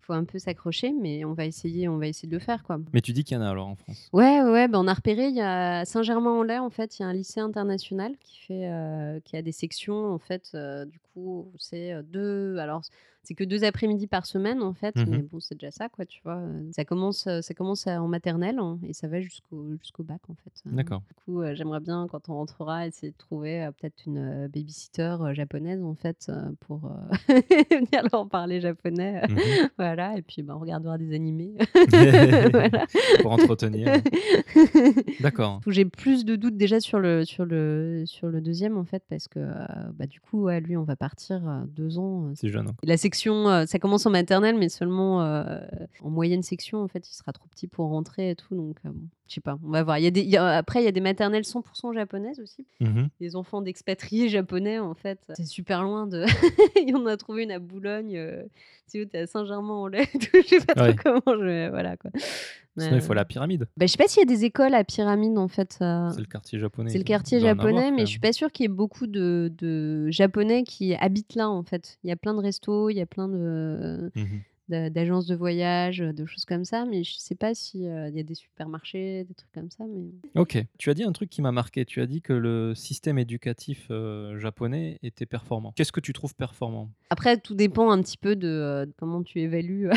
faut 0.04 0.14
un 0.14 0.26
peu 0.26 0.40
s'accrocher, 0.40 0.94
mais 0.94 1.26
on 1.26 1.34
va 1.34 1.46
essayer, 1.46 1.88
on 1.88 1.98
va 1.98 2.08
essayer 2.08 2.28
de 2.28 2.34
le 2.34 2.40
faire, 2.40 2.64
quoi. 2.64 2.78
Mais 2.94 3.02
tu 3.02 3.14
dis 3.14 3.24
qu'il 3.24 3.38
y 3.38 3.40
en 3.40 3.44
a 3.44 3.50
alors 3.50 3.68
en 3.68 3.76
France? 3.76 4.10
Ouais, 4.14 4.42
ouais, 4.42 4.68
bah, 4.68 4.80
on 4.80 4.88
a 4.88 4.94
repéré, 4.94 5.28
il 5.28 5.36
y 5.36 5.42
a 5.42 5.80
à 5.80 5.86
Saint-Germain-en-Laye, 5.86 6.60
en 6.60 6.70
fait, 6.70 7.00
il 7.00 7.04
y 7.04 7.06
a 7.06 7.08
un 7.08 7.14
lycée 7.14 7.40
international 7.40 8.14
qui 8.20 8.40
fait, 8.40 8.70
euh, 8.70 9.20
qui 9.22 9.38
a 9.38 9.42
des 9.42 9.52
sections, 9.52 10.12
en 10.12 10.20
fait, 10.20 10.52
euh, 10.56 10.86
du 10.86 11.00
coup, 11.00 11.52
c'est 11.58 11.94
euh, 11.94 12.02
deux, 12.04 12.58
alors 12.58 12.82
c'est 13.24 13.34
que 13.36 13.44
deux 13.44 13.64
après-midi 13.64 14.08
par 14.08 14.26
semaine, 14.26 14.62
en 14.62 14.74
fait, 14.74 14.96
Mhm. 14.96 15.06
mais 15.10 15.18
bon, 15.20 15.40
c'est 15.40 15.56
déjà 15.56 15.72
ça, 15.72 15.90
quoi, 15.90 16.06
tu 16.06 16.22
vois. 16.24 16.42
Ça 16.72 16.84
commence, 16.86 17.28
ça 17.42 17.54
commence 17.54 17.88
en 17.88 18.08
maternelle 18.08 18.60
hein, 18.60 18.80
et 18.88 18.94
ça 18.94 19.08
va 19.08 19.22
jusqu'au 19.22 19.76
jusqu'au 19.80 20.04
bac, 20.04 20.22
en 20.30 20.36
fait. 20.36 20.52
euh. 20.68 20.72
D'accord. 20.76 21.02
Du 21.08 21.14
coup, 21.26 21.42
euh, 21.42 21.56
j'aimerais 21.56 21.80
bien, 21.80 22.08
quand 22.12 22.30
on 22.30 22.34
rentrera, 22.36 22.86
essayer 22.88 23.12
de 23.12 23.18
trouver 23.18 23.64
euh, 23.64 23.72
peut-être 23.72 24.06
une 24.06 24.18
euh, 24.18 24.48
babysitter 24.48 25.16
japonaise, 25.34 25.82
en 25.84 25.96
fait, 25.96 26.32
pour 26.62 26.92
venir 27.72 28.04
leur 28.12 28.28
parler 28.28 28.60
japonais. 28.62 29.22
Mhm. 29.30 29.38
voilà, 29.78 30.18
et 30.18 30.22
puis 30.22 30.42
bah, 30.44 30.54
on 30.56 30.60
regardera 30.60 30.98
des 30.98 31.14
animés. 31.16 31.54
voilà. 32.52 32.86
Pour 33.22 33.32
entretenir. 33.32 33.88
D'accord. 35.20 35.62
J'ai 35.68 35.86
plus 35.86 36.26
de 36.26 36.36
doutes 36.36 36.58
déjà 36.58 36.80
sur 36.80 37.00
le, 37.00 37.26
sur 37.26 37.46
le, 37.46 38.04
sur 38.06 38.28
le 38.28 38.42
deuxième, 38.42 38.78
en 38.78 38.86
fait, 38.86 39.04
parce 39.10 39.28
que 39.28 39.40
bah, 39.98 40.06
du 40.08 40.20
coup, 40.20 40.44
ouais, 40.44 40.60
lui, 40.62 40.78
on 40.78 40.84
va 40.84 40.96
partir 40.96 41.64
deux 41.76 41.98
ans. 41.98 42.32
C'est 42.36 42.50
jeune. 42.50 42.64
encore. 42.68 42.76
La 42.84 42.98
euh, 43.28 43.66
ça 43.66 43.80
commence 43.80 44.06
en 44.06 44.10
maternelle, 44.10 44.58
mais 44.58 44.70
seulement 44.70 45.22
euh, 45.22 45.60
en 46.02 46.10
moyenne 46.10 46.44
section, 46.44 46.84
en 46.84 46.88
fait, 46.88 47.08
il 47.10 47.14
sera 47.14 47.32
trop 47.34 47.48
petit 47.50 47.68
pour 47.68 47.90
rentrer 47.90 48.32
et 48.32 48.36
tout. 48.36 48.56
Donc, 48.56 48.78
euh, 48.86 48.90
bon, 48.90 49.08
je 49.28 49.36
sais 49.36 49.42
pas, 49.42 49.58
on 49.64 49.70
va 49.70 49.84
voir. 49.84 49.98
Il 50.00 50.04
y 50.04 50.08
a 50.08 50.12
des, 50.12 50.22
il 50.22 50.30
y 50.30 50.38
a- 50.38 50.58
après, 50.58 50.82
il 50.82 50.86
y 50.86 50.88
a 50.88 50.92
des 50.92 51.02
maternelles 51.02 51.44
100% 51.46 51.94
japonaises 51.94 52.40
aussi. 52.40 52.66
Mhm. 52.82 53.10
Des 53.20 53.36
enfants 53.36 53.62
d'expatriés 53.62 54.30
japonais, 54.30 54.80
en 54.80 54.94
fait. 54.94 55.20
C'est 55.36 55.46
super 55.46 55.84
loin 55.84 56.08
de. 56.08 56.26
Il 56.82 56.90
y 56.90 56.94
en 56.96 57.06
a 57.06 57.16
trouvé 57.18 57.44
une 57.44 57.52
à 57.52 57.60
Boulogne. 57.60 58.16
Euh... 58.18 58.44
Tu 58.92 59.00
sais, 59.00 59.06
t'es 59.08 59.20
à 59.20 59.28
Saint-Germain-en-Laye. 59.28 60.06
Je 60.34 60.42
sais 60.60 60.66
pas 60.66 60.74
trop 60.76 60.84
Ouais. 60.86 60.96
comment 60.96 61.22
je. 61.26 61.70
Voilà, 61.70 61.96
quoi. 61.98 62.12
Sinon, 62.78 62.96
il 62.96 63.02
faut 63.02 63.12
Euh, 63.12 63.16
la 63.16 63.24
pyramide. 63.26 63.68
bah, 63.78 63.86
je 63.86 63.92
sais 63.92 63.98
pas 63.98 64.08
s'il 64.08 64.20
y 64.20 64.24
a 64.24 64.26
des 64.26 64.46
écoles 64.46 64.74
à 64.74 64.84
pyramide, 64.84 65.38
en 65.38 65.48
fait. 65.48 65.78
euh, 65.82 66.10
C'est 66.10 66.20
le 66.22 66.26
quartier 66.26 66.58
japonais. 66.60 66.90
c'est 66.90 66.98
le 66.98 67.04
quartier 67.04 67.38
avoir, 67.38 67.56
japonais, 67.56 67.92
mais 67.92 68.02
je 68.02 68.06
suis 68.12 68.20
pas 68.20 68.34
sûre 68.34 68.52
qu'il 68.52 68.64
y 68.64 68.66
ait 68.66 68.68
beaucoup 68.68 69.06
de, 69.06 69.52
de 69.60 70.10
Japonais 70.10 70.64
qui 70.64 70.96
habitent 70.96 71.36
là, 71.36 71.50
en 71.52 71.62
fait. 71.64 72.00
Il 72.04 72.10
y 72.10 72.12
a 72.12 72.16
plein 72.16 72.34
de 72.34 72.40
restos, 72.40 72.90
il 72.90 72.96
y 72.98 73.02
a 73.02 73.06
plein 73.06 73.28
de 73.30 74.12
Mhm. 74.16 74.42
D'a- 74.74 74.90
d'agences 74.90 75.26
de 75.28 75.36
voyage, 75.36 76.00
de 76.00 76.26
choses 76.26 76.46
comme 76.46 76.66
ça, 76.66 76.86
mais 76.86 77.04
je 77.04 77.16
sais 77.18 77.36
pas 77.36 77.54
s'il 77.54 77.82
y 77.84 77.88
a 78.20 78.24
des 78.24 78.36
supermarchés, 78.36 79.24
des 79.26 79.34
trucs 79.34 79.52
comme 79.52 79.70
ça. 79.70 79.84
Mais... 79.88 80.06
Ok. 80.42 80.58
Tu 80.78 80.90
as 80.90 80.94
dit 80.94 81.04
un 81.04 81.12
truc 81.12 81.30
qui 81.30 81.42
m'a 81.42 81.52
marqué. 81.52 81.86
Tu 81.86 82.02
as 82.02 82.06
dit 82.08 82.22
que 82.22 82.34
le 82.34 82.74
système 82.76 83.18
éducatif 83.20 83.88
euh, 83.92 84.40
japonais 84.40 85.00
était 85.04 85.26
performant. 85.26 85.72
Qu'est-ce 85.76 85.92
que 85.92 86.00
tu 86.00 86.14
trouves 86.14 86.36
performant? 86.36 86.90
Après, 87.10 87.38
tout 87.38 87.54
dépend 87.56 87.92
un 87.92 88.02
petit 88.02 88.18
peu 88.18 88.36
de, 88.36 88.48
euh, 88.48 88.86
de 88.86 88.94
comment 88.98 89.22
tu 89.24 89.40
évalues 89.40 89.90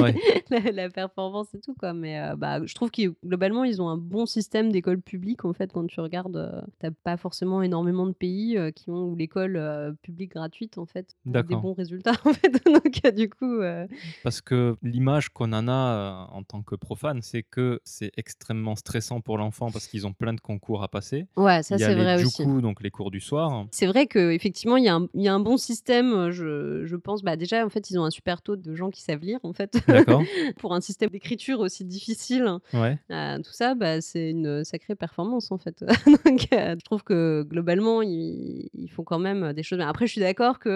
Ouais. 0.00 0.14
la, 0.50 0.70
la 0.70 0.90
performance 0.90 1.52
et 1.54 1.60
tout, 1.60 1.74
quoi. 1.74 1.92
Mais 1.92 2.20
euh, 2.20 2.36
bah, 2.36 2.64
je 2.64 2.74
trouve 2.74 2.90
que 2.90 3.14
globalement, 3.24 3.64
ils 3.64 3.82
ont 3.82 3.88
un 3.88 3.96
bon 3.96 4.26
système 4.26 4.70
d'école 4.70 5.00
publique, 5.00 5.44
en 5.44 5.52
fait, 5.52 5.72
quand 5.72 5.86
tu 5.86 6.00
regardes. 6.00 6.36
euh, 6.36 6.60
T'as 6.78 6.90
pas 6.90 7.16
forcément 7.16 7.62
énormément 7.62 8.06
de 8.06 8.12
pays 8.12 8.56
euh, 8.56 8.70
qui 8.70 8.90
ont 8.90 9.14
l'école 9.14 9.56
euh, 9.56 9.92
publique 10.02 10.32
gratuite, 10.32 10.78
en 10.78 10.86
fait, 10.86 11.16
a 11.34 11.42
des 11.42 11.54
bons 11.56 11.74
résultats, 11.74 12.12
en 12.24 12.32
fait. 12.32 12.64
Donc, 12.64 13.00
euh, 13.04 13.10
du 13.10 13.28
coup... 13.28 13.60
euh, 13.60 13.86
Parce 14.22 14.40
que 14.40 14.76
l'image 14.82 15.28
qu'on 15.30 15.52
en 15.52 15.68
a 15.68 15.72
euh, 15.72 16.36
en 16.36 16.42
tant 16.42 16.62
que 16.62 16.74
profane, 16.74 17.22
c'est 17.22 17.42
que 17.42 17.80
c'est 17.84 18.10
extrêmement 18.16 18.74
stressant 18.76 19.20
pour 19.20 19.38
l'enfant 19.38 19.70
parce 19.70 19.86
qu'ils 19.86 20.06
ont 20.06 20.12
plein 20.12 20.32
de 20.32 20.40
concours 20.40 20.82
à 20.82 20.88
passer. 20.88 21.26
Ouais, 21.36 21.62
ça, 21.62 21.76
Il 21.76 21.80
y 21.80 21.84
a 21.84 21.88
c'est 21.88 21.94
les 21.94 22.02
vrai 22.02 22.24
aussi. 22.24 22.42
juku, 22.42 22.60
donc 22.62 22.82
les 22.82 22.90
cours 22.90 23.10
du 23.10 23.20
soir. 23.20 23.66
C'est 23.70 23.86
vrai 23.86 24.06
qu'effectivement, 24.06 24.76
il 24.76 24.84
y, 24.84 24.88
a 24.88 24.94
un- 24.96 25.06
il 25.14 25.22
y 25.22 25.28
a 25.28 25.34
un 25.34 25.40
bon 25.40 25.56
système, 25.56 26.12
euh, 26.12 26.30
je, 26.30 26.84
je 26.86 26.96
pense. 26.96 27.22
Bah, 27.22 27.36
déjà, 27.36 27.64
en 27.64 27.68
fait, 27.68 27.90
ils 27.90 27.98
ont 27.98 28.04
un 28.04 28.10
super 28.10 28.42
taux 28.42 28.56
de 28.56 28.74
gens 28.74 28.90
qui 28.90 29.02
savent 29.02 29.20
lire, 29.22 29.38
en 29.42 29.52
fait. 29.52 29.76
D'accord. 29.86 30.22
Pour 30.58 30.74
un 30.74 30.80
système 30.80 31.10
d'écriture 31.10 31.60
aussi 31.60 31.84
difficile, 31.84 32.46
Ouais. 32.72 32.98
euh, 33.10 33.36
tout 33.38 33.52
ça, 33.52 33.74
bah, 33.74 34.00
c'est 34.00 34.30
une 34.30 34.64
sacrée 34.64 34.94
performance, 34.94 35.50
en 35.52 35.58
fait. 35.58 35.84
Donc, 36.26 36.48
euh, 36.52 36.74
je 36.78 36.84
trouve 36.84 37.02
que 37.04 37.42
globalement, 37.42 38.02
ils, 38.02 38.68
ils 38.74 38.88
font 38.88 39.04
quand 39.04 39.18
même 39.18 39.52
des 39.52 39.62
choses. 39.62 39.80
Après, 39.80 40.06
je 40.06 40.12
suis 40.12 40.20
d'accord 40.20 40.58
qu'il 40.60 40.72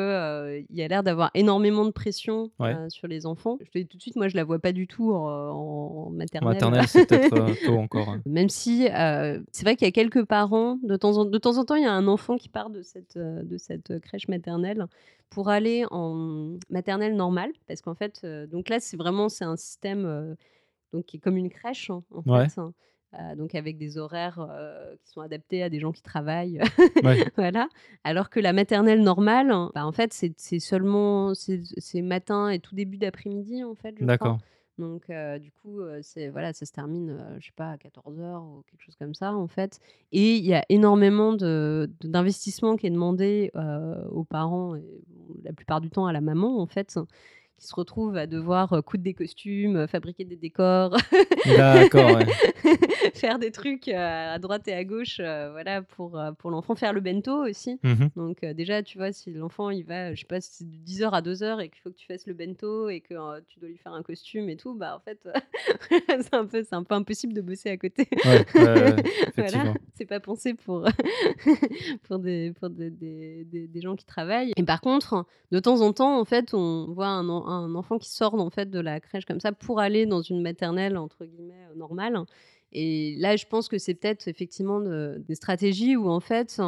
y 0.71 0.83
a 0.83 0.89
l'air 0.89 1.03
d'avoir 1.03 1.31
énormément 1.35 1.85
de 1.85 1.91
pression 1.91 2.51
Ouais. 2.59 2.75
euh, 2.75 2.89
sur 2.91 3.07
les 3.07 3.16
enfants. 3.25 3.57
Je 3.65 3.71
te 3.71 3.79
dis 3.79 3.87
tout 3.87 3.97
de 3.97 4.03
suite, 4.03 4.17
moi, 4.17 4.29
je 4.29 4.37
la 4.37 4.45
vois 4.45 4.59
pas 4.59 4.73
du 4.73 4.87
tout 4.87 5.13
en, 5.15 5.27
en 5.27 6.11
maternelle. 6.11 6.53
Maternelle, 6.55 6.87
c'est 6.89 7.07
peut-être 7.07 7.33
euh, 7.33 7.55
tôt 7.65 7.77
encore. 7.79 8.11
hein. 8.11 8.23
Même 8.27 8.51
si 8.51 8.89
euh, 8.91 9.41
c'est 9.53 9.63
vrai 9.65 9.77
qu'il 9.77 9.87
y 9.87 9.89
a 9.89 9.93
quelques 9.93 10.25
parents, 10.27 10.79
de 10.83 10.97
temps, 10.97 11.17
en, 11.17 11.25
de 11.25 11.39
temps 11.39 11.57
en 11.57 11.65
temps, 11.65 11.77
il 11.77 11.85
y 11.85 11.87
a 11.87 11.93
un 11.93 12.09
enfant 12.09 12.37
qui 12.37 12.51
part 12.51 12.69
de 12.69 12.83
cette, 12.83 13.17
euh, 13.17 13.43
de 13.45 13.57
cette 13.57 13.99
crèche 14.01 14.29
maternelle 14.29 14.85
pour 15.31 15.49
aller 15.49 15.85
en 15.91 16.57
maternelle 16.69 17.17
normale. 17.17 17.53
Parce 17.67 17.81
qu'en 17.81 17.95
fait, 17.95 18.27
donc 18.51 18.69
là, 18.69 18.81
c'est 18.81 18.97
vraiment 18.99 19.29
c'est 19.29 19.45
un 19.45 19.57
système 19.57 20.37
donc, 20.93 21.07
qui 21.07 21.17
est 21.17 21.21
comme 21.21 21.37
une 21.37 21.51
crèche, 21.51 21.91
hein, 21.91 22.03
en 22.13 22.23
Ouais. 22.31 22.49
fait. 22.49 22.61
hein. 22.61 22.73
Euh, 23.19 23.35
donc 23.35 23.55
avec 23.55 23.79
des 23.79 23.97
horaires 23.99 24.47
euh, 24.51 24.95
qui 25.03 25.11
sont 25.13 25.21
adaptés 25.21 25.63
à 25.63 25.71
des 25.71 25.81
gens 25.81 25.93
qui 25.93 26.03
travaillent. 26.03 26.61
Ouais. 27.03 27.25
voilà. 27.37 27.69
Alors 28.05 28.29
que 28.31 28.41
la 28.41 28.53
maternelle 28.53 29.03
normale, 29.03 29.49
bah, 29.75 29.87
en 29.87 29.93
fait, 29.93 30.13
c'est 30.13 30.59
seulement 30.59 31.33
c'est 31.35 32.03
matin 32.03 32.51
et 32.51 32.59
tout 32.59 32.75
début 32.75 32.99
d'après-midi, 32.99 33.65
en 33.65 33.75
fait. 33.75 33.95
D'accord. 34.03 34.39
Donc, 34.79 35.09
euh, 35.09 35.39
du 35.39 35.51
coup, 35.53 35.81
euh, 35.81 36.01
c'est 36.03 36.29
voilà, 36.29 36.53
ça 36.53 36.67
se 36.67 36.73
termine, 36.73 37.09
euh, 37.09 37.37
je 37.41 37.47
sais 37.47 37.53
pas, 37.57 37.71
à 37.71 37.77
14h 37.79 38.43
ou 38.43 38.63
quelque 38.71 38.83
chose 38.83 38.97
comme 38.97 39.15
ça, 39.15 39.35
en 39.35 39.47
fait. 39.47 39.81
Et 40.13 40.37
il 40.37 40.45
y 40.45 40.53
a 40.53 40.63
énormément 40.69 41.33
de- 41.33 41.89
de- 42.01 42.09
d'investissement 42.09 42.77
qui 42.77 42.87
est 42.87 42.91
demandé 42.91 43.51
aux 44.11 44.25
parents, 44.25 44.75
et 44.75 44.85
la 45.45 45.55
plupart 45.55 45.81
du 45.81 45.89
temps 45.89 46.05
à 46.07 46.13
la 46.13 46.21
maman, 46.21 46.61
en 46.61 46.67
fait, 46.67 46.99
qui 47.59 47.67
se 47.67 47.75
retrouvent 47.75 48.17
à 48.17 48.27
devoir 48.27 48.73
euh, 48.75 48.83
coudre 48.83 49.03
des 49.03 49.15
costumes, 49.15 49.77
euh, 49.77 49.87
fabriquer 49.87 50.25
des 50.25 50.37
décors, 50.37 50.95
ouais. 51.47 52.27
faire 53.15 53.39
des 53.39 53.51
trucs 53.51 53.89
euh, 53.89 54.35
à 54.35 54.39
droite 54.39 54.69
et 54.69 54.75
à 54.75 54.85
gauche, 54.85 55.19
euh, 55.21 55.51
voilà, 55.53 55.81
pour, 55.83 56.19
euh, 56.19 56.33
pour 56.33 56.51
l'enfant, 56.51 56.75
faire 56.75 56.93
le 56.93 57.01
bento 57.01 57.45
aussi. 57.47 57.79
Mhm. 57.83 58.11
Donc 58.17 58.45
euh, 58.45 58.53
déjà, 58.53 58.83
tu 58.83 58.99
vois, 58.99 59.13
si 59.13 59.33
l'enfant, 59.33 59.71
il 59.71 59.85
va, 59.85 60.13
je 60.15 60.21
sais 60.21 60.27
pas, 60.27 60.41
si 60.41 60.51
c'est 60.53 60.65
de 60.71 60.77
10h 60.85 61.11
à 61.13 61.23
2h 61.23 61.61
et 61.63 61.69
qu'il 61.71 61.81
faut 61.81 61.91
que 61.91 61.97
tu 61.97 62.07
fasses 62.07 62.27
le 62.27 62.35
bento 62.35 62.89
et 62.91 63.01
que 63.01 63.15
euh, 63.15 63.41
tu 63.49 63.59
dois 63.59 63.69
lui 63.71 63.79
faire 63.79 63.95
un 63.95 64.03
costume 64.03 64.49
et 64.51 64.57
tout, 64.57 64.75
bah 64.75 64.95
en 64.97 65.01
fait, 65.01 65.19
c'est 66.21 66.35
un, 66.35 66.45
peu- 66.47 66.65
un 66.71 66.83
peu 66.83 66.95
impossible 66.95 67.33
de 67.33 67.41
bosser 67.41 67.71
à 67.71 67.77
côté. 67.79 68.07
Ouais, 68.25 68.45
ouais, 68.55 68.97
voilà, 69.37 69.73
c'est 69.95 70.05
pas 70.07 70.21
pensé 70.21 70.53
pour, 70.55 70.87
pour, 72.03 72.19
des, 72.19 72.53
pour 72.61 72.69
des, 72.71 72.91
des- 72.91 73.45
des- 73.45 73.67
des 73.67 73.81
gens 73.81 73.97
qui 73.97 74.05
travaillent. 74.05 74.53
Et 74.57 74.63
par 74.63 74.81
contre, 74.81 75.25
de 75.53 75.59
temps 75.59 75.81
en 75.81 75.93
temps, 75.93 76.19
en 76.21 76.25
fait, 76.25 76.53
on 76.55 76.93
voit 76.93 77.07
un, 77.09 77.29
un 77.47 77.75
enfant 77.75 77.99
qui 77.99 78.11
sort 78.11 78.35
en 78.35 78.51
fait, 78.51 78.71
de 78.71 78.81
la 78.81 79.01
crèche 79.01 79.25
comme 79.25 79.41
ça 79.41 79.53
pour 79.53 79.81
aller 79.81 80.07
dans 80.07 80.23
une 80.23 80.43
maternelle, 80.43 80.97
entre 80.97 81.25
guillemets, 81.25 81.67
euh, 81.73 81.77
normale. 81.77 82.19
Et 82.73 83.15
là, 83.19 83.37
je 83.37 83.47
pense 83.47 83.69
que 83.69 83.79
c'est 83.79 83.95
peut-être 83.95 84.29
effectivement 84.29 84.81
de- 84.81 85.23
des 85.27 85.35
stratégies 85.35 85.97
où, 85.97 86.09
en 86.09 86.21
fait, 86.21 86.61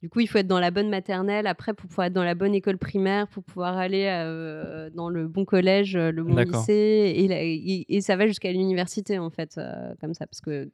du 0.00 0.08
coup, 0.08 0.20
il 0.20 0.26
faut 0.28 0.38
être 0.38 0.46
dans 0.46 0.60
la 0.60 0.70
bonne 0.70 0.88
maternelle 0.90 1.46
après 1.46 1.72
pour 1.74 1.88
pouvoir 1.88 2.06
être 2.08 2.12
dans 2.12 2.24
la 2.24 2.34
bonne 2.34 2.54
école 2.54 2.78
primaire, 2.78 3.26
pour 3.28 3.42
pouvoir 3.42 3.76
aller 3.78 4.06
euh, 4.08 4.90
dans 4.90 5.08
le 5.08 5.26
bon 5.26 5.44
collège, 5.44 5.96
euh, 5.96 6.12
le 6.12 6.22
bon 6.22 6.34
lycée. 6.58 7.14
Et, 7.16 7.26
la- 7.28 7.42
et- 7.42 7.84
et 7.88 8.00
ça 8.00 8.14
va 8.16 8.26
jusqu'à 8.26 8.52
l'université, 8.52 9.18
en 9.18 9.30
fait, 9.30 9.56
euh, 9.58 9.94
comme 10.00 10.14
ça. 10.14 10.26
Parce 10.26 10.40
que 10.40 10.68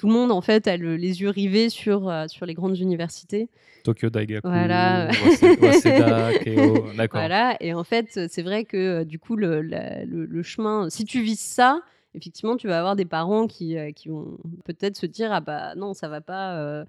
tout 0.00 0.06
le 0.06 0.14
monde, 0.14 0.32
en 0.32 0.40
fait, 0.40 0.66
a 0.66 0.78
le- 0.78 0.96
les 0.96 1.20
yeux 1.20 1.28
rivés 1.28 1.68
sur, 1.68 2.08
euh, 2.08 2.26
sur 2.26 2.46
les 2.46 2.54
grandes 2.54 2.78
universités. 2.78 3.48
Tokyo 3.84 4.08
Daigaku, 4.08 4.48
Voilà. 4.48 5.08
Wase- 5.10 5.58
Waseda, 5.62 6.38
Keio. 6.42 6.86
D'accord. 6.96 7.20
Voilà, 7.20 7.56
et 7.60 7.74
en 7.74 7.84
fait, 7.84 8.18
c'est 8.30 8.42
vrai 8.42 8.64
que 8.64 8.76
euh, 8.76 9.04
du 9.04 9.18
coup, 9.18 9.36
le, 9.36 9.60
la- 9.60 10.04
le- 10.06 10.24
le 10.24 10.42
chemin, 10.42 10.88
si 10.88 11.04
tu 11.04 11.20
vises 11.20 11.38
ça, 11.40 11.80
effectivement, 12.14 12.56
tu 12.56 12.66
vas 12.68 12.78
avoir 12.78 12.96
des 12.96 13.04
parents 13.04 13.46
qui, 13.46 13.76
euh, 13.76 13.92
qui 13.92 14.08
vont 14.08 14.36
peut-être 14.64 14.96
se 14.96 15.06
dire 15.06 15.32
Ah 15.32 15.40
bah 15.40 15.74
non, 15.76 15.94
ça 15.94 16.08
va 16.08 16.20
pas, 16.20 16.56
euh, 16.58 16.84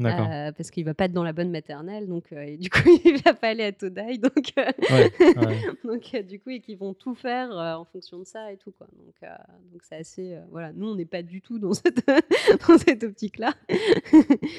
euh, 0.00 0.52
parce 0.52 0.70
qu'il 0.70 0.84
va 0.84 0.94
pas 0.94 1.04
être 1.06 1.12
dans 1.12 1.24
la 1.24 1.32
bonne 1.32 1.50
maternelle, 1.50 2.06
donc 2.06 2.32
euh, 2.32 2.42
et 2.42 2.56
du 2.56 2.68
coup, 2.70 2.80
il 3.04 3.20
va 3.24 3.34
pas 3.34 3.48
aller 3.48 3.64
à 3.64 3.72
Todai, 3.72 4.18
donc, 4.18 4.52
Ouais, 4.56 5.12
ouais. 5.36 5.60
donc 5.84 6.16
du 6.26 6.40
coup, 6.40 6.50
et 6.50 6.60
qui 6.60 6.74
vont 6.74 6.94
tout 6.94 7.14
faire 7.14 7.50
en 7.50 7.84
fonction 7.84 8.18
de 8.18 8.24
ça 8.24 8.52
et 8.52 8.56
tout, 8.56 8.72
quoi. 8.72 8.86
Donc, 8.96 9.30
donc 9.72 9.82
c'est 9.88 9.96
assez. 9.96 10.36
voilà, 10.50 10.72
nous, 10.72 10.88
on 10.88 10.94
n'est 10.94 11.04
pas 11.06 11.22
du 11.22 11.40
tout 11.40 11.58
dans 11.58 11.72
cette, 11.72 12.06
dans 12.68 12.78
cette 12.78 13.02
optique-là. 13.04 13.52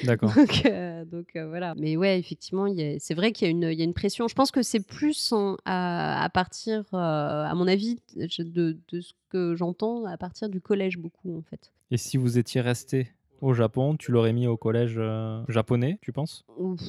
D'accord. 0.04 0.32
Donc, 0.34 0.64
donc 1.10 1.26
voilà. 1.48 1.74
Mais 1.76 1.96
ouais, 1.96 2.18
effectivement, 2.18 2.66
il 2.66 2.78
y 2.80 2.82
a- 2.82 2.98
c'est 2.98 3.14
vrai 3.14 3.32
qu'il 3.32 3.46
y, 3.46 3.48
a 3.48 3.50
une- 3.50 3.62
il 3.72 3.78
y 3.78 3.82
a 3.82 3.84
une 3.84 3.94
pression. 3.94 4.28
Je 4.28 4.34
pense 4.34 4.50
que 4.50 4.62
c'est 4.62 4.80
plus 4.84 5.32
en- 5.32 5.56
à, 5.64 6.22
à 6.24 6.28
partir, 6.28 6.84
à 6.92 7.52
mon 7.54 7.66
avis, 7.68 7.98
de, 8.16 8.76
de 8.90 9.00
ce 9.00 9.12
que 9.28 9.54
j'entends, 9.54 10.04
à 10.04 10.16
partir 10.16 10.48
du 10.48 10.60
collège 10.60 10.98
beaucoup, 10.98 11.36
en 11.36 11.42
fait. 11.42 11.72
Et 11.90 11.96
si 11.96 12.16
vous 12.16 12.38
étiez 12.38 12.60
resté 12.60 13.12
au 13.40 13.54
Japon, 13.54 13.96
tu 13.96 14.12
l'aurais 14.12 14.32
mis 14.32 14.46
au 14.46 14.56
collège 14.56 14.94
euh, 14.98 15.42
japonais, 15.48 15.98
tu 16.02 16.12
penses? 16.12 16.44
Ouf, 16.56 16.80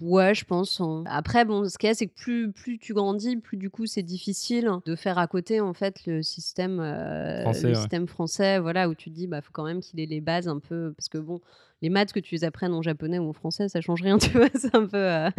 Ouais, 0.00 0.34
je 0.34 0.44
pense. 0.44 0.80
hein. 0.80 1.04
Après, 1.06 1.44
bon, 1.44 1.66
ce 1.68 1.78
qu'il 1.78 1.86
y 1.86 1.90
a, 1.90 1.94
c'est 1.94 2.06
que 2.08 2.14
plus, 2.14 2.52
plus 2.52 2.78
tu 2.78 2.92
grandis, 2.92 3.36
plus 3.36 3.56
du 3.56 3.70
coup, 3.70 3.86
c'est 3.86 4.02
difficile 4.02 4.68
de 4.84 4.96
faire 4.96 5.16
à 5.18 5.26
côté, 5.26 5.60
en 5.60 5.72
fait, 5.72 6.04
le 6.06 6.20
système, 6.22 6.78
euh, 6.80 7.40
Français, 7.42 7.62
le 7.62 7.68
ouais. 7.74 7.80
système 7.80 8.06
français, 8.06 8.58
voilà, 8.58 8.88
où 8.88 8.94
tu 8.94 9.10
te 9.10 9.14
dis, 9.14 9.26
bah, 9.26 9.40
faut 9.40 9.52
quand 9.52 9.64
même 9.64 9.80
qu'il 9.80 9.98
ait 10.00 10.06
les 10.06 10.20
bases 10.20 10.46
un 10.48 10.58
peu, 10.58 10.92
parce 10.96 11.08
que 11.08 11.16
bon, 11.18 11.40
les 11.80 11.88
maths 11.88 12.12
que 12.12 12.20
tu 12.20 12.34
les 12.34 12.44
apprennes 12.44 12.74
en 12.74 12.82
japonais 12.82 13.18
ou 13.18 13.28
en 13.30 13.32
français, 13.32 13.68
ça 13.68 13.80
change 13.80 14.02
rien, 14.02 14.18
tu 14.18 14.28
vois, 14.30 14.48
c'est 14.54 14.74
un 14.74 14.86
peu. 14.86 14.96
euh, 14.98 15.30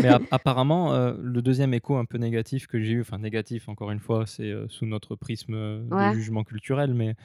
Mais 0.00 0.08
ap- 0.08 0.26
apparemment, 0.30 0.94
euh, 0.94 1.14
le 1.20 1.42
deuxième 1.42 1.74
écho 1.74 1.96
un 1.96 2.04
peu 2.06 2.16
négatif 2.16 2.66
que 2.68 2.80
j'ai 2.80 2.92
eu, 2.92 3.00
enfin 3.02 3.18
négatif 3.18 3.68
encore 3.68 3.90
une 3.90 4.00
fois, 4.00 4.24
c'est 4.26 4.50
euh, 4.50 4.66
sous 4.68 4.86
notre 4.86 5.14
prisme 5.16 5.54
Ouais. 5.90 6.08
de 6.10 6.14
jugement 6.14 6.44
culturel, 6.44 6.94
mais 6.94 7.16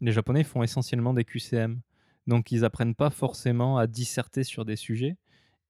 les 0.00 0.12
Japonais 0.12 0.44
font 0.44 0.62
essentiellement 0.62 1.14
des 1.14 1.24
QCM. 1.24 1.80
Donc 2.26 2.52
ils 2.52 2.64
apprennent 2.64 2.94
pas 2.94 3.10
forcément 3.10 3.78
à 3.78 3.86
disserter 3.86 4.44
sur 4.44 4.64
des 4.64 4.76
sujets 4.76 5.16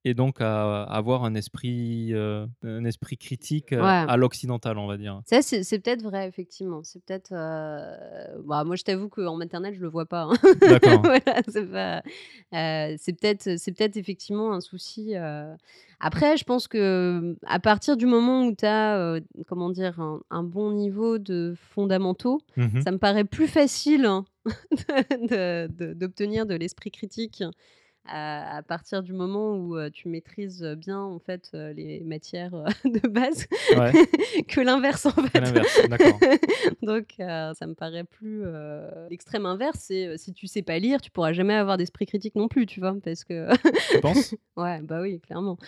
et 0.05 0.13
donc 0.15 0.41
à 0.41 0.83
avoir 0.85 1.25
un 1.25 1.35
esprit, 1.35 2.09
euh, 2.13 2.47
un 2.63 2.85
esprit 2.85 3.17
critique 3.17 3.73
euh, 3.73 3.81
Ouais. 3.81 4.05
à 4.11 4.17
l'occidental, 4.17 4.77
on 4.79 4.87
va 4.87 4.97
dire. 4.97 5.21
Ça, 5.27 5.41
c'est 5.43 5.79
peut-être 5.79 6.03
vrai, 6.03 6.29
effectivement. 6.29 6.83
C'est 6.85 7.03
peut-être. 7.05 7.33
euh, 7.33 8.37
bah, 8.45 8.65
moi, 8.65 8.77
je 8.77 8.83
t'avoue 8.85 9.09
qu'en 9.09 9.37
maternelle, 9.37 9.75
je 9.75 9.81
le 9.81 9.89
vois 9.89 10.07
pas. 10.07 10.23
hein. 10.31 10.35
D'accord. 10.61 11.01
voilà, 11.03 11.43
c'est 11.49 11.71
pas. 11.71 12.03
peut-être, 12.51 13.59
c'est 13.59 13.73
peut-être 13.73 13.97
effectivement 13.97 14.53
un 14.53 14.61
souci. 14.61 15.15
Après, 16.01 16.37
je 16.37 16.45
pense 16.45 16.69
que 16.69 17.37
à 17.47 17.59
partir 17.61 17.97
du 17.97 18.05
moment 18.07 18.45
où 18.47 18.55
tu 18.55 18.67
as, 18.67 19.19
comment 19.47 19.71
dire, 19.71 20.01
un, 20.01 20.21
un 20.31 20.43
bon 20.43 20.73
niveau 20.73 21.19
de 21.19 21.55
fondamentaux, 21.71 22.41
Mhm. 22.57 22.83
ça 22.83 22.91
me 22.91 22.99
paraît 22.99 23.25
plus 23.25 23.47
facile 23.49 24.05
hein, 24.05 24.25
de- 25.11 25.67
de- 25.69 25.95
d'obtenir 25.95 26.47
de, 26.47 26.55
l'esprit 26.55 26.91
critique. 26.91 27.43
À, 28.07 28.59
à 28.59 28.63
partir 28.63 29.03
du 29.03 29.15
moment 29.15 29.57
où 29.57 29.79
euh, 29.79 29.89
tu 29.91 30.09
maîtrises 30.09 30.63
bien 30.77 31.01
en 31.01 31.19
fait 31.19 31.51
euh, 31.55 31.73
les 31.73 32.01
matières 32.01 32.51
de 32.85 33.09
base 33.09 33.47
Ouais, 33.77 33.93
que 34.49 34.61
l'inverse 34.61 35.07
en 35.07 35.11
fait. 35.13 35.41
Donc 36.83 37.15
ça 37.17 37.67
me 37.67 37.75
paraît 37.75 38.05
plus 38.05 38.45
l'extrême 39.09 39.47
inverse, 39.47 39.79
c'est 39.81 40.19
si 40.19 40.33
tu 40.33 40.47
sais 40.47 40.63
pas 40.63 40.79
lire, 40.79 41.01
tu 41.01 41.11
pourras 41.11 41.33
jamais 41.33 41.55
avoir 41.55 41.77
d'esprit 41.79 42.07
critique 42.07 42.35
non 42.35 42.49
plus, 42.49 42.67
tu 42.67 42.81
vois, 42.81 42.95
parce 43.03 43.25
que 43.25 43.49
Tu 43.91 44.01
penses? 44.01 44.35
Ouais, 44.57 44.81
bah 44.83 45.01
oui, 45.01 45.21
clairement. 45.21 45.59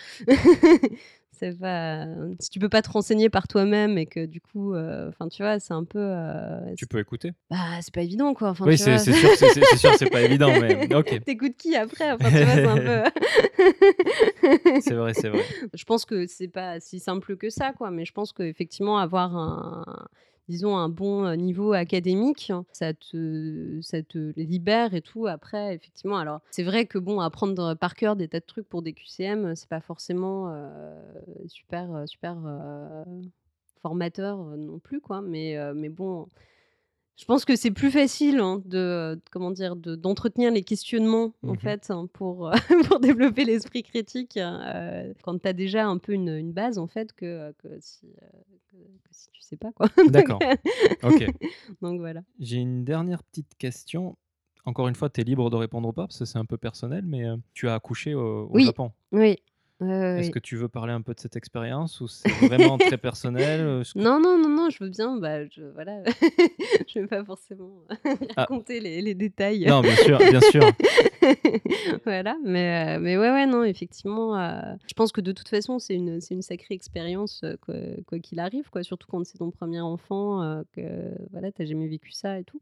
C'est 1.39 1.59
pas 1.59 2.07
si 2.41 2.51
tu 2.51 2.59
peux 2.59 2.68
pas 2.68 2.82
te 2.82 2.91
renseigner 2.91 3.28
par 3.28 3.49
toi-même 3.49 3.99
et 3.99 4.07
que 4.07 4.26
du 4.26 4.41
coup 4.41 4.74
euh, 4.74 5.09
enfin 5.09 5.28
tu 5.28 5.43
vois, 5.43 5.59
c'est 5.59 5.74
un 5.74 5.84
peu 5.84 5.99
euh, 6.01 6.74
Tu 6.76 6.87
peux 6.87 6.99
écouter 6.99 7.32
bah 7.51 7.57
c'est 7.80 7.93
pas 7.95 8.03
évident 8.03 8.34
quoi, 8.34 8.51
enfin 8.51 8.64
Oui, 8.66 8.78
c'est 8.78 8.99
sûr, 8.99 9.14
c'est 9.14 9.76
sûr, 9.76 9.95
c'est 9.99 10.11
pas 10.11 10.22
évident, 10.22 10.49
mais 10.61 10.95
ok. 10.95 11.24
T'écoutes 11.24 11.57
qui 11.57 11.76
après 11.76 12.12
Enfin 12.12 12.30
tu 12.30 12.45
vois, 12.45 12.55
c'est 12.55 12.66
un 12.66 12.76
peu 12.76 13.03
C'est 14.80 14.95
vrai, 14.95 15.14
c'est 15.14 15.28
vrai. 15.28 15.45
je 15.74 15.84
pense 15.84 16.05
que 16.05 16.26
c'est 16.26 16.49
pas 16.49 16.80
si 16.80 17.01
simple 17.01 17.37
que 17.37 17.51
ça, 17.51 17.72
quoi. 17.72 17.91
Mais 17.91 18.05
je 18.05 18.12
pense 18.12 18.32
qu'effectivement, 18.32 18.99
avoir 18.99 19.37
un, 19.37 19.84
disons, 20.49 20.76
un 20.76 20.88
bon 20.88 21.34
niveau 21.36 21.72
académique, 21.72 22.53
ça 22.72 22.94
te, 22.94 23.80
ça 23.82 24.03
te 24.03 24.32
libère 24.38 24.94
et 24.94 25.03
tout. 25.03 25.26
Après, 25.26 25.74
effectivement, 25.74 26.18
alors 26.18 26.40
c'est 26.51 26.62
vrai 26.62 26.86
que 26.86 26.99
bon, 26.99 27.20
apprendre 27.20 27.74
par 27.74 27.94
cœur 27.94 28.16
des 28.16 28.28
tas 28.28 28.40
de 28.40 28.44
trucs 28.44 28.68
pour 28.68 28.82
des 28.82 28.92
QCM, 28.92 29.55
c'est 29.55 29.68
pas 29.68 29.80
forcément 29.80 30.53
super, 31.47 32.05
super 32.07 32.36
formateur 33.82 34.38
non 34.38 34.78
plus, 34.78 35.01
quoi. 35.01 35.20
Mais, 35.20 35.57
mais 35.74 35.88
bon. 35.88 36.28
Je 37.19 37.25
pense 37.25 37.45
que 37.47 37.57
c'est 37.57 37.71
plus 37.71 37.91
facile 37.91 38.39
hein, 38.41 38.61
de 38.67 39.19
comment 39.31 39.51
dire 39.51 39.75
de- 39.75 39.97
d'entretenir 39.97 40.51
les 40.53 40.62
questionnements 40.62 41.33
en 41.43 41.53
Mhm. 41.53 41.59
fait 41.59 41.91
hein, 41.91 42.07
pour, 42.12 42.51
pour 42.99 43.01
développer 43.01 43.45
l'esprit 43.45 43.83
critique 43.83 44.37
euh, 44.37 45.14
quand 45.23 45.39
tu 45.41 45.49
as 45.49 45.53
déjà 45.55 45.87
un 45.87 45.97
peu 45.99 46.12
une, 46.12 46.29
une 46.29 46.53
base 46.53 46.77
en 46.79 46.87
fait 46.87 47.12
que, 47.14 47.53
que, 47.59 47.69
si, 47.81 48.07
euh, 48.23 48.27
que- 48.69 48.77
que 48.77 49.09
si 49.12 49.31
tu 49.33 49.41
sais 49.41 49.57
pas 49.57 49.73
quoi. 49.73 49.87
D'accord. 50.11 50.41
Ok. 51.03 51.25
Donc 51.81 52.01
voilà. 52.01 52.21
J'ai 52.39 52.59
une 52.59 52.85
dernière 52.85 53.23
petite 53.23 53.55
question. 53.57 54.17
Encore 54.67 54.89
une 54.89 54.95
fois, 54.97 55.09
tu 55.09 55.21
es 55.21 55.25
libre 55.25 55.49
de 55.49 55.57
répondre 55.57 55.89
ou 55.89 55.93
pas, 55.93 56.07
parce 56.09 56.19
que 56.19 56.25
c'est 56.25 56.39
un 56.39 56.45
peu 56.45 56.59
personnel, 56.59 57.05
mais 57.07 57.25
euh, 57.25 57.37
tu 57.55 57.69
as 57.69 57.75
accouché 57.75 58.14
au, 58.14 58.47
au 58.47 58.51
Oui. 58.53 58.64
Japon. 58.67 58.91
Oui. 59.12 59.37
Est-ce 59.79 60.27
oui. 60.29 60.31
que 60.31 60.39
tu 60.39 60.57
veux 60.57 60.68
parler 60.68 60.95
un 60.95 61.03
peu 61.03 61.12
de 61.12 61.20
cette 61.20 61.37
expérience 61.37 62.01
ou 62.01 62.09
c'est 62.09 62.31
vraiment 62.47 62.79
très 62.79 62.97
personnel 62.97 63.61
euh, 63.61 63.83
que- 63.83 63.99
Non, 63.99 64.18
non, 64.20 64.39
non, 64.39 64.49
non, 64.49 64.70
je 64.70 64.83
veux 64.83 64.89
bien. 64.89 65.16
Bah, 65.18 65.45
je, 65.49 65.62
voilà. 65.74 66.03
je 66.89 67.01
vais 67.01 67.07
pas 67.07 67.22
forcément 67.24 67.70
Ah. 67.91 67.97
raconter 68.39 68.81
les, 68.81 69.03
les 69.03 69.14
détails. 69.14 69.66
Non, 69.66 69.83
bien 69.83 69.97
sûr, 69.97 70.18
bien 70.18 70.41
sûr. 70.41 70.62
voilà, 72.05 72.37
mais, 72.45 72.97
euh, 72.97 73.01
mais 73.01 73.16
ouais, 73.16 73.31
ouais, 73.31 73.47
non, 73.47 73.64
effectivement, 73.64 74.39
euh, 74.39 74.61
je 74.87 74.95
pense 74.95 75.12
que 75.12 75.20
de 75.20 75.33
toute 75.33 75.49
façon, 75.49 75.79
c'est 75.79 75.95
une, 75.95 76.20
c'est 76.20 76.35
une 76.35 76.43
sacrée 76.43 76.74
expérience, 76.74 77.43
euh, 77.45 77.57
quoi 78.07 78.18
qu'il 78.18 78.39
arrive, 78.41 78.70
quoi, 78.70 78.83
surtout 78.83 79.07
quand 79.09 79.24
c'est 79.24 79.39
ton 79.39 79.51
premier 79.51 79.81
enfant, 79.81 80.43
euh, 80.43 80.62
que 80.72 80.83
voilà, 81.33 81.53
t'as 81.53 81.64
jamais 81.64 81.89
vécu 81.89 82.12
ça 82.12 82.39
et 82.39 82.45
tout. 82.45 82.61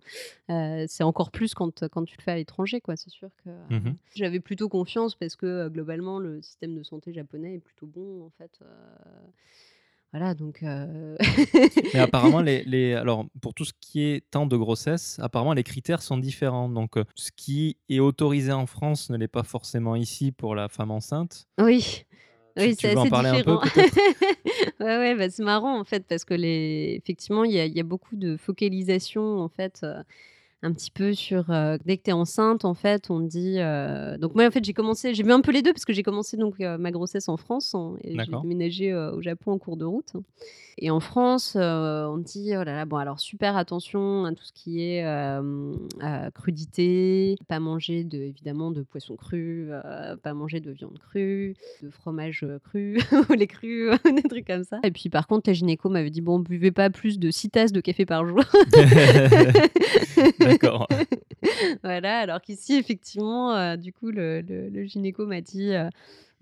C'est 0.49 1.03
encore 1.03 1.31
plus 1.31 1.55
quand, 1.55 1.89
quand 1.89 2.05
tu 2.05 2.17
le 2.19 2.23
fais 2.23 2.33
à 2.33 2.37
l'étranger, 2.37 2.81
quoi, 2.81 2.97
c'est 2.97 3.11
sûr 3.11 3.31
que 3.45 3.51
Mhm. 3.71 3.97
j'avais 4.15 4.41
plutôt 4.41 4.69
confiance 4.69 5.15
parce 5.15 5.37
que 5.37 5.69
globalement, 5.69 6.19
le 6.19 6.43
système 6.43 6.75
de 6.75 6.83
santé 6.83 7.13
japonais 7.13 7.55
est 7.55 7.59
plutôt 7.61 7.87
bon, 7.87 8.25
en 8.27 8.31
fait. 8.31 8.61
Voilà, 10.15 10.35
donc. 10.35 10.63
euh, 10.63 11.17
Mais 11.95 12.01
apparemment, 12.01 12.41
les, 12.41 12.63
les- 12.67 12.95
alors, 12.95 13.27
pour 13.41 13.53
tout 13.53 13.65
ce 13.65 13.73
qui 13.81 14.03
est 14.03 14.31
temps 14.31 14.47
de 14.47 14.57
grossesse, 14.57 15.19
apparemment, 15.21 15.53
les 15.55 15.65
critères 15.65 16.03
sont 16.03 16.19
différents. 16.19 16.69
Donc, 16.69 16.97
euh, 16.97 17.05
ce 17.17 17.31
qui 17.35 17.77
est 17.89 17.99
autorisé 18.01 18.53
en 18.53 18.67
France 18.67 19.11
ne 19.11 19.17
l'est 19.17 19.29
pas 19.29 19.43
forcément 19.43 19.97
ici 19.97 20.31
pour 20.33 20.55
la 20.55 20.69
femme 20.69 20.91
enceinte. 20.93 21.47
Oui. 21.59 22.05
Tu- 22.57 22.63
Oui, 22.63 22.77
c'est 22.79 22.91
assez 22.97 23.11
peu, 23.43 23.57
différent. 23.57 23.61
peut-être? 23.75 23.97
Ouais, 24.81 24.99
ouais, 24.99 25.15
bah, 25.17 25.31
c'est 25.31 25.43
marrant 25.43 25.79
en 25.81 25.85
fait 25.85 26.05
parce 26.07 26.25
que 26.25 26.35
les... 26.35 26.97
effectivement, 27.03 27.43
il 27.45 27.53
y 27.53 27.69
y 27.77 27.81
a 27.81 27.85
beaucoup 27.85 28.17
de 28.17 28.37
focalisation 28.37 29.41
en 29.41 29.49
fait. 29.49 29.81
euh, 29.83 30.03
un 30.65 30.73
petit 30.73 30.91
peu 30.91 31.13
sur 31.13 31.51
euh, 31.51 31.77
dès 31.85 31.99
que 31.99 32.05
tu 32.05 32.11
es 32.11 32.13
enceinte 32.15 32.65
en 32.65 32.73
fait 32.73 33.11
on 33.11 33.21
dit 33.21 33.57
euh, 33.59 34.17
donc 34.17 34.35
moi 34.35 34.47
en 34.47 34.51
fait 34.51 34.65
j'ai 34.65 34.73
commencé 34.73 35.15
j'ai 35.15 35.23
vu 35.23 35.31
un 35.31 35.43
peu 35.43 35.53
les 35.53 35.61
deux 35.61 35.73
parce 35.73 35.85
que 35.85 35.93
j'ai 35.93 36.03
commencé 36.03 36.39
donc 36.39 36.59
euh, 36.61 36.79
ma 36.79 36.91
grossesse 36.91 37.29
en 37.29 37.37
France 37.37 37.75
hein, 37.75 37.97
et 38.03 38.17
j'ai 38.19 38.33
déménagé 38.43 38.95
au 38.95 39.21
Japon 39.21 39.53
en 39.53 39.59
cours 39.59 39.77
de 39.77 39.85
route. 39.85 40.15
Et 40.79 40.91
en 40.91 40.99
France 40.99 41.57
on 41.57 42.17
dit 42.19 42.53
oh 42.53 42.65
là 42.65 42.75
là 42.75 42.85
bon 42.85 42.97
alors 42.97 43.21
super 43.21 43.57
attention 43.57 44.25
à 44.25 44.33
tout 44.33 44.43
ce 44.43 44.53
qui 44.53 44.83
est 44.83 45.05
crudité 46.35 47.37
pas 47.47 47.61
manger 47.61 48.03
de 48.03 48.19
évidemment 48.19 48.73
de 48.73 48.83
poisson 48.83 49.15
cru 49.15 49.71
pas 50.23 50.35
manger 50.35 50.61
de 50.61 50.73
viande 50.73 50.99
crue 50.99 51.55
de 51.83 51.91
fromage 51.91 52.45
cru 52.65 52.99
ou 53.29 53.35
les 53.35 53.47
crus 53.47 53.93
des 54.05 54.23
trucs 54.23 54.47
comme 54.47 54.65
ça. 54.65 54.81
Et 54.83 54.91
puis 54.91 55.11
par 55.11 55.29
contre 55.29 55.49
la 55.49 55.53
gynéco 55.53 55.89
m'avait 55.91 56.11
dit 56.11 56.23
bon 56.23 56.41
buvez 56.41 56.73
pas 56.73 56.91
plus 56.91 57.21
de 57.21 57.31
6 57.31 57.51
tasses 57.51 57.73
de 57.73 57.81
café 57.81 58.05
par 58.05 58.27
jour 58.27 58.41
Voilà, 61.83 62.21
alors 62.21 62.41
qu'ici, 62.41 62.75
effectivement, 62.75 63.55
euh, 63.55 63.77
du 63.77 63.93
coup, 63.93 64.11
le 64.11 64.85
gynéco 64.85 65.27
m'a 65.27 65.41
dit 65.41 65.75
euh, 65.75 65.89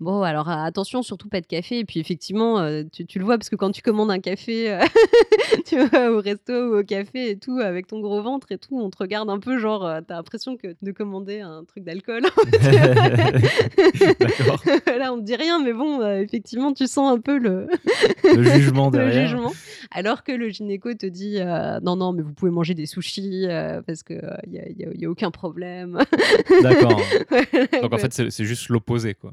Bon, 0.03 0.21
alors 0.21 0.49
attention, 0.49 1.01
surtout 1.01 1.29
pas 1.29 1.39
de 1.41 1.45
café. 1.47 1.79
Et 1.79 1.85
puis, 1.85 1.99
effectivement, 1.99 2.59
euh, 2.59 2.83
tu, 2.91 3.05
tu 3.05 3.19
le 3.19 3.25
vois, 3.25 3.37
parce 3.37 3.49
que 3.49 3.55
quand 3.55 3.71
tu 3.71 3.81
commandes 3.81 4.11
un 4.11 4.19
café, 4.19 4.69
euh, 4.71 4.79
tu 5.65 5.77
vas 5.85 6.11
au 6.11 6.19
resto 6.19 6.53
ou 6.71 6.79
au 6.79 6.83
café 6.83 7.29
et 7.31 7.37
tout, 7.37 7.59
avec 7.59 7.87
ton 7.87 7.99
gros 8.01 8.21
ventre 8.21 8.51
et 8.51 8.57
tout, 8.57 8.77
on 8.79 8.89
te 8.89 8.97
regarde 8.97 9.29
un 9.29 9.39
peu, 9.39 9.57
genre, 9.57 9.85
euh, 9.85 10.01
t'as 10.05 10.15
l'impression 10.15 10.57
que 10.57 10.75
de 10.81 10.91
commander 10.91 11.39
un 11.39 11.63
truc 11.63 11.83
d'alcool. 11.85 12.23
D'accord. 14.19 14.61
voilà, 14.85 15.13
on 15.13 15.19
te 15.19 15.23
dit 15.23 15.35
rien, 15.35 15.63
mais 15.63 15.73
bon, 15.73 16.05
effectivement, 16.17 16.73
tu 16.73 16.87
sens 16.87 17.11
un 17.17 17.19
peu 17.21 17.37
le, 17.37 17.67
Le 18.25 18.43
jugement 18.43 18.87
le 18.87 18.97
derrière. 18.97 19.27
jugement. 19.27 19.51
Alors 19.91 20.23
que 20.23 20.31
le 20.31 20.49
gynéco 20.49 20.93
te 20.93 21.05
dit 21.05 21.39
non, 21.83 21.95
non, 21.95 22.13
mais 22.13 22.23
vous 22.23 22.33
pouvez 22.33 22.51
manger 22.51 22.73
des 22.73 22.85
sushis 22.85 23.45
parce 23.87 24.03
qu'il 24.03 24.21
n'y 24.47 24.59
a, 24.59 24.67
y 24.69 24.85
a- 24.85 24.93
y 24.93 25.05
a 25.05 25.09
aucun 25.09 25.31
problème. 25.31 25.97
D'accord. 26.61 26.99
Voilà, 27.29 27.81
Donc, 27.81 27.93
en 27.93 27.97
fait, 27.97 28.13
c'est 28.13 28.29
c'est 28.31 28.45
juste 28.45 28.69
l'opposé, 28.69 29.13
quoi. 29.13 29.31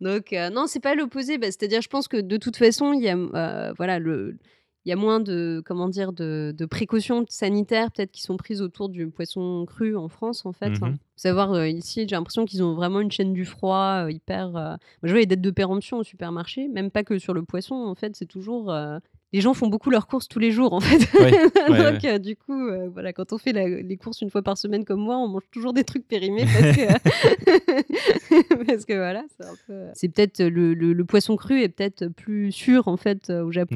Donc, 0.00 0.11
euh, 0.32 0.50
non, 0.50 0.66
c'est 0.66 0.80
pas 0.80 0.94
l'opposé. 0.94 1.38
Bah, 1.38 1.46
C'est-à-dire, 1.46 1.80
je 1.82 1.88
pense 1.88 2.08
que 2.08 2.16
de 2.16 2.36
toute 2.36 2.56
façon, 2.56 2.92
il 2.92 3.02
y 3.02 3.08
a, 3.08 3.16
euh, 3.16 3.72
voilà, 3.76 3.98
le. 3.98 4.36
Il 4.84 4.88
y 4.88 4.92
a 4.92 4.96
moins 4.96 5.20
de 5.20 5.62
comment 5.64 5.88
dire 5.88 6.12
de, 6.12 6.52
de 6.58 6.66
précautions 6.66 7.24
sanitaires 7.28 7.92
peut-être 7.92 8.10
qui 8.10 8.20
sont 8.20 8.36
prises 8.36 8.60
autour 8.60 8.88
du 8.88 9.08
poisson 9.10 9.64
cru 9.64 9.94
en 9.96 10.08
France 10.08 10.44
en 10.44 10.52
fait. 10.52 10.70
Mhm. 10.70 10.82
hein. 10.82 10.92
Faut 10.94 10.98
savoir 11.14 11.52
euh, 11.52 11.68
ici, 11.68 12.00
j'ai 12.00 12.16
l'impression 12.16 12.44
qu'ils 12.46 12.64
ont 12.64 12.74
vraiment 12.74 12.98
une 12.98 13.12
chaîne 13.12 13.32
du 13.32 13.44
froid 13.44 14.06
hyper. 14.10 14.50
Moi, 14.50 14.78
je 15.04 15.10
vois 15.10 15.20
les 15.20 15.26
dates 15.26 15.40
de 15.40 15.50
péremption 15.52 15.98
au 15.98 16.02
supermarché, 16.02 16.66
même 16.66 16.90
pas 16.90 17.04
que 17.04 17.20
sur 17.20 17.32
le 17.32 17.44
poisson 17.44 17.76
en 17.76 17.94
fait, 17.94 18.16
c'est 18.16 18.26
toujours 18.26 18.74
les 19.32 19.40
gens 19.40 19.54
font 19.54 19.66
beaucoup 19.68 19.90
leurs 19.90 20.06
courses 20.06 20.28
tous 20.28 20.38
les 20.38 20.50
jours 20.50 20.72
en 20.74 20.80
fait. 20.80 20.98
Ouais, 21.18 21.30
Donc 21.92 22.04
euh, 22.04 22.18
du 22.18 22.36
coup, 22.36 22.66
euh, 22.68 22.88
voilà, 22.92 23.12
quand 23.12 23.32
on 23.32 23.38
fait 23.38 23.52
la- 23.52 23.68
les 23.68 23.96
courses 23.96 24.20
une 24.20 24.30
fois 24.30 24.42
par 24.42 24.58
semaine 24.58 24.84
comme 24.84 25.00
moi, 25.00 25.16
on 25.18 25.28
mange 25.28 25.42
toujours 25.50 25.72
des 25.72 25.84
trucs 25.84 26.06
périmés 26.06 26.44
parce 26.44 26.76
que, 26.76 28.64
parce 28.66 28.84
que 28.84 28.94
voilà, 28.94 29.24
c'est 29.38 29.46
peu. 29.66 29.86
C'est 29.94 30.08
peut-être 30.08 30.42
le, 30.42 30.74
le- 30.74 30.92
le 30.92 31.04
poisson 31.04 31.36
cru 31.36 31.60
est 31.62 31.68
peut-être 31.68 32.08
plus 32.08 32.52
sûr 32.52 32.88
en 32.88 32.96
fait 32.96 33.30
euh, 33.30 33.42
au 33.44 33.50
Japon 33.52 33.74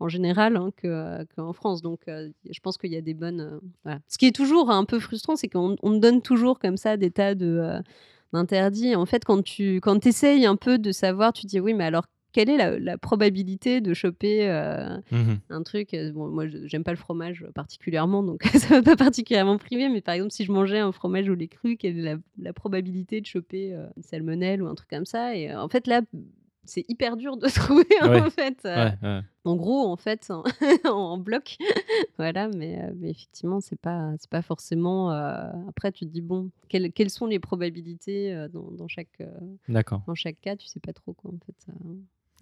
en 0.00 0.08
général 0.08 0.56
hein, 0.56 0.70
que, 0.76 0.86
euh, 0.88 1.24
qu'en 1.36 1.52
France. 1.52 1.82
Donc, 1.82 2.00
euh, 2.08 2.28
je 2.50 2.60
pense 2.60 2.76
qu'il 2.78 2.92
y 2.92 2.96
a 2.96 3.00
des 3.00 3.14
bonnes. 3.14 3.40
euh, 3.40 3.58
voilà. 3.84 4.00
Ce 4.08 4.18
qui 4.18 4.26
est 4.26 4.34
toujours 4.34 4.70
un 4.70 4.84
peu 4.84 4.98
frustrant, 4.98 5.36
c'est 5.36 5.48
qu'on 5.48 5.76
on 5.82 5.98
donne 5.98 6.22
toujours 6.22 6.58
comme 6.58 6.76
ça 6.76 6.96
des 6.96 7.10
tas 7.10 7.34
de 7.34 7.46
euh, 7.46 7.80
d'interdits. 8.32 8.94
En 8.96 9.06
fait, 9.06 9.24
quand 9.24 9.42
tu 9.42 9.76
quand 9.76 10.04
essayes 10.06 10.46
un 10.46 10.56
peu 10.56 10.78
de 10.78 10.92
savoir, 10.92 11.32
tu 11.32 11.46
dis 11.46 11.60
oui, 11.60 11.74
mais 11.74 11.84
alors 11.84 12.06
quelle 12.36 12.50
est 12.50 12.58
la, 12.58 12.78
la 12.78 12.98
probabilité 12.98 13.80
de 13.80 13.94
choper 13.94 14.46
euh, 14.50 14.98
Mhm. 15.10 15.38
un 15.48 15.62
truc 15.62 15.94
euh, 15.94 16.12
bon, 16.12 16.28
Moi, 16.28 16.48
je- 16.48 16.66
j'aime 16.66 16.84
pas 16.84 16.90
le 16.90 16.98
fromage 16.98 17.46
particulièrement, 17.54 18.22
donc 18.22 18.42
ça 18.54 18.68
va 18.68 18.82
pas 18.82 18.94
particulièrement 18.96 19.56
privé. 19.56 19.88
Mais 19.88 20.02
par 20.02 20.14
exemple, 20.14 20.32
si 20.32 20.44
je 20.44 20.52
mangeais 20.52 20.80
un 20.80 20.92
fromage 20.92 21.30
au 21.30 21.34
lait 21.34 21.48
cru, 21.48 21.78
quelle 21.78 21.98
est 21.98 22.02
la, 22.02 22.16
la 22.38 22.52
probabilité 22.52 23.22
de 23.22 23.26
choper 23.26 23.72
euh, 23.74 23.86
une 23.96 24.02
salmonelle 24.02 24.62
ou 24.62 24.66
un 24.66 24.74
truc 24.74 24.90
comme 24.90 25.06
ça? 25.06 25.34
Et 25.34 25.54
en 25.54 25.68
fait, 25.70 25.86
là. 25.86 26.02
C'est 26.68 26.84
hyper 26.88 27.16
dur 27.16 27.36
de 27.36 27.46
trouver 27.54 27.86
Ouais. 28.02 28.20
en 28.20 28.28
fait. 28.28 28.58
euh, 28.64 28.86
Ouais, 28.86 28.94
ouais. 29.00 29.20
en 29.44 29.54
gros, 29.54 29.86
en 29.86 29.94
fait, 29.96 30.28
en, 30.32 30.42
en 30.90 31.16
bloc. 31.16 31.58
voilà, 32.18 32.48
mais, 32.48 32.82
euh, 32.82 32.90
mais 32.96 33.10
effectivement, 33.10 33.60
c'est 33.60 33.78
pas, 33.80 34.10
c'est 34.18 34.28
pas 34.28 34.42
forcément. 34.42 35.12
euh, 35.12 35.48
Après, 35.68 35.92
tu 35.92 36.04
te 36.06 36.10
dis, 36.10 36.22
bon, 36.22 36.50
quelles, 36.68 36.90
quelles 36.92 37.10
sont 37.10 37.26
les 37.26 37.38
probabilités 37.38 38.48
dans, 38.52 38.68
dans 38.72 38.88
chaque, 38.88 39.22
D'accord. 39.68 40.02
dans 40.08 40.16
chaque 40.16 40.40
cas? 40.40 40.56
Tu 40.56 40.66
sais 40.66 40.80
pas 40.80 40.92
trop, 40.92 41.12
quoi, 41.12 41.30
en 41.30 41.38
fait. 41.46 41.54
ça. 41.64 41.72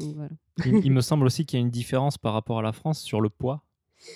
Voilà. 0.01 0.31
Il, 0.65 0.85
il 0.87 0.93
me 0.93 1.01
semble 1.01 1.27
aussi 1.27 1.47
qu'il 1.47 1.59
y 1.59 1.63
a 1.63 1.65
une 1.65 1.71
différence 1.71 2.19
par 2.19 2.33
rapport 2.33 2.59
à 2.59 2.63
la 2.63 2.73
France 2.73 3.01
sur 3.03 3.21
le 3.21 3.29
poids. 3.31 3.63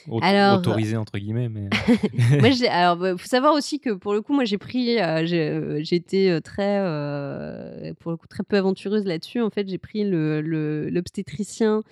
Aut- 0.08 0.18
Alors- 0.22 0.58
autorisé 0.58 0.96
entre 0.96 1.16
guillemets, 1.18 1.48
mais 1.48 1.68
moi, 2.40 2.50
j'ai- 2.50 2.68
alors, 2.68 3.06
il 3.06 3.16
faut 3.16 3.26
savoir 3.26 3.54
aussi 3.54 3.80
que 3.80 3.90
pour 3.90 4.12
le 4.12 4.20
coup, 4.20 4.34
moi, 4.34 4.44
j'ai 4.44 4.58
pris, 4.58 4.98
euh, 5.00 5.24
euh, 5.32 5.82
été 5.90 6.30
euh, 6.30 6.40
très, 6.40 6.78
euh, 6.80 7.94
pour 8.00 8.10
le 8.10 8.16
coup, 8.18 8.26
très 8.26 8.42
peu 8.42 8.56
aventureuse 8.56 9.04
là-dessus. 9.04 9.40
En 9.40 9.50
fait, 9.50 9.66
j'ai 9.68 9.78
pris 9.78 10.04
le- 10.04 10.42
le- 10.42 10.90
l'obstétricien 10.90 11.82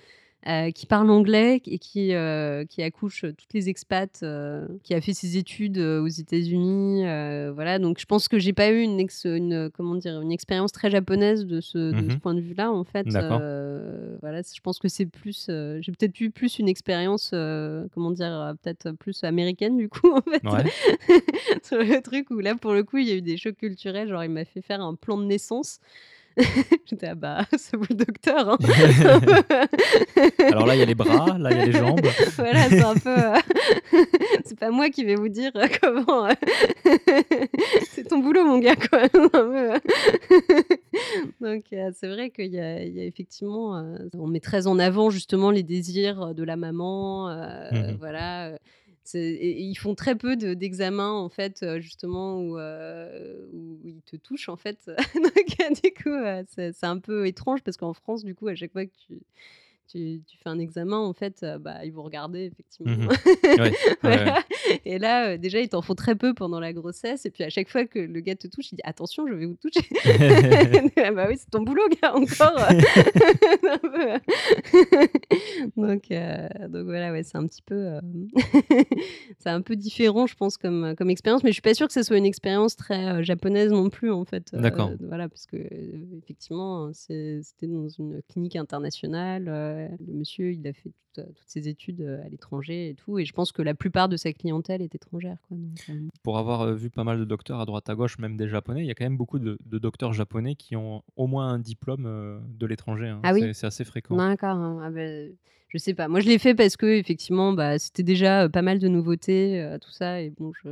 euh, 0.47 0.71
qui 0.71 0.85
parle 0.85 1.09
anglais 1.09 1.61
et 1.65 1.77
qui, 1.77 2.13
euh, 2.13 2.63
qui 2.65 2.81
accouche 2.81 3.21
toutes 3.37 3.53
les 3.53 3.67
expats, 3.69 4.19
euh, 4.23 4.65
qui 4.83 4.93
a 4.93 5.01
fait 5.01 5.13
ses 5.13 5.37
études 5.37 5.77
aux 5.77 6.07
États-Unis. 6.07 7.01
voilà, 7.53 7.79
donc 7.79 7.99
je 7.99 8.05
pense 8.05 8.27
que 8.27 8.39
j'ai 8.39 8.53
pas 8.53 8.69
eu 8.71 8.81
une, 8.81 8.99
ex- 8.99 9.25
une, 9.25 9.69
comment 9.73 9.95
dire, 9.95 10.21
une 10.21 10.31
expérience 10.31 10.71
très 10.71 10.89
japonaise 10.89 11.45
de 11.45 11.59
ce, 11.61 11.91
de 11.91 11.97
ce 12.09 12.13
Mhm. 12.13 12.19
point 12.19 12.33
de 12.33 12.39
vue-là, 12.41 12.71
en 12.71 12.83
fait. 12.83 13.05
Voilà, 14.21 14.41
je 14.41 14.61
pense 14.61 14.79
que 14.79 14.87
c'est 14.87 15.05
plus, 15.05 15.45
j'ai 15.47 15.91
peut-être 15.91 16.19
eu 16.21 16.31
plus 16.31 16.59
une 16.59 16.69
expérience, 16.69 17.31
comment 17.93 18.11
dire, 18.11 18.53
peut-être 18.61 18.91
plus 18.91 19.23
américaine 19.23 19.77
du 19.77 19.89
coup, 19.89 20.11
en 20.15 20.21
fait 20.21 20.43
ouais. 20.45 20.63
sur 21.63 21.77
le 21.77 22.01
truc 22.01 22.29
où 22.31 22.39
là, 22.39 22.55
pour 22.55 22.73
le 22.73 22.83
coup, 22.83 22.97
il 22.97 23.07
y 23.07 23.11
a 23.11 23.15
eu 23.15 23.21
des 23.21 23.37
chocs 23.37 23.55
culturels. 23.57 24.07
Genre, 24.09 24.23
il 24.23 24.31
m'a 24.31 24.45
fait 24.45 24.61
faire 24.61 24.81
un 24.81 24.95
plan 24.95 25.17
de 25.17 25.25
naissance. 25.25 25.79
J'étais, 26.85 27.07
ah 27.07 27.15
bah, 27.15 27.45
c'est 27.57 27.75
vous 27.75 27.85
le 27.89 27.95
docteur. 27.95 28.49
hein. 28.49 28.57
Alors 30.51 30.65
là, 30.65 30.75
il 30.75 30.79
y 30.79 30.81
a 30.81 30.85
les 30.85 30.95
bras, 30.95 31.37
là, 31.37 31.51
il 31.51 31.57
y 31.57 31.61
a 31.61 31.65
les 31.65 31.71
jambes. 31.71 31.99
voilà, 32.37 32.69
c'est 32.69 32.81
un 32.83 32.95
peu. 32.95 33.09
euh, 33.09 33.33
c'est 34.45 34.57
pas 34.59 34.69
moi 34.69 34.89
qui 34.89 35.03
vais 35.03 35.15
vous 35.15 35.29
dire 35.29 35.51
euh, 35.55 35.67
comment. 35.81 36.27
euh, 36.27 36.33
c'est 37.91 38.07
ton 38.07 38.19
boulot, 38.19 38.45
mon 38.45 38.59
gars, 38.59 38.75
quoi. 38.75 39.07
Donc, 41.41 41.63
euh, 41.73 41.91
c'est 41.99 42.07
vrai 42.07 42.29
qu'il 42.29 42.53
y, 42.53 42.59
a 42.59 42.83
il 42.83 42.95
y 42.95 42.99
a 42.99 43.03
effectivement. 43.03 43.77
euh, 43.77 43.97
on 44.13 44.27
met 44.27 44.39
très 44.39 44.67
en 44.67 44.79
avant, 44.79 45.09
justement, 45.09 45.51
les 45.51 45.63
désirs 45.63 46.33
de 46.33 46.43
la 46.43 46.55
maman. 46.55 47.29
Mhm. 47.71 47.97
Voilà. 47.99 48.51
Ils 49.13 49.75
font 49.75 49.95
très 49.95 50.15
peu 50.15 50.35
de- 50.35 50.53
d'examens, 50.53 51.11
en 51.13 51.29
fait, 51.29 51.65
justement, 51.79 52.39
où, 52.41 52.57
ils 53.83 54.01
te 54.05 54.15
touchent, 54.15 54.49
en 54.49 54.57
fait. 54.57 54.89
Donc, 55.15 55.81
du 55.83 55.91
coup, 55.93 56.15
c'est 56.47 56.83
un 56.83 56.99
peu 56.99 57.27
étrange 57.27 57.61
parce 57.63 57.77
qu'en 57.77 57.93
France, 57.93 58.23
du 58.23 58.35
coup, 58.35 58.47
à 58.47 58.55
chaque 58.55 58.71
fois 58.71 58.85
que 58.85 58.91
tu, 59.07 59.19
tu, 59.87 60.21
tu 60.27 60.37
fais 60.37 60.49
un 60.49 60.59
examen, 60.59 60.97
en 60.97 61.13
fait, 61.13 61.41
euh, 61.43 61.57
bah, 61.57 61.85
ils 61.85 61.93
vont 61.93 62.03
regarder, 62.03 62.45
effectivement. 62.45 63.07
Ouais, 63.47 63.61
ouais, 63.61 63.73
Voilà. 64.01 64.43
Et 64.85 64.99
là, 64.99 65.29
euh, 65.29 65.37
déjà, 65.37 65.59
ils 65.59 65.69
t'en 65.69 65.81
font 65.81 65.95
très 65.95 66.15
peu 66.15 66.33
pendant 66.33 66.59
la 66.59 66.73
grossesse. 66.73 67.25
Et 67.25 67.31
puis, 67.31 67.43
à 67.43 67.49
chaque 67.49 67.69
fois 67.69 67.85
que 67.85 67.99
le 67.99 68.19
gars 68.19 68.35
te 68.35 68.47
touche, 68.47 68.71
il 68.71 68.75
dit 68.75 68.81
Attention, 68.83 69.25
je 69.27 69.33
vais 69.33 69.45
vous 69.45 69.55
toucher. 69.55 69.87
ah 70.97 71.11
bah 71.11 71.27
oui, 71.29 71.35
c'est 71.37 71.49
ton 71.49 71.61
boulot, 71.61 71.87
gars, 72.01 72.15
encore. 72.15 72.57
Donc, 75.77 76.11
euh, 76.11 76.47
donc 76.69 76.85
voilà, 76.85 77.11
ouais, 77.11 77.23
c'est 77.23 77.37
un 77.37 77.47
petit 77.47 77.61
peu, 77.61 77.99
c'est 79.39 79.49
un 79.49 79.61
peu 79.61 79.75
différent, 79.75 80.27
je 80.27 80.35
pense, 80.35 80.57
comme, 80.57 80.95
comme 80.97 81.09
expérience. 81.09 81.43
Mais 81.43 81.51
je 81.51 81.55
suis 81.55 81.61
pas 81.61 81.73
sûre 81.73 81.87
que 81.87 81.93
ce 81.93 82.03
soit 82.03 82.17
une 82.17 82.25
expérience 82.25 82.75
très 82.75 83.23
japonaise 83.23 83.71
non 83.71 83.89
plus, 83.89 84.11
en 84.11 84.25
fait. 84.25 84.49
D'accord. 84.53 84.91
voilà, 84.99 85.29
parce 85.29 85.45
que 85.45 85.57
effectivement, 86.17 86.91
c'était 86.93 87.41
dans 87.63 87.87
une 87.87 88.21
clinique 88.29 88.55
internationale. 88.55 89.47
Euh, 89.77 89.87
le 90.07 90.13
monsieur, 90.13 90.51
il 90.53 90.67
a 90.67 90.73
fait 90.73 90.89
toutes, 90.89 91.19
euh, 91.25 91.29
toutes 91.35 91.47
ses 91.47 91.67
études 91.67 92.01
euh, 92.01 92.23
à 92.25 92.29
l'étranger 92.29 92.89
et 92.89 92.93
tout. 92.95 93.19
Et 93.19 93.25
je 93.25 93.33
pense 93.33 93.51
que 93.51 93.61
la 93.61 93.73
plupart 93.73 94.09
de 94.09 94.17
sa 94.17 94.33
clientèle 94.33 94.81
est 94.81 94.93
étrangère. 94.95 95.37
Quoi, 95.47 95.57
donc, 95.57 95.79
euh, 95.89 96.07
Pour 96.23 96.37
avoir 96.37 96.73
vu 96.73 96.89
pas 96.89 97.03
mal 97.03 97.19
de 97.19 97.25
docteurs 97.25 97.59
à 97.59 97.65
droite 97.65 97.89
à 97.89 97.95
gauche, 97.95 98.17
même 98.19 98.37
des 98.37 98.47
japonais, 98.47 98.81
il 98.81 98.87
y 98.87 98.91
a 98.91 98.95
quand 98.95 99.05
même 99.05 99.17
beaucoup 99.17 99.39
de, 99.39 99.57
de 99.65 99.77
docteurs 99.79 100.13
japonais 100.13 100.55
qui 100.55 100.75
ont 100.75 101.03
au 101.15 101.27
moins 101.27 101.49
un 101.53 101.59
diplôme 101.59 102.41
de 102.57 102.65
l'étranger. 102.65 103.07
hein. 103.07 103.21
Ah 103.23 103.33
oui 103.33 103.41
C'est- 103.53 103.65
assez 103.67 103.83
fréquent. 103.85 104.15
D'accord. 104.17 104.57
hein. 104.57 104.79
Ah 104.83 104.89
bah, 104.89 105.01
je 105.69 105.77
sais 105.77 105.93
pas. 105.93 106.07
Moi, 106.07 106.19
je 106.21 106.27
l'ai 106.27 106.39
fait 106.39 106.55
parce 106.55 106.77
que 106.77 106.85
effectivement, 106.85 107.53
bah, 107.53 107.77
c'était 107.79 108.03
déjà 108.03 108.47
pas 108.49 108.61
mal 108.61 108.79
de 108.79 108.87
nouveautés, 108.87 109.77
tout 109.81 109.91
ça. 109.91 110.21
Et 110.21 110.29
bon, 110.29 110.51
je, 110.63 110.69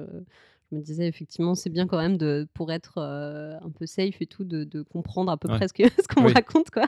je 0.72 0.78
me 0.78 0.82
disais 0.82 1.08
effectivement, 1.08 1.54
c'est 1.56 1.70
bien 1.70 1.86
quand 1.88 1.98
même 2.00 2.18
de, 2.18 2.48
pour 2.54 2.72
être 2.72 2.98
euh, 2.98 3.56
un 3.62 3.70
peu 3.70 3.86
safe 3.86 4.22
et 4.22 4.26
tout, 4.26 4.44
de, 4.44 4.64
de 4.64 4.82
comprendre 4.82 5.32
à 5.32 5.38
peu 5.38 5.48
Ouais. 5.48 5.58
près 5.58 5.68
ce 5.68 5.74
qu'on 6.08 6.26
Oui. 6.26 6.34
raconte, 6.34 6.72
quoi. 6.72 6.88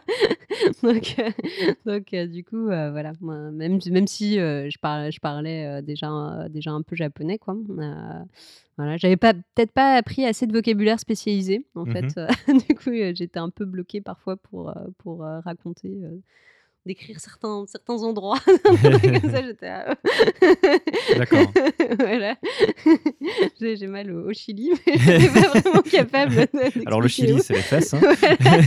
donc, 0.83 1.15
euh, 1.19 1.29
donc 1.85 2.13
euh, 2.13 2.25
du 2.27 2.43
coup, 2.43 2.65
voilà. 2.65 3.13
Moi, 3.21 3.51
même, 3.51 3.79
même 3.91 4.07
si 4.07 4.35
je 4.35 4.77
parlais, 4.79 5.11
je 5.11 5.19
parlais 5.19 5.81
déjà, 5.83 6.47
déjà 6.49 6.71
un 6.71 6.81
peu 6.81 6.95
japonais, 6.95 7.37
quoi. 7.37 7.55
Voilà, 8.77 8.97
j'avais 8.97 9.17
pas 9.17 9.33
peut-être 9.33 9.71
pas 9.71 9.95
appris 9.95 10.23
assez 10.25 10.45
de 10.45 10.53
vocabulaire 10.53 10.99
spécialisé 10.99 11.65
en 11.75 11.85
Mhm. 11.85 11.93
fait. 11.93 12.19
Du 12.69 12.75
coup, 12.75 12.91
j'étais 13.15 13.39
un 13.39 13.49
peu 13.49 13.65
bloquée 13.65 14.01
parfois 14.01 14.37
pour 14.37 14.73
pour 14.99 15.19
raconter, 15.21 15.97
décrire 16.87 17.19
certains 17.19 17.65
certains 17.67 18.01
endroits. 18.03 18.39
Comme 18.63 19.31
ça, 19.31 19.43
j'étais. 19.43 19.67
ah, 19.67 19.95
D'accord. 21.17 21.51
voilà. 21.99 22.35
J'ai 23.61 23.75
j'ai 23.75 23.87
mal 23.87 24.11
au, 24.11 24.29
au 24.29 24.33
Chili, 24.33 24.71
mais 24.85 24.93
je 24.97 25.11
n'étais 25.11 25.29
pas 25.29 25.47
vraiment 25.59 25.81
capable. 25.81 26.35
de- 26.35 26.87
Alors 26.87 27.01
le 27.01 27.07
Chili, 27.07 27.33
où. 27.33 27.39
c'est 27.39 27.53
les 27.53 27.61
fesses. 27.61 27.93
hein. 27.93 27.99
Voilà, 28.01 28.61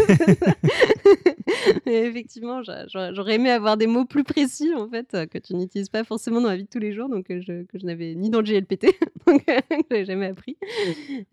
effectivement, 1.87 2.63
j'a- 2.63 2.87
j'aurais 2.89 3.35
aimé 3.35 3.51
avoir 3.51 3.77
des 3.77 3.87
mots 3.87 4.05
plus 4.05 4.25
précis 4.25 4.73
en 4.75 4.89
fait 4.89 5.15
euh, 5.15 5.27
que 5.27 5.39
tu 5.39 5.55
n'utilises 5.55 5.89
pas 5.89 6.05
forcément 6.05 6.41
dans 6.41 6.49
la 6.49 6.57
vie 6.57 6.65
de 6.65 6.69
tous 6.69 6.79
les 6.79 6.93
jours, 6.93 7.09
donc 7.09 7.31
euh, 7.31 7.41
je, 7.41 7.63
que 7.65 7.79
je 7.79 7.87
n'avais 7.87 8.15
ni 8.15 8.31
dans 8.31 8.41
le 8.41 8.45
GLPT, 8.47 8.87
donc 9.27 9.43
euh, 9.49 9.61
que 9.71 9.85
j'avais 9.91 10.05
jamais 10.05 10.27
appris. 10.27 10.57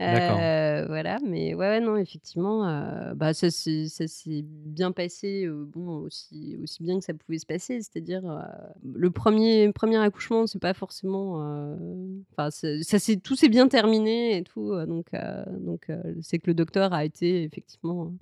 Euh, 0.02 0.86
voilà, 0.88 1.18
mais 1.26 1.54
ouais, 1.54 1.68
ouais, 1.68 1.80
non, 1.80 1.98
effectivement, 1.98 2.68
euh, 2.68 3.14
bah 3.14 3.34
ça 3.34 3.50
s'est 3.50 3.88
bien 4.44 4.92
passé, 4.92 5.46
euh, 5.46 5.66
bon 5.66 5.98
aussi 6.00 6.58
aussi 6.62 6.84
bien 6.84 7.00
que 7.00 7.06
ça 7.06 7.14
pouvait 7.14 7.40
se 7.40 7.46
passer, 7.46 7.82
c'est-à-dire 7.82 8.22
euh, 8.30 8.42
le 8.96 9.10
premier 9.12 9.72
premier 9.74 9.98
accouchement, 9.98 10.48
c'est 10.48 10.60
pas 10.60 10.74
forcément, 10.74 11.42
euh, 11.44 11.76
enfin 12.32 12.50
ça 12.52 13.00
s'est 13.00 13.18
tout 13.18 13.36
s'est 13.36 13.50
bien 13.50 13.68
terminé 13.68 14.38
et 14.38 14.44
tout, 14.44 14.72
euh, 14.74 14.86
donc 14.86 15.08
euh, 15.14 15.44
donc 15.60 15.90
euh, 15.90 16.02
c'est 16.22 16.40
que 16.40 16.48
le 16.48 16.54
docteur 16.54 16.94
a 16.94 17.06
été 17.06 17.44
effectivement 17.44 18.14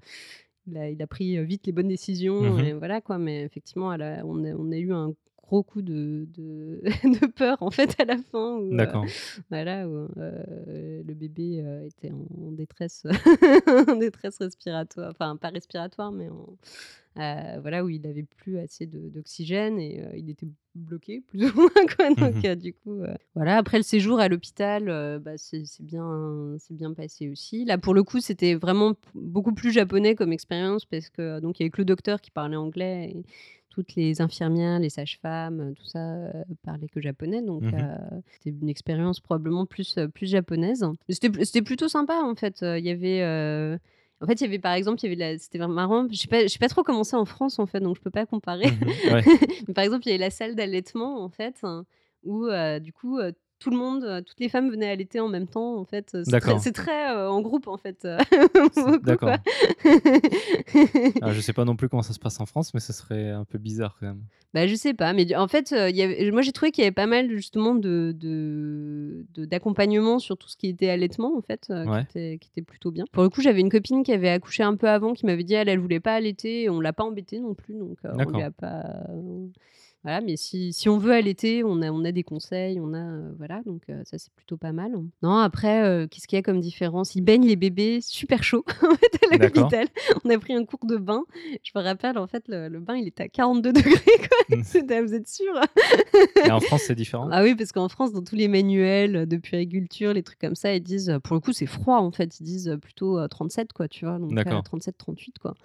il 0.67 0.77
a, 0.77 0.89
il 0.89 1.01
a 1.01 1.07
pris 1.07 1.37
euh, 1.37 1.43
vite 1.43 1.65
les 1.67 1.71
bonnes 1.71 1.87
décisions, 1.87 2.41
Mhm. 2.41 2.59
et 2.59 2.73
voilà 2.73 3.01
quoi. 3.01 3.17
Mais 3.17 3.43
effectivement, 3.43 3.93
elle 3.93 4.01
a- 4.01 4.25
on, 4.25 4.43
a, 4.43 4.49
on 4.55 4.71
a 4.71 4.77
eu 4.77 4.91
un 4.93 5.13
gros 5.47 5.63
coup 5.63 5.81
de, 5.81 6.27
de, 6.35 6.81
de 7.21 7.25
peur 7.27 7.57
en 7.61 7.69
fait 7.71 7.95
à 7.99 8.05
la 8.05 8.17
fin. 8.17 8.57
Où, 8.57 8.73
euh, 8.73 8.77
D'accord. 8.77 9.05
voilà, 9.49 9.87
où 9.87 10.07
euh, 10.17 11.03
le 11.05 11.13
bébé 11.13 11.61
euh, 11.63 11.85
était 11.85 12.11
en, 12.11 12.51
détresse, 12.51 13.05
en 13.87 13.95
détresse 13.95 14.37
respiratoire, 14.39 15.11
enfin 15.11 15.35
pas 15.37 15.49
respiratoire, 15.49 16.11
mais 16.11 16.29
en, 16.29 16.57
voilà 17.61 17.83
où 17.85 17.89
il 17.89 18.01
n'avait 18.01 18.23
plus 18.23 18.57
assez 18.57 18.85
de- 18.87 19.07
d'oxygène 19.09 19.79
et 19.79 20.03
il 20.17 20.29
était 20.29 20.47
bloqué 20.73 21.21
plus 21.21 21.45
ou 21.51 21.55
moins 21.55 21.69
quoi. 21.95 22.09
Donc 22.09 22.35
Mhm. 22.35 22.45
euh, 22.45 22.55
du 22.55 22.73
coup, 22.73 23.01
voilà. 23.35 23.57
Après 23.57 23.77
le 23.77 23.83
séjour 23.83 24.19
à 24.19 24.27
l'hôpital, 24.27 24.85
bah, 25.23 25.37
c'est 25.37 25.63
c'est 25.65 25.83
bien, 25.85 26.55
c'est 26.59 26.73
bien 26.73 26.93
passé 26.93 27.29
aussi. 27.29 27.63
Là 27.65 27.77
pour 27.77 27.93
le 27.93 28.03
coup, 28.03 28.19
c'était 28.19 28.55
vraiment 28.55 28.95
beaucoup 29.13 29.53
plus 29.53 29.71
japonais 29.71 30.15
comme 30.15 30.33
expérience 30.33 30.85
parce 30.85 31.09
que 31.09 31.39
donc 31.39 31.59
il 31.59 31.63
y 31.63 31.65
avait 31.65 31.69
que 31.71 31.81
le 31.81 31.85
docteur 31.85 32.19
qui 32.19 32.31
parlait 32.31 32.57
anglais. 32.57 33.11
Et, 33.15 33.23
toutes 33.75 33.95
les 33.95 34.21
infirmières, 34.21 34.79
les 34.79 34.89
sages-femmes, 34.89 35.59
euh, 35.59 35.73
tout 35.73 35.85
ça 35.85 35.99
euh, 35.99 36.31
parlaient 36.63 36.87
que 36.87 37.01
japonais, 37.01 37.41
donc 37.41 37.63
Mhm. 37.63 37.73
euh, 37.75 37.95
c'était 38.31 38.57
une 38.61 38.69
expérience 38.69 39.19
probablement 39.19 39.65
plus, 39.65 39.97
euh, 39.97 40.07
plus 40.07 40.27
japonaise. 40.27 40.85
C'était 41.09 41.61
plutôt 41.61 41.89
sympa 41.89 42.21
en 42.23 42.35
fait. 42.35 42.61
Il 42.61 42.85
y 42.85 42.89
avait, 42.89 43.21
En 44.21 44.27
fait, 44.27 44.39
il 44.39 44.45
y 44.45 44.47
avait 44.47 44.59
par 44.59 44.73
exemple, 44.73 44.99
il 45.03 45.03
y 45.03 45.07
avait 45.23 45.33
la... 45.33 45.37
c'était 45.37 45.59
marrant. 45.67 46.07
Je 46.09 46.15
sais 46.15 46.27
pas, 46.29 46.39
pas 46.59 46.69
trop 46.69 46.83
comment 46.83 47.03
c'est 47.03 47.17
en 47.17 47.25
France 47.25 47.59
en 47.59 47.65
fait, 47.65 47.81
donc 47.81 47.97
je 47.97 48.01
peux 48.01 48.09
pas 48.09 48.25
comparer. 48.25 48.69
Ouais. 49.11 49.21
Mais 49.67 49.73
par 49.73 49.83
exemple, 49.83 50.03
il 50.07 50.11
y 50.11 50.13
avait 50.13 50.23
la 50.23 50.29
salle 50.29 50.55
d'allaitement 50.55 51.21
en 51.21 51.27
fait, 51.29 51.55
hein, 51.63 51.85
où 52.23 52.45
euh, 52.45 52.79
du 52.79 52.93
coup 52.93 53.19
euh, 53.19 53.33
tout 53.65 53.71
le 53.71 53.77
monde, 53.77 54.03
euh, 54.03 54.21
toutes 54.21 54.39
les 54.39 54.47
femmes 54.47 54.69
venaient 54.69 54.91
allaiter 54.91 55.19
en 55.19 55.27
même 55.27 55.47
temps 55.47 55.75
en 55.77 55.85
fait. 55.85 56.09
C'est 56.11 56.21
très, 56.23 56.31
D'accord. 56.31 56.59
c'est 56.59 56.71
très, 56.71 57.09
euh, 57.15 57.31
en 57.31 57.41
groupe 57.41 57.67
en 57.67 57.77
fait. 57.77 58.05
euh, 58.05 58.19
D'accord. 59.03 59.31
Ah, 61.21 61.31
je 61.31 61.41
sais 61.41 61.53
pas 61.53 61.65
non 61.65 61.75
plus 61.75 61.89
comment 61.89 62.03
ça 62.03 62.13
se 62.13 62.19
passe 62.19 62.39
en 62.39 62.45
France, 62.45 62.73
mais 62.75 62.79
ce 62.79 62.93
serait 62.93 63.31
un 63.31 63.43
peu 63.43 63.57
bizarre 63.57 63.97
quand 63.99 64.05
même. 64.05 64.21
Bah, 64.53 64.67
je 64.67 64.75
sais 64.75 64.93
pas, 64.93 65.13
mais 65.13 65.35
en 65.35 65.47
fait, 65.47 65.71
il 65.89 65.95
y 65.95 66.01
avait... 66.01 66.29
moi 66.31 66.41
j'ai 66.41 66.51
trouvé 66.51 66.71
qu'il 66.71 66.83
y 66.83 66.87
avait 66.87 66.93
pas 66.93 67.07
mal 67.07 67.29
justement 67.31 67.75
de, 67.75 68.13
de, 68.17 69.25
de- 69.33 69.45
d'accompagnement 69.45 70.19
sur 70.19 70.37
tout 70.37 70.47
ce 70.47 70.55
qui 70.55 70.67
était 70.67 70.89
allaitement 70.89 71.35
en 71.37 71.41
fait, 71.41 71.67
euh, 71.71 71.85
Ouais. 71.85 72.05
qui, 72.11 72.17
était, 72.19 72.37
qui 72.37 72.49
était 72.51 72.61
plutôt 72.61 72.91
bien. 72.91 73.05
Pour 73.11 73.23
le 73.23 73.29
coup, 73.29 73.41
j'avais 73.41 73.61
une 73.61 73.69
copine 73.71 74.03
qui 74.03 74.13
avait 74.13 74.29
accouché 74.29 74.63
un 74.63 74.75
peu 74.75 74.87
avant, 74.87 75.13
qui 75.13 75.25
m'avait 75.25 75.43
dit 75.43 75.55
elle, 75.55 75.69
elle 75.69 75.79
voulait 75.79 75.99
pas 75.99 76.13
allaiter, 76.15 76.63
et 76.63 76.69
on 76.69 76.79
l'a 76.79 76.93
pas 76.93 77.03
embêtée 77.03 77.39
non 77.39 77.53
plus, 77.55 77.73
donc 77.73 77.97
euh, 78.05 78.11
on 78.13 78.29
lui 78.31 78.43
a 78.43 78.51
pas. 78.51 78.83
Voilà, 80.05 80.21
mais 80.21 80.37
si, 80.37 80.71
si 80.71 80.87
on 80.87 80.99
veut 80.99 81.13
allaiter, 81.13 81.63
on 81.63 81.81
a, 81.81 81.89
on 81.89 82.05
a 82.05 82.11
des 82.11 82.21
conseils, 82.21 82.79
on 82.79 82.93
a 82.93 82.99
euh, 82.99 83.31
voilà, 83.39 83.63
donc 83.65 83.81
euh, 83.89 84.03
ça 84.05 84.19
c'est 84.19 84.31
plutôt 84.33 84.55
pas 84.55 84.71
mal. 84.71 84.91
Non, 85.23 85.37
après, 85.39 85.83
euh, 85.83 86.05
qu'est-ce 86.05 86.27
qu'il 86.27 86.35
y 86.37 86.39
a 86.39 86.43
comme 86.43 86.59
différence? 86.59 87.15
Ils 87.15 87.21
baignent 87.21 87.47
les 87.47 87.55
bébés 87.55 88.01
super 88.01 88.43
chaud 88.43 88.63
à 89.31 89.37
l'hôpital. 89.37 89.87
On 90.23 90.29
a 90.29 90.37
pris 90.37 90.53
un 90.53 90.63
cours 90.63 90.85
de 90.85 90.97
bain. 90.97 91.23
Je 91.63 91.71
me 91.73 91.81
rappelle, 91.81 92.19
en 92.19 92.27
fait, 92.27 92.43
le, 92.47 92.67
le 92.69 92.79
bain 92.79 92.97
il 92.97 93.07
était 93.07 93.23
à 93.23 93.27
42 93.29 93.73
degrés. 93.73 93.91
Quoi. 93.95 94.57
Mm. 94.57 94.63
C'était- 94.63 95.01
Vous 95.01 95.15
êtes 95.15 95.27
sûr? 95.27 95.59
Et 96.45 96.51
en 96.51 96.59
France, 96.59 96.83
c'est 96.85 96.93
différent? 96.93 97.27
Ah 97.31 97.41
oui, 97.41 97.55
parce 97.55 97.71
qu'en 97.71 97.89
France, 97.89 98.13
dans 98.13 98.21
tous 98.23 98.35
les 98.35 98.47
manuels 98.47 99.25
de 99.27 99.37
puériculture, 99.37 100.13
les 100.13 100.21
trucs 100.21 100.37
comme 100.37 100.53
ça, 100.55 100.75
ils 100.75 100.83
disent, 100.83 101.17
pour 101.23 101.33
le 101.33 101.39
coup, 101.39 101.51
c'est 101.51 101.65
froid 101.65 101.97
en 101.97 102.11
fait. 102.11 102.39
Ils 102.39 102.43
disent 102.43 102.77
plutôt 102.79 103.17
euh, 103.17 103.27
37, 103.27 103.73
quoi, 103.73 103.87
tu 103.87 104.05
vois. 104.05 104.19
Donc 104.19 104.33
euh, 104.33 104.35
D'accord. 104.35 104.61
37, 104.61 104.99
38, 104.99 105.39
quoi. 105.39 105.55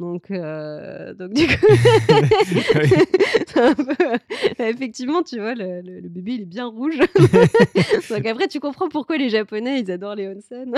Donc, 0.00 0.30
euh, 0.32 1.14
donc 1.14 1.32
du 1.34 1.46
coup, 1.46 1.66
peu, 3.54 3.94
euh, 4.04 4.18
effectivement, 4.68 5.22
tu 5.22 5.38
vois, 5.38 5.54
le, 5.54 5.80
le- 5.82 6.00
le 6.00 6.08
bébé 6.08 6.32
il 6.32 6.42
est 6.42 6.46
bien 6.46 6.66
rouge. 6.66 6.98
donc 8.10 8.26
après, 8.26 8.48
tu 8.48 8.58
comprends 8.60 8.88
pourquoi 8.88 9.16
les 9.16 9.28
Japonais 9.28 9.80
ils 9.80 9.90
adorent 9.90 10.16
les 10.16 10.28
onsen. 10.28 10.74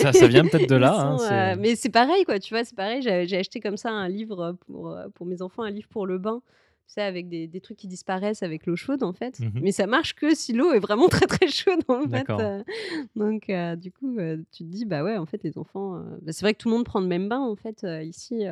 Ça, 0.00 0.12
ça 0.12 0.26
vient 0.26 0.44
peut-être 0.44 0.68
de 0.70 0.76
là. 0.76 0.94
hein, 1.00 1.18
sont, 1.18 1.24
euh, 1.24 1.54
mais 1.58 1.76
c'est 1.76 1.90
pareil, 1.90 2.24
quoi, 2.24 2.38
tu 2.38 2.54
vois, 2.54 2.64
c'est 2.64 2.76
pareil. 2.76 3.02
J'ai 3.02 3.26
j'ai 3.26 3.36
acheté 3.36 3.60
comme 3.60 3.76
ça 3.76 3.90
un 3.90 4.08
livre 4.08 4.56
pour, 4.66 4.90
euh, 4.90 5.08
pour 5.14 5.26
mes 5.26 5.42
enfants, 5.42 5.62
un 5.62 5.70
livre 5.70 5.88
pour 5.88 6.06
le 6.06 6.18
bain. 6.18 6.40
Sais, 6.92 7.02
avec 7.02 7.28
des, 7.28 7.46
des 7.46 7.60
trucs 7.60 7.76
qui 7.76 7.86
disparaissent 7.86 8.42
avec 8.42 8.66
l'eau 8.66 8.74
chaude, 8.74 9.04
en 9.04 9.12
fait. 9.12 9.38
Mhm. 9.38 9.60
Mais 9.62 9.70
ça 9.70 9.86
marche 9.86 10.16
que 10.16 10.34
si 10.34 10.52
l'eau 10.52 10.72
est 10.72 10.80
vraiment 10.80 11.06
très, 11.08 11.26
très 11.26 11.46
chaude, 11.46 11.84
en 11.86 12.02
fait. 12.08 12.28
Euh. 12.30 12.64
Donc, 13.14 13.48
euh, 13.48 13.76
du 13.76 13.92
coup, 13.92 14.18
euh, 14.18 14.38
tu 14.50 14.64
te 14.64 14.68
dis, 14.68 14.86
bah 14.86 15.04
ouais, 15.04 15.16
en 15.16 15.24
fait, 15.24 15.40
les 15.44 15.56
enfants... 15.56 16.02
bah, 16.20 16.32
c'est 16.32 16.40
vrai 16.44 16.52
que 16.52 16.58
tout 16.58 16.68
le 16.68 16.74
monde 16.74 16.84
prend 16.84 16.98
le 16.98 17.06
même 17.06 17.28
bain, 17.28 17.38
en 17.38 17.54
fait, 17.54 17.86
ici. 18.02 18.42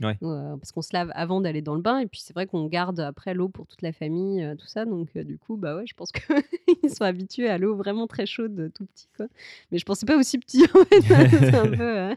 Ouais. 0.00 0.16
parce 0.20 0.70
qu'on 0.70 0.80
se 0.80 0.90
lave 0.92 1.10
avant 1.12 1.40
d'aller 1.40 1.60
dans 1.60 1.74
le 1.74 1.82
bain. 1.82 1.98
Et 1.98 2.06
puis, 2.06 2.20
c'est 2.20 2.32
vrai 2.32 2.46
qu'on 2.46 2.66
garde 2.66 3.00
après 3.00 3.34
l'eau 3.34 3.48
pour 3.48 3.66
toute 3.66 3.82
la 3.82 3.90
famille, 3.90 4.48
tout 4.56 4.68
ça. 4.68 4.84
Donc, 4.84 5.18
du 5.18 5.36
coup, 5.36 5.56
bah 5.56 5.74
ouais, 5.74 5.86
je 5.88 5.94
pense 5.94 6.12
qu'ils 6.12 6.90
sont 6.94 7.02
habitués 7.02 7.48
à 7.48 7.58
l'eau 7.58 7.74
vraiment 7.74 8.06
très 8.06 8.26
chaude, 8.26 8.70
tout 8.76 8.86
petit, 8.86 9.08
quoi. 9.16 9.26
Mais 9.72 9.78
je 9.78 9.84
pensais 9.84 10.06
pas 10.06 10.16
aussi 10.16 10.38
petit, 10.38 10.62
en 10.72 10.84
fait. 10.84 11.00
c'est 11.00 11.54
un 11.56 11.66
peu... 11.68 12.16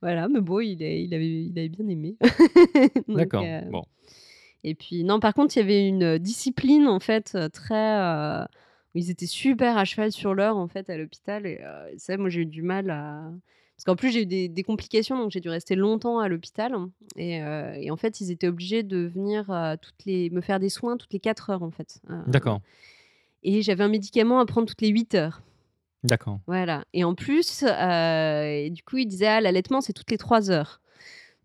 voilà, 0.00 0.28
mais 0.28 0.40
bon, 0.40 0.60
il, 0.60 0.82
est- 0.82 1.04
il, 1.04 1.12
avait, 1.12 1.44
il 1.44 1.58
avait 1.58 1.68
bien 1.68 1.86
aimé. 1.88 2.16
D'accord. 3.06 3.44
Bon. 3.70 3.82
Et 4.64 4.74
puis, 4.74 5.04
non, 5.04 5.20
par 5.20 5.34
contre, 5.34 5.56
il 5.56 5.60
y 5.60 5.62
avait 5.62 5.86
une 5.86 6.18
discipline, 6.18 6.88
en 6.88 7.00
fait, 7.00 7.36
très. 7.52 8.00
euh, 8.00 8.44
ils 8.94 9.10
étaient 9.10 9.26
super 9.26 9.76
à 9.76 9.84
cheval 9.84 10.10
sur 10.10 10.34
l'heure, 10.34 10.56
en 10.56 10.68
fait, 10.68 10.88
à 10.90 10.96
l'hôpital. 10.96 11.46
Et 11.46 11.60
euh, 11.62 11.88
ça, 11.98 12.16
moi, 12.16 12.28
j'ai 12.30 12.40
eu 12.42 12.46
du 12.46 12.62
mal 12.62 12.90
à. 12.90 13.30
Parce 13.76 13.84
qu'en 13.84 13.94
plus, 13.94 14.10
j'ai 14.10 14.22
eu 14.22 14.26
des, 14.26 14.48
des 14.48 14.62
complications, 14.62 15.18
donc 15.18 15.30
j'ai 15.30 15.40
dû 15.40 15.50
rester 15.50 15.76
longtemps 15.76 16.18
à 16.18 16.28
l'hôpital. 16.28 16.74
Et, 17.14 17.42
euh, 17.42 17.74
et 17.74 17.90
en 17.90 17.96
fait, 17.96 18.22
ils 18.22 18.30
étaient 18.30 18.48
obligés 18.48 18.82
de 18.82 19.06
venir 19.06 19.46
toutes 19.82 20.06
les... 20.06 20.30
me 20.30 20.40
faire 20.40 20.58
des 20.58 20.70
soins 20.70 20.96
toutes 20.96 21.12
les 21.12 21.20
4 21.20 21.50
heures, 21.50 21.62
en 21.62 21.70
fait. 21.70 22.00
D'accord. 22.26 22.62
Et 23.42 23.60
j'avais 23.60 23.84
un 23.84 23.88
médicament 23.88 24.40
à 24.40 24.46
prendre 24.46 24.66
toutes 24.66 24.80
les 24.80 24.88
8 24.88 25.14
heures. 25.14 25.42
D'accord. 26.04 26.40
Voilà. 26.46 26.84
Et 26.94 27.04
en 27.04 27.14
plus, 27.14 27.64
et 27.64 28.70
du 28.70 28.82
coup, 28.82 28.96
il 28.96 29.06
disait, 29.06 29.26
ah, 29.26 29.40
l'allaitement, 29.42 29.82
c'est 29.82 29.92
toutes 29.92 30.10
les 30.10 30.18
3 30.18 30.50
heures. 30.50 30.80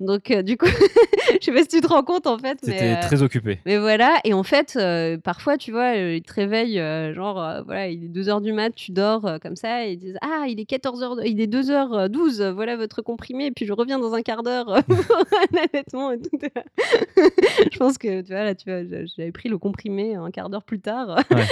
Donc, 0.02 0.32
euh, 0.32 0.42
du 0.42 0.58
coup, 0.58 0.66
je 1.40 1.46
sais 1.46 1.52
pas 1.52 1.62
si 1.62 1.68
tu 1.68 1.80
te 1.82 1.88
rends 1.88 2.04
compte, 2.04 2.26
en 2.28 2.38
fait. 2.38 2.58
C'était 2.64 2.96
euh, 2.98 3.02
très 3.02 3.22
occupé. 3.22 3.60
mais 3.66 3.78
voilà, 3.78 4.20
et 4.24 4.34
en 4.34 4.44
fait, 4.44 4.74
euh, 4.76 5.18
parfois, 5.18 5.58
tu 5.58 5.72
vois, 5.72 5.94
ils 5.96 6.24
te 6.24 6.34
réveillent, 6.34 6.82
genre, 7.14 7.62
voilà, 7.66 7.88
il 7.88 8.04
est 8.06 8.10
2h 8.10 8.42
du 8.42 8.52
mat, 8.52 8.72
tu 8.74 8.92
dors 8.92 9.40
comme 9.42 9.56
ça, 9.56 9.86
et 9.86 9.92
ils 9.94 9.98
disent 9.98 10.18
Ah, 10.22 10.46
il 10.48 10.60
est 10.60 10.70
14h, 10.70 11.22
il 11.26 11.40
est 11.40 11.48
2h12, 11.48 12.42
euh, 12.42 12.52
voilà 12.52 12.76
votre 12.78 13.02
comprimé, 13.02 13.46
et 13.46 13.52
puis 13.52 13.66
je 13.66 13.74
reviens 13.74 14.00
dans 14.00 14.14
un 14.16 14.22
quart 14.24 14.42
d'heure 14.44 14.66
pour 14.88 14.98
un 14.98 15.58
allaitement 15.72 16.12
et 16.12 16.20
tout. 16.20 16.30
je 17.72 17.78
pense 17.78 17.98
que, 17.98 18.22
tu 18.22 18.28
vois, 18.34 18.44
là, 18.44 18.56
tu 18.56 18.70
vois, 18.70 18.84
j'a- 18.84 19.06
j'avais 19.06 19.32
pris 19.32 19.50
le 19.50 19.58
comprimé 19.60 20.16
un 20.16 20.32
quart 20.32 20.50
d'heure 20.50 20.64
plus 20.64 20.80
tard. 20.80 21.24
Ouais. 21.32 21.46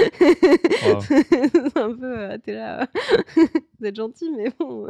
Wow. 0.87 1.01
c'est 1.01 1.77
un 1.77 1.93
peu, 1.93 2.37
t'es 2.43 2.53
là, 2.53 2.87
vous 3.79 3.85
êtes 3.85 3.95
gentil, 3.95 4.31
mais 4.35 4.51
bon, 4.59 4.87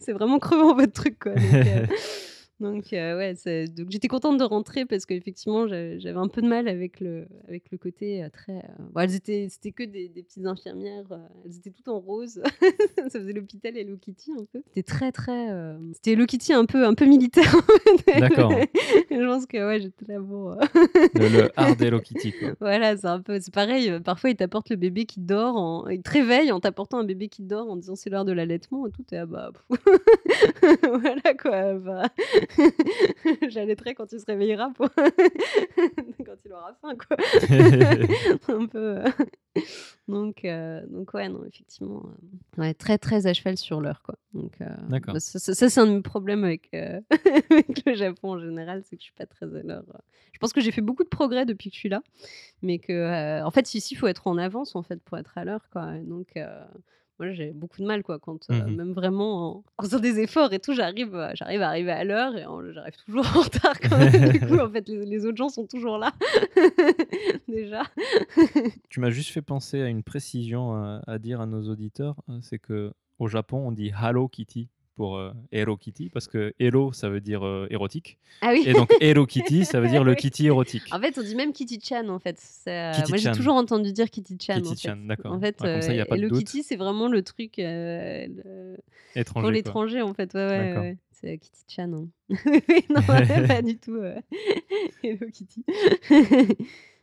c'est 0.00 0.12
vraiment 0.12 0.38
crevant 0.38 0.74
votre 0.74 0.92
truc, 0.92 1.18
quoi. 1.20 1.32
Donc, 1.34 1.88
donc, 2.60 2.92
euh, 2.92 3.16
ouais, 3.16 3.34
donc 3.68 3.90
j'étais 3.90 4.08
contente 4.08 4.38
de 4.38 4.44
rentrer 4.44 4.84
parce 4.84 5.06
qu'effectivement, 5.06 5.66
j'a- 5.66 5.98
j'avais 5.98 6.18
un 6.18 6.28
peu 6.28 6.40
de 6.40 6.46
mal 6.48 6.68
avec 6.68 7.00
le, 7.00 7.26
avec 7.48 7.70
le 7.72 7.78
côté 7.78 8.22
euh, 8.22 8.28
très. 8.30 8.56
euh, 8.58 8.84
bon, 8.94 9.08
c'était 9.08 9.72
que 9.72 9.82
des, 9.82 10.08
des 10.08 10.22
petites 10.22 10.46
infirmières, 10.46 11.04
euh, 11.10 11.18
elles 11.44 11.56
étaient 11.56 11.70
toutes 11.70 11.88
en 11.88 11.98
rose. 11.98 12.40
Ça 13.08 13.20
faisait 13.20 13.32
l'hôpital 13.32 13.76
Hello 13.76 13.96
Kitty 13.96 14.32
un 14.38 14.44
peu. 14.52 14.62
C'était 14.68 14.82
très, 14.82 15.10
très. 15.12 15.48
C'était 15.94 16.12
Hello 16.12 16.26
Kitty 16.26 16.52
un 16.52 16.64
peu, 16.64 16.84
un 16.86 16.94
peu 16.94 17.06
militaire. 17.06 17.54
D'accord. 18.18 18.52
Je 19.10 19.26
pense 19.26 19.46
que 19.46 19.66
ouais, 19.66 19.80
j'étais 19.80 20.06
là 20.12 20.18
euh, 20.18 20.56
Le, 21.14 21.28
le 21.28 21.50
hard 21.56 21.80
Hello 21.82 22.00
Kitty, 22.00 22.32
quoi. 22.32 22.50
voilà, 22.60 22.96
c'est 22.96 23.06
un 23.06 23.20
peu, 23.20 23.40
c'est 23.40 23.52
pareil. 23.52 24.00
Parfois, 24.04 24.30
ils 24.30 24.36
t'apportent 24.36 24.70
le 24.70 24.76
bébé 24.76 25.04
qui 25.06 25.20
dort, 25.20 25.56
en... 25.56 25.88
ils 25.88 26.02
te 26.02 26.10
réveillent 26.10 26.52
en 26.52 26.60
t'apportant 26.60 26.98
un 26.98 27.04
bébé 27.04 27.28
qui 27.28 27.42
dort 27.42 27.70
en 27.70 27.76
disant 27.76 27.96
c'est 27.96 28.10
l'heure 28.10 28.24
de 28.24 28.32
l'allaitement 28.32 28.86
et 28.86 28.90
tout. 28.90 29.04
Et 29.12 29.16
ah 29.18 29.26
bah, 29.26 29.50
voilà 30.82 31.34
quoi. 31.40 31.74
Bah... 31.74 32.08
J'allaiterai 33.48 33.94
quand 33.94 34.12
il 34.12 34.20
se 34.20 34.24
réveillera 34.26 34.70
pour 34.74 34.88
quand 36.26 36.36
il 36.44 36.52
aura 36.52 36.74
faim 36.80 36.94
quoi. 36.96 37.16
un 38.54 38.66
peu. 38.66 38.98
euh. 38.98 39.04
Donc, 40.08 40.44
euh, 40.44 40.84
donc 40.88 41.14
ouais, 41.14 41.28
non, 41.28 41.44
effectivement, 41.44 42.02
euh, 42.58 42.60
ouais, 42.60 42.74
très 42.74 42.98
très 42.98 43.26
à 43.26 43.32
cheval 43.34 43.56
sur 43.56 43.80
l'heure 43.80 44.02
quoi. 44.02 44.16
Donc, 44.32 44.60
euh, 44.60 44.66
D'accord. 44.88 45.14
bah, 45.14 45.20
ça, 45.20 45.38
ça- 45.38 45.54
ça, 45.54 45.70
c'est 45.70 45.80
un 45.80 45.86
de 45.86 45.92
mes 45.92 46.02
problèmes 46.02 46.44
avec, 46.44 46.68
euh, 46.74 47.00
avec 47.50 47.84
le 47.86 47.94
Japon 47.94 48.32
en 48.32 48.38
général, 48.38 48.82
c'est 48.84 48.96
que 48.96 49.00
je 49.02 49.06
suis 49.06 49.14
pas 49.14 49.26
très 49.26 49.46
à 49.46 49.62
l'heure. 49.62 49.84
Je 50.32 50.38
pense 50.38 50.52
que 50.52 50.60
j'ai 50.60 50.72
fait 50.72 50.80
beaucoup 50.82 51.04
de 51.04 51.08
progrès 51.08 51.46
depuis 51.46 51.70
que 51.70 51.74
je 51.74 51.80
suis 51.80 51.88
là, 51.88 52.02
mais 52.62 52.78
que 52.78 53.42
en 53.44 53.50
fait 53.50 53.74
ici 53.74 53.94
il 53.94 53.96
faut 53.96 54.08
être 54.08 54.26
en 54.26 54.36
avance 54.36 54.74
en 54.76 54.82
fait 54.82 55.00
pour 55.02 55.16
être 55.18 55.38
à 55.38 55.44
l'heure 55.44 55.68
quoi. 55.70 55.96
Et 55.96 56.02
donc 56.02 56.36
moi 57.18 57.30
j'ai 57.32 57.52
beaucoup 57.52 57.80
de 57.80 57.86
mal 57.86 58.02
quoi 58.02 58.18
quand 58.18 58.50
euh, 58.50 58.64
Mhm. 58.64 58.76
même 58.76 58.92
vraiment 58.92 59.56
en, 59.58 59.64
en 59.78 59.82
faisant 59.84 60.00
des 60.00 60.18
efforts 60.20 60.52
et 60.52 60.58
tout 60.58 60.74
j'arrive 60.74 61.14
euh, 61.14 61.30
j'arrive 61.34 61.62
à 61.62 61.68
arriver 61.68 61.92
à 61.92 62.04
l'heure 62.04 62.36
et 62.36 62.44
j'arrive 62.72 62.94
toujours 63.06 63.26
en 63.36 63.40
retard 63.42 63.78
quand 63.80 63.96
même. 63.98 64.30
du 64.32 64.40
coup 64.40 64.58
en 64.58 64.70
fait 64.70 64.88
les, 64.88 65.04
les 65.06 65.24
autres 65.26 65.36
gens 65.36 65.48
sont 65.48 65.66
toujours 65.66 65.98
là 65.98 66.12
déjà. 67.48 67.82
Tu 68.90 69.00
m'as 69.00 69.10
juste 69.10 69.30
fait 69.30 69.42
penser 69.42 69.80
à 69.82 69.88
une 69.88 70.02
précision 70.02 70.76
euh, 70.84 70.98
à 71.06 71.18
dire 71.18 71.40
à 71.40 71.46
nos 71.46 71.68
auditeurs, 71.70 72.16
c'est 72.42 72.58
que 72.58 72.92
au 73.20 73.28
Japon, 73.28 73.58
on 73.68 73.70
dit 73.72 73.92
Hello 74.02 74.26
Kitty 74.28 74.68
pour 74.96 75.16
euh, 75.16 75.32
Hello 75.52 75.76
Kitty 75.76 76.08
parce 76.08 76.28
que 76.28 76.52
Hello 76.58 76.92
ça 76.92 77.08
veut 77.08 77.20
dire 77.20 77.44
euh, 77.44 77.66
érotique 77.70 78.18
Ah 78.40 78.50
oui. 78.52 78.62
et 78.66 78.72
donc 78.72 78.90
Hello 79.00 79.26
Kitty 79.26 79.64
ça 79.64 79.80
veut 79.80 79.88
dire 79.88 80.04
le 80.04 80.14
kitty 80.14 80.46
érotique. 80.46 80.82
En 80.92 81.00
fait, 81.00 81.18
on 81.18 81.22
dit 81.22 81.34
même 81.34 81.52
Kitty 81.52 81.80
Chan 81.82 82.08
en 82.08 82.18
fait. 82.18 82.36
Kitty 82.36 83.10
moi, 83.10 83.18
j'ai 83.18 83.32
toujours 83.32 83.54
entendu 83.54 83.92
dire 83.92 84.08
Kitty 84.10 84.36
Chan. 84.40 84.54
en 84.58 84.60
Kitty 84.62 84.82
fait. 84.82 84.88
Chan, 84.88 84.96
d'accord. 85.04 85.32
En 85.32 85.40
fait, 85.40 85.60
Ouais, 85.60 85.72
comme 85.72 85.82
ça, 85.82 85.92
il 85.92 85.96
y 85.96 86.00
a 86.00 86.04
euh, 86.10 86.14
Hello. 86.14 86.36
Kitty, 86.38 86.62
c'est 86.62 86.76
vraiment 86.76 87.08
le 87.08 87.22
truc 87.22 87.58
euh, 87.58 88.26
le- 88.28 88.76
Étranger. 89.16 89.42
pour 89.42 89.50
l'étranger 89.50 90.02
en 90.02 90.14
fait. 90.14 90.32
Ouais, 90.34 90.46
ouais, 90.46 90.76
ouais. 90.78 90.96
Kitty 91.32 91.64
Chan. 91.68 91.92
hein. 91.92 92.08
Non, 92.90 93.00
pas 93.48 93.62
du 93.62 93.76
tout. 93.78 93.96
euh, 93.96 94.20
Hello 95.02 95.26
Kitty. 95.32 95.64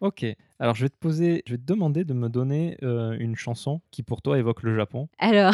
Ok. 0.01 0.25
Alors 0.59 0.73
je 0.75 0.83
vais 0.85 0.89
te 0.89 0.97
poser, 0.99 1.43
je 1.45 1.53
vais 1.53 1.57
te 1.57 1.65
demander 1.65 2.03
de 2.03 2.13
me 2.13 2.27
donner 2.29 2.77
euh, 2.83 3.15
une 3.19 3.35
chanson 3.35 3.81
qui 3.91 4.01
pour 4.03 4.21
toi 4.21 4.37
évoque 4.39 4.63
le 4.63 4.75
Japon. 4.75 5.07
Alors, 5.19 5.53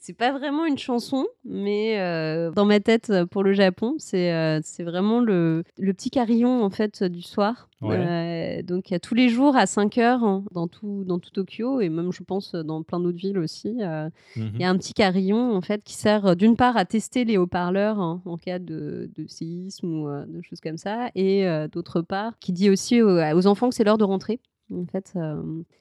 c'est 0.00 0.16
pas 0.16 0.32
vraiment 0.36 0.64
une 0.66 0.78
chanson, 0.78 1.26
mais 1.44 1.98
euh, 2.00 2.50
dans 2.50 2.64
ma 2.64 2.80
tête, 2.80 3.10
euh, 3.10 3.26
pour 3.26 3.42
le 3.44 3.52
Japon, 3.52 3.94
c'est 3.98 4.32
euh, 4.32 4.60
c'est 4.64 4.82
vraiment 4.84 5.20
le, 5.20 5.62
le 5.78 5.92
petit 5.92 6.10
carillon 6.10 6.62
en 6.64 6.70
fait 6.70 7.04
du 7.04 7.22
soir. 7.22 7.68
Euh, 7.90 8.62
donc, 8.62 8.90
il 8.90 8.92
y 8.92 8.96
a 8.96 9.00
tous 9.00 9.14
les 9.14 9.28
jours 9.28 9.56
à 9.56 9.66
5 9.66 9.98
heures 9.98 10.22
hein, 10.22 10.44
dans, 10.52 10.68
tout, 10.68 11.04
dans 11.04 11.18
tout 11.18 11.30
Tokyo 11.30 11.80
et 11.80 11.88
même, 11.88 12.12
je 12.12 12.22
pense, 12.22 12.54
dans 12.54 12.82
plein 12.82 13.00
d'autres 13.00 13.18
villes 13.18 13.38
aussi. 13.38 13.76
euh, 13.80 14.08
Mhm. 14.36 14.50
Il 14.54 14.60
y 14.60 14.64
a 14.64 14.70
un 14.70 14.76
petit 14.76 14.94
carillon 14.94 15.54
en 15.56 15.60
fait 15.60 15.82
qui 15.82 15.94
sert 15.94 16.26
euh, 16.26 16.34
d'une 16.34 16.56
part 16.56 16.76
à 16.76 16.84
tester 16.84 17.24
les 17.24 17.36
haut-parleurs 17.38 17.98
hein, 18.00 18.22
en 18.24 18.36
cas 18.36 18.58
de, 18.58 19.10
de 19.16 19.26
séisme 19.26 19.86
ou 20.02 20.08
euh, 20.08 20.24
de 20.26 20.40
choses 20.42 20.60
comme 20.60 20.76
ça, 20.76 21.10
et 21.14 21.44
d'autre 21.72 22.00
part 22.02 22.38
qui 22.38 22.52
dit 22.52 22.70
aussi 22.70 23.02
aux, 23.02 23.18
aux 23.18 23.46
enfants 23.46 23.68
que 23.68 23.74
c'est 23.74 23.84
l'heure 23.84 23.98
de 23.98 24.04
rentrer. 24.04 24.40
En 24.72 24.86
fait, 24.86 25.12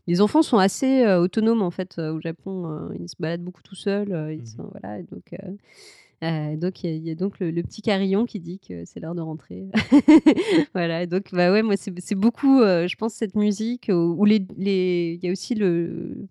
les 0.08 0.20
enfants 0.22 0.42
sont 0.42 0.58
assez, 0.58 1.08
autonomes, 1.16 1.62
en 1.62 1.72
fait, 1.72 1.98
au 2.00 2.20
Japon, 2.20 2.90
ils 3.00 3.08
se 3.08 3.16
baladent 3.20 3.42
beaucoup 3.44 3.62
tout 3.64 3.76
seuls, 3.76 4.38
sont 4.46 4.70
voilà 4.72 5.02
donc 5.04 5.34
heu, 6.24 6.58
donc 6.58 6.84
il 6.84 6.90
y 6.90 7.10
a 7.10 7.12
il 7.14 7.16
donc 7.16 7.40
le 7.40 7.62
petit 7.64 7.82
carillon 7.82 8.26
qui 8.26 8.40
dit 8.40 8.60
que 8.60 8.86
c'est 8.86 9.00
l'heure 9.00 9.16
de 9.16 9.22
rentrer. 9.22 9.68
Voilà, 10.74 11.06
donc 11.06 11.26
bah, 11.34 11.52
ouais, 11.52 11.64
moi, 11.64 11.76
c'est 11.78 12.16
beaucoup, 12.16 12.62
heu, 12.62 12.88
je 12.88 12.96
pense 12.96 13.14
cette 13.14 13.36
musique 13.36 13.88
ou 13.90 14.16
ou 14.18 14.26
les 14.26 14.46
les 14.58 15.20
il 15.22 15.26
y 15.26 15.30
a 15.30 15.32
aussi 15.32 15.56
le 15.56 16.28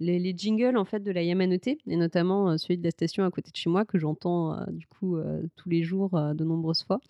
les 0.00 0.18
les 0.18 0.34
jingles, 0.36 0.76
en 0.76 0.84
fait, 0.84 1.00
de 1.00 1.10
la 1.10 1.22
Yamanote 1.22 1.66
et 1.68 1.96
notamment, 1.96 2.50
heu, 2.52 2.58
celui 2.58 2.78
de 2.78 2.84
la 2.84 2.90
station 2.90 3.24
à 3.24 3.30
côté 3.30 3.50
de 3.50 3.56
chez 3.56 3.70
moi 3.70 3.84
que 3.84 3.98
j'entends, 3.98 4.54
heu, 4.54 4.66
du 4.72 4.86
coup, 4.86 5.16
heu, 5.16 5.48
tous 5.56 5.68
les 5.68 5.82
jours, 5.82 6.10
de 6.10 6.44
nombreuses 6.44 6.82
fois. 6.84 7.00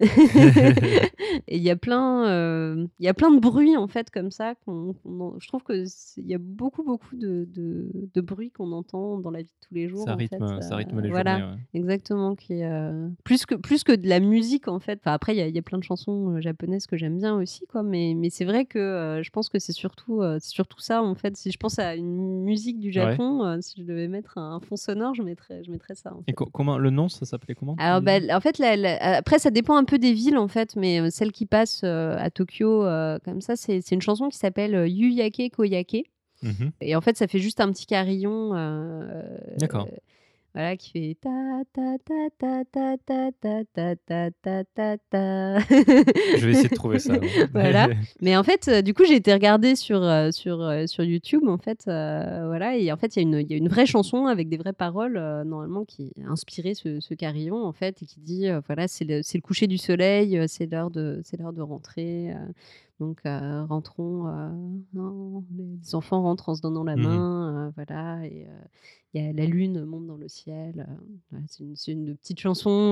Et 1.48 1.56
il 1.56 1.62
y 1.62 1.70
a 1.70 1.76
plein, 1.76 2.76
il 2.98 3.04
y 3.04 3.08
a 3.08 3.14
plein 3.14 3.30
de 3.30 3.40
bruits, 3.40 3.76
en 3.76 3.88
fait, 3.88 4.10
comme 4.10 4.30
ça 4.30 4.54
qu'on 4.64 4.94
je 5.38 5.48
trouve 5.48 5.62
que 5.62 5.84
il 6.18 6.26
y 6.26 6.34
a 6.34 6.38
beaucoup, 6.38 6.82
beaucoup 6.84 7.16
de 7.16 7.46
de 7.52 7.90
de 8.14 8.20
bruits 8.20 8.50
qu'on 8.50 8.72
entend 8.72 9.18
dans 9.18 9.30
la 9.30 9.40
vie 9.42 9.48
de 9.48 9.66
tous 9.66 9.74
les 9.74 9.88
jours, 9.88 10.04
Ça 10.04 10.14
en 10.14 10.18
fait, 10.18 10.38
rythme, 10.38 10.60
ça 10.60 10.76
rythme 10.76 11.00
les 11.00 11.08
voilà, 11.10 11.38
journées, 11.38 11.52
ouais. 11.54 11.60
exactement, 11.74 12.34
qui 12.36 12.62
plus 13.24 13.46
que 13.46 13.54
plus 13.54 13.84
que 13.84 13.92
de 13.92 14.08
la 14.08 14.20
musique, 14.20 14.68
en 14.68 14.80
fait. 14.80 14.98
Enfin, 15.02 15.12
après, 15.12 15.34
il 15.34 15.38
y 15.38 15.42
a 15.42 15.48
il 15.48 15.54
y 15.54 15.58
a 15.58 15.62
plein 15.62 15.78
de 15.78 15.84
chansons, 15.84 16.40
japonaises 16.40 16.86
que 16.86 16.96
j'aime 16.96 17.18
bien 17.18 17.36
aussi, 17.36 17.66
quoi, 17.66 17.82
mais 17.82 18.14
mais 18.16 18.30
c'est 18.30 18.44
vrai 18.44 18.64
que, 18.66 19.20
je 19.22 19.30
pense 19.30 19.48
que 19.48 19.58
c'est 19.58 19.72
surtout, 19.72 20.22
c'est 20.40 20.50
surtout 20.50 20.80
ça, 20.80 21.02
en 21.02 21.14
fait. 21.14 21.36
Si 21.36 21.50
je 21.50 21.58
pense 21.58 21.78
à 21.78 21.94
une 21.96 22.35
musique 22.42 22.78
du 22.78 22.88
Ouais. 22.88 22.92
Japon, 22.92 23.44
heu, 23.44 23.60
si 23.60 23.80
je 23.80 23.86
devais 23.86 24.08
mettre 24.08 24.38
un 24.38 24.60
fond 24.60 24.76
sonore, 24.76 25.14
je 25.14 25.22
mettrais 25.22 25.62
je 25.64 25.70
mettrais 25.70 25.94
ça, 25.94 26.12
en 26.14 26.22
Et 26.26 26.32
co 26.32 26.46
comment 26.46 26.78
le 26.78 26.90
nom, 26.90 27.08
ça 27.08 27.24
s'appelait 27.26 27.54
comment, 27.54 27.74
Alors, 27.78 28.00
bah, 28.02 28.18
en 28.34 28.40
fait, 28.40 28.58
la 28.58 28.76
la 28.76 29.16
après 29.18 29.38
ça 29.38 29.50
dépend 29.50 29.76
un 29.76 29.84
peu 29.84 29.98
des 29.98 30.12
villes, 30.12 30.38
en 30.38 30.48
fait, 30.48 30.76
mais 30.76 31.00
heu, 31.00 31.10
celle 31.10 31.32
qui 31.32 31.46
passe, 31.46 31.82
heu, 31.84 32.12
à 32.18 32.30
Tokyo, 32.30 32.84
comme 33.24 33.40
ça, 33.40 33.56
c'est 33.56 33.90
une 33.92 34.02
chanson 34.02 34.28
qui 34.28 34.38
s'appelle, 34.38 34.86
Yu-Yake 34.88 35.52
Koyake 35.54 36.04
mh. 36.42 36.68
et 36.80 36.94
en 36.96 37.00
fait, 37.00 37.16
ça 37.16 37.26
fait 37.26 37.38
juste 37.38 37.60
un 37.60 37.70
petit 37.72 37.86
carillon, 37.86 38.52
D'accord. 39.58 39.88
Voilà, 40.56 40.74
qui 40.78 40.90
fait 40.90 41.16
ta 41.20 41.60
ta 41.74 41.98
ta 41.98 42.14
ta 42.38 42.64
ta 42.64 42.96
ta 43.04 43.30
ta 43.42 43.62
ta 43.74 43.94
ta 43.94 44.30
ta 44.42 44.64
ta 44.64 44.96
ta. 45.10 45.58
Je 45.60 46.46
vais 46.46 46.52
essayer 46.52 46.68
de 46.70 46.74
trouver 46.74 46.98
ça, 46.98 47.12
ouais. 47.18 47.28
Voilà, 47.52 47.88
mais 48.22 48.34
en 48.38 48.42
fait, 48.42 48.70
du 48.82 48.94
coup, 48.94 49.04
j'ai 49.06 49.16
été 49.16 49.34
regarder 49.34 49.76
sur, 49.76 50.00
sur, 50.32 50.72
sur 50.88 51.04
YouTube, 51.04 51.46
en 51.46 51.58
fait, 51.58 51.82
voilà 51.84 52.74
et 52.78 52.90
en 52.90 52.96
fait, 52.96 53.16
il 53.16 53.18
y 53.18 53.20
a 53.20 53.28
une 53.28 53.40
il 53.40 53.50
y 53.50 53.54
a 53.54 53.58
une 53.58 53.68
vraie 53.68 53.84
chanson 53.84 54.24
avec 54.24 54.48
des 54.48 54.56
vraies 54.56 54.72
paroles, 54.72 55.18
normalement 55.44 55.84
qui 55.84 56.12
a 56.26 56.30
inspiré 56.30 56.72
ce 56.72 57.00
ce 57.00 57.12
carillon, 57.12 57.62
en 57.62 57.72
fait 57.72 58.02
et 58.02 58.06
qui 58.06 58.20
dit, 58.20 58.46
voilà: 58.66 58.88
«C'est 58.88 59.04
le 59.04 59.20
c'est 59.22 59.36
le 59.36 59.42
coucher 59.42 59.66
du 59.66 59.76
soleil, 59.76 60.40
c'est 60.48 60.64
l'heure 60.72 60.90
de 60.90 61.20
c'est 61.22 61.38
l'heure 61.38 61.52
de 61.52 61.60
rentrer, 61.60 62.32
donc 63.00 63.20
heu, 63.26 63.62
rentrons, 63.64 64.26
non, 64.94 65.44
les 65.56 65.94
enfants 65.94 66.22
rentrent 66.22 66.48
en 66.50 66.54
se 66.54 66.62
donnant 66.62 66.84
la 66.84 66.96
Mmh 66.96 67.16
mh. 67.16 67.26
main», 67.26 67.68
heu, 67.68 67.72
voilà 67.76 68.26
et 68.26 68.46
il 69.14 69.22
y 69.22 69.28
a 69.28 69.32
la 69.32 69.46
lune 69.46 69.84
monte 69.84 70.06
dans 70.06 70.16
le 70.16 70.28
ciel, 70.28 70.86
voilà, 71.30 71.44
c'est 71.48 71.92
une 71.92 72.06
une 72.08 72.16
petite 72.16 72.40
chanson, 72.40 72.90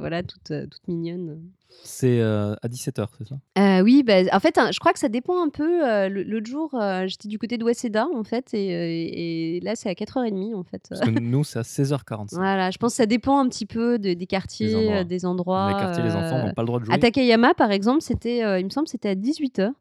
voilà, 0.00 0.22
toute, 0.22 0.52
toute 0.70 0.88
mignonne. 0.88 1.42
C'est, 1.84 2.20
heu, 2.20 2.54
à 2.62 2.68
17:00, 2.68 3.10
c'est 3.18 3.26
ça? 3.26 3.34
Heu, 3.58 3.82
oui, 3.82 4.02
bah, 4.02 4.22
en 4.32 4.40
fait, 4.40 4.56
hein, 4.58 4.70
je 4.72 4.78
crois 4.78 4.92
que 4.92 4.98
ça 4.98 5.08
dépend 5.08 5.42
un 5.42 5.48
peu, 5.48 6.08
l'au 6.08 6.22
l'autre 6.24 6.46
jour, 6.46 6.70
heu, 6.74 7.06
j'étais 7.08 7.28
du 7.28 7.38
côté 7.38 7.58
de 7.58 7.64
Waseda, 7.64 8.06
en 8.14 8.22
fait 8.24 8.54
et 8.54 9.60
là, 9.62 9.74
c'est 9.74 9.88
à 9.88 9.94
04:30, 9.94 10.54
en 10.54 10.62
fait. 10.64 10.82
Parce 10.88 11.00
que 11.00 11.10
nous, 11.10 11.44
c'est 11.44 11.58
à 11.58 11.64
16:45. 11.64 12.36
Voilà, 12.36 12.70
je 12.70 12.78
pense 12.78 12.92
que 12.92 12.96
ça 12.98 13.06
dépend 13.06 13.38
un 13.40 13.48
petit 13.48 13.66
peu 13.66 13.98
de 13.98 14.14
des 14.14 14.26
quartiers, 14.26 14.74
endroits. 14.76 15.04
des 15.04 15.18
Dans 15.18 15.26
les 15.26 15.26
endroits, 15.26 15.74
quartiers, 15.78 16.04
les 16.04 16.14
enfants 16.14 16.38
n'ont 16.46 16.54
pas 16.54 16.62
le 16.62 16.66
droit 16.66 16.78
de 16.78 16.84
à 16.84 16.86
jouer. 16.86 16.98
Takayama, 17.00 17.54
par 17.54 17.72
exemple, 17.72 18.00
c'était, 18.02 18.38
il 18.60 18.64
me 18.64 18.70
semble, 18.70 18.86
c'était 18.88 19.08
à 19.10 19.14
18:00. 19.14 19.72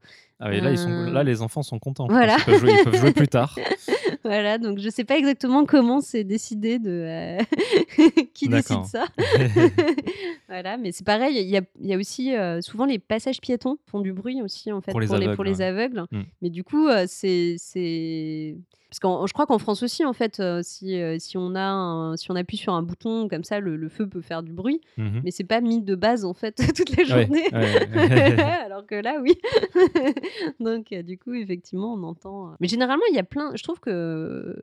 Ah 0.43 0.49
oui, 0.49 0.59
là, 0.59 0.71
ils 0.71 0.77
sont 0.77 0.89
là, 1.11 1.23
les 1.23 1.43
enfants 1.43 1.61
sont 1.61 1.77
contents, 1.77 2.07
voilà. 2.07 2.35
Ils 2.39 2.43
peuvent 2.45 2.59
jouer 2.59 2.71
ils 2.71 2.83
peuvent 2.83 2.95
jouer 2.95 3.11
plus 3.11 3.27
tard. 3.27 3.55
Voilà, 4.23 4.57
donc 4.57 4.77
je 4.79 4.89
sais 4.89 5.03
pas 5.03 5.17
exactement 5.17 5.65
comment 5.65 5.99
c'est 6.01 6.23
décidé 6.23 6.77
de, 6.79 7.39
heu, 7.39 7.45
qui 8.33 8.47
décide 8.49 8.85
ça. 8.85 9.05
Voilà, 10.47 10.77
mais 10.77 10.91
c'est 10.91 11.05
pareil, 11.05 11.37
il 11.39 11.49
y 11.49 11.57
a 11.57 11.61
il 11.79 11.87
y 11.87 11.93
a 11.93 11.97
aussi, 11.97 12.33
heu, 12.35 12.61
souvent 12.61 12.85
les 12.85 12.99
passages 12.99 13.39
piétons 13.41 13.77
font 13.87 13.99
du 14.01 14.11
bruit 14.13 14.41
aussi, 14.41 14.71
en 14.71 14.81
fait, 14.81 14.91
Pour 14.91 14.99
les 14.99 15.07
pour 15.07 15.17
les 15.17 15.25
pour 15.35 15.45
aveugles, 15.45 15.49
les 15.57 15.61
aveugles, 15.61 16.05
Mmh. 16.11 16.21
mais 16.41 16.49
du 16.49 16.63
coup, 16.63 16.87
c'est 17.07 17.55
c'est 17.57 18.57
parce 18.91 18.99
qu'en 18.99 19.25
je 19.25 19.31
crois 19.31 19.45
qu'en 19.45 19.57
France 19.57 19.81
aussi, 19.83 20.03
en 20.03 20.11
fait, 20.11 20.41
heu, 20.41 20.59
si, 20.63 20.95
heu, 20.97 21.17
si 21.17 21.37
on 21.37 21.55
a 21.55 21.61
un 21.63 22.17
si 22.17 22.29
on 22.29 22.35
appuie 22.35 22.57
sur 22.57 22.73
un 22.73 22.83
bouton 22.83 23.29
comme 23.29 23.45
ça, 23.45 23.61
le 23.61 23.77
le 23.77 23.87
feu 23.89 24.05
peut 24.07 24.19
faire 24.21 24.43
du 24.43 24.51
bruit, 24.51 24.81
Mmh 24.97 25.03
mh. 25.05 25.21
mais 25.23 25.31
c'est 25.31 25.45
pas 25.45 25.61
mis 25.61 25.81
de 25.81 25.95
base, 25.95 26.25
en 26.25 26.33
fait, 26.33 26.55
toute 26.75 26.95
la 26.97 27.03
journée. 27.05 27.45
ouais, 27.53 27.85
ouais. 27.95 28.41
Alors 28.65 28.85
que 28.85 28.95
là, 28.95 29.15
oui. 29.21 29.35
Donc 30.59 30.91
heu, 30.91 31.03
du 31.03 31.17
coup, 31.17 31.33
effectivement, 31.33 31.93
on 31.93 32.03
entend, 32.03 32.51
mais 32.59 32.67
généralement, 32.67 33.03
il 33.09 33.15
y 33.15 33.19
a 33.19 33.23
plein 33.23 33.51
je 33.55 33.63
trouve 33.63 33.79
que 33.79 34.61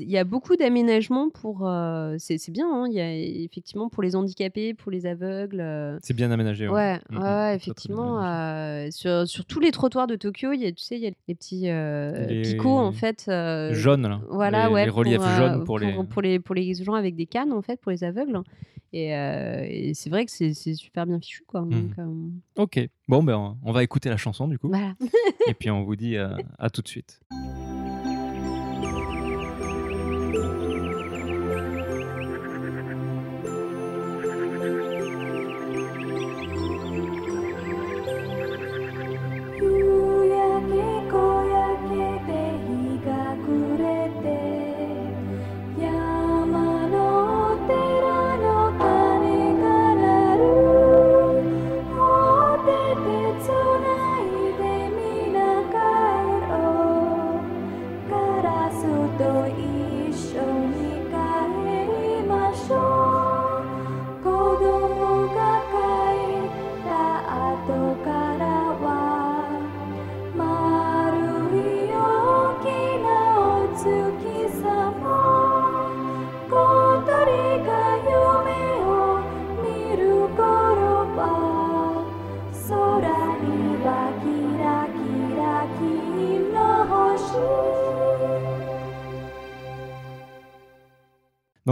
il 0.00 0.10
y 0.10 0.18
a 0.18 0.24
beaucoup 0.24 0.56
d'aménagements 0.56 1.30
pour, 1.30 1.66
heu 1.68 2.16
c'est 2.18 2.50
bien, 2.50 2.66
hein, 2.68 2.86
il 2.88 2.94
y 2.94 3.00
a 3.00 3.14
effectivement 3.14 3.88
pour 3.88 4.02
les 4.02 4.16
handicapés, 4.16 4.74
pour 4.74 4.90
les 4.90 5.06
aveugles, 5.06 5.60
heu 5.60 5.98
C'est 6.02 6.14
bien 6.14 6.30
aménagé, 6.30 6.66
ouais. 6.68 6.74
ouais, 6.74 6.94
Mmh 7.10 7.18
très 7.20 7.32
bien 7.34 7.54
effectivement, 7.54 8.22
heu, 8.24 8.90
sur 8.90 9.28
sur 9.28 9.44
tous 9.44 9.60
les 9.60 9.70
trottoirs 9.70 10.06
de 10.06 10.16
Tokyo, 10.16 10.52
il 10.52 10.60
y 10.60 10.66
a 10.66 10.72
tu 10.72 10.82
sais, 10.82 10.96
il 10.96 11.02
y 11.02 11.06
a 11.06 11.10
les 11.28 11.34
petits, 11.34 11.68
heu, 11.68 12.40
picots, 12.42 12.78
en 12.78 12.90
Les 12.90 12.96
fait, 12.96 13.30
jaunes, 13.74 14.08
là, 14.08 14.20
voilà, 14.28 14.68
les 14.68 14.74
ouais, 14.74 14.84
les 14.84 14.90
pour, 14.90 14.98
reliefs 14.98 15.36
jaunes 15.36 15.64
pour 15.64 15.78
les 15.78 15.92
pour 16.10 16.22
les 16.22 16.40
pour 16.40 16.54
les 16.54 16.74
gens 16.74 16.94
avec 16.94 17.14
des 17.14 17.26
cannes, 17.26 17.52
en 17.52 17.62
fait, 17.62 17.80
pour 17.80 17.92
les 17.92 18.02
aveugles 18.04 18.40
et 18.92 19.92
c'est 19.94 20.10
vrai 20.10 20.24
que 20.24 20.32
c'est 20.32 20.54
super 20.74 21.06
bien 21.06 21.20
fichu, 21.20 21.44
quoi, 21.46 21.60
Mmh 21.62 21.88
donc 21.98 22.36
OK. 22.56 22.80
Bon, 23.08 23.22
ben, 23.22 23.56
on 23.62 23.72
va 23.72 23.82
écouter 23.84 24.08
la 24.08 24.16
chanson, 24.16 24.48
du 24.48 24.58
coup 24.58 24.68
voilà. 24.68 24.94
et 25.46 25.54
puis 25.54 25.70
on 25.70 25.84
vous 25.84 25.96
dit, 25.96 26.16
à 26.16 26.70
tout 26.70 26.82
de 26.82 26.88
suite. 26.88 27.20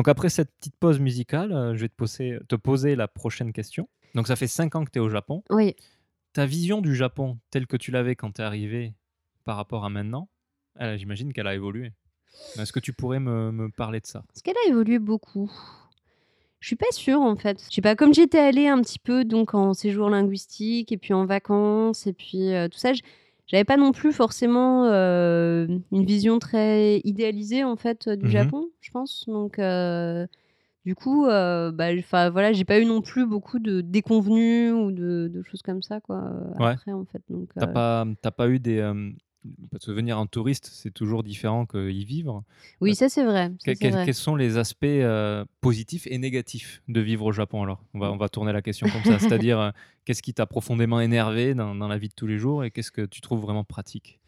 Donc 0.05 0.11
après 0.11 0.29
cette 0.29 0.53
petite 0.59 0.77
pause 0.77 1.01
musicale, 1.01 1.51
heu, 1.51 1.75
je 1.75 1.81
vais 1.81 1.89
te 1.89 1.95
poser 1.95 2.39
te 2.47 2.57
poser 2.57 2.95
la 2.95 3.09
prochaine 3.09 3.55
question. 3.55 3.89
Donc 4.15 4.27
ça 4.27 4.37
fait 4.37 4.47
5 4.47 4.75
ans 4.75 4.85
que 4.85 4.91
tu 4.91 4.99
es 4.99 5.01
au 5.01 5.09
Japon. 5.09 5.43
Oui. 5.49 5.75
Ta 6.35 6.45
vision 6.45 6.83
du 6.83 6.95
Japon, 6.95 7.39
telle 7.51 7.67
que 7.67 7.79
tu 7.79 7.91
l'avais 7.91 8.15
quand 8.15 8.33
tu 8.33 8.43
es 8.43 8.45
arrivé 8.45 8.93
par 9.45 9.57
rapport 9.57 9.87
à 9.87 9.89
maintenant, 9.89 10.29
j'imagine 10.79 11.33
qu'elle 11.33 11.47
a 11.47 11.55
évolué. 11.55 11.93
Est-ce 12.59 12.71
que 12.71 12.81
tu 12.81 12.93
pourrais 12.93 13.19
me 13.19 13.51
me 13.51 13.71
parler 13.71 14.01
de 14.01 14.07
ça? 14.07 14.25
Est-ce 14.35 14.43
qu'elle 14.43 14.59
a 14.67 14.69
évolué 14.69 14.99
beaucoup? 14.99 15.51
Je 16.61 16.67
suis 16.67 16.77
pas 16.77 16.93
sûre, 16.93 17.21
en 17.23 17.37
fait. 17.37 17.65
Je 17.71 17.75
sais 17.75 17.81
pas, 17.81 17.97
comme 17.97 18.13
j'étais 18.13 18.39
allée 18.39 18.69
un 18.69 18.83
petit 18.83 18.99
peu 18.99 19.25
donc 19.25 19.55
en 19.55 19.73
séjour 19.73 20.11
linguistique 20.11 20.93
et 20.93 20.99
puis 20.99 21.15
en 21.15 21.25
vacances 21.25 22.07
et 22.07 22.13
puis, 22.13 22.53
heu, 22.53 22.69
tout 22.69 22.79
ça, 22.79 22.93
j'avais 23.47 23.65
pas 23.65 23.77
non 23.77 23.93
plus 23.93 24.13
forcément, 24.13 24.87
heu, 24.91 25.69
une 25.93 26.05
vision 26.05 26.39
très 26.39 27.01
idéalisée, 27.05 27.65
en 27.65 27.77
fait, 27.77 28.09
du 28.09 28.29
Mmh 28.29 28.39
mh. 28.41 28.55
Japon, 28.55 28.71
je 28.81 28.91
pense. 28.91 29.25
Donc 29.29 29.59
heu, 29.59 30.27
du 30.87 30.95
coup, 30.97 31.27
heu, 31.27 31.73
bah, 31.73 31.93
voilà, 32.31 32.53
j'ai 32.55 32.65
pas 32.67 32.81
eu 32.81 32.87
non 32.87 33.03
plus 33.03 33.27
beaucoup 33.27 33.59
de 33.61 33.81
déconvenues 33.83 34.73
ou 34.73 34.93
de 34.93 35.29
de 35.33 35.43
choses 35.45 35.63
comme 35.63 35.83
ça, 35.83 36.01
quoi, 36.01 36.23
Ouais. 36.59 36.77
après, 36.77 36.93
en 36.93 37.05
fait, 37.07 37.23
donc 37.31 37.51
Tu 37.59 37.65
as 37.65 37.69
heu 37.69 37.69
pas 37.69 38.07
pas 38.33 38.49
eu 38.49 38.59
des, 38.61 38.79
parce 39.71 39.87
que 39.87 39.93
venir 39.93 40.19
en 40.19 40.27
touriste, 40.27 40.67
c'est 40.73 40.93
toujours 40.93 41.23
différent 41.23 41.67
qu'y 41.67 42.05
vivre. 42.05 42.45
oui, 42.81 42.95
Heu, 42.95 42.95
ça, 42.95 43.09
c'est 43.09 43.25
vrai, 43.25 43.51
que 43.65 43.73
quels 43.73 43.93
vrai. 43.93 44.01
quels 44.01 44.15
sont 44.15 44.37
les 44.37 44.59
aspects, 44.59 44.85
heu, 44.85 45.45
positifs 45.61 46.07
et 46.09 46.19
négatifs 46.19 46.83
de 46.89 47.01
vivre 47.01 47.27
au 47.27 47.33
Japon 47.33 47.63
alors? 47.65 47.83
On 47.95 47.99
va 48.01 48.13
on 48.13 48.17
va 48.19 48.29
tourner 48.29 48.53
la 48.53 48.63
question 48.63 48.91
comme 48.91 49.05
ça, 49.05 49.19
c'est-à-dire, 49.21 49.61
heu, 49.61 49.73
qu'est-ce 50.05 50.23
qui 50.23 50.35
t'a 50.35 50.47
profondément 50.47 51.01
énervé 51.01 51.55
dans 51.55 51.75
dans 51.75 51.89
la 51.89 51.99
vie 51.99 52.09
de 52.09 52.15
tous 52.15 52.27
les 52.27 52.39
jours 52.39 52.65
et 52.65 52.71
qu'est-ce 52.71 52.93
que 52.93 53.07
tu 53.07 53.21
trouves 53.23 53.41
vraiment 53.41 53.65
pratique? 53.65 54.21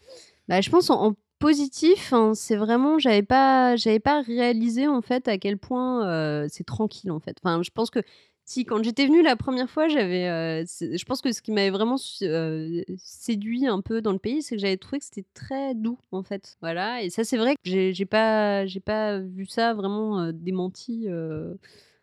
Bah, 0.48 0.60
je 0.60 0.70
pense 0.70 0.90
en 0.90 1.06
en 1.08 1.14
positif, 1.38 2.14
hein, 2.14 2.32
c'est 2.34 2.56
vraiment 2.56 2.98
j'avais 2.98 3.22
pas 3.22 3.76
j'avais 3.76 4.00
pas 4.00 4.22
réalisé, 4.22 4.86
en 4.86 5.02
fait, 5.02 5.28
à 5.28 5.36
quel 5.38 5.58
point, 5.58 6.48
c'est 6.48 6.64
tranquille, 6.64 7.10
en 7.10 7.20
fait. 7.20 7.36
Enfin, 7.42 7.62
je 7.62 7.70
pense 7.70 7.90
que 7.90 8.00
si, 8.46 8.64
quand 8.64 8.82
j'étais 8.82 9.06
venue 9.06 9.22
la 9.22 9.36
première 9.36 9.68
fois, 9.70 9.88
j'avais, 9.88 10.64
c'est 10.66 10.96
je 10.98 11.04
pense 11.04 11.20
que 11.22 11.32
ce 11.32 11.42
qui 11.42 11.52
m'avait 11.52 11.70
vraiment 11.70 11.96
heu, 12.22 12.84
séduit 12.98 13.66
un 13.66 13.80
peu 13.82 14.00
dans 14.02 14.12
le 14.12 14.18
pays, 14.20 14.42
c'est 14.42 14.56
que 14.56 14.60
j'avais 14.62 14.76
trouvé 14.78 15.00
que 15.00 15.04
c'était 15.06 15.26
très 15.34 15.74
doux, 15.74 15.98
en 16.12 16.22
fait. 16.22 16.56
Voilà. 16.62 17.02
Et 17.02 17.10
ça, 17.10 17.24
c'est 17.24 17.36
vrai 17.38 17.56
que 17.56 17.92
j'ai 17.92 18.06
pas 18.06 18.64
j'ai 18.66 18.80
pas 18.80 19.18
vu 19.20 19.46
ça 19.46 19.74
vraiment, 19.74 20.22
heu, 20.26 20.32
démenti, 20.32 21.08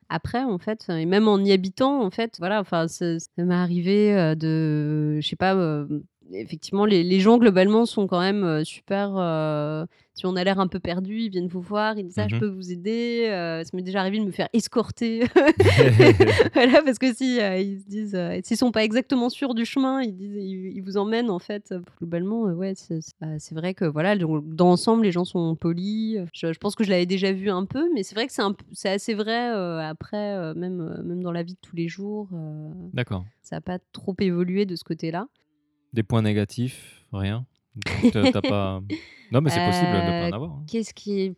après, 0.10 0.44
en 0.44 0.60
fait. 0.60 0.88
Et 0.90 1.06
même 1.06 1.28
en 1.28 1.40
y 1.40 1.52
habitant, 1.54 2.02
en 2.04 2.12
fait, 2.12 2.38
voilà, 2.40 2.62
enfin, 2.62 2.88
ça 2.88 3.20
ça 3.20 3.28
m'est 3.38 3.56
arrivé, 3.56 4.36
de 4.38 5.20
je 5.22 5.28
sais 5.28 5.36
pas, 5.38 5.56
effectivement, 6.32 6.86
les 6.86 7.04
les 7.04 7.20
gens, 7.20 7.38
globalement, 7.38 7.86
sont 7.86 8.08
quand 8.08 8.20
même, 8.20 8.44
heu, 8.44 8.64
super, 8.64 9.16
heu, 9.18 9.86
si 10.16 10.26
on 10.26 10.36
a 10.36 10.44
l'air 10.44 10.60
un 10.60 10.68
peu 10.68 10.80
perdu, 10.80 11.20
ils 11.22 11.30
viennent 11.30 11.48
vous 11.48 11.62
voir, 11.62 11.98
ils 11.98 12.04
disent: 12.06 12.18
«Ah, 12.20 12.26
Mmh 12.26 12.30
je 12.30 12.36
mh. 12.36 12.40
peux 12.40 12.48
vous 12.48 12.72
aider?» 12.72 13.28
heu, 13.30 13.64
ça 13.64 13.70
m'est 13.74 13.82
déjà 13.84 14.00
arrivé 14.02 14.20
de 14.20 14.26
me 14.26 14.32
faire 14.32 14.48
escorter. 14.54 15.22
Voilà, 16.54 16.82
parce 16.84 17.00
que 17.00 17.14
si, 17.14 17.40
heu, 17.40 17.60
ils 17.60 17.80
se 17.82 17.86
disent, 17.88 18.18
s'ils 18.44 18.58
sont 18.58 18.72
pas 18.72 18.84
exactement 18.84 19.30
sûrs 19.30 19.54
du 19.56 19.66
chemin, 19.66 20.02
ils 20.02 20.16
disent 20.16 20.36
ils 20.36 20.72
ils 20.78 20.82
vous 20.82 20.98
emmènent, 20.98 21.30
en 21.30 21.40
fait, 21.40 21.74
globalement, 22.00 22.44
ouais, 22.44 22.74
c'est 22.76 23.00
bah, 23.22 23.28
c'est 23.40 23.56
vrai 23.56 23.74
que, 23.74 23.86
voilà, 23.86 24.16
dans 24.18 24.40
dans 24.42 24.68
l'ensemble, 24.70 25.04
les 25.04 25.12
gens 25.12 25.26
sont 25.26 25.56
polis, 25.56 26.18
je 26.34 26.54
je 26.54 26.60
pense 26.60 26.76
que 26.76 26.84
je 26.84 26.90
l'avais 26.90 27.06
déjà 27.06 27.32
vu 27.32 27.50
un 27.50 27.66
peu, 27.66 27.90
mais 27.94 28.04
c'est 28.04 28.16
vrai 28.16 28.28
que 28.28 28.34
c'est 28.74 28.90
assez 28.90 29.14
vrai, 29.14 29.48
après, 29.48 30.54
même, 30.56 31.02
même 31.04 31.22
dans 31.24 31.32
la 31.32 31.44
vie 31.44 31.54
de 31.54 31.60
tous 31.62 31.76
les 31.76 31.88
jours, 31.88 32.30
D'accord. 32.94 33.26
ça 33.42 33.58
a 33.58 33.62
pas 33.62 33.80
trop 33.92 34.16
évolué 34.20 34.66
de 34.66 34.76
ce 34.76 34.84
côté-là. 34.84 35.28
Des 35.94 36.04
points 36.04 36.22
négatifs? 36.22 37.06
Rien? 37.12 37.46
Tu 37.86 38.12
tu 38.12 38.18
as 38.18 38.42
pas 38.42 38.82
non, 39.32 39.42
mais 39.42 39.50
c'est 39.50 39.66
possible 39.66 39.92
de 39.92 39.98
pas 39.98 40.26
en 40.26 40.30
Heu, 40.30 40.34
avoir, 40.34 40.52
hein. 40.52 40.64
qu'est-ce 40.68 40.94
qui 40.94 41.22
est 41.22 41.34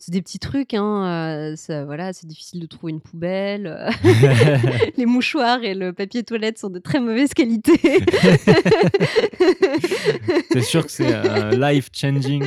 c'est 0.00 0.10
des 0.12 0.22
petits 0.22 0.38
trucs, 0.38 0.74
hein, 0.74 1.54
ça 1.56 1.84
voilà, 1.84 2.12
c'est 2.12 2.26
difficile 2.26 2.60
de 2.60 2.66
trouver 2.66 2.92
une 2.92 3.00
poubelle, 3.00 3.66
heu, 3.66 3.90
les 4.96 5.06
mouchoirs 5.06 5.62
et 5.62 5.74
le 5.74 5.92
papier 5.92 6.22
toilette 6.22 6.58
sont 6.58 6.70
de 6.70 6.78
très 6.78 7.00
mauvaise 7.00 7.32
qualité. 7.34 7.72
C'est 10.52 10.62
sûr 10.62 10.84
que 10.86 10.90
c'est 10.92 11.12
un 11.14 11.50
life 11.50 11.88
changing, 11.92 12.42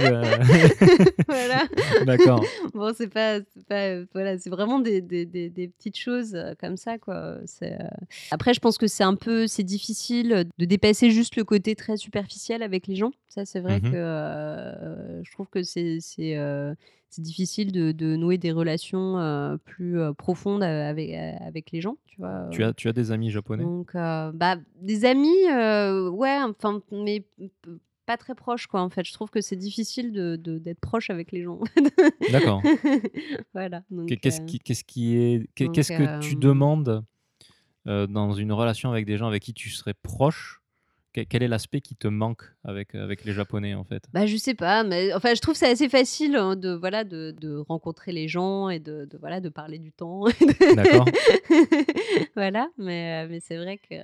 Voilà. 1.28 1.68
d'accord. 2.06 2.44
Bon, 2.74 2.92
c'est 2.96 3.08
pas 3.08 3.40
pas, 3.70 4.02
voilà, 4.14 4.38
c'est 4.38 4.50
vraiment 4.50 4.80
des 4.80 5.02
des 5.02 5.26
des 5.26 5.50
des 5.50 5.68
petites 5.68 5.98
choses, 5.98 6.38
comme 6.60 6.78
ça, 6.78 6.98
quoi, 6.98 7.38
après, 8.32 8.54
je 8.54 8.60
pense 8.60 8.78
que 8.78 8.88
c'est 8.88 9.04
un 9.04 9.16
peu 9.16 9.48
c'est 9.48 9.64
difficile, 9.64 10.46
de 10.58 10.66
dépasser 10.66 11.12
juste 11.12 11.36
le 11.36 11.44
côté 11.44 11.76
très 11.76 11.98
superficiel 11.98 12.64
avec 12.64 12.88
les 12.88 12.96
gens. 12.96 13.12
Ça, 13.30 13.46
c'est 13.46 13.60
vrai 13.60 13.80
Mmh 13.80 13.92
que, 13.92 15.22
je 15.24 15.32
trouve 15.32 15.48
que 15.50 15.64
c'est 15.64 16.00
c'est, 17.14 17.22
difficile 17.22 17.72
de 17.72 17.92
de 17.92 18.16
nouer 18.16 18.38
des 18.38 18.52
relations, 18.52 19.58
plus, 19.64 20.00
profondes, 20.18 20.64
avec 20.64 21.72
les 21.72 21.82
gens, 21.82 21.98
tu 22.08 22.18
vois? 22.20 22.48
Tu 22.52 22.64
as 22.64 22.74
tu 22.74 22.88
as 22.88 22.94
des 22.94 23.12
amis 23.12 23.30
japonais? 23.30 23.64
donc 23.64 23.94
bah, 23.94 24.58
des 24.82 25.06
amis, 25.06 25.46
ouais, 25.48 26.38
enfin, 26.42 26.82
mais 26.92 27.24
pas 28.06 28.18
très 28.18 28.36
proches, 28.36 28.68
quoi, 28.68 28.82
en 28.82 28.90
fait. 28.90 29.06
Je 29.06 29.14
trouve 29.14 29.30
que 29.30 29.42
c'est 29.42 29.56
difficile 29.56 30.12
de 30.12 30.36
de 30.36 30.58
d'être 30.58 30.80
proche 30.80 31.10
avec 31.10 31.32
les 31.32 31.44
gens. 31.44 31.60
D'accord. 32.32 32.62
Voilà, 33.54 33.84
qu'est-ce 34.08 34.42
qui 34.42 34.60
qui 34.60 35.16
est 35.16 35.48
qu'est-ce 35.56 35.92
que 35.92 36.20
tu 36.20 36.36
demandes, 36.36 37.04
dans 37.86 38.34
une 38.34 38.52
relation 38.52 38.92
avec 38.92 39.06
des 39.06 39.18
gens 39.18 39.28
avec 39.28 39.44
qui 39.44 39.54
tu 39.54 39.70
serais 39.70 39.94
proche? 39.94 40.63
Quel 41.14 41.44
est 41.44 41.48
l'aspect 41.48 41.80
qui 41.82 41.96
te 41.96 42.08
manque 42.08 42.44
avec, 42.64 42.96
heu, 42.96 43.02
avec 43.02 43.24
les 43.24 43.34
japonais, 43.34 43.76
en 43.76 43.84
fait? 43.84 44.04
Bah, 44.14 44.26
je 44.26 44.36
sais 44.36 44.56
pas, 44.56 44.84
mais 44.84 45.14
enfin, 45.14 45.36
je 45.36 45.42
trouve 45.42 45.56
c'est 45.56 45.70
assez 45.70 45.88
facile, 45.90 46.36
hein, 46.36 46.56
de 46.56 46.72
voilà, 46.74 47.04
de 47.04 47.32
de 47.40 47.58
rencontrer 47.58 48.12
les 48.12 48.28
gens 48.28 48.70
et 48.70 48.80
de 48.80 49.06
de 49.06 49.18
voilà, 49.20 49.40
de 49.40 49.50
parler 49.50 49.78
du 49.78 49.92
temps 49.92 50.26
D'accord. 50.76 51.06
voilà, 52.36 52.68
mais 52.80 53.26
heu, 53.26 53.30
mais 53.30 53.40
c'est 53.40 53.58
vrai 53.58 53.78
que 53.78 53.96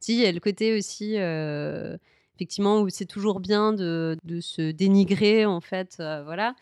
si, 0.00 0.14
il 0.16 0.20
y 0.20 0.26
a 0.26 0.32
le 0.32 0.40
côté 0.40 0.74
aussi, 0.76 1.16
heu, 1.18 1.98
effectivement, 2.36 2.80
où 2.80 2.88
c'est 2.88 3.04
toujours 3.06 3.40
bien 3.40 3.72
de 3.74 4.16
de 4.24 4.40
se 4.40 4.70
dénigrer, 4.70 5.44
en 5.44 5.60
fait, 5.60 5.96
heu, 6.00 6.22
voilà. 6.24 6.54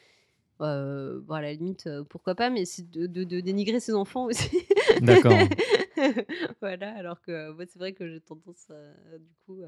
Bon, 0.58 1.34
à 1.34 1.42
la 1.42 1.52
limite, 1.52 1.88
pourquoi 2.08 2.34
pas, 2.34 2.48
mais 2.50 2.64
c'est 2.64 2.90
de 2.90 3.06
de 3.06 3.24
de 3.24 3.40
dénigrer 3.40 3.78
ses 3.78 3.94
enfants 3.94 4.24
aussi. 4.24 4.48
D'accord. 5.00 5.38
Voilà, 6.60 6.94
alors 6.96 7.20
que 7.20 7.52
moi, 7.52 7.64
c'est 7.66 7.78
vrai 7.78 7.92
que 7.92 8.08
j'ai 8.08 8.20
tendance, 8.20 8.66
heu, 8.70 9.18
du 9.18 9.34
coup, 9.46 9.62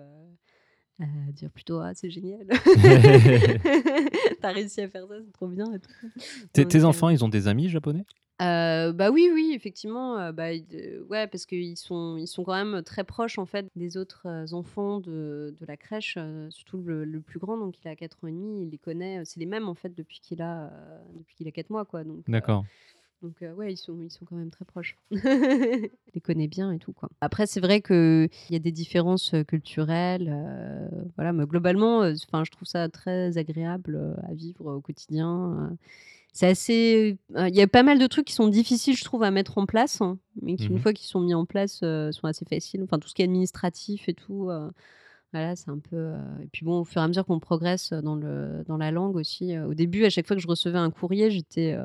à 1.00 1.32
dire 1.32 1.50
plutôt: 1.50 1.80
«Ah, 1.80 1.92
c'est 1.94 2.10
génial! 2.10 2.46
Tu 4.40 4.46
as 4.46 4.50
réussi 4.52 4.80
à 4.80 4.88
faire 4.88 5.06
ça, 5.06 5.14
c'est 5.24 5.32
trop 5.32 5.46
bien 5.48 5.72
et 5.72 5.78
tout». 5.78 5.90
Tes 6.52 6.62
Donc 6.62 6.72
tes 6.72 6.84
enfants, 6.84 7.08
ils 7.08 7.24
ont 7.24 7.28
des 7.28 7.48
amis 7.48 7.68
japonais? 7.68 8.04
heu, 8.40 8.92
bah, 8.92 9.10
oui, 9.10 9.30
oui, 9.32 9.52
effectivement, 9.54 10.32
bah, 10.32 10.48
ouais, 11.08 11.26
parce 11.26 11.46
qu'ils 11.46 11.76
sont 11.76 12.16
ils 12.16 12.26
sont 12.26 12.44
quand 12.44 12.54
même 12.64 12.82
très 12.82 13.04
proches, 13.04 13.38
en 13.38 13.46
fait, 13.46 13.66
des 13.76 13.96
autres, 13.96 14.26
enfants 14.52 15.00
de 15.00 15.54
de 15.58 15.66
la 15.66 15.76
crèche, 15.76 16.18
surtout 16.50 16.82
le 16.82 17.04
le 17.04 17.20
plus 17.20 17.38
grand, 17.38 17.56
donc 17.58 17.74
il 17.84 17.88
a 17.88 17.96
4 17.96 18.22
ans 18.24 18.28
et 18.28 18.32
demi, 18.32 18.62
il 18.62 18.70
les 18.70 18.78
connaît, 18.78 19.24
c'est 19.24 19.40
les 19.40 19.46
mêmes, 19.46 19.68
en 19.68 19.74
fait, 19.74 19.94
depuis 19.94 20.20
qu'il 20.20 20.42
a, 20.42 20.70
depuis 21.16 21.36
qu'il 21.36 21.48
a 21.48 21.52
4 21.52 21.70
mois, 21.70 21.84
quoi, 21.84 22.02
D'accord. 22.26 22.64
Donc 23.22 23.42
heu, 23.42 23.52
ouais, 23.52 23.72
ils 23.72 23.76
sont 23.76 24.00
ils 24.02 24.10
sont 24.10 24.24
quand 24.24 24.36
même 24.36 24.50
très 24.50 24.64
proches. 24.64 24.96
Il 25.10 25.90
les 26.14 26.20
connaît 26.20 26.48
bien 26.48 26.72
et 26.72 26.78
tout, 26.78 26.92
quoi. 26.92 27.10
Après, 27.20 27.46
c'est 27.46 27.60
vrai 27.60 27.80
qu'il 27.82 28.28
y 28.50 28.56
a 28.56 28.58
des 28.58 28.72
différences, 28.72 29.34
heu, 29.34 29.44
culturelles, 29.44 30.28
heu, 30.30 31.08
voilà, 31.16 31.32
mais 31.32 31.44
globalement, 31.46 32.02
heu, 32.04 32.14
enfin, 32.28 32.44
je 32.44 32.50
trouve 32.50 32.66
ça 32.68 32.88
très 32.88 33.36
agréable, 33.38 34.16
à 34.28 34.32
vivre 34.34 34.74
au 34.76 34.80
quotidien. 34.80 35.76
C'est 36.32 36.48
assez 36.48 37.18
il 37.36 37.56
y 37.56 37.62
a 37.62 37.68
pas 37.68 37.82
mal 37.84 37.98
de 37.98 38.06
trucs 38.06 38.26
qui 38.26 38.34
sont 38.34 38.48
difficiles, 38.48 38.96
je 38.96 39.04
trouve, 39.04 39.22
à 39.24 39.30
mettre 39.30 39.58
en 39.58 39.66
place, 39.66 40.00
hein, 40.02 40.18
mais 40.42 40.56
qui, 40.56 40.66
Mmh 40.68 40.72
une 40.72 40.78
mh. 40.78 40.82
fois 40.82 40.92
qu'ils 40.94 41.08
sont 41.08 41.20
mis 41.20 41.34
en 41.34 41.46
place, 41.46 41.78
sont 41.80 42.24
assez 42.26 42.44
faciles. 42.46 42.82
Enfin, 42.84 42.98
tout 42.98 43.08
ce 43.08 43.14
qui 43.14 43.22
est 43.22 43.26
administratif 43.26 44.08
et 44.08 44.14
tout, 44.14 44.50
voilà, 45.32 45.56
c'est 45.56 45.70
un 45.70 45.78
peu, 45.78 46.12
et 46.42 46.46
puis 46.52 46.64
bon, 46.64 46.80
au 46.80 46.84
fur 46.84 47.02
et 47.02 47.04
à 47.04 47.08
mesure 47.08 47.26
qu'on 47.26 47.40
progresse, 47.40 47.92
dans 47.92 48.14
le 48.16 48.64
dans 48.66 48.78
la 48.78 48.90
langue 48.90 49.16
aussi, 49.16 49.58
au 49.58 49.74
début, 49.74 50.04
à 50.06 50.10
chaque 50.10 50.26
fois 50.26 50.36
que 50.36 50.42
je 50.42 50.48
recevais 50.48 50.78
un 50.78 50.90
courrier, 50.90 51.30
j'étais, 51.30 51.76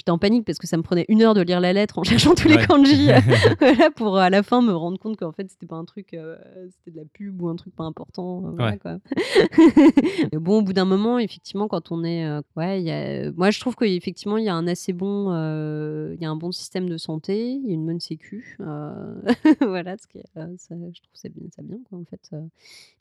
j'étais 0.00 0.10
en 0.10 0.18
panique 0.18 0.46
parce 0.46 0.58
que 0.58 0.66
ça 0.66 0.78
me 0.78 0.82
prenait 0.82 1.04
1 1.10 1.20
heure 1.20 1.34
de 1.34 1.42
lire 1.42 1.60
la 1.60 1.72
lettre 1.74 1.98
en 1.98 2.02
cherchant 2.30 2.34
tous 2.34 2.48
les 2.48 2.56
kanji, 2.66 3.08
voilà, 3.60 3.90
pour 3.90 4.16
à 4.16 4.30
la 4.30 4.42
fin 4.42 4.62
me 4.62 4.72
rendre 4.72 4.98
compte 4.98 5.18
qu'en 5.18 5.30
fait, 5.32 5.48
c'était 5.50 5.66
pas 5.66 5.76
un 5.76 5.84
truc, 5.84 6.14
heu, 6.14 6.36
c'était 6.70 6.90
de 6.90 6.96
la 6.96 7.04
pub 7.12 7.40
ou 7.42 7.48
un 7.48 7.56
truc 7.56 7.74
pas 7.76 7.84
important, 7.84 8.42
heu, 8.46 8.50
voilà, 8.56 8.72
Ouais. 8.72 8.78
quoi. 8.78 8.98
Mais 10.32 10.38
bon, 10.38 10.58
au 10.60 10.62
bout 10.62 10.72
d'un 10.72 10.84
moment, 10.86 11.18
effectivement, 11.18 11.68
quand 11.68 11.92
on 11.92 12.02
est, 12.04 12.24
heu, 12.26 12.40
ouais, 12.56 12.80
il 12.80 12.86
y 12.86 12.90
a 12.90 13.30
moi, 13.32 13.50
je 13.50 13.60
trouve 13.60 13.76
qu'effectivement, 13.76 14.38
il 14.38 14.44
y 14.44 14.48
a 14.48 14.54
un 14.54 14.66
assez 14.66 14.92
bon, 14.94 15.32
heu, 15.34 16.14
il 16.16 16.22
y 16.22 16.24
a 16.24 16.30
un 16.30 16.36
bon 16.36 16.50
système 16.52 16.88
de 16.88 16.96
santé, 16.96 17.52
il 17.52 17.66
y 17.66 17.70
a 17.70 17.74
une 17.74 17.84
bonne 17.86 18.00
sécu, 18.00 18.56
voilà, 18.58 19.96
ce 19.98 20.06
qui 20.06 20.18
ça, 20.34 20.46
je 20.46 21.00
trouve 21.02 21.14
ça 21.14 21.28
bien 21.28 21.46
ça 21.54 21.62
bien, 21.62 21.78
quoi, 21.88 21.98
en 21.98 22.04
fait. 22.04 22.30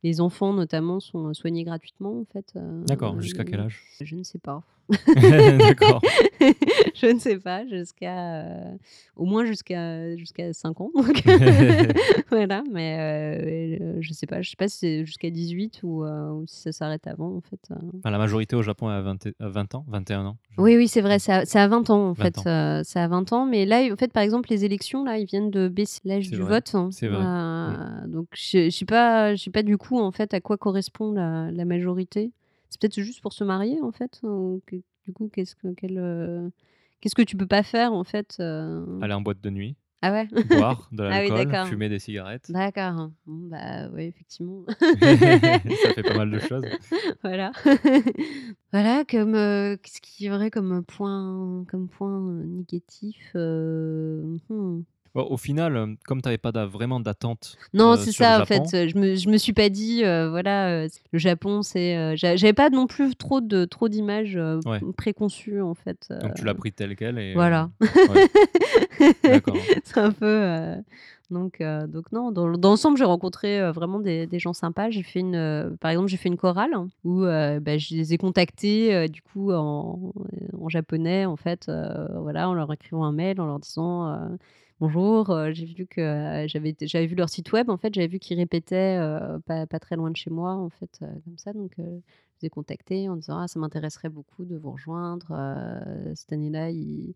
Les 0.03 0.19
enfants, 0.21 0.53
notamment, 0.53 0.99
sont 0.99 1.33
soignés 1.33 1.63
gratuitement, 1.63 2.19
en 2.19 2.25
fait, 2.33 2.53
D'accord, 2.85 3.19
jusqu'à 3.21 3.45
quel 3.45 3.61
âge? 3.61 3.83
je 4.01 4.15
ne 4.15 4.23
sais 4.23 4.39
pas. 4.39 4.63
D'accord. 5.15 6.01
Je 6.95 7.07
ne 7.07 7.19
sais 7.19 7.37
pas, 7.39 7.65
jusqu'à, 7.67 8.43
heu, 8.43 8.77
au 9.15 9.25
moins 9.25 9.45
jusqu'à 9.45 10.15
jusqu'à 10.17 10.53
5 10.53 10.79
ans, 10.81 10.91
donc 10.95 11.23
voilà, 12.29 12.63
mais 12.71 13.77
heu, 13.81 13.97
je 14.01 14.13
sais 14.13 14.25
pas 14.27 14.41
je 14.41 14.49
sais 14.49 14.55
pas 14.55 14.67
si 14.67 14.77
c'est 14.77 15.05
jusqu'à 15.05 15.29
18 15.29 15.81
ou 15.83 16.03
heu, 16.03 16.31
ou 16.33 16.45
si 16.47 16.61
ça 16.61 16.71
s'arrête 16.71 17.07
avant, 17.07 17.35
en 17.35 17.41
fait. 17.41 17.59
Bah, 18.03 18.11
la 18.11 18.17
majorité 18.17 18.55
au 18.55 18.61
Japon 18.63 18.89
est 18.89 18.93
à 18.95 19.01
20 19.01 19.25
et 19.27 19.35
à 19.39 19.49
20 19.49 19.75
ans, 19.75 19.85
21 19.87 20.25
ans, 20.25 20.37
Oui, 20.57 20.75
oui, 20.77 20.87
c'est 20.87 21.01
vrai, 21.01 21.19
c'est 21.19 21.31
à 21.31 21.43
à 21.63 21.67
20 21.67 21.89
ans, 21.89 22.09
en 22.09 22.13
20 22.13 22.23
fait, 22.23 22.83
c'est 22.85 22.99
à 22.99 23.07
20 23.07 23.31
ans, 23.33 23.45
mais 23.45 23.65
là, 23.65 23.81
en 23.91 23.95
fait, 23.97 24.11
par 24.13 24.23
exemple, 24.23 24.49
les 24.49 24.65
élections, 24.65 25.03
là, 25.03 25.17
ils 25.17 25.25
viennent 25.25 25.51
de 25.51 25.67
baisser 25.67 26.01
l'âge 26.05 26.29
du 26.29 26.37
vrai, 26.37 26.55
vote, 26.55 26.75
c'est 26.91 27.07
vrai. 27.07 27.23
Mmh. 27.23 28.05
heu, 28.05 28.07
donc 28.09 28.27
je 28.33 28.65
je 28.65 28.69
sais 28.69 28.85
pas 28.85 29.35
je 29.35 29.43
sais 29.43 29.51
pas, 29.51 29.63
du 29.63 29.77
coup, 29.77 29.99
en 29.99 30.11
fait, 30.11 30.33
à 30.33 30.41
quoi 30.41 30.57
correspond 30.57 31.11
la 31.11 31.51
la 31.51 31.65
majorité. 31.65 32.31
C'est 32.69 32.79
peut-être 32.79 32.99
juste 33.01 33.21
pour 33.21 33.33
se 33.33 33.43
marier, 33.43 33.81
en 33.81 33.91
fait, 33.91 34.19
ou 34.23 34.61
du 34.71 35.13
coup, 35.13 35.29
qu'est-ce 35.33 35.55
que 35.55 35.69
quel, 35.75 35.97
heu, 35.97 36.51
qu'est-ce 37.01 37.15
que 37.15 37.21
tu 37.21 37.37
peux 37.37 37.47
pas 37.47 37.63
faire, 37.63 37.93
en 37.93 38.03
fait, 38.03 38.37
heu? 38.39 38.99
Aller 39.01 39.13
en 39.13 39.21
boîte 39.21 39.41
de 39.41 39.49
nuit, 39.49 39.75
Ah 40.01 40.11
ouais? 40.11 40.27
boire 40.45 40.87
de 40.91 41.03
Ah 41.03 41.19
oui, 41.21 41.29
l'alcool, 41.29 41.47
d'accord. 41.47 41.67
fumer 41.67 41.89
des 41.89 41.99
cigarettes. 41.99 42.51
D'accord. 42.51 43.11
Bon, 43.25 43.47
bah, 43.49 43.89
oui, 43.93 44.03
effectivement. 44.03 44.63
Ça 45.83 45.91
fait 45.93 46.03
pas 46.03 46.13
mal 46.15 46.31
de 46.31 46.39
choses. 46.47 46.65
Voilà. 47.23 47.51
Voilà, 48.71 49.03
comme, 49.05 49.35
heu, 49.35 49.77
qu'est-ce 49.81 50.01
qu'il 50.01 50.27
y 50.27 50.31
aurait 50.31 50.51
comme 50.51 50.83
point 50.85 51.65
comme 51.69 51.87
point, 51.89 52.19
heu, 52.29 52.43
négatif, 52.45 53.31
heu, 53.35 54.37
mmh. 54.49 54.81
Bon, 55.15 55.23
au 55.29 55.37
final, 55.37 55.75
hem, 55.75 55.97
comme 56.05 56.21
tu 56.21 56.27
avais 56.27 56.37
pas 56.37 56.51
vraiment 56.65 56.99
d'attente, 56.99 57.57
Non, 57.73 57.93
heu, 57.93 57.95
c'est 57.97 58.11
sur 58.11 58.25
le 58.25 58.31
ça, 58.31 58.41
en 58.41 58.45
fait, 58.45 58.89
je 58.89 58.97
me 58.97 59.15
je 59.15 59.29
me 59.29 59.37
suis 59.37 59.53
pas 59.53 59.69
dit, 59.69 60.03
heu, 60.03 60.29
voilà, 60.29 60.83
le 60.85 61.19
Japon, 61.19 61.61
c'est, 61.61 62.15
j'avais 62.15 62.53
pas 62.53 62.69
non 62.69 62.87
plus 62.87 63.15
trop 63.15 63.41
de 63.41 63.65
trop 63.65 63.89
d'images, 63.89 64.39
Ouais. 64.65 64.79
préconçues, 64.97 65.61
en 65.61 65.73
fait, 65.73 66.07
Donc 66.21 66.35
tu 66.35 66.45
l'as 66.45 66.53
pris 66.53 66.71
tel 66.73 66.95
quel 66.95 67.17
et 67.19 67.33
voilà. 67.33 67.69
ouais. 67.81 68.27
D'accord. 69.23 69.57
C'est 69.83 69.97
un 69.99 70.11
peu, 70.11 70.75
Donc, 71.31 71.61
euh, 71.61 71.85
donc 71.87 72.11
non, 72.11 72.31
dans, 72.31 72.49
dans 72.57 72.69
l'ensemble, 72.71 72.97
j'ai 72.97 73.03
rencontré 73.03 73.59
euh, 73.61 73.71
vraiment 73.71 73.99
des, 73.99 74.25
des 74.27 74.39
gens 74.39 74.53
sympas. 74.53 74.89
J'ai 74.89 75.03
fait 75.03 75.19
une, 75.19 75.35
euh, 75.35 75.69
par 75.79 75.91
exemple, 75.91 76.09
j'ai 76.09 76.17
fait 76.17 76.29
une 76.29 76.37
chorale 76.37 76.71
où 77.03 77.23
euh, 77.23 77.59
bah, 77.59 77.77
je 77.77 77.93
les 77.95 78.13
ai 78.13 78.17
contactés 78.17 78.93
euh, 78.95 79.07
du 79.07 79.21
coup 79.21 79.51
en, 79.51 80.11
en 80.59 80.69
japonais 80.69 81.25
en 81.25 81.35
fait, 81.35 81.67
euh, 81.69 82.07
voilà, 82.19 82.49
en 82.49 82.53
leur 82.53 82.71
écrivant 82.73 83.03
un 83.05 83.11
mail, 83.11 83.39
en 83.39 83.45
leur 83.45 83.59
disant 83.59 84.07
euh, 84.09 84.15
bonjour. 84.79 85.29
euh, 85.29 85.51
j'ai 85.53 85.65
vu 85.65 85.85
que 85.85 86.01
euh, 86.01 86.47
j'avais 86.47 86.75
j'avais 86.81 87.05
vu 87.05 87.15
leur 87.15 87.29
site 87.29 87.51
web 87.51 87.69
en 87.69 87.77
fait, 87.77 87.93
j'avais 87.93 88.07
vu 88.07 88.19
qu'ils 88.19 88.37
répétaient 88.37 88.97
euh, 88.99 89.39
pas, 89.39 89.65
très 89.79 89.95
loin 89.95 90.09
de 90.11 90.15
chez 90.15 90.29
moi 90.29 90.53
en 90.53 90.69
fait, 90.69 90.99
comme 90.99 91.37
ça. 91.37 91.53
Donc 91.53 91.73
je 91.77 91.83
les 91.83 92.47
ai 92.47 92.49
contactés 92.49 93.09
en 93.09 93.15
disant 93.15 93.39
ah 93.39 93.47
ça 93.47 93.59
m'intéresserait 93.59 94.09
beaucoup 94.09 94.45
de 94.45 94.57
vous 94.57 94.71
rejoindre. 94.71 95.27
cette 96.15 96.31
année-là, 96.31 96.71
ils, 96.71 97.13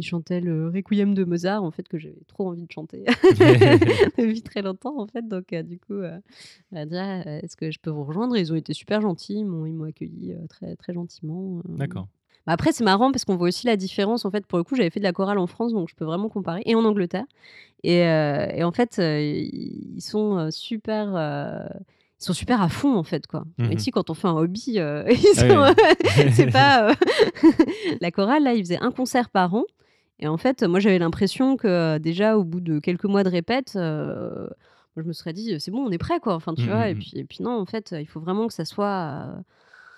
chantaient 0.00 0.40
le 0.40 0.68
Requiem 0.68 1.14
de 1.14 1.24
Mozart 1.24 1.62
en 1.62 1.70
fait 1.70 1.86
que 1.86 1.98
j'avais 1.98 2.24
trop 2.26 2.48
envie 2.48 2.66
de 2.66 2.72
chanter 2.72 3.04
depuis 4.18 4.42
très 4.42 4.62
longtemps 4.62 4.98
en 4.98 5.06
fait. 5.06 5.26
Donc 5.28 5.54
du 5.54 5.78
coup, 5.78 6.00
Ah, 6.02 7.40
est-ce 7.42 7.56
que 7.56 7.70
je 7.70 7.78
peux 7.78 7.90
vous 7.90 8.04
rejoindre? 8.04 8.36
Ils 8.36 8.52
ont 8.52 8.56
été 8.56 8.72
super 8.72 9.00
gentils, 9.00 9.40
ils 9.40 9.44
m'ont 9.44 9.84
accueilli 9.84 10.34
très 10.48 10.76
très 10.76 10.94
gentiment. 10.94 11.60
D'accord. 11.68 12.08
Bah, 12.46 12.52
Après, 12.52 12.72
c'est 12.72 12.84
marrant 12.84 13.10
parce 13.12 13.24
qu'on 13.24 13.36
voit 13.36 13.48
aussi 13.48 13.66
la 13.66 13.76
différence. 13.76 14.24
En 14.24 14.30
fait, 14.30 14.46
pour 14.46 14.58
le 14.58 14.64
coup, 14.64 14.74
j'avais 14.76 14.90
fait 14.90 15.00
de 15.00 15.04
la 15.04 15.12
chorale 15.12 15.38
en 15.38 15.46
France, 15.46 15.72
donc 15.72 15.88
je 15.88 15.94
peux 15.94 16.04
vraiment 16.04 16.28
comparer, 16.28 16.62
et 16.66 16.74
en 16.74 16.84
Angleterre. 16.84 17.24
Et, 17.82 18.04
euh, 18.06 18.46
et 18.54 18.64
en 18.64 18.72
fait, 18.72 18.98
euh, 18.98 19.20
ils 19.20 20.00
sont 20.00 20.38
euh, 20.38 20.50
super. 20.50 21.14
euh, 21.16 21.66
ils 22.20 22.24
sont 22.24 22.32
super 22.32 22.62
à 22.62 22.68
fond 22.70 22.94
en 22.96 23.02
fait 23.02 23.26
quoi. 23.26 23.44
Ici 23.70 23.90
quand 23.90 24.08
on 24.08 24.14
fait 24.14 24.28
un 24.28 24.36
hobby, 24.36 24.78
Ah 24.78 25.04
oui. 25.06 25.18
c'est 26.32 26.50
pas 26.50 26.94
la 28.00 28.10
chorale 28.10 28.44
là, 28.44 28.54
ils 28.54 28.60
faisaient 28.64 28.80
un 28.80 28.90
concert 28.92 29.28
par 29.30 29.54
an. 29.54 29.64
Et 30.20 30.28
en 30.28 30.36
fait, 30.38 30.62
moi 30.62 30.80
j'avais 30.80 30.98
l'impression 31.00 31.56
que 31.56 31.98
déjà 31.98 32.38
au 32.38 32.44
bout 32.44 32.60
de 32.60 32.78
quelques 32.78 33.04
mois 33.04 33.24
de 33.24 33.28
répète, 33.28 33.74
moi, 33.74 35.02
je 35.02 35.02
me 35.02 35.12
serais 35.12 35.32
dit 35.32 35.58
c'est 35.60 35.70
bon, 35.72 35.84
on 35.84 35.90
est 35.90 35.98
prêt 35.98 36.20
quoi. 36.20 36.34
Enfin 36.34 36.54
tu 36.54 36.62
Mhm, 36.62 36.68
vois. 36.70 36.88
Et 36.88 36.94
mhm. 36.94 37.00
puis 37.00 37.12
et 37.16 37.24
puis 37.24 37.38
non 37.42 37.58
en 37.60 37.66
fait, 37.66 37.94
il 37.98 38.06
faut 38.06 38.20
vraiment 38.20 38.46
que 38.46 38.54
ça 38.54 38.64
soit 38.64 39.26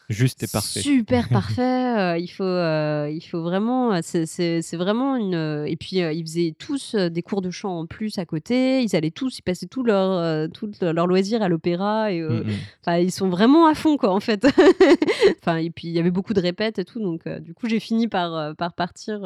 Juste 0.08 0.42
et 0.42 0.46
parfait. 0.46 0.80
Super 0.80 1.28
parfait. 1.30 1.62
euh, 1.98 2.18
il 2.18 2.28
faut, 2.28 2.44
euh, 2.44 3.10
il 3.12 3.20
faut 3.20 3.42
vraiment. 3.42 3.92
euh, 3.92 4.00
C'est 4.02 4.76
vraiment 4.76 5.16
une. 5.16 5.64
Et 5.66 5.76
puis 5.76 5.96
ils 5.96 6.22
faisaient 6.22 6.54
tous 6.58 6.94
des 6.94 7.22
cours 7.22 7.42
de 7.42 7.50
chant 7.50 7.80
en 7.80 7.86
plus 7.86 8.18
à 8.18 8.24
côté. 8.24 8.82
Ils 8.82 8.94
allaient 8.94 9.10
tous, 9.10 9.38
ils 9.38 9.42
passaient 9.42 9.66
tout 9.66 9.82
leur, 9.82 10.48
tout 10.50 10.70
leur 10.80 11.06
loisir 11.06 11.42
à 11.42 11.48
l'opéra 11.48 12.12
et. 12.12 12.20
Mm, 12.20 12.44
mm. 12.44 13.00
Ils 13.00 13.10
sont 13.12 13.28
vraiment 13.28 13.66
à 13.66 13.74
fond, 13.74 13.96
quoi, 13.96 14.10
en 14.12 14.20
fait. 14.20 14.46
enfin, 15.42 15.56
et 15.56 15.70
puis, 15.70 15.88
il 15.88 15.94
y 15.94 15.98
avait 15.98 16.10
beaucoup 16.12 16.34
de 16.34 16.40
répètes 16.40 16.78
et 16.78 16.84
tout. 16.84 17.00
Donc, 17.00 17.26
du 17.40 17.52
coup, 17.54 17.68
j'ai 17.68 17.80
fini 17.80 18.06
par, 18.08 18.54
par 18.56 18.72
partir 18.74 19.20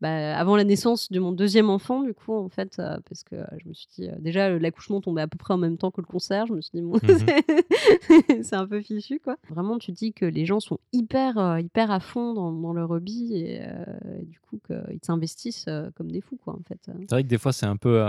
bah, 0.00 0.36
avant 0.38 0.56
la 0.56 0.64
naissance 0.64 1.12
de 1.12 1.20
mon 1.20 1.32
deuxième 1.32 1.68
enfant, 1.68 2.02
du 2.02 2.14
coup, 2.14 2.34
en 2.34 2.48
fait, 2.48 2.76
parce 3.08 3.22
que 3.24 3.36
je 3.62 3.68
me 3.68 3.74
suis 3.74 3.88
dit, 3.98 4.08
déjà, 4.18 4.48
l'accouchement 4.58 5.00
tombait 5.02 5.20
à 5.22 5.28
peu 5.28 5.36
près 5.36 5.52
en 5.54 5.58
même 5.58 5.76
temps 5.76 5.90
que 5.90 6.00
le 6.00 6.06
concert. 6.06 6.46
Je 6.46 6.54
me 6.54 6.60
suis 6.62 6.70
dit, 6.74 6.80
bon, 6.82 6.98
c'est- 7.02 8.42
c'est 8.42 8.56
un 8.56 8.66
peu 8.66 8.80
fichu, 8.80 9.20
quoi. 9.22 9.36
Vraiment, 9.50 9.78
tu 9.78 9.89
dis 9.90 10.12
que 10.12 10.24
les 10.24 10.46
gens 10.46 10.60
sont 10.60 10.78
hyper, 10.92 11.38
euh, 11.38 11.60
hyper 11.60 11.90
à 11.90 12.00
fond 12.00 12.34
dans, 12.34 12.52
dans 12.52 12.72
leur 12.72 12.90
hobby 12.90 13.34
et, 13.34 13.60
euh, 13.62 13.84
et 14.20 14.24
du 14.24 14.40
coup, 14.40 14.58
qu'ils 14.66 15.00
s'investissent 15.02 15.66
euh, 15.68 15.90
comme 15.94 16.10
des 16.10 16.20
fous, 16.20 16.38
quoi, 16.42 16.54
en 16.54 16.62
fait. 16.66 16.78
C'est 16.84 17.10
vrai 17.10 17.22
que 17.22 17.28
des 17.28 17.38
fois, 17.38 17.52
c'est 17.52 17.66
un 17.66 17.76
peu, 17.76 18.04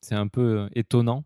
c'est 0.00 0.14
un 0.14 0.28
peu 0.28 0.68
étonnant, 0.74 1.24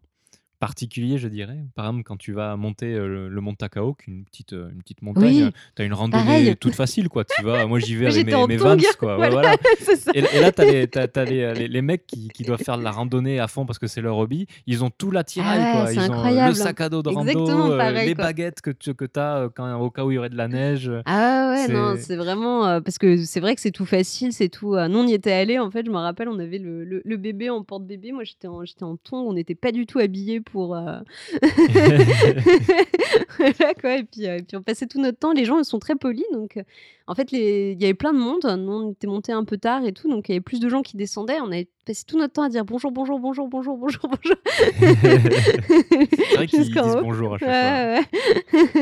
particulier, 0.58 1.18
je 1.18 1.28
dirais. 1.28 1.58
Par 1.74 1.86
exemple, 1.86 2.02
quand 2.04 2.16
tu 2.16 2.32
vas 2.32 2.56
monter 2.56 2.94
euh, 2.94 3.06
le, 3.06 3.28
le 3.28 3.40
mont 3.40 3.54
Takaok, 3.54 4.06
une 4.06 4.24
petite, 4.24 4.52
euh, 4.52 4.68
une 4.72 4.82
petite 4.82 5.02
montagne, 5.02 5.44
Oui. 5.46 5.50
tu 5.74 5.82
as 5.82 5.84
une 5.84 5.92
randonnée 5.92 6.24
Pareil. 6.24 6.56
toute 6.56 6.74
facile, 6.74 7.08
quoi. 7.08 7.24
Tu 7.24 7.42
vas, 7.42 7.66
moi, 7.66 7.78
j'y 7.78 7.96
vais 7.96 8.06
avec 8.06 8.26
mes, 8.26 8.46
mes. 8.46 8.56
Vans, 8.56 8.76
quoi. 8.98 9.16
Voilà. 9.30 9.54
Et, 10.14 10.18
et 10.20 10.40
là, 10.40 10.52
tu 10.52 10.62
as, 10.62 10.64
les, 10.64 10.86
t'as- 10.88 11.08
t'as 11.08 11.24
les, 11.24 11.52
les- 11.54 11.68
les 11.68 11.82
mecs 11.82 12.06
qui, 12.06 12.28
qui 12.28 12.42
doivent 12.44 12.62
faire 12.62 12.78
de 12.78 12.82
la 12.84 12.90
randonnée 12.90 13.38
à 13.40 13.48
fond 13.48 13.66
parce 13.66 13.78
que 13.78 13.86
c'est 13.86 14.00
leur 14.00 14.16
hobby. 14.18 14.46
Ils 14.66 14.82
ont 14.84 14.90
tout 14.90 15.10
l'attirail, 15.10 15.58
Ah 15.60 15.72
quoi. 15.82 15.92
Ils 15.92 16.10
ont 16.10 16.24
euh, 16.24 16.48
le 16.48 16.54
sac 16.54 16.80
à 16.80 16.88
dos 16.88 17.02
de 17.02 17.08
rando, 17.10 17.72
euh, 17.72 17.76
pareil, 17.76 18.08
les 18.08 18.14
quoi. 18.14 18.24
baguettes 18.24 18.60
que 18.60 18.70
tu 18.70 18.94
que 18.94 19.04
as 19.18 19.48
quand, 19.54 19.78
au 19.80 19.90
cas 19.90 20.04
où 20.04 20.10
il 20.10 20.14
y 20.14 20.18
aurait 20.18 20.30
de 20.30 20.36
la 20.36 20.48
neige. 20.48 20.90
Ah 21.04 21.52
ouais, 21.54 21.72
non, 21.72 21.94
C'est- 21.98 22.16
vraiment 22.16 22.66
euh, 22.66 22.80
parce 22.80 22.98
que 22.98 23.16
c'est 23.24 23.40
vrai 23.40 23.54
que 23.54 23.60
c'est 23.60 23.70
tout 23.70 23.84
facile, 23.86 24.32
c'est 24.32 24.48
tout. 24.48 24.74
euh, 24.74 24.88
nous, 24.88 25.00
on 25.00 25.06
y 25.06 25.12
était 25.12 25.32
allés, 25.32 25.58
en 25.58 25.70
fait, 25.70 25.84
je 25.86 25.90
me 25.90 25.96
rappelle, 25.98 26.28
on 26.28 26.38
avait 26.38 26.58
le, 26.58 26.84
le- 26.84 27.02
le 27.04 27.16
bébé 27.16 27.50
en 27.50 27.62
porte-bébé. 27.62 28.12
Moi, 28.12 28.24
j'étais 28.24 28.48
en, 28.48 28.62
en 28.80 28.96
tongs, 28.96 29.26
on 29.28 29.32
n'était 29.34 29.54
pas 29.54 29.72
du 29.72 29.86
tout 29.86 29.98
habillés 29.98 30.40
pour. 30.50 30.74
euh, 30.76 30.98
voilà, 33.38 33.74
quoi. 33.80 33.96
Et 33.96 34.04
puis, 34.04 34.26
euh, 34.26 34.38
et 34.38 34.42
puis, 34.42 34.56
on 34.56 34.62
passait 34.62 34.86
tout 34.86 35.00
notre 35.00 35.18
temps. 35.18 35.32
Les 35.32 35.44
gens, 35.44 35.58
ils 35.58 35.64
sont 35.64 35.78
très 35.78 35.94
polis. 35.96 36.24
Donc, 36.32 36.56
euh, 36.56 36.62
en 37.06 37.14
fait, 37.14 37.30
les- 37.30 37.72
il 37.72 37.80
y 37.80 37.84
avait 37.84 37.94
plein 37.94 38.12
de 38.12 38.18
monde. 38.18 38.44
Nous, 38.44 38.72
on 38.72 38.90
était 38.92 39.06
montés 39.06 39.32
un 39.32 39.44
peu 39.44 39.58
tard 39.58 39.84
et 39.84 39.92
tout. 39.92 40.08
Donc, 40.08 40.28
il 40.28 40.32
y 40.32 40.34
avait 40.34 40.40
plus 40.40 40.60
de 40.60 40.68
gens 40.68 40.82
qui 40.82 40.96
descendaient. 40.96 41.40
On 41.40 41.46
avait 41.52 41.68
passé 41.86 42.04
tout 42.06 42.18
notre 42.18 42.32
temps 42.34 42.42
à 42.42 42.48
dire 42.48 42.64
bonjour, 42.64 42.90
bonjour, 42.90 43.18
bonjour, 43.18 43.48
bonjour, 43.48 43.76
bonjour, 43.76 44.08
bonjour. 44.08 44.36
c'est 44.78 46.34
vrai 46.36 46.46
qu'ils 46.46 46.58
disent 46.60 46.68
Jusqu'en 46.72 46.98
haut. 46.98 47.02
bonjour 47.02 47.34
à 47.34 47.38
chaque 47.38 47.48
fois. 47.48 47.58
Ouais, 47.58 48.04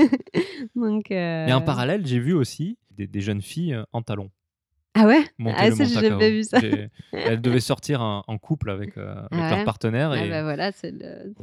ouais. 0.03 0.09
donc. 0.75 1.07
Mais 1.11 1.53
en 1.53 1.61
parallèle, 1.63 2.07
j'ai 2.07 2.19
vu 2.19 2.33
aussi 2.33 2.79
des, 2.93 3.07
des 3.07 3.21
jeunes 3.21 3.43
filles 3.43 3.77
en 3.93 4.03
talons 4.03 4.31
Ah 4.97 5.07
ouais? 5.07 5.25
Monter 5.39 5.57
Ah, 5.59 5.69
le 5.71 5.75
ça, 5.77 5.85
j'ai 5.85 6.01
jamais 6.09 6.31
vu 6.31 6.45
ça. 6.45 6.61
J'ai- 6.61 6.89
Elles 7.13 7.41
devaient 7.41 7.59
sortir 7.61 8.01
en, 8.01 8.23
en 8.27 8.39
couple 8.39 8.71
avec, 8.71 8.97
euh, 8.97 9.13
avec 9.31 9.45
Ah 9.45 9.57
leur 9.57 9.65
partenaire 9.65 10.11
Ah 10.13 10.25
et 10.25 10.29
bah 10.31 10.43
voilà, 10.45 10.71
c'est 10.73 10.93
le. 10.93 11.35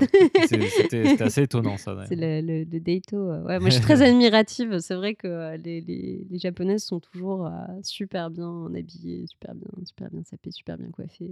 c'est- 0.47 0.61
c'était 0.69 1.05
c'était 1.05 1.23
assez 1.23 1.41
étonnant 1.43 1.77
ça. 1.77 1.95
C'est 2.07 2.15
le, 2.15 2.41
le, 2.41 2.63
le 2.63 2.79
dato. 2.79 3.17
euh. 3.17 3.43
Ouais, 3.43 3.59
moi, 3.59 3.69
je 3.69 3.75
suis 3.75 3.81
très 3.83 4.01
admirative. 4.01 4.79
C'est 4.79 4.95
vrai 4.95 5.15
que 5.15 5.27
euh, 5.27 5.57
les, 5.57 5.81
les, 5.81 6.25
les 6.29 6.39
japonaises 6.39 6.83
sont 6.85 6.99
toujours 6.99 7.45
euh, 7.45 7.51
super 7.83 8.29
bien 8.29 8.67
habillées, 8.73 9.25
super 9.27 9.53
bien, 9.53 9.67
super 9.85 10.09
bien 10.09 10.23
sapées, 10.23 10.51
super 10.51 10.77
bien 10.77 10.87
coiffées. 10.91 11.31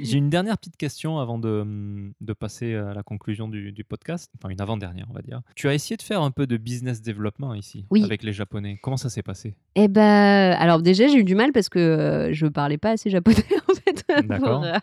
J'ai 0.00 0.18
une 0.18 0.30
dernière 0.30 0.56
petite 0.58 0.76
question 0.76 1.18
avant 1.18 1.38
de, 1.38 2.12
de 2.20 2.32
passer 2.32 2.74
à 2.74 2.94
la 2.94 3.02
conclusion 3.02 3.48
du, 3.48 3.72
du 3.72 3.84
podcast. 3.84 4.30
Enfin, 4.38 4.48
une 4.50 4.60
avant-dernière, 4.60 5.06
on 5.10 5.14
va 5.14 5.22
dire. 5.22 5.42
Tu 5.56 5.68
as 5.68 5.74
essayé 5.74 5.96
de 5.96 6.02
faire 6.02 6.22
un 6.22 6.30
peu 6.30 6.46
de 6.46 6.56
business 6.56 7.02
development 7.02 7.54
ici 7.54 7.86
Oui. 7.90 8.02
avec 8.02 8.22
les 8.22 8.32
Japonais? 8.32 8.78
Comment 8.82 8.96
ça 8.96 9.08
s'est 9.10 9.22
passé? 9.22 9.56
Eh 9.74 9.88
ben, 9.88 10.53
alors 10.58 10.80
déjà, 10.80 11.06
j'ai 11.06 11.18
eu 11.18 11.24
du 11.24 11.34
mal 11.34 11.52
parce 11.52 11.68
que 11.68 11.78
euh, 11.78 12.32
je 12.32 12.46
parlais 12.46 12.78
pas 12.78 12.90
assez 12.90 13.10
japonais 13.10 13.36
en 13.70 13.74
fait. 13.74 14.26
D'accord. 14.26 14.64
euh, 14.64 14.74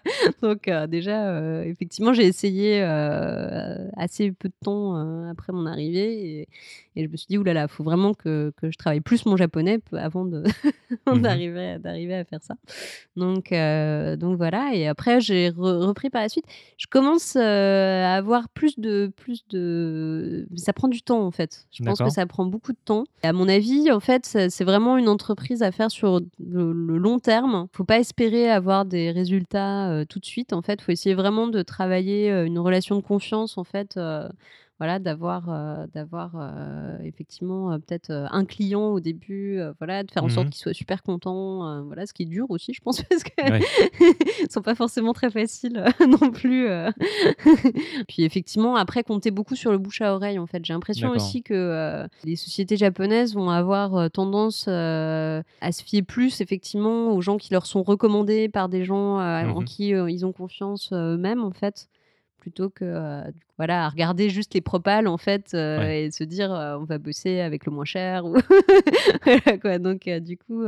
donc 0.41 0.67
euh, 0.67 0.87
déjà, 0.87 1.27
euh, 1.29 1.63
effectivement, 1.63 2.13
j'ai 2.13 2.25
essayé 2.25 2.81
euh, 2.81 3.87
assez 3.97 4.31
peu 4.31 4.49
de 4.49 4.53
temps 4.63 4.97
euh, 4.97 5.29
après 5.31 5.53
mon 5.53 5.65
arrivée 5.65 6.41
et, 6.41 6.47
et 6.95 7.05
je 7.05 7.09
me 7.09 7.15
suis 7.17 7.27
dit 7.29 7.37
oulala, 7.37 7.67
faut 7.67 7.83
vraiment 7.83 8.13
que, 8.13 8.51
que 8.57 8.69
je 8.71 8.77
travaille 8.77 9.01
plus 9.01 9.25
mon 9.25 9.37
japonais 9.37 9.79
avant 9.93 10.25
Mhm. 11.07 11.21
d'arriver 11.79 12.15
à 12.15 12.25
faire 12.25 12.41
ça. 12.43 12.55
Donc 13.15 13.51
euh, 13.51 14.15
donc 14.15 14.37
voilà. 14.37 14.71
Et 14.73 14.87
après, 14.87 15.21
j'ai 15.21 15.49
re- 15.51 15.85
repris 15.85 16.09
par 16.09 16.21
la 16.21 16.29
suite. 16.29 16.45
Je 16.77 16.87
commence 16.87 17.35
euh, 17.37 18.03
à 18.03 18.15
avoir 18.15 18.49
plus 18.49 18.77
de 18.79 19.11
plus 19.15 19.47
de. 19.49 20.47
Ça 20.55 20.73
prend 20.73 20.87
du 20.87 21.01
temps 21.01 21.25
en 21.25 21.31
fait. 21.31 21.65
Je 21.71 21.83
pense 21.83 21.99
que 21.99 22.09
ça 22.11 22.25
prend 22.25 22.45
beaucoup 22.45 22.71
de 22.73 22.77
temps. 22.83 23.05
Et 23.23 23.27
à 23.27 23.33
mon 23.33 23.47
avis, 23.47 23.91
en 23.91 23.99
fait, 23.99 24.25
c'est 24.25 24.63
vraiment 24.63 24.97
une 24.97 25.07
entreprise 25.09 25.63
à 25.63 25.71
faire 25.71 25.91
sur 25.91 26.19
le, 26.39 26.73
le 26.73 26.97
long 26.97 27.19
terme. 27.19 27.67
Faut 27.73 27.83
pas 27.85 27.99
espérer 27.99 28.49
avoir 28.49 28.85
des 28.85 29.11
résultats 29.11 29.89
euh, 29.91 30.05
tout 30.05 30.19
de 30.19 30.25
suite. 30.25 30.53
En 30.53 30.61
fait, 30.61 30.81
faut 30.81 30.91
essayer 30.91 31.15
vraiment 31.15 31.47
de 31.47 31.61
travailler 31.61 32.29
une 32.29 32.59
relation 32.59 32.95
de 32.97 33.01
confiance. 33.01 33.57
En 33.57 33.63
fait. 33.63 33.97
Voilà, 34.81 34.97
d'avoir 34.97 35.43
euh, 35.47 35.85
d'avoir 35.93 36.31
euh, 36.39 36.97
effectivement 37.03 37.71
euh, 37.71 37.77
peut-être 37.77 38.09
un 38.09 38.45
client 38.45 38.87
au 38.87 38.99
début, 38.99 39.59
voilà, 39.77 40.01
de 40.01 40.09
faire 40.09 40.23
en 40.23 40.29
sorte 40.29 40.47
Mhm. 40.47 40.51
qu'il 40.53 40.59
soit 40.63 40.73
super 40.73 41.03
content, 41.03 41.67
euh, 41.69 41.81
voilà, 41.83 42.07
ce 42.07 42.13
qui 42.13 42.23
est 42.23 42.25
dur 42.25 42.47
aussi, 42.49 42.73
je 42.73 42.81
pense, 42.81 42.99
parce 43.09 43.23
que 43.23 43.29
Ouais. 43.51 43.59
ils 44.41 44.51
sont 44.51 44.63
pas 44.63 44.73
forcément 44.73 45.13
très 45.13 45.29
faciles 45.29 45.83
non 46.21 46.31
plus. 46.31 46.67
Puis 48.07 48.23
effectivement, 48.23 48.75
après, 48.75 49.03
compter 49.03 49.29
beaucoup 49.29 49.55
sur 49.55 49.71
le 49.71 49.77
bouche 49.77 50.01
à 50.01 50.15
oreille, 50.15 50.39
en 50.39 50.47
fait. 50.47 50.65
J'ai 50.65 50.73
l'impression 50.73 51.11
aussi 51.11 51.43
que 51.43 52.07
les 52.23 52.35
sociétés 52.35 52.75
japonaises 52.77 53.35
vont 53.35 53.49
avoir 53.51 54.09
tendance 54.09 54.67
à 54.67 55.43
se 55.71 55.83
fier 55.83 56.01
plus, 56.01 56.41
effectivement, 56.41 57.11
aux 57.13 57.21
gens 57.21 57.37
qui 57.37 57.53
leur 57.53 57.67
sont 57.67 57.83
recommandés 57.83 58.49
par 58.49 58.67
des 58.67 58.83
gens 58.83 59.19
euh, 59.19 59.45
en 59.47 59.61
qui 59.61 59.89
ils 59.89 60.25
ont 60.25 60.31
confiance 60.31 60.91
eux-mêmes, 60.91 61.43
en 61.43 61.51
fait 61.51 61.87
plutôt 62.39 62.71
que 62.71 62.83
euh, 62.85 63.21
du 63.31 63.45
voilà 63.61 63.85
à 63.85 63.89
regarder 63.89 64.29
juste 64.31 64.55
les 64.55 64.61
propales 64.61 65.07
en 65.07 65.17
fait 65.17 65.51
euh, 65.53 65.77
Ouais. 65.77 66.05
et 66.05 66.11
se 66.11 66.23
dire 66.23 66.51
euh, 66.51 66.77
on 66.79 66.83
va 66.83 66.97
bosser 66.97 67.41
avec 67.41 67.67
le 67.67 67.71
moins 67.71 67.85
cher 67.85 68.25
ou 68.25 68.35
Voilà, 69.25 69.57
quoi 69.59 69.77
donc 69.77 70.07
euh, 70.07 70.19
du 70.19 70.35
coup 70.37 70.63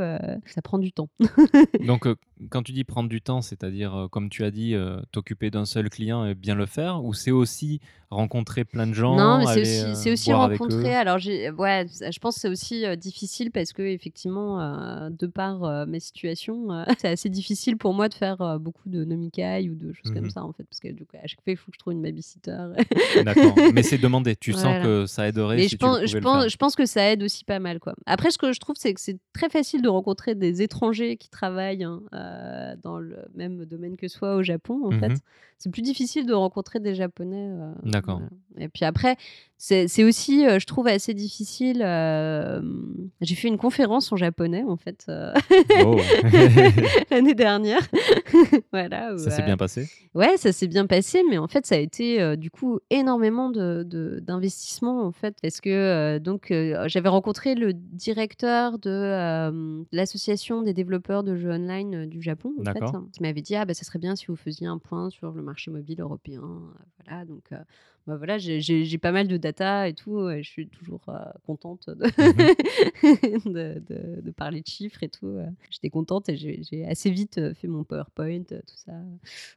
ça 0.46 0.62
prend 0.62 0.78
du 0.78 0.92
temps 0.92 1.10
Donc, 1.86 2.08
quand 2.50 2.64
tu 2.64 2.72
dis 2.72 2.84
prendre 2.84 3.10
du 3.10 3.22
temps, 3.22 3.42
c'est-à-dire, 3.42 4.08
comme 4.12 4.30
tu 4.30 4.44
as 4.44 4.52
dit, 4.52 4.76
t'occuper 5.12 5.50
d'un 5.52 5.66
seul 5.66 5.90
client 5.90 6.26
et 6.26 6.34
bien 6.36 6.56
le 6.56 6.66
faire, 6.66 7.04
ou 7.04 7.14
c'est 7.14 7.32
aussi 7.32 7.80
rencontrer 8.10 8.64
plein 8.66 8.88
de 8.88 8.94
gens, 8.94 9.16
Non, 9.16 9.38
mais 9.40 9.46
c'est 9.66 9.92
aussi, 9.92 10.12
aussi 10.12 10.34
rencontrer. 10.34 10.94
Alors, 10.96 11.18
ouais, 11.18 11.86
je 11.88 12.20
pense 12.20 12.36
que 12.36 12.42
c'est 12.42 12.50
aussi 12.50 12.86
difficile 12.98 13.52
parce 13.52 13.72
que, 13.74 13.82
effectivement, 13.84 15.10
de 15.10 15.28
par 15.28 15.64
euh, 15.64 15.86
ma 15.86 16.00
situation, 16.00 16.72
euh, 16.72 16.84
c'est 17.00 17.10
assez 17.10 17.30
difficile 17.30 17.78
pour 17.78 17.94
moi 17.94 18.10
de 18.10 18.14
faire 18.14 18.60
beaucoup 18.60 18.90
de 18.90 19.04
nomikai 19.04 19.70
ou 19.70 19.76
de 19.76 19.94
choses 19.94 20.12
comme 20.14 20.24
Mhm. 20.26 20.30
ça, 20.30 20.44
en 20.44 20.54
fait. 20.54 20.64
Parce 20.64 20.80
que, 20.80 20.90
du 20.90 21.06
coup, 21.06 21.18
à 21.22 21.28
chaque 21.28 21.42
fois, 21.44 21.54
il 21.54 21.58
faut 21.58 21.72
que 21.72 21.76
je 21.76 21.80
trouve 21.80 21.94
une 21.94 22.02
babysitter. 22.02 22.58
D'accord. 23.24 23.56
Mais 23.74 23.84
c'est 23.84 23.98
demandé. 23.98 24.36
Tu 24.36 24.52
Voilà. 24.52 24.76
sens 24.76 24.84
que 24.84 25.06
ça 25.06 25.28
aiderait 25.28 25.56
Mais 25.58 25.64
si 25.64 25.70
je 25.70 25.76
tu 25.76 25.78
pense, 25.78 26.06
je, 26.06 26.18
pense, 26.20 26.42
faire. 26.42 26.50
je 26.50 26.58
pense 26.58 26.76
que 26.76 26.86
ça 26.86 27.12
aide 27.12 27.24
aussi 27.24 27.44
pas 27.44 27.60
mal. 27.60 27.80
Quoi. 27.80 27.94
Après, 28.06 28.32
ce 28.32 28.38
que 28.38 28.52
je 28.54 28.60
trouve, 28.60 28.76
c'est 28.80 28.94
que 28.94 29.02
c'est 29.02 29.18
très 29.34 29.50
facile 29.50 29.82
de 29.82 29.90
rencontrer 29.90 30.36
des 30.36 30.62
étrangers 30.62 31.18
qui 31.18 31.30
travaillent 31.30 31.84
hein, 31.84 32.02
euh, 32.14 32.76
dans 32.82 32.98
le 33.00 33.18
même 33.36 33.66
domaine 33.66 33.98
que 33.98 34.08
soi 34.08 34.36
au 34.36 34.44
Japon. 34.44 34.82
En 34.86 34.92
Mhm. 34.92 35.00
fait, 35.00 35.12
c'est 35.58 35.72
plus 35.72 35.82
difficile 35.82 36.26
de 36.26 36.34
rencontrer 36.34 36.80
des 36.80 36.96
Japonais. 36.96 37.48
euh, 37.50 37.72
D'accord. 37.84 38.20
voilà. 38.20 38.66
Et 38.66 38.70
puis 38.70 38.86
après, 38.86 39.16
c'est 39.88 40.04
aussi, 40.04 40.46
euh, 40.46 40.60
je 40.60 40.66
trouve, 40.66 40.88
assez 40.88 41.14
difficile. 41.14 41.82
euh, 41.86 42.62
J'ai 43.22 43.36
fait 43.36 43.48
une 43.48 43.58
conférence 43.58 44.12
en 44.12 44.18
japonais, 44.18 44.64
en 44.68 44.76
fait, 44.76 45.06
euh, 45.10 45.34
Oh. 45.86 45.98
l'année 47.12 47.34
dernière. 47.34 47.80
voilà. 48.74 49.14
où, 49.14 49.18
ça 49.18 49.30
s'est 49.32 49.42
euh, 49.42 49.46
bien 49.46 49.56
passé? 49.58 49.88
Ouais, 50.16 50.36
ça 50.38 50.52
s'est 50.52 50.68
bien 50.68 50.86
passé, 50.86 51.24
mais 51.30 51.38
en 51.38 51.48
fait, 51.48 51.66
ça 51.66 51.76
a 51.76 51.78
été 51.80 52.22
euh, 52.22 52.36
du 52.36 52.52
coup 52.52 52.80
énormément 52.90 53.50
de, 53.50 53.84
de- 53.84 54.20
d'investissement 54.22 55.02
en 55.06 55.12
fait, 55.12 55.36
parce 55.42 55.60
que 55.62 55.70
euh, 55.70 56.20
donc 56.20 56.52
euh, 56.52 56.84
j'avais 56.88 57.10
rencontré 57.10 57.56
le 57.56 57.74
directeur 57.74 58.78
de 58.80 58.90
euh, 58.92 59.84
l'association 59.92 60.62
des 60.62 60.74
développeurs 60.74 61.24
de 61.24 61.36
jeux 61.36 61.52
online 61.52 61.96
euh, 61.96 62.06
du 62.06 62.22
Japon, 62.22 62.54
en 62.60 62.64
fait, 62.64 62.74
D'accord. 62.80 62.96
hein, 62.96 63.08
qui 63.14 63.22
m'avait 63.24 63.42
dit 63.42 63.56
ah 63.56 63.66
bah 63.66 63.74
ça 63.74 63.84
serait 63.86 63.98
bien 64.00 64.16
si 64.16 64.28
vous 64.28 64.36
faisiez 64.36 64.68
un 64.68 64.78
point 64.78 65.10
sur 65.10 65.32
le 65.32 65.42
marché 65.42 65.72
mobile 65.72 66.02
européen, 66.02 66.42
euh, 66.44 66.84
voilà 67.06 67.26
donc. 67.26 67.44
euh, 67.54 67.58
bah 68.06 68.18
voilà, 68.18 68.38
j'ai- 68.38 68.98
pas 68.98 69.12
mal 69.12 69.28
de 69.28 69.38
data 69.38 69.88
et 69.88 69.94
tout, 69.94 70.30
et 70.30 70.44
je 70.44 70.50
suis 70.50 70.68
toujours 70.68 71.02
euh, 71.10 71.14
contente 71.46 71.90
de, 71.90 72.06
de, 73.50 73.80
de- 73.80 74.22
de 74.22 74.32
parler 74.32 74.62
de 74.62 74.68
chiffres 74.68 75.04
et 75.04 75.10
tout. 75.10 75.28
euh. 75.28 75.46
J'étais 75.70 75.90
contente 75.90 76.28
et 76.30 76.36
j'ai 76.36 76.86
assez 76.86 77.10
vite 77.12 77.38
euh, 77.38 77.54
fait 77.54 77.68
mon 77.68 77.84
PowerPoint, 77.84 78.44
tout 78.44 78.78
ça. 78.86 78.92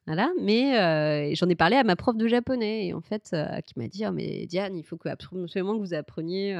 Voilà, 0.07 0.33
mais 0.41 0.79
euh, 0.79 1.35
j'en 1.35 1.49
ai 1.49 1.55
parlé 1.57 1.77
à 1.77 1.85
ma 1.85 1.97
prof 1.97 2.17
de 2.17 2.29
japonais 2.29 2.87
et 2.87 2.95
en 2.95 3.01
fait, 3.01 3.35
qui 3.67 3.79
m'a 3.79 3.89
dit 3.89 4.05
«Oh, 4.07 4.13
mais 4.13 4.47
Diane, 4.47 4.77
il 4.77 4.83
faut 4.85 4.97
que 4.97 5.09
absolument 5.09 5.75
que 5.75 5.81
vous 5.81 5.95
appreniez. 5.95 6.55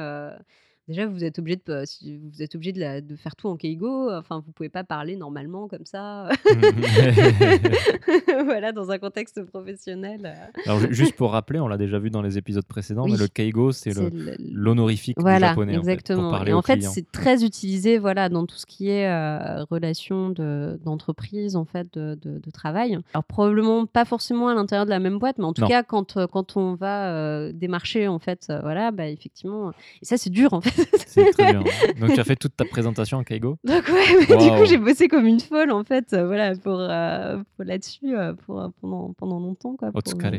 Déjà, 0.87 1.05
vous 1.05 1.23
êtes 1.23 1.39
obligé 1.39 1.59
de, 1.65 1.83
vous 2.31 2.41
êtes 2.41 2.55
obligé 2.55 2.71
de, 2.73 2.79
la- 2.79 3.01
de 3.01 3.15
faire 3.15 3.35
tout 3.35 3.47
en 3.47 3.55
keigo. 3.57 4.11
Enfin, 4.11 4.41
vous 4.45 4.51
pouvez 4.51 4.69
pas 4.69 4.83
parler 4.83 5.15
normalement 5.15 5.67
comme 5.67 5.85
ça. 5.85 6.29
voilà, 8.45 8.71
dans 8.71 8.91
un 8.91 8.97
contexte 8.97 9.43
professionnel. 9.43 10.21
euh. 10.25 10.61
Alors, 10.65 10.79
ju- 10.79 10.93
juste 10.93 11.15
pour 11.17 11.31
rappeler, 11.31 11.59
on 11.59 11.67
l'a 11.67 11.77
déjà 11.77 11.99
vu 11.99 12.09
dans 12.09 12.21
les 12.21 12.37
épisodes 12.37 12.65
précédents, 12.65 13.07
mais 13.07 13.17
le 13.17 13.27
keigo, 13.27 13.71
c'est 13.71 13.93
le- 13.93 14.35
l'honorifique 14.51 15.17
du 15.17 15.21
Voilà, 15.21 15.49
japonais 15.49 15.73
en 15.77 15.83
fait, 15.83 15.91
exactement. 15.91 16.21
pour 16.23 16.31
parler 16.31 16.51
et 16.51 16.53
en 16.53 16.61
fait, 16.61 16.81
c'est 16.81 17.11
très 17.11 17.43
utilisé 17.43 17.97
voilà, 17.97 18.29
dans 18.29 18.45
tout 18.45 18.55
ce 18.57 18.65
qui 18.65 18.89
est 18.89 19.07
euh, 19.07 19.63
relation 19.69 20.29
de- 20.29 20.79
d'entreprise, 20.83 21.55
en 21.55 21.65
fait, 21.65 21.87
de, 21.93 22.17
de- 22.21 22.39
de 22.39 22.51
travail. 22.51 22.97
Alors, 23.13 23.23
probablement 23.23 23.85
pas 23.85 24.05
forcément 24.05 24.47
à 24.49 24.53
l'intérieur 24.55 24.85
de 24.85 24.89
la 24.91 24.99
même 24.99 25.19
boîte, 25.19 25.37
mais 25.37 25.45
en 25.45 25.53
tout 25.53 25.61
Non. 25.61 25.67
cas, 25.67 25.83
quand, 25.83 26.17
euh, 26.17 26.27
quand 26.27 26.57
on 26.57 26.75
va 26.75 27.11
euh, 27.13 27.51
démarcher, 27.53 28.07
en 28.07 28.19
fait, 28.19 28.47
euh, 28.49 28.59
voilà, 28.61 28.91
bah, 28.91 29.07
effectivement. 29.07 29.71
Et 30.01 30.05
ça, 30.05 30.17
c'est 30.17 30.29
dur, 30.29 30.53
en 30.53 30.61
fait. 30.61 30.76
C'est 31.07 31.31
très 31.31 31.51
bien. 31.53 31.63
Donc 31.99 32.13
tu 32.13 32.19
as 32.19 32.23
fait 32.23 32.35
toute 32.35 32.55
ta 32.55 32.65
présentation 32.65 33.17
en 33.17 33.23
keigo 33.23 33.57
Donc, 33.63 33.87
ouais, 33.87 34.25
mais 34.29 34.37
du 34.37 34.49
coup, 34.49 34.65
j'ai 34.65 34.77
bossé 34.77 35.07
comme 35.07 35.25
une 35.25 35.39
folle, 35.39 35.71
en 35.71 35.83
fait, 35.83 36.13
euh, 36.13 36.25
voilà, 36.25 36.55
pour, 36.55 36.77
euh, 36.79 37.37
pour 37.55 37.65
là-dessus, 37.65 38.15
euh, 38.15 38.33
pour, 38.45 38.71
pendant, 38.81 39.13
pendant 39.13 39.39
longtemps, 39.39 39.75
quoi. 39.75 39.91
pour, 39.91 39.97
euh, 39.97 40.01
Otsukare. 40.05 40.31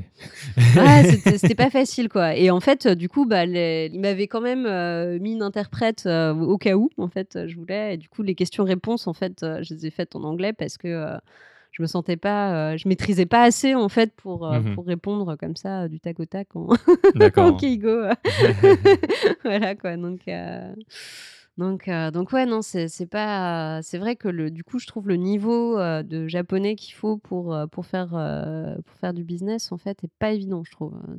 Ouais, 0.76 1.36
c'était 1.38 1.54
pas 1.54 1.70
facile 1.70 2.08
quoi. 2.08 2.36
Et 2.36 2.50
en 2.50 2.60
fait, 2.60 2.86
du 2.88 3.08
coup, 3.08 3.26
bah, 3.26 3.46
les- 3.46 3.90
il 3.92 4.00
m'avait 4.00 4.26
quand 4.28 4.40
même 4.40 5.18
mis 5.20 5.32
une 5.32 5.42
interprète 5.42 6.06
au 6.06 6.58
cas 6.58 6.74
où, 6.76 6.90
en 6.98 7.08
fait, 7.08 7.38
je 7.46 7.56
voulais. 7.56 7.94
Et 7.94 7.96
du 7.96 8.08
coup, 8.08 8.22
les 8.22 8.34
questions-réponses, 8.34 9.06
en 9.06 9.12
fait, 9.14 9.44
je 9.62 9.74
les 9.74 9.86
ai 9.86 9.90
faites 9.90 10.14
en 10.16 10.22
anglais 10.24 10.52
parce 10.52 10.76
que 10.78 11.16
je 11.78 11.82
me 11.82 11.86
sentais 11.86 12.16
pas, 12.16 12.72
euh, 12.72 12.76
je 12.76 12.88
maîtrisais 12.88 13.24
pas 13.26 13.44
assez 13.44 13.74
en 13.76 13.88
fait 13.88 14.12
pour, 14.16 14.46
euh, 14.46 14.60
Mhm. 14.60 14.74
pour 14.74 14.84
répondre 14.86 15.36
comme 15.36 15.54
ça 15.56 15.86
du 15.88 16.00
tac 16.00 16.18
au 16.20 16.26
tac 16.26 16.48
en, 16.56 16.68
en 17.46 17.56
keigo. 17.56 18.02
voilà 19.44 19.74
quoi. 19.76 19.96
Donc. 19.96 20.26
euh, 20.28 20.74
Donc, 21.56 21.90
donc 22.12 22.32
ouais, 22.32 22.46
non, 22.46 22.60
c'est 22.62 23.06
pas. 23.10 23.80
C'est 23.82 23.98
vrai 23.98 24.14
que 24.14 24.28
le, 24.28 24.48
du 24.50 24.62
coup, 24.62 24.78
je 24.78 24.86
trouve 24.86 25.08
le 25.08 25.16
niveau 25.16 25.76
de 26.04 26.28
japonais 26.28 26.76
qu'il 26.76 26.94
faut 26.94 27.16
pour, 27.16 27.56
pour, 27.72 27.84
faire, 27.84 28.10
pour 28.86 28.96
faire 29.00 29.12
du 29.12 29.24
business, 29.24 29.72
en 29.72 29.76
fait, 29.76 30.04
est 30.04 30.10
pas 30.20 30.30
évident, 30.30 30.62
je 30.64 30.70
trouve. 30.70 30.94
hein. 30.94 31.16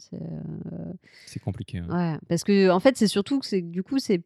C'est, 1.25 1.39
compliqué. 1.41 1.81
ouais. 1.81 1.87
ouais, 1.93 2.17
parce 2.29 2.45
que 2.45 2.69
en 2.69 2.79
fait, 2.79 2.95
c'est 2.95 3.07
surtout 3.07 3.39
que 3.39 3.45
c'est 3.45 3.61
du 3.61 3.83
coup, 3.83 3.99
c'est 3.99 4.21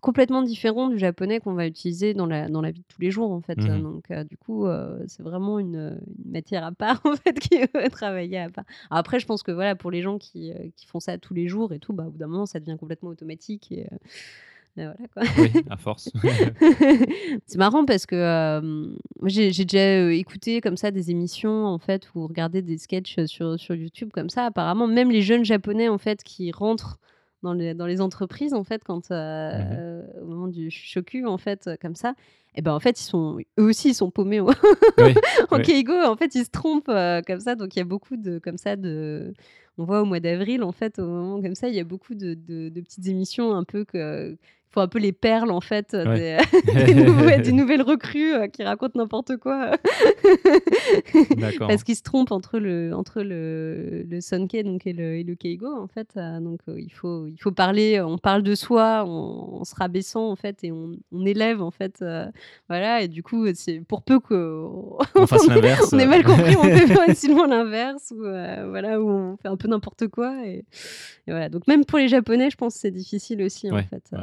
complètement 0.00 0.42
différent 0.42 0.88
du 0.88 0.98
japonais 0.98 1.40
qu'on 1.40 1.54
va 1.54 1.66
utiliser 1.66 2.14
dans 2.14 2.26
la, 2.26 2.48
dans 2.48 2.60
la 2.60 2.70
vie 2.70 2.80
de 2.80 2.86
tous 2.86 3.00
les 3.00 3.10
jours, 3.10 3.32
en 3.32 3.40
fait. 3.40 3.58
Mhm. 3.58 3.82
Donc, 3.82 4.10
euh, 4.10 4.24
du 4.24 4.36
coup, 4.36 4.66
euh, 4.66 4.98
c'est 5.06 5.22
vraiment 5.22 5.58
une, 5.58 5.98
une 6.24 6.32
matière 6.32 6.64
à 6.64 6.72
part, 6.72 7.00
en 7.04 7.16
fait, 7.16 7.38
qui 7.38 7.54
est 7.54 7.90
travailler 7.90 8.38
à 8.38 8.50
part. 8.50 8.64
Alors 8.90 9.00
après, 9.00 9.20
je 9.20 9.26
pense 9.26 9.42
que 9.42 9.52
voilà, 9.52 9.74
pour 9.74 9.90
les 9.90 10.02
gens 10.02 10.18
qui, 10.18 10.52
euh, 10.52 10.68
qui 10.76 10.86
font 10.86 11.00
ça 11.00 11.18
tous 11.18 11.34
les 11.34 11.48
jours 11.48 11.72
et 11.72 11.78
tout, 11.78 11.92
bah, 11.92 12.04
au 12.06 12.10
bout 12.10 12.18
d'un 12.18 12.26
moment, 12.26 12.46
ça 12.46 12.60
devient 12.60 12.76
complètement 12.78 13.10
automatique 13.10 13.72
et, 13.72 13.86
voilà 14.76 14.94
quoi. 15.14 15.22
Oui, 15.38 15.50
à 15.70 15.78
force. 15.78 16.10
c'est 17.46 17.56
marrant 17.56 17.86
parce 17.86 18.04
que 18.04 18.14
euh, 18.14 18.94
j'ai 19.24 19.50
déjà 19.50 20.12
écouté 20.12 20.60
comme 20.60 20.76
ça 20.76 20.90
des 20.90 21.10
émissions 21.10 21.64
en 21.64 21.78
fait 21.78 22.10
ou 22.14 22.26
regardé 22.26 22.60
des 22.60 22.76
sketchs 22.76 23.24
sur, 23.24 23.58
sur 23.58 23.74
YouTube 23.74 24.10
comme 24.12 24.28
ça. 24.28 24.44
Apparemment, 24.44 24.86
même 24.86 25.10
les 25.10 25.22
jeunes 25.22 25.46
japonais 25.46 25.88
en 25.88 25.96
fait 25.96 26.22
qui 26.22 26.52
rentrent 26.52 26.98
dans 27.42 27.52
les, 27.52 27.74
dans 27.74 27.86
les 27.86 28.00
entreprises 28.00 28.54
en 28.54 28.64
fait 28.64 28.82
quand 28.84 29.10
euh, 29.10 29.52
Mhm. 29.58 29.66
euh, 29.78 30.02
au 30.22 30.26
moment 30.26 30.48
du 30.48 30.70
shoku 30.70 31.24
en 31.26 31.38
fait 31.38 31.66
euh, 31.66 31.76
comme 31.80 31.94
ça, 31.94 32.14
et 32.54 32.62
ben 32.62 32.72
en 32.72 32.80
fait 32.80 32.98
ils 33.00 33.04
sont 33.04 33.38
eux 33.58 33.64
aussi 33.64 33.90
ils 33.90 33.94
sont 33.94 34.10
paumés 34.10 34.40
au- 34.40 34.50
Oui, 34.98 35.14
en 35.50 35.56
oui. 35.58 35.62
keigo. 35.62 35.92
En 36.06 36.16
fait 36.16 36.34
ils 36.34 36.44
se 36.44 36.50
trompent 36.50 36.88
euh, 36.88 37.20
comme 37.26 37.40
ça. 37.40 37.54
Donc 37.54 37.76
il 37.76 37.78
y 37.78 37.82
a 37.82 37.84
beaucoup 37.84 38.16
de 38.16 38.38
comme 38.38 38.56
ça 38.58 38.76
de 38.76 39.32
on 39.78 39.84
voit 39.84 40.00
au 40.00 40.04
mois 40.06 40.20
d'avril 40.20 40.62
en 40.62 40.72
fait 40.72 40.98
au 40.98 41.06
moment 41.06 41.42
comme 41.42 41.54
ça 41.54 41.68
il 41.68 41.74
y 41.74 41.80
a 41.80 41.84
beaucoup 41.84 42.14
de, 42.14 42.32
de- 42.34 42.70
de 42.70 42.80
petites 42.80 43.06
émissions 43.08 43.54
un 43.54 43.64
peu 43.64 43.84
que 43.84 44.36
faut 44.70 44.80
un 44.80 44.88
peu 44.88 44.98
les 44.98 45.12
perles 45.12 45.50
en 45.50 45.60
fait 45.60 45.94
Ouais. 45.94 46.38
des, 46.74 46.84
des 46.86 46.94
nouvelles, 46.94 47.42
des 47.42 47.52
nouvelles 47.52 47.82
recrues 47.82 48.34
euh, 48.34 48.46
qui 48.48 48.62
racontent 48.62 48.98
n'importe 48.98 49.36
quoi 49.38 49.70
parce 51.58 51.82
qu'ils 51.84 51.96
se 51.96 52.02
trompent 52.02 52.32
entre 52.32 52.58
le 52.58 52.92
entre 52.94 53.22
le, 53.22 54.02
le 54.08 54.20
sonke 54.20 54.56
donc 54.64 54.86
et 54.86 54.92
le, 54.92 55.16
et 55.16 55.22
le 55.24 55.34
keigo 55.34 55.68
en 55.74 55.86
fait 55.88 56.08
Euh, 56.16 56.40
donc 56.40 56.60
euh, 56.68 56.76
il 56.78 56.90
faut 56.92 57.26
il 57.26 57.36
faut 57.38 57.52
parler 57.52 58.00
on 58.00 58.16
parle 58.18 58.42
de 58.42 58.54
soi 58.54 59.04
en, 59.06 59.60
en 59.60 59.64
se 59.64 59.74
rabaissant 59.74 60.30
en 60.30 60.36
fait 60.36 60.62
et 60.62 60.72
on, 60.72 60.92
on 61.12 61.26
élève 61.26 61.60
en 61.62 61.70
fait 61.70 62.00
euh, 62.02 62.26
voilà 62.68 63.02
et 63.02 63.08
du 63.08 63.22
coup 63.22 63.46
c'est 63.54 63.80
pour 63.80 64.02
peu 64.02 64.20
que 64.20 64.34
On 65.14 65.26
fasse 65.26 65.46
l'inverse. 65.48 65.90
on 65.92 65.98
est 65.98 66.06
mal 66.06 66.24
compris, 66.24 66.56
on 66.56 66.62
fait 66.64 66.86
facilement 66.86 67.46
l'inverse, 67.46 68.12
ou 68.16 68.24
euh, 68.24 68.66
voilà, 68.68 69.00
où 69.00 69.08
on 69.08 69.36
fait 69.36 69.48
un 69.48 69.56
peu 69.56 69.68
n'importe 69.68 70.08
quoi. 70.08 70.34
Et, 70.46 70.58
et 71.26 71.30
voilà. 71.30 71.48
Donc 71.48 71.66
même 71.66 71.84
pour 71.84 71.98
les 71.98 72.08
Japonais, 72.08 72.50
je 72.50 72.56
pense 72.56 72.74
que 72.74 72.80
c'est 72.80 72.90
difficile 72.90 73.42
aussi 73.42 73.70
en 73.70 73.78
fait. 73.82 74.02
ouais. 74.12 74.18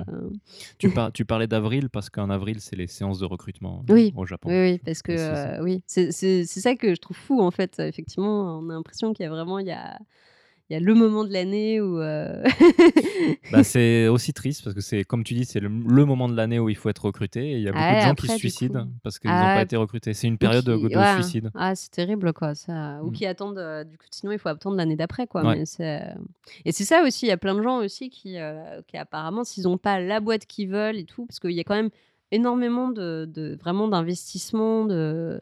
Tu, 0.78 0.90
par- 0.90 1.12
tu 1.12 1.26
parlais 1.26 1.48
d'avril 1.48 1.90
parce 1.90 2.10
qu'en 2.10 2.30
avril, 2.30 2.60
c'est 2.62 2.76
les 2.76 2.88
séances 2.88 3.20
de 3.20 3.26
recrutement 3.26 3.84
Oui, 3.90 4.14
au 4.16 4.26
Japon. 4.26 4.50
Oui, 4.50 4.72
oui, 4.72 4.78
parce 4.80 5.02
que 5.02 5.12
Et 5.14 5.18
c'est 5.18 5.24
ça. 5.36 5.50
euh, 5.56 5.64
oui, 5.64 5.84
c'est 5.88 6.12
c'est- 6.12 6.46
c'est 6.46 6.60
ça 6.62 6.76
que 6.76 6.94
je 6.94 7.00
trouve 7.00 7.18
fou 7.18 7.42
en 7.42 7.52
fait. 7.52 7.80
Effectivement, 7.80 8.60
on 8.60 8.70
a 8.70 8.74
l'impression 8.74 9.14
qu'il 9.14 9.24
y 9.24 9.28
a 9.28 9.30
vraiment 9.30 9.60
il 9.60 9.68
y 9.68 9.72
a, 9.72 10.00
il 10.70 10.74
y 10.74 10.76
a 10.78 10.80
le 10.80 10.94
moment 10.96 11.24
de 11.26 11.32
l'année 11.34 11.82
où 11.82 12.00
euh, 12.00 12.42
Bah, 13.52 13.64
c'est 13.64 14.08
aussi 14.08 14.34
triste 14.34 14.64
parce 14.64 14.74
que 14.74 14.82
c'est, 14.82 15.04
comme 15.04 15.24
tu 15.24 15.34
dis, 15.34 15.46
c'est 15.46 15.60
le, 15.60 15.68
le 15.68 16.06
moment 16.06 16.30
de 16.30 16.36
l'année 16.36 16.60
où 16.60 16.70
il 16.70 16.76
faut 16.76 16.90
être 16.90 17.06
recruté. 17.06 17.52
Et 17.52 17.56
il 17.58 17.62
y 17.62 17.68
a 17.68 17.72
beaucoup 17.72 17.84
de 17.84 18.00
gens 18.02 18.10
après, 18.12 18.28
qui 18.28 18.34
se 18.34 18.40
suicident 18.40 18.86
coup. 18.86 18.92
parce 19.04 19.20
qu'ils 19.20 19.30
n'ont 19.30 19.36
Ah, 19.38 19.56
pas 19.56 19.62
été 19.62 19.76
recrutés. 19.76 20.14
C'est 20.14 20.28
une 20.28 20.38
période 20.38 20.66
de, 20.66 20.76
qui- 20.78 20.88
de 20.94 20.98
ouais. 20.98 21.14
suicide. 21.22 21.52
Ah, 21.56 21.76
c'est 21.76 21.92
terrible 21.92 22.34
quoi. 22.34 22.56
Ça. 22.56 23.00
Ou 23.04 23.10
Mm. 23.10 23.14
qui 23.14 23.26
attendent. 23.26 23.58
euh, 23.58 23.84
du 23.84 23.98
coup, 23.98 24.06
sinon 24.10 24.32
il 24.32 24.40
faut 24.40 24.50
attendre 24.50 24.78
l'année 24.78 24.96
d'après 24.96 25.28
quoi. 25.28 25.46
Ouais. 25.46 25.58
Mais 25.58 25.66
c'est- 25.66 26.02
Et 26.66 26.72
c'est 26.72 26.86
ça 26.86 27.04
aussi. 27.04 27.26
Il 27.26 27.30
y 27.30 27.34
a 27.34 27.38
plein 27.38 27.56
de 27.56 27.62
gens 27.62 27.78
aussi 27.78 28.10
qui, 28.10 28.38
euh, 28.40 28.82
qui 28.88 28.98
apparemment, 28.98 29.44
s'ils 29.44 29.64
n'ont 29.66 29.78
pas 29.78 30.00
la 30.00 30.20
boîte 30.22 30.46
qu'ils 30.46 30.70
veulent 30.70 30.98
et 30.98 31.06
tout, 31.06 31.26
parce 31.26 31.40
qu'il 31.40 31.52
y 31.52 31.60
a 31.60 31.64
quand 31.64 31.76
même 31.76 31.90
énormément 32.32 32.90
de, 32.90 33.26
de- 33.32 33.58
vraiment 33.60 33.88
d'investissement 33.88 34.86
de 34.86 35.40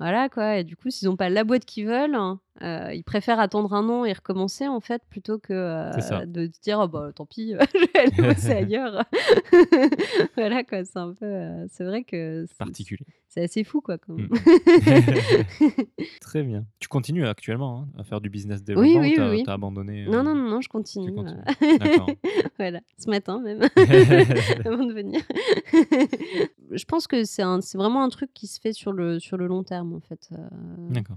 voilà 0.00 0.28
quoi. 0.28 0.58
Et 0.58 0.64
du 0.64 0.74
coup, 0.76 0.90
s'ils 0.90 1.08
n'ont 1.08 1.16
pas 1.16 1.28
la 1.28 1.44
boîte 1.44 1.64
qu'ils 1.64 1.86
veulent, 1.86 2.14
hein, 2.16 2.40
euh, 2.62 2.92
ils 2.94 3.02
préfèrent 3.04 3.40
attendre 3.40 3.72
un 3.74 3.88
an 3.88 4.04
et 4.04 4.12
recommencer 4.12 4.68
en 4.68 4.80
fait 4.80 5.02
plutôt 5.10 5.38
que 5.38 5.52
euh, 5.52 5.90
de 6.26 6.46
se 6.46 6.60
dire 6.60 6.78
oh, 6.82 6.88
bah 6.88 7.10
tant 7.14 7.26
pis, 7.26 7.52
je 7.74 7.78
vais 7.78 7.98
aller 7.98 8.28
bosser 8.34 8.52
ailleurs. 8.52 9.04
voilà 10.36 10.62
quoi. 10.64 10.84
C'est 10.84 10.98
un 10.98 11.12
peu. 11.14 11.24
euh, 11.26 11.66
c'est 11.70 11.84
vrai 11.84 12.04
que 12.04 12.44
c'est- 12.48 12.56
Particulier. 12.56 13.04
c'est 13.28 13.42
assez 13.42 13.64
fou 13.64 13.80
quoi. 13.80 13.98
Quand 13.98 14.14
même. 14.14 14.28
Très 16.20 16.42
bien. 16.42 16.64
Tu 16.78 16.88
continues 16.88 17.26
actuellement 17.26 17.80
hein, 17.96 18.00
à 18.00 18.04
faire 18.04 18.20
du 18.20 18.30
business 18.30 18.60
Oui, 18.60 18.64
développement 18.66 19.00
oui, 19.00 19.12
ou 19.12 19.16
t'as, 19.16 19.30
oui, 19.30 19.42
t'as 19.44 19.52
abandonné 19.54 20.06
Non, 20.06 20.22
non, 20.22 20.34
non, 20.34 20.48
non, 20.48 20.60
je 20.60 20.68
continue. 20.68 21.12
Voilà, 22.58 22.80
ce 22.98 23.10
matin 23.10 23.40
même, 23.40 23.62
avant 24.64 24.84
de 24.84 24.92
venir. 24.92 25.20
je 26.70 26.84
pense 26.84 27.06
que 27.06 27.24
c'est 27.24 27.42
un- 27.42 27.60
c'est 27.60 27.78
vraiment 27.78 28.04
un 28.04 28.08
truc 28.08 28.30
qui 28.32 28.46
se 28.46 28.60
fait 28.60 28.72
sur 28.72 28.92
le, 28.92 29.18
sur 29.18 29.36
le 29.36 29.46
long 29.46 29.64
terme, 29.64 29.92
en 29.94 30.00
fait. 30.00 30.28
D'accord. 30.90 31.16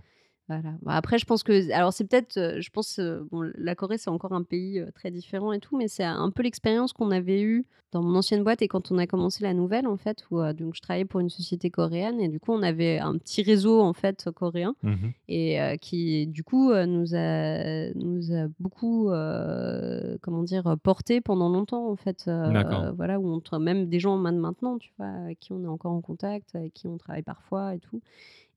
Voilà. 0.50 0.76
Bah, 0.82 0.94
après, 0.96 1.18
je 1.20 1.26
pense 1.26 1.44
que 1.44 1.70
alors 1.74 1.92
c'est 1.92 2.06
peut-être, 2.06 2.38
heu, 2.38 2.62
je 2.62 2.70
pense, 2.70 3.00
heu, 3.00 3.28
bon, 3.32 3.52
la 3.56 3.76
Corée, 3.76 3.98
c'est 3.98 4.10
encore 4.10 4.32
un 4.32 4.44
pays, 4.44 4.82
très 4.96 5.12
différent 5.12 5.52
et 5.52 5.60
tout, 5.60 5.76
mais 5.78 5.90
c'est 5.90 6.06
un 6.06 6.32
peu 6.32 6.42
l'expérience 6.44 6.94
qu'on 6.94 7.12
avait 7.12 7.42
eue 7.42 7.66
dans 7.92 8.02
mon 8.02 8.16
ancienne 8.16 8.44
boîte 8.44 8.62
et 8.62 8.70
quand 8.70 8.90
on 8.92 8.98
a 8.98 9.08
commencé 9.08 9.44
la 9.44 9.54
nouvelle, 9.54 9.88
en 9.88 9.98
fait, 9.98 10.24
où, 10.32 10.42
donc 10.54 10.74
je 10.76 10.82
travaillais 10.82 11.06
pour 11.06 11.20
une 11.20 11.30
société 11.30 11.70
coréenne 11.70 12.22
et 12.22 12.30
du 12.30 12.40
coup, 12.40 12.54
on 12.54 12.64
avait 12.64 12.98
un 13.00 13.18
petit 13.18 13.42
réseau, 13.44 13.82
en 13.82 13.92
fait, 13.94 14.30
coréen 14.34 14.76
Mmh 14.84 15.14
et 15.30 15.60
qui, 15.82 16.28
du 16.28 16.44
coup, 16.44 16.74
nous 16.74 17.14
a 17.16 17.94
nous 17.96 18.32
a 18.34 18.48
beaucoup, 18.60 19.10
heu, 19.12 20.18
comment 20.22 20.44
dire? 20.44 20.78
porté 20.84 21.22
pendant 21.22 21.50
longtemps, 21.50 21.90
en 21.90 21.96
fait, 21.98 22.26
heu, 22.30 22.92
voilà, 22.96 23.20
où 23.20 23.28
on 23.30 23.60
même 23.60 23.88
des 23.90 24.00
gens 24.00 24.18
même 24.18 24.38
maintenant, 24.38 24.78
tu 24.78 24.94
vois? 24.98 25.08
Avec 25.08 25.40
qui 25.40 25.52
on 25.54 25.64
est 25.64 25.68
encore 25.68 25.92
en 25.94 26.02
contact, 26.02 26.56
avec 26.56 26.74
qui 26.74 26.88
on 26.88 26.98
travaille 26.98 27.24
parfois 27.24 27.76
et 27.76 27.80
tout 27.80 28.02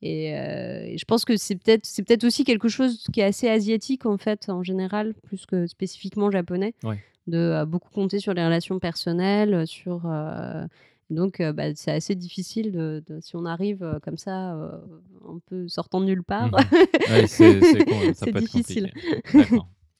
et 0.02 0.32
heu 0.34 0.82
et 0.86 0.98
je 0.98 1.04
pense 1.04 1.24
que 1.24 1.36
c'est 1.36 1.56
peut-être 1.56 1.84
c'est 1.86 2.02
peut-être 2.02 2.24
aussi 2.24 2.44
quelque 2.44 2.68
chose 2.68 3.06
qui 3.12 3.20
est 3.20 3.24
assez 3.24 3.48
asiatique, 3.48 4.06
en 4.06 4.16
fait, 4.18 4.48
en 4.48 4.62
général, 4.62 5.14
plus 5.24 5.46
que 5.46 5.66
spécifiquement 5.66 6.30
japonais, 6.30 6.74
Ouais. 6.82 6.98
de, 7.26 7.38
heu, 7.62 7.64
beaucoup 7.66 7.90
compter 7.90 8.18
sur 8.18 8.32
les 8.34 8.44
relations 8.44 8.78
personnelles, 8.78 9.54
heu, 9.54 9.66
sur, 9.66 10.02
donc 11.10 11.42
bah, 11.42 11.74
c'est 11.74 11.90
assez 11.90 12.14
difficile 12.14 12.70
de 12.72 13.02
de 13.06 13.20
si 13.20 13.34
on 13.36 13.44
arrive, 13.44 13.98
comme 14.02 14.16
ça, 14.16 14.52
un 14.52 15.38
peu 15.46 15.66
sortant 15.68 16.00
de 16.00 16.06
nulle 16.06 16.22
part, 16.22 16.50
Mmh 16.50 17.12
Ouais, 17.12 17.26
c'est 17.26 18.32
difficile. 18.32 18.92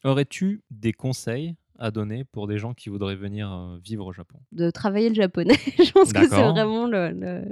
Aurais-tu 0.05 0.63
des 0.71 0.93
conseils 0.93 1.57
à 1.81 1.91
donner 1.91 2.25
pour 2.25 2.47
des 2.47 2.59
gens 2.59 2.75
qui 2.75 2.91
voudraient 2.91 3.17
venir, 3.17 3.51
heu, 3.51 3.81
vivre 3.83 4.07
au 4.07 4.13
Japon? 4.13 4.39
De 4.53 4.71
travailler 4.71 5.09
le 5.09 5.15
japonais, 5.15 5.55
je 5.79 5.91
pense 5.93 6.13
que 6.13 6.29
c'est 6.29 6.29
vraiment 6.29 6.87
le 6.87 7.11
le 7.11 7.43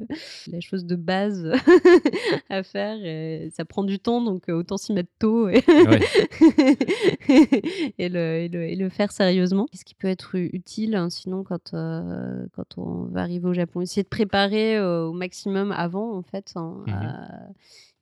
la 0.53 0.61
chose 0.61 0.85
de 0.85 0.97
base 0.97 1.51
à 2.51 2.63
faire 2.63 3.03
et 3.05 3.49
ça 3.53 3.65
prend 3.65 3.85
du 3.85 3.99
temps 3.99 4.23
donc 4.23 4.49
heu, 4.49 4.55
autant 4.55 4.77
s'y 4.77 4.93
mettre 4.93 5.11
tôt 5.19 5.49
et 5.49 5.63
le 7.99 8.55
et 8.55 8.91
faire 8.91 9.13
sérieusement. 9.13 9.67
Qu'est-ce 9.71 9.85
qui 9.85 9.95
peut 9.95 10.09
être 10.09 10.37
utile, 10.37 10.95
hein, 10.95 11.11
sinon 11.11 11.43
quand, 11.43 11.75
heu, 11.75 12.49
quand 12.55 12.77
on 12.77 13.05
va 13.05 13.23
arriver 13.23 13.49
au 13.49 13.55
Japon? 13.55 13.81
Essayer 13.81 14.03
de 14.03 14.09
préparer, 14.09 14.81
au 14.81 15.13
maximum 15.13 15.73
avant 15.73 16.17
en 16.17 16.23
fait, 16.23 16.53
hein, 16.55 16.85
Mmh 16.87 17.15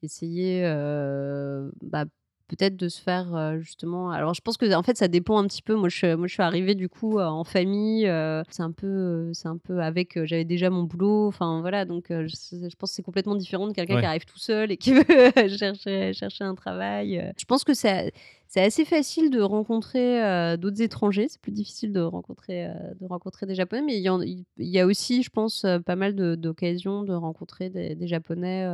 essayer, 0.03 0.65
heu, 0.65 1.73
bah, 1.83 2.05
peut-être 2.49 2.77
de 2.77 2.89
se 2.89 3.01
faire, 3.01 3.35
heu, 3.35 3.59
justement 3.61 4.11
alors 4.11 4.35
je 4.35 4.41
pense 4.41 4.57
que 4.57 4.73
en 4.75 4.83
fait 4.83 4.97
ça 4.97 5.09
dépend 5.09 5.39
un 5.39 5.47
petit 5.47 5.63
peu. 5.63 5.75
Moi 5.75 5.89
je 5.89 5.97
suis 5.97 6.17
moi 6.17 6.27
je 6.27 6.33
suis 6.35 6.43
arrivée 6.43 6.75
du 6.75 6.89
coup, 6.89 7.19
heu, 7.19 7.25
en 7.25 7.45
famille, 7.45 8.07
heu, 8.07 8.43
c'est 8.51 8.63
un 8.63 8.73
peu, 8.73 9.31
c'est 9.35 9.49
un 9.49 9.59
peu 9.59 9.81
avec, 9.81 10.19
j'avais 10.25 10.45
déjà 10.45 10.71
mon 10.71 10.83
boulot, 10.85 11.27
enfin 11.29 11.61
voilà 11.61 11.85
donc 11.85 12.07
je 12.11 12.27
je 12.27 12.77
pense 12.77 12.91
que 12.91 12.95
c'est 12.97 13.03
complètement 13.03 13.35
différent 13.37 13.67
de 13.69 13.73
quelqu'un 13.73 13.95
qui 14.01 14.07
arrive 14.07 14.25
tout 14.25 14.39
seul 14.39 14.71
et 14.73 14.77
qui 14.77 14.93
veut 14.95 15.05
chercher 15.49 16.13
chercher 16.13 16.45
un 16.45 16.55
travail. 16.55 17.33
Je 17.39 17.45
pense 17.45 17.65
que 17.65 17.75
c'est 17.75 18.13
c'est 18.49 18.63
assez 18.63 18.85
facile 18.85 19.31
de 19.31 19.41
rencontrer, 19.41 20.23
heu, 20.23 20.57
d'autres 20.57 20.81
étrangers. 20.83 21.27
C'est 21.29 21.41
plus 21.41 21.53
difficile 21.53 21.93
de 21.93 22.01
rencontrer, 22.01 22.67
heu, 22.67 22.73
de 23.01 23.07
rencontrer 23.07 23.47
des 23.47 23.55
Japonais, 23.55 23.83
mais 23.83 23.97
il 23.97 24.03
y 24.03 24.09
en 24.09 24.21
il 24.23 24.45
il 24.59 24.69
y 24.69 24.79
a 24.81 24.87
aussi, 24.87 25.23
je 25.23 25.31
pense, 25.31 25.65
heu, 25.65 25.81
pas 25.81 25.97
mal 25.97 26.15
d'occasions 26.15 27.03
de 27.03 27.13
rencontrer 27.13 27.71
des 27.71 27.95
des 27.95 28.07
Japonais, 28.09 28.67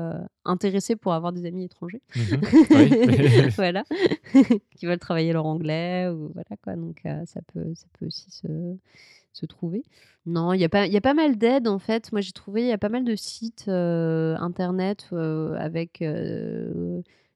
intéressés 0.45 0.97
pour 0.97 1.13
avoir 1.15 1.33
des 1.33 1.47
amis 1.47 1.65
étrangers. 1.65 2.03
Mmh. 2.17 2.21
Voilà, 3.57 3.85
qui 4.77 4.87
veulent 4.87 4.99
travailler 4.99 5.33
leur 5.33 5.47
anglais 5.47 6.09
ou 6.09 6.31
voilà 6.35 6.57
quoi, 6.63 6.77
donc 6.77 7.03
ça 7.27 7.41
peut 7.53 7.73
ça 7.75 7.87
peut 7.99 8.07
aussi 8.07 8.31
se 8.31 8.47
se 9.33 9.47
trouver. 9.47 9.83
Non, 10.27 10.53
il 10.53 10.61
y 10.61 10.65
a 10.65 10.69
pas 10.69 10.87
y 10.87 10.97
a 10.97 11.01
pas 11.01 11.15
mal 11.15 11.37
d'aides 11.39 11.67
en 11.69 11.79
fait. 11.79 12.13
Moi, 12.13 12.21
j'ai 12.21 12.33
trouvé, 12.33 12.63
il 12.63 12.69
y 12.69 12.73
a 12.73 12.79
pas 12.79 12.89
mal 12.91 13.05
de 13.05 13.17
sites, 13.17 13.69
internet, 13.69 15.09
avec, 15.59 16.03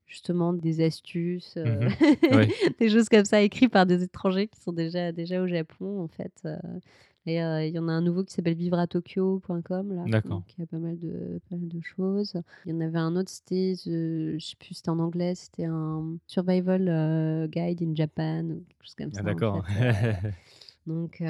justement 0.07 0.53
des 0.53 0.81
astuces, 0.85 1.57
Mmh 1.57 1.89
Ouais. 2.37 2.49
des 2.79 2.89
choses 2.91 3.09
comme 3.09 3.25
ça 3.25 3.41
écrits 3.43 3.69
par 3.69 3.87
des 3.87 4.03
étrangers 4.03 4.49
qui 4.49 4.61
sont 4.61 4.73
déjà 4.73 5.13
déjà 5.13 5.43
au 5.43 5.47
Japon 5.47 6.01
en 6.03 6.09
fait, 6.09 6.33
heu 6.45 6.57
et 7.29 7.43
heu, 7.43 7.65
il 7.67 7.75
y 7.75 7.79
en 7.81 7.89
a 7.89 7.93
un 7.93 8.03
nouveau 8.03 8.23
qui 8.23 8.33
s'appelle 8.33 8.55
vivreatokyo.com 8.57 9.93
là, 9.95 10.05
D'accord. 10.07 10.43
donc 10.43 10.45
il 10.57 10.61
y 10.61 10.63
a 10.63 10.67
pas 10.67 10.79
mal 10.79 10.97
de 11.01 11.41
pas 11.51 11.57
mal 11.57 11.69
de 11.69 11.81
choses. 11.81 12.35
Il 12.65 12.73
y 12.73 12.75
en 12.75 12.81
avait 12.81 12.99
un 12.99 13.17
autre, 13.17 13.31
c'était 13.31 13.75
je 13.85 14.39
sais 14.39 14.55
plus, 14.59 14.75
c'était 14.75 14.91
en 14.91 15.01
anglais, 15.01 15.35
c'était 15.35 15.65
un 15.65 16.17
survival, 16.29 17.49
guide 17.51 17.83
in 17.83 17.95
Japan 17.97 18.45
ou 18.45 18.65
quelque 18.69 18.85
chose 18.85 18.95
comme 18.95 19.13
Ah 19.17 19.23
ça 19.23 19.29
en 19.29 19.35
d'accord. 19.35 19.65
fait, 19.65 19.65
donc 20.87 21.21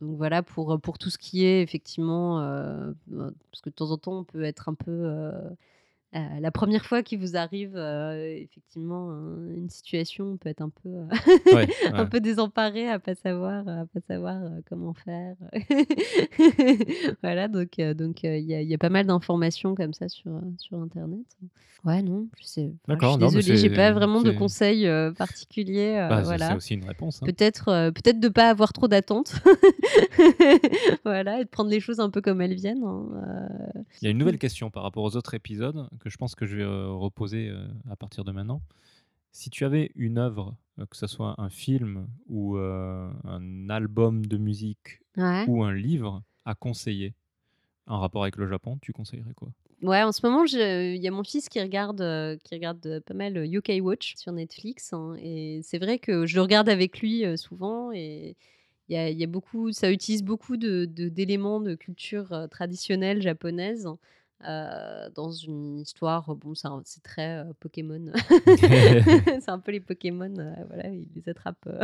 donc 0.00 0.16
voilà 0.16 0.42
pour, 0.42 0.80
pour 0.80 0.98
tout 0.98 1.10
ce 1.10 1.18
qui 1.18 1.44
est 1.44 1.62
effectivement, 1.62 2.38
parce 3.50 3.60
que 3.62 3.70
de 3.70 3.74
temps 3.74 3.90
en 3.90 3.98
temps 3.98 4.18
on 4.20 4.24
peut 4.24 4.42
être 4.44 4.68
un 4.68 4.74
peu, 4.74 5.32
Heu, 6.12 6.18
la 6.40 6.50
première 6.50 6.84
fois 6.86 7.04
qu'il 7.04 7.20
vous 7.20 7.36
arrive, 7.36 7.76
heu, 7.76 8.36
effectivement, 8.38 9.10
un 9.12 9.48
une 9.54 9.68
situation, 9.70 10.32
on 10.32 10.36
peut 10.36 10.48
être 10.48 10.60
un 10.60 10.70
peu, 10.70 10.88
heu, 10.88 11.06
Ouais, 11.54 11.68
un 11.92 12.02
ouais. 12.02 12.08
peu 12.08 12.20
désemparé 12.20 12.88
à 12.88 12.98
pas 12.98 13.14
savoir, 13.14 13.66
à 13.68 13.86
pas 13.86 14.00
savoir, 14.08 14.42
heu, 14.42 14.62
comment 14.68 14.92
faire. 14.94 15.36
Voilà, 17.22 17.46
donc 17.48 17.80
donc 17.80 18.22
il 18.24 18.40
y 18.44 18.54
a 18.54 18.60
il 18.62 18.68
y 18.68 18.74
a 18.74 18.78
pas 18.78 18.88
mal 18.88 19.06
d'informations 19.06 19.74
comme 19.76 19.92
ça 19.92 20.08
sur, 20.08 20.40
sur 20.58 20.78
internet. 20.78 21.20
Ouais, 21.84 22.02
non, 22.02 22.26
je 22.38 22.44
sais 22.44 22.60
enfin, 22.62 22.72
je 22.80 22.92
D'accord, 22.92 23.18
mais 23.18 23.26
désolée, 23.28 23.56
j'ai 23.56 23.70
pas 23.70 23.92
vraiment 23.92 24.20
de 24.20 24.32
conseils, 24.32 24.88
particuliers, 25.16 25.94
bah, 26.08 26.16
heu, 26.18 26.22
c'est 26.22 26.24
voilà. 26.24 26.56
aussi 26.56 26.74
une 26.74 26.84
réponse, 26.84 27.22
hein. 27.22 27.26
Peut-être, 27.26 27.90
peut-être 27.92 28.18
de 28.18 28.28
pas 28.28 28.50
avoir 28.50 28.72
trop 28.72 28.88
d'attentes. 28.88 29.34
Voilà 31.04 31.40
et 31.40 31.44
de 31.44 31.48
prendre 31.48 31.70
les 31.70 31.80
choses 31.80 32.00
un 32.00 32.10
peu 32.10 32.20
comme 32.20 32.40
elles 32.40 32.54
viennent, 32.54 32.84
hein, 32.84 33.48
Il 34.00 34.04
y 34.04 34.08
a 34.08 34.10
une 34.10 34.18
nouvelle 34.18 34.38
question 34.38 34.70
par 34.70 34.82
rapport 34.82 35.02
aux 35.04 35.16
autres 35.16 35.34
épisodes 35.34 35.88
que 36.00 36.10
je 36.10 36.16
pense 36.18 36.34
que 36.34 36.46
je 36.46 36.56
vais, 36.56 36.62
heu, 36.64 36.92
reposer, 36.92 37.48
heu, 37.50 37.68
à 37.90 37.96
partir 37.96 38.24
de 38.24 38.32
maintenant. 38.32 38.62
Si 39.32 39.50
tu 39.50 39.64
avais 39.64 39.92
une 39.96 40.18
œuvre, 40.18 40.56
heu, 40.80 40.86
que 40.86 40.96
ça 40.96 41.08
soit 41.08 41.34
un 41.40 41.50
film 41.50 42.08
ou, 42.28 42.56
un 42.58 43.70
album 43.70 44.26
de 44.26 44.36
musique 44.38 45.02
Ouais. 45.16 45.48
ou 45.48 45.64
un 45.64 45.74
livre 45.74 46.22
à 46.46 46.54
conseiller 46.54 47.14
en 47.86 48.00
rapport 48.00 48.22
avec 48.24 48.36
le 48.36 48.48
Japon, 48.48 48.78
tu 48.82 48.92
conseillerais 48.92 49.34
quoi? 49.34 49.52
Ouais, 49.82 50.02
en 50.02 50.12
ce 50.12 50.20
moment, 50.26 50.44
il 50.44 50.96
y 50.96 51.08
a 51.08 51.10
mon 51.10 51.24
fils 51.24 51.48
qui 51.48 51.58
regarde, 51.58 52.02
qui 52.44 52.54
regarde, 52.54 53.00
pas 53.06 53.14
mal, 53.14 53.46
Yokai 53.46 53.80
Watch 53.80 54.14
sur 54.16 54.30
Netflix, 54.32 54.92
hein 54.92 55.14
et 55.18 55.60
c'est 55.62 55.78
vrai 55.78 55.98
que 55.98 56.26
je 56.26 56.34
le 56.36 56.42
regarde 56.42 56.68
avec 56.68 57.00
lui, 57.00 57.24
souvent 57.38 57.90
et 57.90 58.36
il 58.88 58.94
y 58.94 58.98
a 58.98 59.08
il 59.08 59.18
y 59.18 59.24
a 59.24 59.26
beaucoup 59.26 59.72
ça 59.72 59.90
utilise 59.90 60.22
beaucoup 60.22 60.58
de 60.58 60.84
de 60.84 61.08
d'éléments 61.08 61.60
de 61.60 61.74
culture, 61.76 62.46
traditionnelle 62.50 63.22
japonaise, 63.22 63.88
heu, 64.46 65.10
dans 65.14 65.30
une 65.30 65.78
histoire, 65.78 66.34
bon, 66.36 66.54
c'est 66.54 67.02
très, 67.02 67.42
heu, 67.44 67.52
Pokémon. 67.60 68.12
C'est 69.40 69.48
un 69.50 69.58
peu 69.58 69.72
les 69.72 69.80
Pokémon, 69.80 70.32
voilà, 70.68 70.88
il 70.88 71.08
les 71.14 71.28
attrape, 71.28 71.66
heu, 71.66 71.78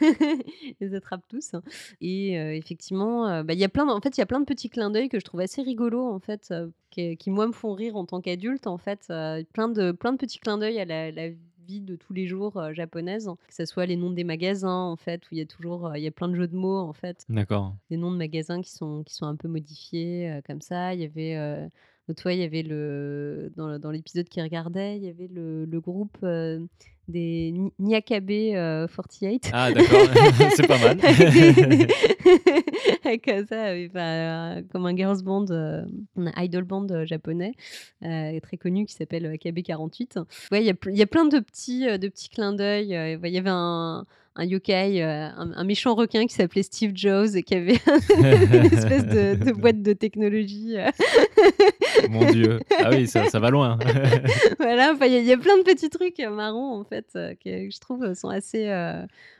il 0.00 0.76
les 0.80 0.94
attrape 0.94 1.22
tous 1.28 1.52
et 2.00 2.38
heu, 2.38 2.54
effectivement, 2.54 3.42
bah, 3.44 3.52
il 3.54 3.58
y 3.58 3.64
a 3.64 3.68
plein 3.68 3.86
de 3.86 3.90
en 3.90 4.00
fait, 4.00 4.16
il 4.16 4.20
y 4.20 4.22
a 4.22 4.26
plein 4.26 4.40
de 4.40 4.44
petits 4.44 4.70
clins 4.70 4.90
d'œil 4.90 5.08
que 5.08 5.18
je 5.20 5.24
trouve 5.24 5.40
assez 5.40 5.62
rigolos, 5.62 6.08
en 6.08 6.18
fait, 6.20 6.52
qui 6.90 7.16
qui 7.16 7.30
moi 7.30 7.46
me 7.46 7.52
font 7.52 7.74
rire 7.74 7.96
en 7.96 8.04
tant 8.04 8.20
qu'adulte, 8.20 8.66
en 8.66 8.78
fait, 8.78 9.06
plein 9.52 9.68
de 9.68 9.92
plein 9.92 10.12
de 10.12 10.18
petits 10.18 10.38
clins 10.38 10.58
d'œil 10.58 10.78
à 10.80 10.84
la 10.84 11.10
la 11.10 11.28
vie 11.64 11.80
de 11.80 11.94
tous 11.94 12.12
les 12.12 12.26
jours, 12.26 12.60
japonaise. 12.72 13.30
Que 13.46 13.54
ça 13.54 13.66
soit 13.66 13.86
les 13.86 13.94
noms 13.96 14.10
des 14.10 14.24
magasins, 14.24 14.70
en 14.86 14.96
fait, 14.96 15.22
où 15.26 15.28
il 15.32 15.38
y 15.38 15.40
a 15.40 15.46
toujours, 15.46 15.92
il 15.96 16.02
y 16.02 16.08
a 16.08 16.10
plein 16.10 16.28
de 16.28 16.34
jeux 16.34 16.48
de 16.48 16.56
mots, 16.56 16.78
en 16.78 16.92
fait. 16.92 17.24
D'accord. 17.28 17.76
Des 17.88 17.96
noms 17.96 18.10
de 18.10 18.16
magasins 18.16 18.60
qui 18.60 18.70
sont 18.70 19.02
qui 19.04 19.14
sont 19.14 19.26
un 19.26 19.36
peu 19.36 19.46
modifiés, 19.48 20.40
comme 20.46 20.60
ça. 20.60 20.92
Il 20.94 21.00
y 21.00 21.04
avait, 21.04 21.68
l'autre 22.08 22.22
fois, 22.22 22.32
il 22.32 22.40
y 22.40 22.44
avait 22.44 22.62
le 22.62 23.52
dans 23.56 23.90
l'épisode 23.90 24.28
qu'il 24.28 24.42
regardait, 24.42 24.96
il 24.96 25.04
y 25.04 25.08
avait 25.08 25.28
le 25.28 25.64
le 25.64 25.80
groupe, 25.80 26.16
heu, 26.22 26.66
des 27.08 27.52
Ni 27.52 27.72
Nyakabe, 27.78 28.30
heu, 28.30 28.86
48 28.86 29.50
Ah 29.52 29.72
d'accord, 29.72 30.00
c'est 30.56 30.66
pas 30.66 30.78
mal. 30.78 30.98
heu, 33.28 33.44
ça, 33.48 33.74
bah, 33.92 34.62
comme 34.70 34.86
un 34.86 34.96
girls 34.96 35.22
band, 35.22 35.46
heu, 35.50 35.84
un 36.16 36.42
idol 36.42 36.64
band, 36.64 37.04
japonais, 37.04 37.52
très 38.00 38.56
connu 38.56 38.86
qui 38.86 38.94
s'appelle, 38.94 39.26
heu, 39.26 39.32
AKB 39.32 39.62
48. 39.62 40.18
Ouais, 40.50 40.62
il 40.62 40.66
y 40.66 40.70
a 40.70 40.74
y 40.90 41.02
a 41.02 41.06
plein 41.06 41.24
de 41.24 41.38
petits, 41.38 41.86
de 41.86 42.08
petits 42.08 42.28
clins 42.28 42.52
d'œil, 42.52 42.86
il 42.86 43.30
y 43.30 43.38
avait 43.38 43.50
un 43.50 44.04
un 44.34 44.44
yokai, 44.44 45.02
heu, 45.02 45.06
un 45.06 45.52
un 45.54 45.64
méchant 45.64 45.94
requin 45.94 46.26
qui 46.26 46.34
s'appelait 46.34 46.62
Steve 46.62 46.92
Jobs 46.94 47.36
et 47.36 47.42
qui 47.42 47.54
avait 47.54 47.78
une 48.18 48.64
espèce 48.66 49.04
de 49.06 49.34
de 49.44 49.52
boîte 49.58 49.82
de 49.82 49.92
technologie, 49.92 50.76
heu. 50.76 52.08
Mon 52.08 52.30
Dieu. 52.30 52.60
Ah 52.78 52.90
oui, 52.90 53.06
ça 53.06 53.28
ça 53.28 53.38
va 53.40 53.50
loin. 53.50 53.78
Voilà, 54.58 54.94
il 55.02 55.12
y 55.12 55.26
y 55.26 55.32
a 55.32 55.36
plein 55.36 55.58
de 55.58 55.62
petits 55.62 55.90
trucs, 55.90 56.18
heu, 56.20 56.30
marrants, 56.30 56.78
en 56.80 56.84
fait, 56.84 57.06
que 57.12 57.70
je 57.70 57.80
trouve, 57.80 58.14
sont 58.14 58.28
assez, 58.28 58.68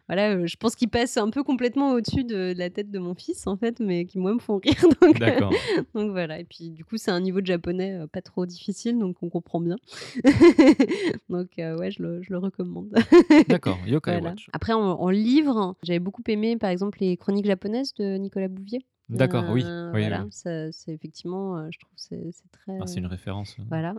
voilà, 0.08 0.34
heu, 0.34 0.46
je 0.46 0.56
pense 0.56 0.74
qu'ils 0.74 0.88
passent 0.88 1.16
un 1.16 1.30
peu 1.30 1.42
complètement 1.42 1.92
au-dessus 1.92 2.24
de 2.24 2.52
de 2.52 2.58
la 2.58 2.70
tête 2.70 2.90
de 2.90 2.98
mon 2.98 3.14
fils, 3.14 3.46
en 3.46 3.56
fait, 3.56 3.80
mais 3.80 4.04
qui, 4.04 4.18
moi, 4.18 4.34
me 4.34 4.38
font 4.40 4.58
rire 4.58 4.74
donc 5.02 5.18
D'accord, 5.18 5.52
donc 5.94 6.10
voilà 6.10 6.38
et 6.40 6.44
puis, 6.44 6.70
du 6.70 6.84
coup, 6.84 6.96
c'est 6.96 7.10
un 7.10 7.20
niveau 7.20 7.40
de 7.40 7.46
japonais, 7.46 7.94
heu, 7.98 8.06
pas 8.06 8.22
trop 8.22 8.46
difficile 8.46 8.98
donc 8.98 9.16
on 9.22 9.28
comprend 9.30 9.60
bien. 9.60 9.76
Donc 11.28 11.48
ouais, 11.58 11.90
je 11.90 12.02
le 12.02 12.22
je 12.22 12.30
le 12.32 12.38
recommande. 12.38 12.90
d'accord, 13.48 13.78
Yokai 13.86 14.12
Voilà. 14.12 14.30
Watch. 14.30 14.48
Après 14.52 14.72
en 14.72 14.80
en 14.82 15.08
livre, 15.10 15.76
j'avais 15.82 15.98
beaucoup 15.98 16.22
aimé, 16.28 16.56
par 16.56 16.70
exemple, 16.70 16.98
les 17.00 17.16
chroniques 17.16 17.46
japonaises 17.46 17.94
de 17.94 18.16
Nicolas 18.16 18.48
Bouvier. 18.48 18.84
D'accord, 19.08 19.44
oui. 19.50 19.62
Euh, 19.64 19.92
oui, 19.92 20.00
voilà, 20.00 20.22
oui. 20.24 20.28
c'est 20.30 20.70
effectivement, 20.92 21.58
euh, 21.58 21.68
je 21.70 21.78
trouve, 21.78 21.92
c'est 21.96 22.30
c'est 22.32 22.50
très. 22.50 22.78
Ah, 22.80 22.86
c'est 22.86 23.00
une 23.00 23.06
référence. 23.06 23.56
euh. 23.58 23.62
Voilà. 23.68 23.94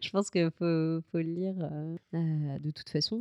je 0.00 0.10
pense 0.10 0.30
qu'il 0.30 0.50
faut, 0.50 1.00
faut 1.10 1.18
le 1.18 1.22
lire 1.22 1.54
euh, 1.60 1.96
euh, 2.14 2.58
de 2.58 2.70
toute 2.70 2.88
façon. 2.88 3.20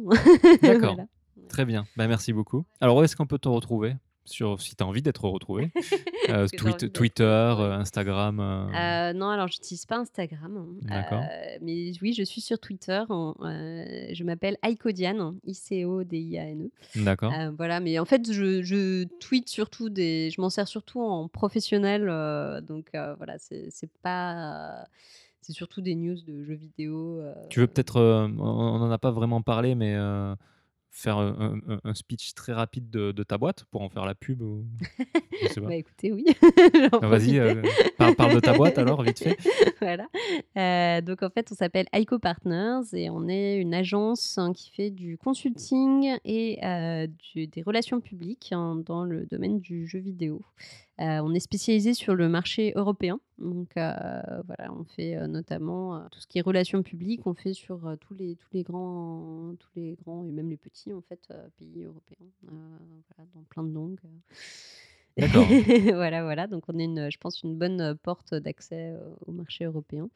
D'accord. 0.61 0.93
Voilà. 0.95 1.07
Très 1.49 1.65
bien. 1.65 1.85
Bah, 1.97 2.07
merci 2.07 2.33
beaucoup. 2.33 2.65
Alors, 2.79 2.97
où 2.97 3.03
est-ce 3.03 3.15
qu'on 3.15 3.25
peut 3.27 3.39
te 3.39 3.49
retrouver 3.49 3.95
sur, 4.23 4.61
si 4.61 4.75
tu 4.75 4.83
as 4.83 4.87
envie 4.87 5.01
d'être 5.01 5.25
retrouvé 5.25 5.71
Euh, 6.29 6.45
Tweet- 6.47 6.91
Twitter, 6.93 7.23
euh, 7.23 7.73
Instagram. 7.73 8.39
euh, 8.39 9.11
non, 9.13 9.29
alors 9.29 9.47
j'utilise 9.47 9.85
pas 9.85 9.97
Instagram. 9.97 10.55
hein. 10.55 10.67
D'accord. 10.83 11.23
Mais 11.61 11.91
oui, 12.01 12.13
je 12.13 12.23
suis 12.23 12.39
sur 12.39 12.57
Twitter. 12.59 13.01
en- 13.09 13.33
je 13.41 14.23
m'appelle 14.23 14.55
Icodiane, 14.63 15.35
I-C-O-D-I-A-N-E. 15.45 16.69
D'accord. 17.03 17.33
Voilà, 17.57 17.79
mais 17.79 17.99
en 17.99 18.05
fait, 18.05 18.31
je, 18.31 18.61
je 18.61 19.05
tweete 19.19 19.49
surtout 19.49 19.89
des. 19.89 20.29
Je 20.29 20.39
m'en 20.39 20.49
sers 20.49 20.67
surtout 20.67 21.01
en 21.01 21.27
professionnel. 21.27 22.05
donc 22.65 22.91
voilà, 23.17 23.37
c'est 23.39 23.67
c'est 23.71 23.91
pas. 24.01 24.85
C'est 25.41 25.53
surtout 25.53 25.81
des 25.81 25.95
news 25.95 26.21
de 26.27 26.43
jeux 26.43 26.53
vidéo. 26.53 27.19
euh, 27.19 27.33
Tu 27.49 27.59
veux 27.61 27.67
peut-être, 27.67 27.97
euh, 27.97 28.27
on 28.37 28.77
n'en 28.77 28.91
a 28.91 28.99
pas 28.99 29.09
vraiment 29.09 29.41
parlé, 29.41 29.73
mais 29.73 29.95
euh, 29.95 30.35
faire 30.93 31.17
un, 31.17 31.57
un- 31.69 31.79
un 31.85 31.93
speech 31.93 32.33
très 32.33 32.51
rapide 32.51 32.89
de, 32.89 33.13
de 33.13 33.23
ta 33.23 33.37
boîte 33.37 33.63
pour 33.71 33.81
en 33.81 33.89
faire 33.89 34.05
la 34.05 34.13
pub 34.13 34.41
ou... 34.41 34.65
Je 35.41 35.47
sais 35.47 35.61
pas. 35.61 35.67
Bah 35.67 35.75
écoutez, 35.75 36.11
oui. 36.11 36.25
Ah, 37.01 37.07
Vas-y, 37.07 37.39
euh, 37.39 37.61
par- 37.97 38.13
parle 38.15 38.35
de 38.35 38.39
ta 38.41 38.53
boîte 38.57 38.77
alors, 38.77 39.01
vite 39.01 39.19
fait. 39.23 39.37
voilà. 39.81 40.07
Euh, 40.57 41.01
donc 41.01 41.23
en 41.23 41.29
fait, 41.29 41.47
on 41.51 41.55
s'appelle 41.55 41.85
ICO 41.95 42.19
Partners 42.19 42.81
et 42.93 43.09
on 43.09 43.27
est 43.29 43.55
une 43.57 43.73
agence 43.73 44.37
hein, 44.37 44.51
qui 44.53 44.69
fait 44.71 44.89
du 44.89 45.17
consulting 45.17 46.17
et 46.25 46.59
euh, 46.65 47.07
du- 47.33 47.47
des 47.47 47.61
relations 47.61 48.01
publiques 48.01 48.49
hein, 48.51 48.75
dans 48.85 49.05
le 49.05 49.25
domaine 49.25 49.59
du 49.59 49.87
jeu 49.87 49.99
vidéo. 49.99 50.41
On 51.03 51.33
est 51.33 51.39
spécialisé 51.39 51.95
sur 51.95 52.13
le 52.13 52.29
marché 52.29 52.73
européen. 52.75 53.19
Donc 53.41 53.71
voilà, 53.75 54.71
on 54.71 54.83
fait 54.83 55.27
notamment 55.27 56.07
tout 56.11 56.19
ce 56.19 56.27
qui 56.27 56.37
est 56.37 56.41
relations 56.41 56.83
publiques. 56.83 57.25
On 57.25 57.33
fait 57.33 57.53
sur 57.53 57.97
tous 57.99 58.13
les 58.13 58.35
tous 58.35 58.49
les 58.53 58.63
grands 58.63 59.55
tous 59.59 59.71
les 59.75 59.95
grands 59.95 60.23
et 60.25 60.31
même 60.31 60.49
les 60.49 60.57
petits 60.57 60.93
en 60.93 61.01
fait 61.01 61.27
pays 61.57 61.83
européens. 61.83 62.27
Voilà, 62.43 63.29
dans 63.33 63.43
plein 63.43 63.63
de 63.63 63.73
langues. 63.73 63.99
D'accord. 65.17 65.47
voilà, 65.93 66.23
voilà. 66.23 66.47
Donc, 66.47 66.63
on 66.67 66.77
est, 66.79 66.85
une, 66.85 67.09
je 67.11 67.17
pense, 67.17 67.41
une 67.43 67.57
bonne 67.57 67.95
porte 68.03 68.33
d'accès 68.33 68.93
au 69.25 69.31
marché 69.31 69.65
européen. 69.65 70.09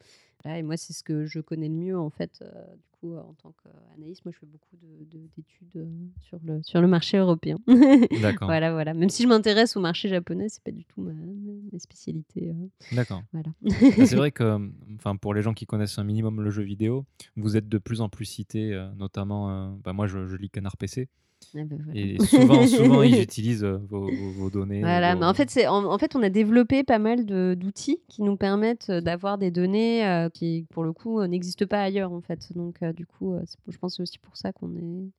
Voilà, 0.44 0.58
et 0.58 0.62
moi, 0.62 0.76
c'est 0.76 0.92
ce 0.92 1.02
que 1.02 1.26
je 1.26 1.40
connais 1.40 1.68
le 1.68 1.74
mieux, 1.74 1.98
en 1.98 2.10
fait. 2.10 2.38
euh, 2.42 2.46
du 2.76 2.88
coup, 3.00 3.14
euh, 3.14 3.20
en 3.20 3.34
tant 3.34 3.52
qu'analyste, 3.62 4.24
moi, 4.24 4.32
je 4.32 4.38
fais 4.38 4.46
beaucoup 4.46 4.76
de- 4.80 5.04
de- 5.18 5.26
d'études 5.36 5.88
sur, 6.20 6.38
le, 6.44 6.62
sur 6.62 6.80
le 6.80 6.86
marché 6.86 7.18
européen. 7.18 7.56
D'accord. 8.22 8.46
voilà, 8.48 8.72
voilà. 8.72 8.94
Même 8.94 9.08
si 9.10 9.22
je 9.24 9.28
m'intéresse 9.28 9.76
au 9.76 9.80
marché 9.80 10.08
japonais, 10.08 10.48
c'est 10.48 10.62
pas 10.62 10.70
du 10.70 10.84
tout 10.84 11.00
ma, 11.00 11.12
ma- 11.12 11.78
spécialité. 11.78 12.50
euh, 12.50 12.68
D'accord. 12.94 13.22
voilà. 13.32 13.50
Bah, 13.62 14.06
c'est 14.06 14.16
vrai 14.16 14.30
que, 14.32 14.70
enfin, 14.96 15.16
pour 15.16 15.34
les 15.34 15.42
gens 15.42 15.52
qui 15.52 15.66
connaissent 15.66 15.98
un 15.98 16.04
minimum 16.04 16.40
le 16.40 16.50
jeu 16.50 16.62
vidéo, 16.62 17.04
vous 17.36 17.56
êtes 17.56 17.68
de 17.68 17.78
plus 17.78 18.00
en 18.00 18.08
plus 18.08 18.24
cités, 18.26 18.78
notamment, 18.96 19.72
bah, 19.84 19.92
moi 19.92 20.06
je, 20.06 20.26
je 20.26 20.36
lis 20.36 20.50
Canard 20.50 20.76
PC, 20.76 21.08
Ah 21.54 21.64
ben 21.64 21.78
voilà. 21.84 22.00
et 22.00 22.18
souvent, 22.24 22.66
souvent 22.66 23.02
ils 23.02 23.20
utilisent 23.22 23.64
euh, 23.64 23.78
vos, 23.88 24.06
vos- 24.10 24.30
vos 24.32 24.50
données. 24.50 24.80
Voilà, 24.80 25.14
vos- 25.14 25.20
mais 25.20 25.26
en 25.26 25.34
fait, 25.34 25.48
c'est 25.50 25.66
en, 25.66 25.84
en 25.84 25.98
fait, 25.98 26.16
on 26.16 26.22
a 26.22 26.28
développé 26.30 26.82
pas 26.84 26.98
mal 26.98 27.24
de- 27.26 27.54
d'outils 27.58 28.00
qui 28.08 28.22
nous 28.22 28.36
permettent 28.36 28.90
euh, 28.90 29.00
d'avoir 29.00 29.38
des 29.38 29.50
données 29.50 30.06
euh, 30.06 30.28
qui, 30.28 30.66
pour 30.70 30.82
le 30.84 30.92
coup, 30.92 31.22
n'existent 31.26 31.66
pas 31.66 31.82
ailleurs, 31.82 32.12
en 32.12 32.20
fait. 32.20 32.52
Donc, 32.54 32.82
euh, 32.82 32.92
du 32.92 33.06
coup, 33.06 33.34
je 33.68 33.76
pense 33.78 33.96
c'est 33.96 34.02
aussi 34.02 34.18
pour 34.18 34.36
ça 34.36 34.52
qu'on 34.52 34.74
est, 34.76 35.10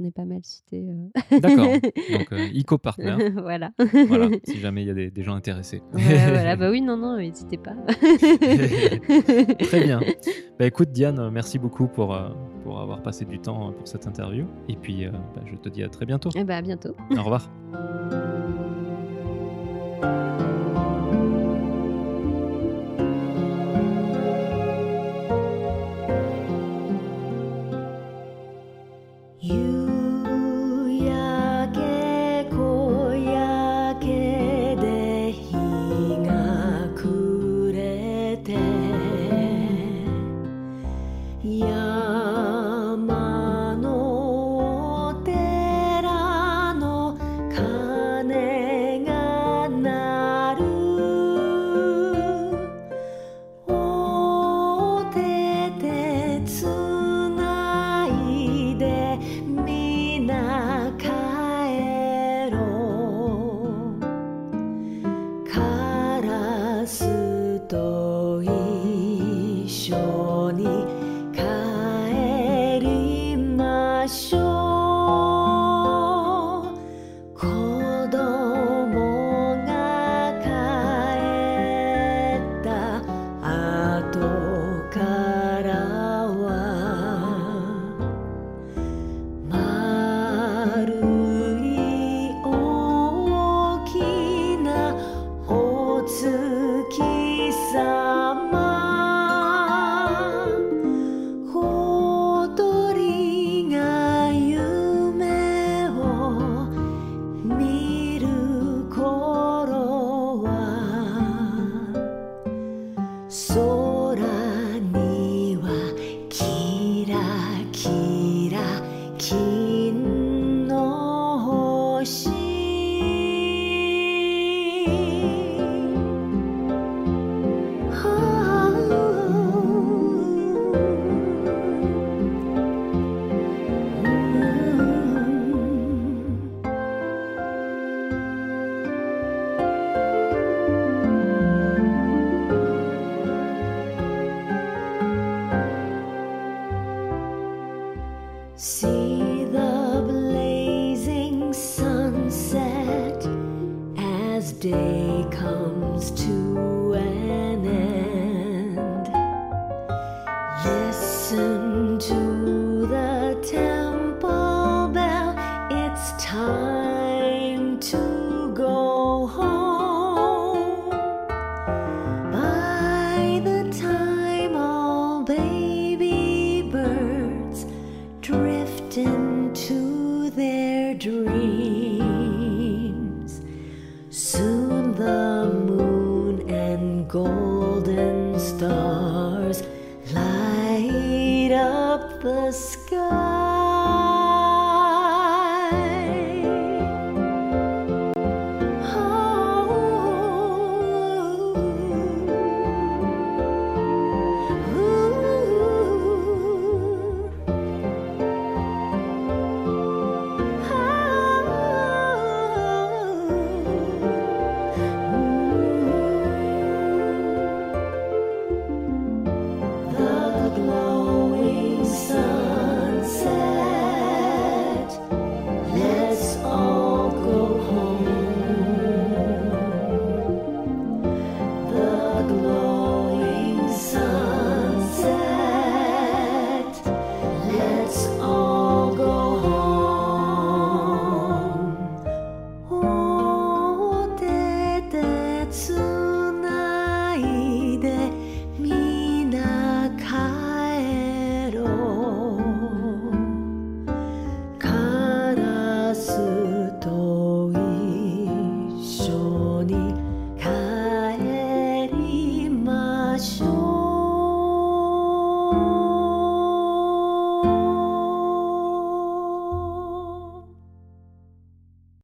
qu'on 0.00 0.06
est 0.06 0.10
pas 0.10 0.24
mal 0.24 0.40
cité. 0.42 0.84
euh. 0.88 1.38
D'accord. 1.40 1.66
Donc, 1.66 2.28
euh, 2.32 2.48
Ico 2.52 2.78
Partner. 2.78 3.30
voilà. 3.36 3.70
voilà, 4.08 4.28
si 4.44 4.58
jamais 4.60 4.82
il 4.82 4.88
y 4.88 4.90
a 4.90 4.94
des, 4.94 5.10
des 5.10 5.22
gens 5.22 5.34
intéressés. 5.34 5.82
Voilà, 5.92 6.30
voilà. 6.30 6.56
Bah 6.56 6.70
oui, 6.70 6.80
non, 6.80 6.96
non, 6.96 7.16
n'hésitez 7.18 7.58
pas. 7.58 7.74
Très 9.64 9.84
bien. 9.84 10.00
Bah 10.58 10.66
écoute 10.66 10.90
Diane, 10.92 11.18
euh, 11.18 11.30
merci 11.30 11.58
beaucoup 11.58 11.86
pour, 11.86 12.16
pour 12.64 12.80
avoir 12.80 13.02
passé 13.02 13.24
du 13.24 13.38
temps 13.38 13.72
pour 13.72 13.86
cette 13.88 14.06
interview. 14.06 14.46
Et 14.68 14.76
puis 14.76 15.06
bah, 15.06 15.42
je 15.46 15.56
te 15.56 15.68
dis 15.68 15.82
à 15.82 15.88
très 15.88 16.06
bientôt. 16.06 16.30
Et 16.34 16.44
bah, 16.44 16.56
à 16.56 16.62
bientôt. 16.62 16.94
Au 17.16 17.22
revoir. 17.22 17.50